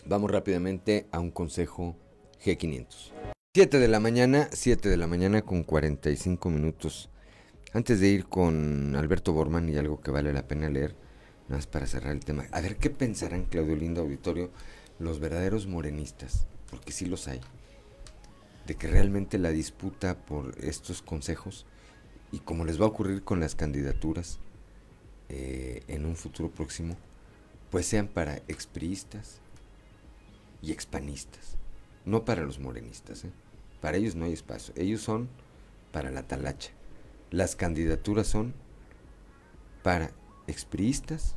Vamos 0.05 0.31
rápidamente 0.31 1.07
a 1.11 1.19
un 1.19 1.31
consejo 1.31 1.95
G500. 2.43 3.11
7 3.53 3.79
de 3.79 3.87
la 3.87 3.99
mañana, 3.99 4.49
7 4.51 4.89
de 4.89 4.97
la 4.97 5.07
mañana 5.07 5.41
con 5.41 5.63
45 5.63 6.49
minutos. 6.49 7.09
Antes 7.73 7.99
de 7.99 8.07
ir 8.07 8.25
con 8.25 8.95
Alberto 8.95 9.33
Borman 9.33 9.67
y 9.67 9.75
algo 9.75 9.99
que 9.99 10.09
vale 10.09 10.31
la 10.31 10.47
pena 10.47 10.69
leer, 10.69 10.95
nada 11.49 11.57
más 11.57 11.67
para 11.67 11.85
cerrar 11.85 12.13
el 12.13 12.23
tema. 12.23 12.45
A 12.51 12.61
ver 12.61 12.77
qué 12.77 12.89
pensarán, 12.89 13.43
Claudio 13.43 13.75
Lindo 13.75 14.01
Auditorio, 14.01 14.51
los 14.99 15.19
verdaderos 15.19 15.67
morenistas, 15.67 16.47
porque 16.69 16.93
sí 16.93 17.05
los 17.05 17.27
hay, 17.27 17.41
de 18.67 18.75
que 18.75 18.87
realmente 18.87 19.37
la 19.37 19.49
disputa 19.49 20.17
por 20.17 20.55
estos 20.63 21.01
consejos, 21.01 21.65
y 22.31 22.39
como 22.39 22.63
les 22.63 22.79
va 22.79 22.85
a 22.85 22.89
ocurrir 22.89 23.23
con 23.23 23.41
las 23.41 23.55
candidaturas 23.55 24.39
eh, 25.27 25.83
en 25.89 26.05
un 26.05 26.15
futuro 26.15 26.49
próximo, 26.49 26.95
pues 27.69 27.85
sean 27.85 28.07
para 28.07 28.37
expriistas 28.47 29.41
y 30.61 30.71
expanistas, 30.71 31.57
no 32.05 32.23
para 32.23 32.43
los 32.43 32.59
morenistas. 32.59 33.25
¿eh? 33.25 33.31
Para 33.81 33.97
ellos 33.97 34.15
no 34.15 34.23
hay 34.23 34.31
espacio, 34.31 34.73
ellos 34.77 35.01
son 35.01 35.27
para 35.91 36.11
la 36.11 36.23
talacha 36.23 36.76
las 37.31 37.55
candidaturas 37.55 38.27
son 38.27 38.53
para 39.83 40.11
expriistas 40.47 41.35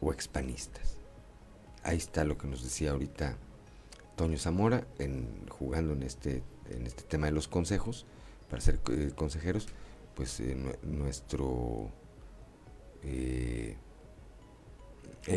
o 0.00 0.12
expanistas. 0.12 0.98
Ahí 1.82 1.96
está 1.96 2.24
lo 2.24 2.36
que 2.38 2.46
nos 2.46 2.62
decía 2.62 2.92
ahorita 2.92 3.36
Toño 4.16 4.38
Zamora 4.38 4.86
en, 4.98 5.46
jugando 5.48 5.92
en 5.92 6.02
este, 6.02 6.42
en 6.70 6.86
este 6.86 7.02
tema 7.02 7.26
de 7.26 7.32
los 7.32 7.48
consejos, 7.48 8.06
para 8.48 8.60
ser 8.60 8.80
eh, 8.90 9.12
consejeros, 9.14 9.68
pues 10.14 10.40
eh, 10.40 10.56
nuestro... 10.82 11.90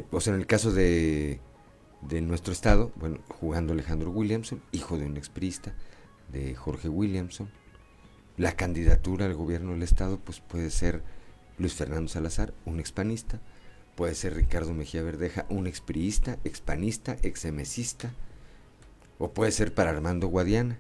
Pues 0.10 0.28
en 0.28 0.36
el 0.36 0.48
caso 0.48 0.72
de, 0.72 1.40
de 2.02 2.22
nuestro 2.22 2.52
estado, 2.52 2.92
bueno, 2.96 3.20
jugando 3.40 3.74
Alejandro 3.74 4.12
Williamson, 4.12 4.62
hijo 4.72 4.98
de 4.98 5.06
un 5.06 5.18
expriista, 5.18 5.74
de 6.32 6.56
Jorge 6.56 6.90
Williamson, 6.90 7.50
la 8.38 8.56
candidatura 8.56 9.26
al 9.26 9.36
gobierno 9.36 9.74
del 9.74 9.84
Estado 9.84 10.20
pues 10.20 10.40
puede 10.40 10.70
ser 10.70 11.04
Luis 11.58 11.74
Fernando 11.74 12.10
Salazar, 12.10 12.54
un 12.66 12.80
expanista, 12.80 13.40
puede 13.96 14.16
ser 14.16 14.36
Ricardo 14.36 14.74
Mejía 14.74 15.04
Verdeja, 15.04 15.46
un 15.50 15.68
expriista, 15.68 16.40
expanista, 16.44 17.18
exemesista, 17.22 18.12
o 19.20 19.32
puede 19.32 19.52
ser 19.52 19.74
para 19.74 19.92
Armando 19.92 20.28
Guadiana, 20.28 20.78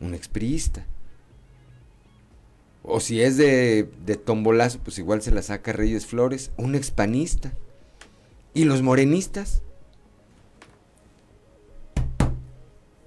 un 0.00 0.14
expriista. 0.14 0.86
O 2.82 3.00
si 3.00 3.22
es 3.22 3.36
de, 3.36 3.88
de 4.04 4.16
tombolazo, 4.16 4.78
pues 4.80 4.98
igual 4.98 5.22
se 5.22 5.30
la 5.30 5.42
saca 5.42 5.72
Reyes 5.72 6.04
Flores, 6.04 6.50
un 6.58 6.74
expanista. 6.74 7.54
¿Y 8.52 8.64
los 8.64 8.82
morenistas? 8.82 9.63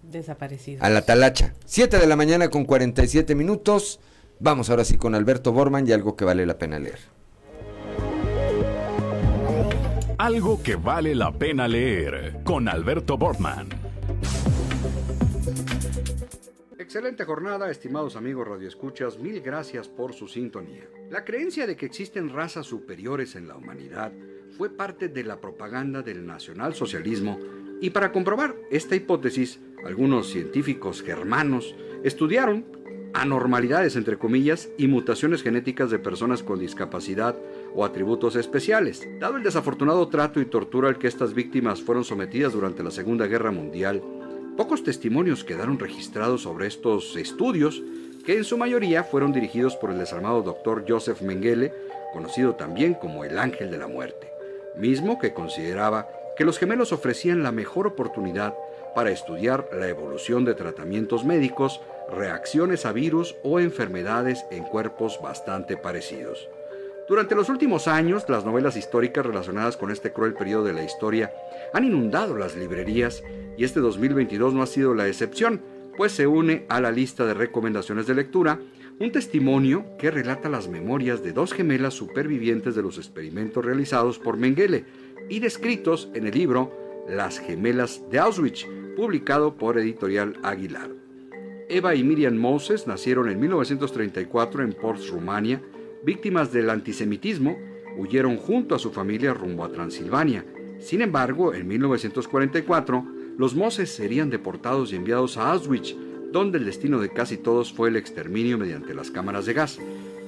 Desaparecido. 0.10 0.84
A 0.84 0.90
la 0.90 1.02
talacha. 1.02 1.54
7 1.66 1.98
de 1.98 2.08
la 2.08 2.16
mañana 2.16 2.50
con 2.50 2.66
47 2.66 3.36
minutos. 3.36 4.00
Vamos 4.40 4.70
ahora 4.70 4.86
sí 4.86 4.98
con 4.98 5.16
Alberto 5.16 5.52
Borman 5.52 5.88
y 5.88 5.92
algo 5.92 6.16
que 6.16 6.26
vale 6.26 6.46
la 6.46 6.58
pena 6.58 6.80
leer. 6.80 7.00
Algo 10.18 10.62
que 10.64 10.76
vale 10.76 11.14
la 11.14 11.32
pena 11.32 11.68
leer 11.68 12.40
con 12.44 12.68
Alberto 12.68 13.18
Bortman. 13.18 13.70
Excelente 16.80 17.26
jornada, 17.26 17.70
estimados 17.70 18.16
amigos 18.16 18.48
radioescuchas, 18.48 19.20
mil 19.20 19.42
gracias 19.42 19.88
por 19.88 20.14
su 20.14 20.28
sintonía. 20.28 20.86
La 21.10 21.26
creencia 21.26 21.68
de 21.68 21.76
que 21.76 21.86
existen 21.86 22.30
razas 22.30 22.66
superiores 22.66 23.36
en 23.36 23.48
la 23.48 23.56
humanidad 23.56 24.12
fue 24.58 24.70
parte 24.70 25.10
de 25.10 25.24
la 25.24 25.40
propaganda 25.40 26.02
del 26.02 26.26
nacionalsocialismo 26.26 27.38
y 27.82 27.92
para 27.92 28.12
comprobar 28.12 28.56
esta 28.72 28.96
hipótesis, 28.96 29.60
algunos 29.86 30.30
científicos 30.30 31.02
germanos 31.02 31.76
estudiaron 32.04 32.66
anormalidades 33.14 33.96
entre 33.96 34.18
comillas 34.18 34.70
y 34.78 34.88
mutaciones 34.88 35.42
genéticas 35.42 35.90
de 35.90 36.00
personas 36.00 36.44
con 36.44 36.60
discapacidad 36.60 37.36
o 37.74 37.86
atributos 37.86 38.36
especiales. 38.36 39.08
Dado 39.20 39.38
el 39.38 39.44
desafortunado 39.44 40.08
trato 40.08 40.40
y 40.40 40.46
tortura 40.46 40.90
al 40.90 40.98
que 40.98 41.08
estas 41.08 41.34
víctimas 41.34 41.82
fueron 41.82 42.04
sometidas 42.04 42.54
durante 42.54 42.84
la 42.84 42.92
Segunda 42.92 43.28
Guerra 43.28 43.52
Mundial, 43.52 44.02
pocos 44.56 44.84
testimonios 44.84 45.44
quedaron 45.44 45.80
registrados 45.80 46.42
sobre 46.42 46.68
estos 46.68 47.16
estudios 47.16 47.82
que 48.26 48.38
en 48.38 48.44
su 48.44 48.58
mayoría 48.58 49.04
fueron 49.04 49.32
dirigidos 49.32 49.76
por 49.78 49.90
el 49.90 50.00
desarmado 50.00 50.42
doctor 50.42 50.86
Joseph 50.88 51.22
Mengele, 51.22 51.72
conocido 52.12 52.56
también 52.56 52.94
como 52.94 53.24
el 53.24 53.40
Ángel 53.40 53.72
de 53.72 53.78
la 53.78 53.88
Muerte, 53.88 54.28
mismo 54.76 55.18
que 55.18 55.34
consideraba 55.34 56.08
que 56.38 56.46
los 56.46 56.60
gemelos 56.60 56.94
ofrecían 56.94 57.44
la 57.44 57.52
mejor 57.52 57.88
oportunidad 57.88 58.56
para 58.96 59.10
estudiar 59.10 59.70
la 59.74 59.88
evolución 59.88 60.46
de 60.46 60.54
tratamientos 60.54 61.26
médicos, 61.26 61.82
reacciones 62.12 62.86
a 62.86 62.92
virus 62.92 63.36
o 63.44 63.60
enfermedades 63.60 64.46
en 64.52 64.64
cuerpos 64.64 65.20
bastante 65.22 65.78
parecidos. 65.78 66.48
Durante 67.10 67.36
los 67.36 67.50
últimos 67.50 67.88
años, 67.88 68.26
las 68.28 68.46
novelas 68.46 68.76
históricas 68.76 69.26
relacionadas 69.26 69.78
con 69.78 69.92
este 69.92 70.12
cruel 70.12 70.34
periodo 70.34 70.66
de 70.66 70.74
la 70.74 70.84
historia 70.84 71.32
han 71.74 71.86
inundado 71.86 72.36
las 72.38 72.56
librerías 72.56 73.24
y 73.58 73.64
este 73.64 73.80
2022 73.80 74.54
no 74.54 74.62
ha 74.62 74.68
sido 74.68 74.94
la 74.94 75.08
excepción, 75.08 75.62
pues 75.96 76.12
se 76.12 76.28
une 76.28 76.66
a 76.70 76.82
la 76.82 76.92
lista 76.92 77.26
de 77.26 77.34
recomendaciones 77.34 78.06
de 78.08 78.14
lectura 78.14 78.60
un 79.00 79.12
testimonio 79.12 79.86
que 79.98 80.12
relata 80.12 80.50
las 80.50 80.68
memorias 80.68 81.24
de 81.24 81.32
dos 81.32 81.54
gemelas 81.54 81.94
supervivientes 81.94 82.76
de 82.76 82.82
los 82.82 82.98
experimentos 82.98 83.64
realizados 83.64 84.18
por 84.18 84.38
Mengele 84.38 84.86
y 85.30 85.40
descritos 85.40 86.10
en 86.14 86.28
el 86.28 86.34
libro 86.34 86.72
Las 87.08 87.40
gemelas 87.40 88.04
de 88.10 88.20
Auschwitz, 88.20 88.66
publicado 88.96 89.56
por 89.56 89.78
Editorial 89.78 90.38
Aguilar. 90.44 90.90
Eva 91.70 91.96
y 91.96 92.04
Miriam 92.04 92.36
Moses 92.36 92.88
nacieron 92.88 93.30
en 93.30 93.40
1934 93.40 94.64
en 94.64 94.74
Ports, 94.74 95.10
Rumania. 95.10 95.62
Víctimas 96.04 96.54
del 96.54 96.70
antisemitismo, 96.70 97.58
huyeron 97.98 98.38
junto 98.38 98.76
a 98.76 98.80
su 98.80 98.92
familia 98.92 99.34
rumbo 99.34 99.66
a 99.66 99.72
Transilvania. 99.72 100.46
Sin 100.80 101.02
embargo, 101.02 101.54
en 101.54 101.68
1944, 101.68 103.06
los 103.38 103.56
Moses 103.56 103.90
serían 103.90 104.30
deportados 104.30 104.94
y 104.94 104.96
enviados 104.96 105.38
a 105.38 105.52
Auschwitz, 105.52 105.96
donde 106.32 106.58
el 106.58 106.66
destino 106.66 107.00
de 107.00 107.10
casi 107.10 107.38
todos 107.38 107.74
fue 107.74 107.90
el 107.90 107.98
exterminio 107.98 108.58
mediante 108.58 108.94
las 108.94 109.12
cámaras 109.12 109.46
de 109.46 109.54
gas, 109.54 109.80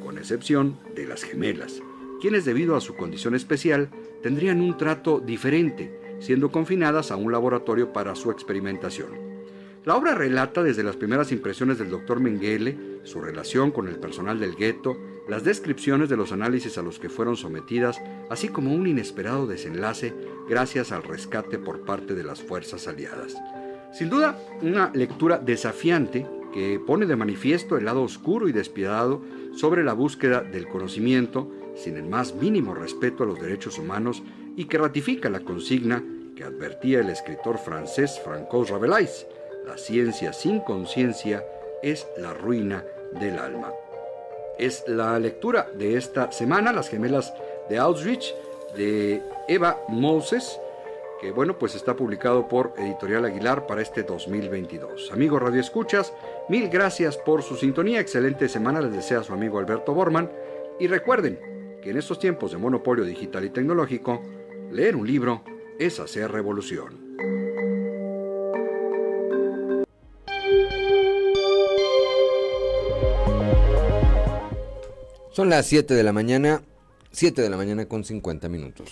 con 0.04 0.18
excepción 0.18 0.78
de 0.96 1.06
las 1.06 1.24
gemelas, 1.24 1.82
quienes 2.20 2.46
debido 2.46 2.76
a 2.76 2.82
su 2.82 2.96
condición 2.96 3.36
especial 3.36 3.90
tendrían 4.22 4.62
un 4.62 4.78
trato 4.78 5.20
diferente, 5.20 6.18
siendo 6.20 6.52
confinadas 6.52 7.12
a 7.12 7.16
un 7.16 7.32
laboratorio 7.32 7.94
para 7.94 8.16
su 8.16 8.32
experimentación. 8.32 9.30
La 9.86 9.96
obra 9.96 10.14
relata 10.14 10.62
desde 10.62 10.84
las 10.84 10.98
primeras 10.98 11.32
impresiones 11.32 11.80
del 11.80 11.90
doctor 11.90 12.20
Mengele, 12.20 12.78
su 13.04 13.22
relación 13.22 13.72
con 13.72 13.88
el 13.88 13.98
personal 13.98 14.40
del 14.40 14.56
gueto, 14.56 14.98
las 15.30 15.44
descripciones 15.44 16.10
de 16.10 16.18
los 16.18 16.32
análisis 16.32 16.78
a 16.78 16.82
los 16.82 17.00
que 17.00 17.08
fueron 17.08 17.38
sometidas, 17.38 18.02
así 18.30 18.50
como 18.50 18.74
un 18.74 18.88
inesperado 18.88 19.48
desenlace 19.48 20.14
gracias 20.50 20.92
al 20.92 21.04
rescate 21.04 21.58
por 21.58 21.86
parte 21.86 22.14
de 22.14 22.24
las 22.24 22.42
fuerzas 22.42 22.88
aliadas. 22.88 23.38
Sin 23.94 24.10
duda, 24.10 24.38
una 24.62 24.92
lectura 24.94 25.38
desafiante 25.38 26.28
que 26.54 26.80
pone 26.86 27.06
de 27.06 27.16
manifiesto 27.16 27.78
el 27.78 27.86
lado 27.86 28.02
oscuro 28.02 28.50
y 28.50 28.52
despiadado 28.52 29.22
sobre 29.56 29.84
la 29.84 29.94
búsqueda 29.94 30.42
del 30.42 30.68
conocimiento 30.68 31.50
sin 31.80 31.98
el 31.98 32.04
más 32.04 32.34
mínimo 32.36 32.74
respeto 32.74 33.24
a 33.24 33.28
los 33.28 33.40
derechos 33.40 33.80
humanos 33.80 34.22
y 34.56 34.66
que 34.66 34.78
ratifica 34.78 35.30
la 35.30 35.40
consigna 35.40 36.04
que 36.36 36.44
advertía 36.44 37.00
el 37.00 37.10
escritor 37.10 37.58
francés 37.58 38.20
Francois 38.24 38.70
Rabelais, 38.70 39.28
la 39.66 39.78
ciencia 39.78 40.32
sin 40.34 40.62
conciencia 40.62 41.44
es 41.84 42.08
la 42.18 42.34
ruina 42.34 42.86
del 43.20 43.38
alma. 43.38 43.74
Es 44.58 44.84
la 44.88 45.18
lectura 45.20 45.70
de 45.74 45.98
esta 45.98 46.32
semana, 46.32 46.74
Las 46.74 46.90
gemelas 46.90 47.34
de 47.70 47.78
Auschwitz, 47.78 48.34
de 48.76 49.22
Eva 49.48 49.82
Moses, 49.88 50.60
que 51.20 51.32
bueno, 51.32 51.58
pues 51.58 51.76
está 51.76 51.96
publicado 51.96 52.48
por 52.48 52.74
Editorial 52.78 53.26
Aguilar 53.26 53.68
para 53.68 53.82
este 53.82 54.04
2022. 54.04 55.12
Amigos 55.12 55.42
Radio 55.42 55.60
Escuchas, 55.60 56.14
mil 56.48 56.70
gracias 56.70 57.18
por 57.18 57.44
su 57.44 57.58
sintonía, 57.58 58.00
excelente 58.00 58.48
semana 58.48 58.82
les 58.82 58.94
desea 58.94 59.24
su 59.24 59.34
amigo 59.34 59.60
Alberto 59.60 59.94
Borman 59.94 60.32
y 60.80 60.88
recuerden 60.88 61.49
que 61.82 61.92
en 61.92 61.98
estos 61.98 62.20
tiempos 62.20 62.52
de 62.52 62.58
monopolio 62.58 63.04
digital 63.04 63.46
y 63.46 63.50
tecnológico, 63.50 64.22
leer 64.72 64.96
un 64.96 65.08
libro 65.08 65.44
es 65.80 66.00
hacer 66.00 66.32
revolución. 66.32 67.10
Son 75.32 75.50
las 75.50 75.68
7 75.68 75.94
de 75.94 76.04
la 76.04 76.12
mañana, 76.12 76.64
7 77.12 77.42
de 77.42 77.50
la 77.50 77.56
mañana 77.56 77.86
con 77.86 78.04
50 78.04 78.50
minutos. 78.50 78.92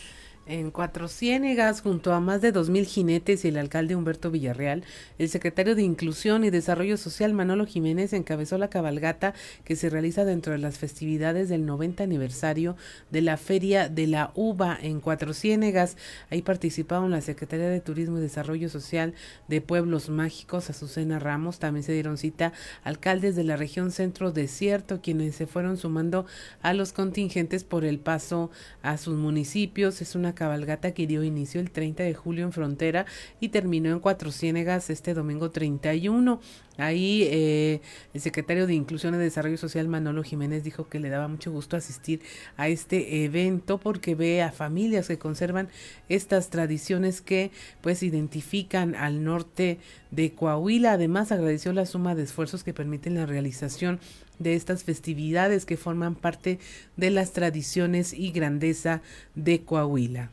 En 0.49 0.71
Cuatro 0.71 1.09
Ciénegas, 1.09 1.81
junto 1.81 2.13
a 2.13 2.21
más 2.21 2.39
de 2.39 2.53
2.000 2.53 2.85
jinetes 2.85 3.43
y 3.43 3.49
el 3.49 3.57
alcalde 3.57 3.97
Humberto 3.97 4.31
Villarreal, 4.31 4.85
el 5.17 5.27
secretario 5.27 5.75
de 5.75 5.81
Inclusión 5.81 6.45
y 6.45 6.49
Desarrollo 6.49 6.95
Social 6.95 7.33
Manolo 7.33 7.65
Jiménez 7.65 8.13
encabezó 8.13 8.57
la 8.57 8.69
cabalgata 8.69 9.33
que 9.65 9.75
se 9.75 9.89
realiza 9.89 10.23
dentro 10.23 10.53
de 10.53 10.59
las 10.59 10.77
festividades 10.77 11.49
del 11.49 11.65
90 11.65 12.01
aniversario 12.01 12.77
de 13.11 13.23
la 13.23 13.35
Feria 13.35 13.89
de 13.89 14.07
la 14.07 14.31
Uva 14.35 14.77
en 14.81 15.01
Cuatro 15.01 15.33
Ciénegas. 15.33 15.97
Ahí 16.29 16.41
participaron 16.41 17.11
la 17.11 17.19
Secretaría 17.19 17.67
de 17.67 17.81
Turismo 17.81 18.17
y 18.17 18.21
Desarrollo 18.21 18.69
Social 18.69 19.15
de 19.49 19.59
Pueblos 19.59 20.07
Mágicos, 20.07 20.69
Azucena 20.69 21.19
Ramos. 21.19 21.59
También 21.59 21.83
se 21.83 21.91
dieron 21.91 22.17
cita 22.17 22.53
alcaldes 22.85 23.35
de 23.35 23.43
la 23.43 23.57
región 23.57 23.91
Centro 23.91 24.31
Desierto, 24.31 25.01
quienes 25.01 25.35
se 25.35 25.45
fueron 25.45 25.75
sumando 25.75 26.25
a 26.61 26.73
los 26.73 26.93
contingentes 26.93 27.65
por 27.65 27.83
el 27.83 27.99
paso 27.99 28.49
a 28.81 28.97
sus 28.97 29.17
municipios. 29.17 30.01
Es 30.01 30.15
una 30.15 30.36
cabalgata 30.37 30.91
que 30.91 31.07
dio 31.07 31.23
inicio 31.23 31.59
el 31.59 31.71
30 31.71 32.03
de 32.03 32.13
julio 32.13 32.45
en 32.45 32.53
Frontera 32.53 33.05
y 33.39 33.49
terminó 33.49 33.91
en 33.91 33.99
Cuatro 33.99 34.31
Ciénegas 34.31 34.89
este 34.89 35.13
domingo 35.13 35.51
31. 35.51 36.39
Ahí 36.77 37.23
eh, 37.23 37.81
el 38.13 38.21
secretario 38.21 38.67
de 38.67 38.75
Inclusión 38.75 39.15
y 39.15 39.17
Desarrollo 39.17 39.57
Social 39.57 39.87
Manolo 39.87 40.23
Jiménez 40.23 40.63
dijo 40.63 40.87
que 40.87 40.99
le 40.99 41.09
daba 41.09 41.27
mucho 41.27 41.51
gusto 41.51 41.75
asistir 41.75 42.21
a 42.55 42.67
este 42.67 43.25
evento 43.25 43.79
porque 43.79 44.13
ve 44.13 44.43
a 44.43 44.51
familias 44.51 45.07
que 45.07 45.17
conservan 45.17 45.69
estas 46.07 46.51
tradiciones 46.51 47.21
que 47.21 47.51
pues 47.81 48.03
identifican 48.03 48.93
al 48.93 49.23
norte 49.23 49.79
de 50.11 50.33
Coahuila. 50.33 50.93
Además 50.93 51.31
agradeció 51.31 51.73
la 51.73 51.87
suma 51.87 52.13
de 52.13 52.23
esfuerzos 52.23 52.63
que 52.63 52.75
permiten 52.75 53.15
la 53.15 53.25
realización 53.25 53.99
de 54.39 54.55
estas 54.55 54.83
festividades 54.83 55.65
que 55.65 55.77
forman 55.77 56.15
parte 56.15 56.59
de 56.95 57.11
las 57.11 57.33
tradiciones 57.33 58.13
y 58.13 58.31
grandeza 58.31 59.01
de 59.35 59.61
Coahuila. 59.61 60.31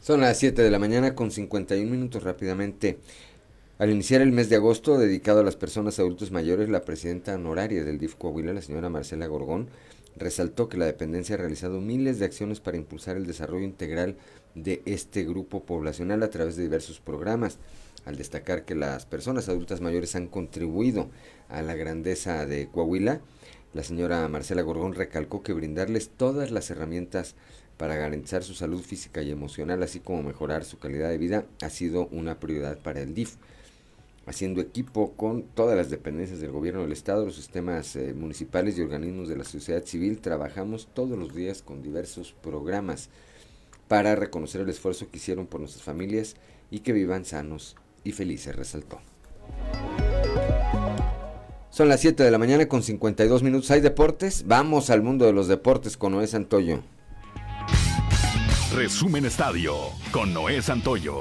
Son 0.00 0.20
las 0.20 0.38
7 0.38 0.62
de 0.62 0.70
la 0.70 0.78
mañana 0.78 1.14
con 1.14 1.30
51 1.32 1.90
minutos 1.90 2.22
rápidamente. 2.22 2.98
Al 3.78 3.90
iniciar 3.90 4.22
el 4.22 4.32
mes 4.32 4.48
de 4.48 4.56
agosto 4.56 4.98
dedicado 4.98 5.40
a 5.40 5.42
las 5.44 5.56
personas 5.56 5.98
adultos 5.98 6.30
mayores, 6.30 6.68
la 6.68 6.82
presidenta 6.82 7.34
honoraria 7.34 7.84
del 7.84 7.98
DIF 7.98 8.14
Coahuila, 8.14 8.52
la 8.54 8.62
señora 8.62 8.88
Marcela 8.88 9.26
Gorgón, 9.26 9.68
resaltó 10.16 10.68
que 10.68 10.78
la 10.78 10.86
dependencia 10.86 11.34
ha 11.34 11.38
realizado 11.38 11.80
miles 11.80 12.18
de 12.18 12.24
acciones 12.24 12.60
para 12.60 12.76
impulsar 12.76 13.16
el 13.16 13.26
desarrollo 13.26 13.64
integral 13.64 14.16
de 14.54 14.82
este 14.86 15.24
grupo 15.24 15.64
poblacional 15.64 16.22
a 16.22 16.30
través 16.30 16.56
de 16.56 16.62
diversos 16.62 17.00
programas, 17.00 17.58
al 18.06 18.16
destacar 18.16 18.64
que 18.64 18.74
las 18.74 19.04
personas 19.04 19.48
adultas 19.48 19.82
mayores 19.82 20.16
han 20.16 20.28
contribuido 20.28 21.10
a 21.48 21.60
la 21.60 21.74
grandeza 21.74 22.46
de 22.46 22.68
Coahuila, 22.68 23.20
la 23.74 23.82
señora 23.82 24.26
Marcela 24.28 24.62
Gorgón 24.62 24.94
recalcó 24.94 25.42
que 25.42 25.52
brindarles 25.52 26.08
todas 26.08 26.50
las 26.50 26.70
herramientas 26.70 27.34
para 27.76 27.96
garantizar 27.96 28.42
su 28.42 28.54
salud 28.54 28.80
física 28.80 29.20
y 29.22 29.30
emocional, 29.30 29.82
así 29.82 30.00
como 30.00 30.22
mejorar 30.22 30.64
su 30.64 30.78
calidad 30.78 31.10
de 31.10 31.18
vida, 31.18 31.44
ha 31.60 31.68
sido 31.68 32.06
una 32.06 32.40
prioridad 32.40 32.78
para 32.78 33.02
el 33.02 33.12
DIF. 33.12 33.34
Haciendo 34.24 34.60
equipo 34.60 35.12
con 35.12 35.42
todas 35.42 35.76
las 35.76 35.90
dependencias 35.90 36.40
del 36.40 36.52
gobierno 36.52 36.82
del 36.82 36.92
Estado, 36.92 37.26
los 37.26 37.36
sistemas 37.36 37.94
eh, 37.96 38.14
municipales 38.14 38.78
y 38.78 38.82
organismos 38.82 39.28
de 39.28 39.36
la 39.36 39.44
sociedad 39.44 39.84
civil, 39.84 40.20
trabajamos 40.20 40.88
todos 40.94 41.18
los 41.18 41.34
días 41.34 41.60
con 41.60 41.82
diversos 41.82 42.34
programas 42.42 43.10
para 43.88 44.16
reconocer 44.16 44.62
el 44.62 44.68
esfuerzo 44.68 45.10
que 45.10 45.18
hicieron 45.18 45.46
por 45.46 45.60
nuestras 45.60 45.84
familias 45.84 46.34
y 46.70 46.80
que 46.80 46.92
vivan 46.92 47.24
sanos 47.24 47.76
y 48.06 48.12
felices, 48.12 48.54
resaltó. 48.54 49.00
Son 51.70 51.88
las 51.88 52.00
7 52.00 52.22
de 52.22 52.30
la 52.30 52.38
mañana 52.38 52.66
con 52.68 52.82
52 52.82 53.42
minutos. 53.42 53.70
¿Hay 53.70 53.80
deportes? 53.80 54.44
Vamos 54.46 54.88
al 54.88 55.02
mundo 55.02 55.26
de 55.26 55.32
los 55.32 55.48
deportes 55.48 55.96
con 55.96 56.12
Noé 56.12 56.26
Santoyo. 56.26 56.82
Resumen 58.74 59.26
Estadio 59.26 59.74
con 60.10 60.32
Noé 60.32 60.62
Santoyo. 60.62 61.20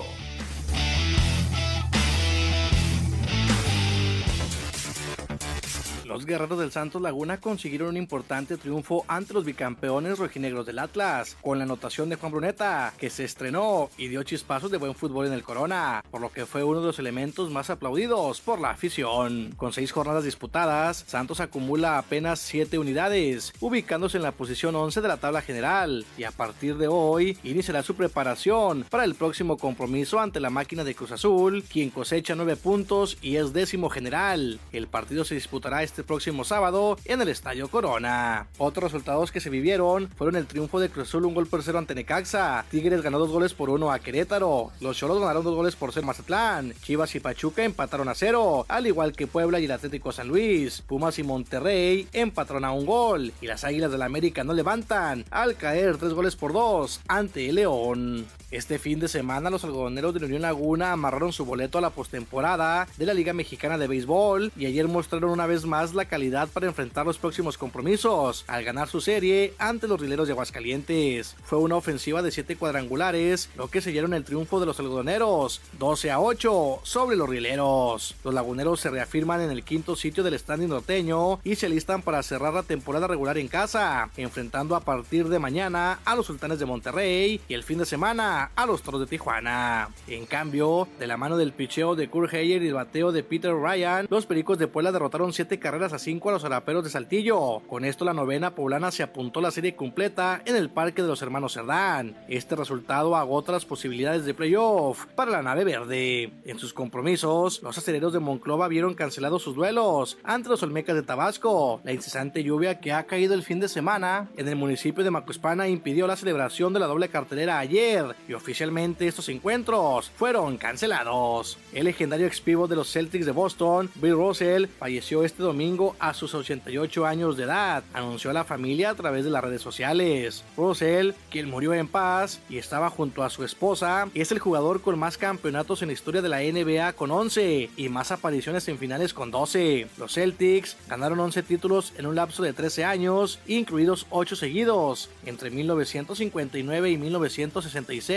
Los 6.16 6.26
guerreros 6.26 6.58
del 6.58 6.72
Santos 6.72 7.02
Laguna 7.02 7.42
consiguieron 7.42 7.90
un 7.90 7.98
importante 7.98 8.56
triunfo 8.56 9.04
ante 9.10 9.34
los 9.34 9.44
bicampeones 9.44 10.18
rojinegros 10.18 10.66
del 10.66 10.80
Atlas, 10.80 11.36
con 11.42 11.58
la 11.58 11.66
anotación 11.66 12.08
de 12.08 12.16
Juan 12.16 12.32
Bruneta, 12.32 12.94
que 12.98 13.10
se 13.10 13.26
estrenó 13.26 13.90
y 13.98 14.08
dio 14.08 14.24
chispazos 14.24 14.72
de 14.72 14.78
buen 14.78 14.96
fútbol 14.96 15.28
en 15.28 15.34
el 15.34 15.44
Corona, 15.44 16.02
por 16.10 16.22
lo 16.22 16.32
que 16.32 16.46
fue 16.46 16.64
uno 16.64 16.80
de 16.80 16.86
los 16.86 17.00
elementos 17.00 17.52
más 17.52 17.70
aplaudidos 17.70 18.40
por 18.40 18.62
la 18.62 18.70
afición. 18.70 19.54
Con 19.58 19.74
seis 19.74 19.92
jornadas 19.92 20.24
disputadas, 20.24 21.04
Santos 21.06 21.42
acumula 21.42 21.98
apenas 21.98 22.40
siete 22.40 22.80
unidades, 22.80 23.52
ubicándose 23.60 24.16
en 24.16 24.24
la 24.24 24.32
posición 24.32 24.74
11 24.74 25.02
de 25.02 25.08
la 25.10 25.18
tabla 25.18 25.42
general, 25.42 26.06
y 26.18 26.24
a 26.24 26.32
partir 26.32 26.78
de 26.78 26.88
hoy 26.88 27.38
iniciará 27.44 27.84
su 27.84 27.94
preparación 27.94 28.86
para 28.90 29.04
el 29.04 29.16
próximo 29.16 29.58
compromiso 29.58 30.22
ante 30.22 30.40
la 30.40 30.50
máquina 30.50 30.86
de 30.86 30.96
Cruz 30.96 31.12
Azul, 31.12 31.66
quien 31.70 31.90
cosecha 31.90 32.36
nueve 32.36 32.56
puntos 32.56 33.18
y 33.22 33.36
es 33.36 33.52
décimo 33.52 33.90
general. 33.90 34.62
El 34.72 34.88
partido 34.88 35.26
se 35.26 35.36
disputará 35.36 35.84
este 35.84 36.05
próximo 36.06 36.44
sábado 36.44 36.98
en 37.06 37.22
el 37.22 37.30
Estadio 37.30 37.68
Corona. 37.68 38.48
Otros 38.58 38.92
resultados 38.92 39.32
que 39.32 39.40
se 39.40 39.50
vivieron 39.50 40.10
fueron 40.16 40.36
el 40.36 40.48
triunfo 40.48 40.80
de 40.80 40.90
Cruz 40.90 41.10
Azul 41.10 41.26
un 41.26 41.34
gol 41.34 41.48
por 41.48 41.64
cero 41.64 41.80
ante 41.80 41.96
Necaxa, 41.96 42.66
Tigres 42.70 43.02
ganó 43.02 43.20
dos 43.20 43.32
goles 43.32 43.54
por 43.54 43.70
uno 43.70 43.92
a 43.92 44.00
Querétaro, 44.00 44.72
los 44.80 44.98
Cholos 44.98 45.20
ganaron 45.20 45.44
dos 45.44 45.56
goles 45.56 45.76
por 45.76 45.92
ser 45.92 46.04
Mazatlán, 46.04 46.74
Chivas 46.82 47.16
y 47.16 47.20
Pachuca 47.20 47.64
empataron 47.64 48.08
a 48.08 48.16
cero, 48.16 48.66
al 48.68 48.88
igual 48.88 49.14
que 49.14 49.28
Puebla 49.28 49.60
y 49.60 49.66
el 49.66 49.72
Atlético 49.72 50.12
San 50.12 50.28
Luis, 50.28 50.82
Pumas 50.82 51.20
y 51.20 51.24
Monterrey 51.24 52.08
empataron 52.14 52.64
a 52.66 52.72
un 52.72 52.86
gol. 52.86 53.34
Y 53.42 53.48
las 53.48 53.64
Águilas 53.64 53.92
del 53.92 54.00
la 54.00 54.06
América 54.06 54.44
no 54.44 54.54
levantan 54.54 55.26
al 55.32 55.56
caer 55.56 55.98
tres 55.98 56.14
goles 56.14 56.36
por 56.36 56.54
dos 56.54 57.02
ante 57.08 57.50
el 57.50 57.56
León. 57.56 58.26
Este 58.56 58.80
fin 58.80 59.02
de 59.02 59.10
semana 59.10 59.50
los 59.50 59.66
algodoneros 59.66 60.14
de 60.14 60.22
la 60.22 60.28
Unión 60.28 60.44
Laguna 60.44 60.94
amarraron 60.94 61.34
su 61.34 61.44
boleto 61.44 61.78
a 61.78 61.82
la 61.82 61.90
postemporada 61.90 62.88
de 62.96 63.06
la 63.06 63.14
Liga 63.14 63.34
Mexicana 63.34 63.78
de 63.78 63.88
Béisbol 63.88 64.54
y 64.56 64.66
ayer 64.66 64.88
mostraron 64.88 65.32
una 65.32 65.46
vez 65.46 65.66
más 65.66 65.94
la 65.94 66.06
calidad 66.06 66.48
para 66.48 66.68
enfrentar 66.68 67.06
los 67.06 67.18
próximos 67.18 67.58
compromisos 67.58 68.46
al 68.48 68.64
ganar 68.64 68.88
su 68.88 69.02
serie 69.02 69.54
ante 69.60 69.90
los 69.90 70.00
rileros 70.00 70.28
de 70.28 70.32
Aguascalientes. 70.32 71.36
Fue 71.44 71.60
una 71.60 71.76
ofensiva 71.76 72.22
de 72.22 72.32
7 72.32 72.56
cuadrangulares, 72.56 73.50
lo 73.58 73.68
que 73.68 73.82
sellaron 73.82 74.14
el 74.14 74.24
triunfo 74.24 74.62
de 74.62 74.68
los 74.68 74.80
algodoneros 74.80 75.60
12 75.78 76.12
a 76.12 76.22
8 76.22 76.80
sobre 76.84 77.18
los 77.18 77.28
rileros. 77.28 78.16
Los 78.24 78.34
laguneros 78.34 78.80
se 78.80 78.90
reafirman 78.90 79.42
en 79.42 79.52
el 79.52 79.66
quinto 79.66 79.98
sitio 79.98 80.24
del 80.24 80.40
standing 80.40 80.70
norteño 80.70 81.42
y 81.44 81.56
se 81.56 81.68
listan 81.68 82.04
para 82.04 82.24
cerrar 82.24 82.54
la 82.54 82.64
temporada 82.64 83.08
regular 83.08 83.38
en 83.38 83.50
casa, 83.50 84.10
enfrentando 84.16 84.78
a 84.78 84.80
partir 84.80 85.28
de 85.28 85.40
mañana 85.40 86.00
a 86.06 86.16
los 86.16 86.28
sultanes 86.28 86.58
de 86.58 86.66
Monterrey 86.66 87.42
y 87.50 87.54
el 87.54 87.64
fin 87.64 87.80
de 87.80 87.86
semana 87.86 88.45
a 88.56 88.66
los 88.66 88.82
Toros 88.82 89.02
de 89.02 89.08
Tijuana. 89.08 89.90
En 90.08 90.26
cambio, 90.26 90.88
de 91.00 91.08
la 91.08 91.18
mano 91.18 91.38
del 91.38 91.54
picheo 91.54 91.96
de 91.96 92.10
Kurt 92.10 92.34
Heyer 92.34 92.62
y 92.64 92.68
el 92.68 92.74
bateo 92.74 93.12
de 93.12 93.24
Peter 93.24 93.54
Ryan, 93.54 94.08
los 94.10 94.26
Pericos 94.26 94.58
de 94.58 94.68
Puebla 94.68 94.92
derrotaron 94.92 95.34
7 95.34 95.60
carreras 95.60 95.94
a 95.94 96.00
5 96.00 96.30
a 96.30 96.34
los 96.34 96.46
Araperos 96.46 96.84
de 96.84 96.90
Saltillo. 96.90 97.62
Con 97.68 97.86
esto 97.86 98.06
la 98.06 98.14
novena 98.14 98.56
poblana 98.56 98.92
se 98.92 99.04
apuntó 99.04 99.42
la 99.42 99.52
serie 99.52 99.76
completa 99.76 100.42
en 100.46 100.56
el 100.56 100.70
Parque 100.70 101.02
de 101.02 101.08
los 101.08 101.22
Hermanos 101.22 101.54
Cerdán. 101.54 102.16
Este 102.28 102.56
resultado 102.56 103.16
agota 103.16 103.52
las 103.52 103.66
posibilidades 103.66 104.26
de 104.26 104.34
playoff 104.34 105.06
para 105.16 105.32
la 105.32 105.42
nave 105.42 105.64
verde. 105.64 106.32
En 106.46 106.60
sus 106.60 106.74
compromisos, 106.74 107.62
los 107.64 107.78
aceleros 107.78 108.14
de 108.14 108.20
Monclova 108.20 108.68
vieron 108.68 108.94
cancelados 108.94 109.44
sus 109.44 109.56
duelos 109.56 110.18
ante 110.24 110.50
los 110.50 110.64
Olmecas 110.64 110.96
de 110.96 111.04
Tabasco. 111.04 111.82
La 111.84 111.94
incesante 111.94 112.44
lluvia 112.44 112.80
que 112.80 112.92
ha 112.92 113.06
caído 113.06 113.34
el 113.34 113.44
fin 113.44 113.60
de 113.60 113.68
semana 113.68 114.30
en 114.38 114.48
el 114.48 114.56
municipio 114.56 115.04
de 115.04 115.12
Macuspana 115.12 115.68
impidió 115.68 116.08
la 116.08 116.16
celebración 116.16 116.74
de 116.74 116.80
la 116.80 116.88
doble 116.88 117.10
cartelera 117.10 117.60
ayer 117.60 118.16
y 118.28 118.34
oficialmente 118.34 119.08
estos 119.08 119.30
encuentros 119.30 120.12
fueron 120.16 120.58
cancelados. 120.58 121.58
El 121.74 121.86
legendario 121.86 122.28
expivo 122.28 122.68
de 122.68 122.76
los 122.76 122.92
Celtics 122.92 123.26
de 123.26 123.32
Boston, 123.32 123.90
Bill 123.96 124.14
Russell, 124.14 124.68
falleció 124.80 125.24
este 125.24 125.44
domingo 125.44 125.96
a 126.00 126.14
sus 126.14 126.34
88 126.34 127.06
años 127.06 127.38
de 127.38 127.44
edad, 127.44 127.84
anunció 127.94 128.30
a 128.30 128.34
la 128.34 128.44
familia 128.44 128.90
a 128.90 128.96
través 128.96 129.24
de 129.26 129.32
las 129.32 129.44
redes 129.44 129.62
sociales. 129.62 130.44
Russell, 130.58 131.12
quien 131.30 131.50
murió 131.50 131.74
en 131.74 131.88
paz 131.88 132.40
y 132.50 132.58
estaba 132.58 132.90
junto 132.90 133.24
a 133.24 133.30
su 133.30 133.44
esposa, 133.44 134.08
es 134.14 134.32
el 134.32 134.40
jugador 134.40 134.82
con 134.82 134.98
más 134.98 135.18
campeonatos 135.18 135.82
en 135.82 135.90
la 135.90 135.94
historia 135.94 136.22
de 136.22 136.30
la 136.30 136.40
NBA 136.40 136.94
con 136.94 137.12
11 137.12 137.70
y 137.76 137.90
más 137.90 138.12
apariciones 138.12 138.68
en 138.68 138.78
finales 138.78 139.14
con 139.14 139.32
12. 139.32 139.88
Los 139.98 140.14
Celtics 140.14 140.78
ganaron 140.88 141.20
11 141.20 141.44
títulos 141.44 141.94
en 141.98 142.06
un 142.06 142.16
lapso 142.16 142.44
de 142.44 142.54
13 142.54 142.86
años, 142.86 143.40
incluidos 143.48 144.08
8 144.10 144.36
seguidos, 144.36 145.10
entre 145.26 145.50
1959 145.50 146.90
y 146.90 146.98
1966 146.98 148.15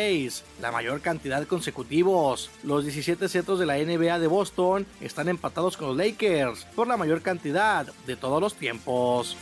la 0.61 0.71
mayor 0.71 1.01
cantidad 1.01 1.45
consecutivos. 1.47 2.51
Los 2.63 2.85
17 2.85 3.29
centros 3.29 3.59
de 3.59 3.67
la 3.67 3.79
NBA 3.79 4.21
de 4.21 4.29
Boston 4.29 4.87
están 5.01 5.29
empatados 5.29 5.77
con 5.77 5.89
los 5.89 5.97
Lakers 5.97 6.67
por 6.77 6.87
la 6.87 6.97
mayor 6.97 7.21
cantidad 7.21 7.85
de 8.07 8.15
todos 8.15 8.41
los 8.41 8.55
tiempos. 8.55 9.37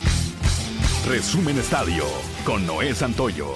Resumen 1.07 1.59
Estadio 1.59 2.05
con 2.43 2.65
Noé 2.65 2.95
Santoyo. 2.95 3.53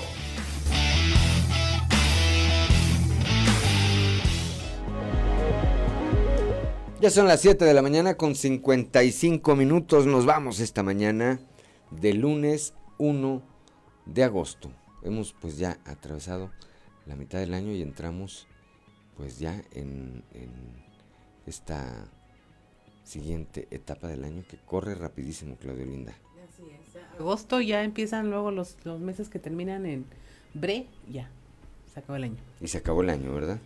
Ya 6.99 7.09
son 7.09 7.27
las 7.27 7.41
7 7.41 7.65
de 7.65 7.73
la 7.73 7.81
mañana 7.81 8.15
con 8.15 8.35
55 8.35 9.55
minutos. 9.55 10.05
Nos 10.05 10.27
vamos 10.27 10.59
esta 10.59 10.83
mañana 10.83 11.39
de 11.89 12.13
lunes 12.13 12.75
1 12.99 13.41
de 14.05 14.23
agosto. 14.23 14.71
Hemos 15.01 15.33
pues 15.33 15.57
ya 15.57 15.79
atravesado 15.85 16.51
la 17.05 17.15
mitad 17.15 17.39
del 17.39 17.53
año 17.53 17.71
y 17.71 17.81
entramos 17.81 18.47
pues 19.17 19.39
ya 19.39 19.61
en, 19.73 20.23
esta 21.45 22.07
siguiente 23.03 23.67
etapa 23.71 24.07
del 24.07 24.23
año 24.23 24.43
que 24.49 24.57
corre 24.57 24.95
rapidísimo, 24.95 25.57
Claudio 25.57 25.85
Linda. 25.85 26.13
Así 26.47 26.63
es. 26.71 27.19
Agosto 27.19 27.59
ya 27.61 27.83
empiezan 27.83 28.29
luego 28.29 28.51
los, 28.51 28.77
los 28.83 28.99
meses 28.99 29.29
que 29.29 29.39
terminan 29.39 29.85
en 29.85 30.05
bre, 30.53 30.87
ya, 31.09 31.29
se 31.93 31.99
acabó 31.99 32.15
el 32.15 32.23
año. 32.25 32.37
Y 32.61 32.67
se 32.67 32.77
acabó 32.77 33.01
el 33.01 33.09
año, 33.09 33.33
¿verdad? 33.33 33.59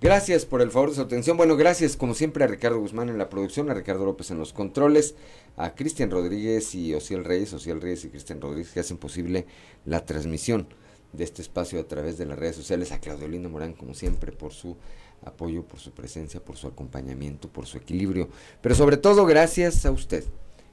Gracias 0.00 0.46
por 0.46 0.62
el 0.62 0.70
favor 0.70 0.90
de 0.90 0.96
su 0.96 1.02
atención. 1.02 1.36
Bueno, 1.36 1.56
gracias 1.56 1.96
como 1.96 2.14
siempre 2.14 2.44
a 2.44 2.46
Ricardo 2.46 2.80
Guzmán 2.80 3.08
en 3.08 3.18
la 3.18 3.28
producción, 3.28 3.70
a 3.70 3.74
Ricardo 3.74 4.06
López 4.06 4.30
en 4.30 4.38
los 4.38 4.52
controles, 4.52 5.14
a 5.56 5.74
Cristian 5.74 6.10
Rodríguez 6.10 6.74
y 6.74 6.94
Ociel 6.94 7.24
Reyes, 7.24 7.52
Ociel 7.52 7.80
Reyes 7.80 8.04
y 8.04 8.08
Cristian 8.08 8.40
Rodríguez 8.40 8.72
que 8.72 8.80
hacen 8.80 8.96
posible 8.96 9.46
la 9.84 10.04
transmisión 10.06 10.68
de 11.16 11.24
este 11.24 11.42
espacio 11.42 11.80
a 11.80 11.84
través 11.84 12.18
de 12.18 12.26
las 12.26 12.38
redes 12.38 12.56
sociales, 12.56 12.92
a 12.92 13.00
Claudio 13.00 13.28
Lindo 13.28 13.48
Morán, 13.48 13.72
como 13.72 13.94
siempre, 13.94 14.32
por 14.32 14.52
su 14.52 14.76
apoyo, 15.24 15.62
por 15.62 15.80
su 15.80 15.92
presencia, 15.92 16.40
por 16.40 16.56
su 16.56 16.66
acompañamiento, 16.66 17.48
por 17.48 17.66
su 17.66 17.78
equilibrio, 17.78 18.28
pero 18.60 18.74
sobre 18.74 18.96
todo 18.96 19.26
gracias 19.26 19.86
a 19.86 19.90
usted, 19.90 20.24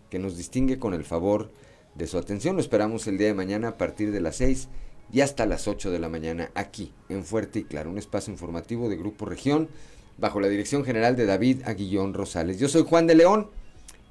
que 0.10 0.20
nos 0.20 0.38
distingue 0.38 0.80
con 0.80 0.94
el 0.94 1.04
favor 1.04 1.52
de 1.96 2.08
su 2.08 2.18
atención. 2.18 2.56
Lo 2.56 2.62
esperamos 2.62 3.08
el 3.08 3.18
día 3.18 3.28
de 3.28 3.34
mañana 3.34 3.70
a 3.70 3.78
partir 3.78 4.12
de 4.12 4.22
las 4.22 4.38
6 4.38 4.68
y 5.12 5.22
hasta 5.22 5.46
las 5.46 5.68
8 5.68 5.92
de 5.92 6.00
la 6.00 6.10
mañana 6.10 6.52
aquí, 6.56 6.92
en 7.10 7.24
Fuerte 7.24 7.60
y 7.60 7.64
Claro, 7.64 7.90
un 7.90 7.98
espacio 7.98 8.32
informativo 8.32 8.90
de 8.90 8.98
Grupo 8.98 9.26
Región, 9.26 9.70
bajo 10.18 10.40
la 10.40 10.48
dirección 10.48 10.84
general 10.84 11.16
de 11.16 11.26
David 11.26 11.62
Aguillón 11.66 12.14
Rosales. 12.14 12.60
Yo 12.60 12.68
soy 12.70 12.84
Juan 12.84 13.08
de 13.08 13.16
León 13.16 13.50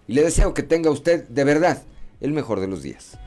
y 0.08 0.14
le 0.14 0.22
deseo 0.22 0.54
que 0.54 0.62
tenga 0.62 0.90
usted 0.90 1.28
de 1.28 1.44
verdad 1.44 1.82
el 2.20 2.32
mejor 2.32 2.60
de 2.60 2.68
los 2.68 2.82
días. 2.82 3.18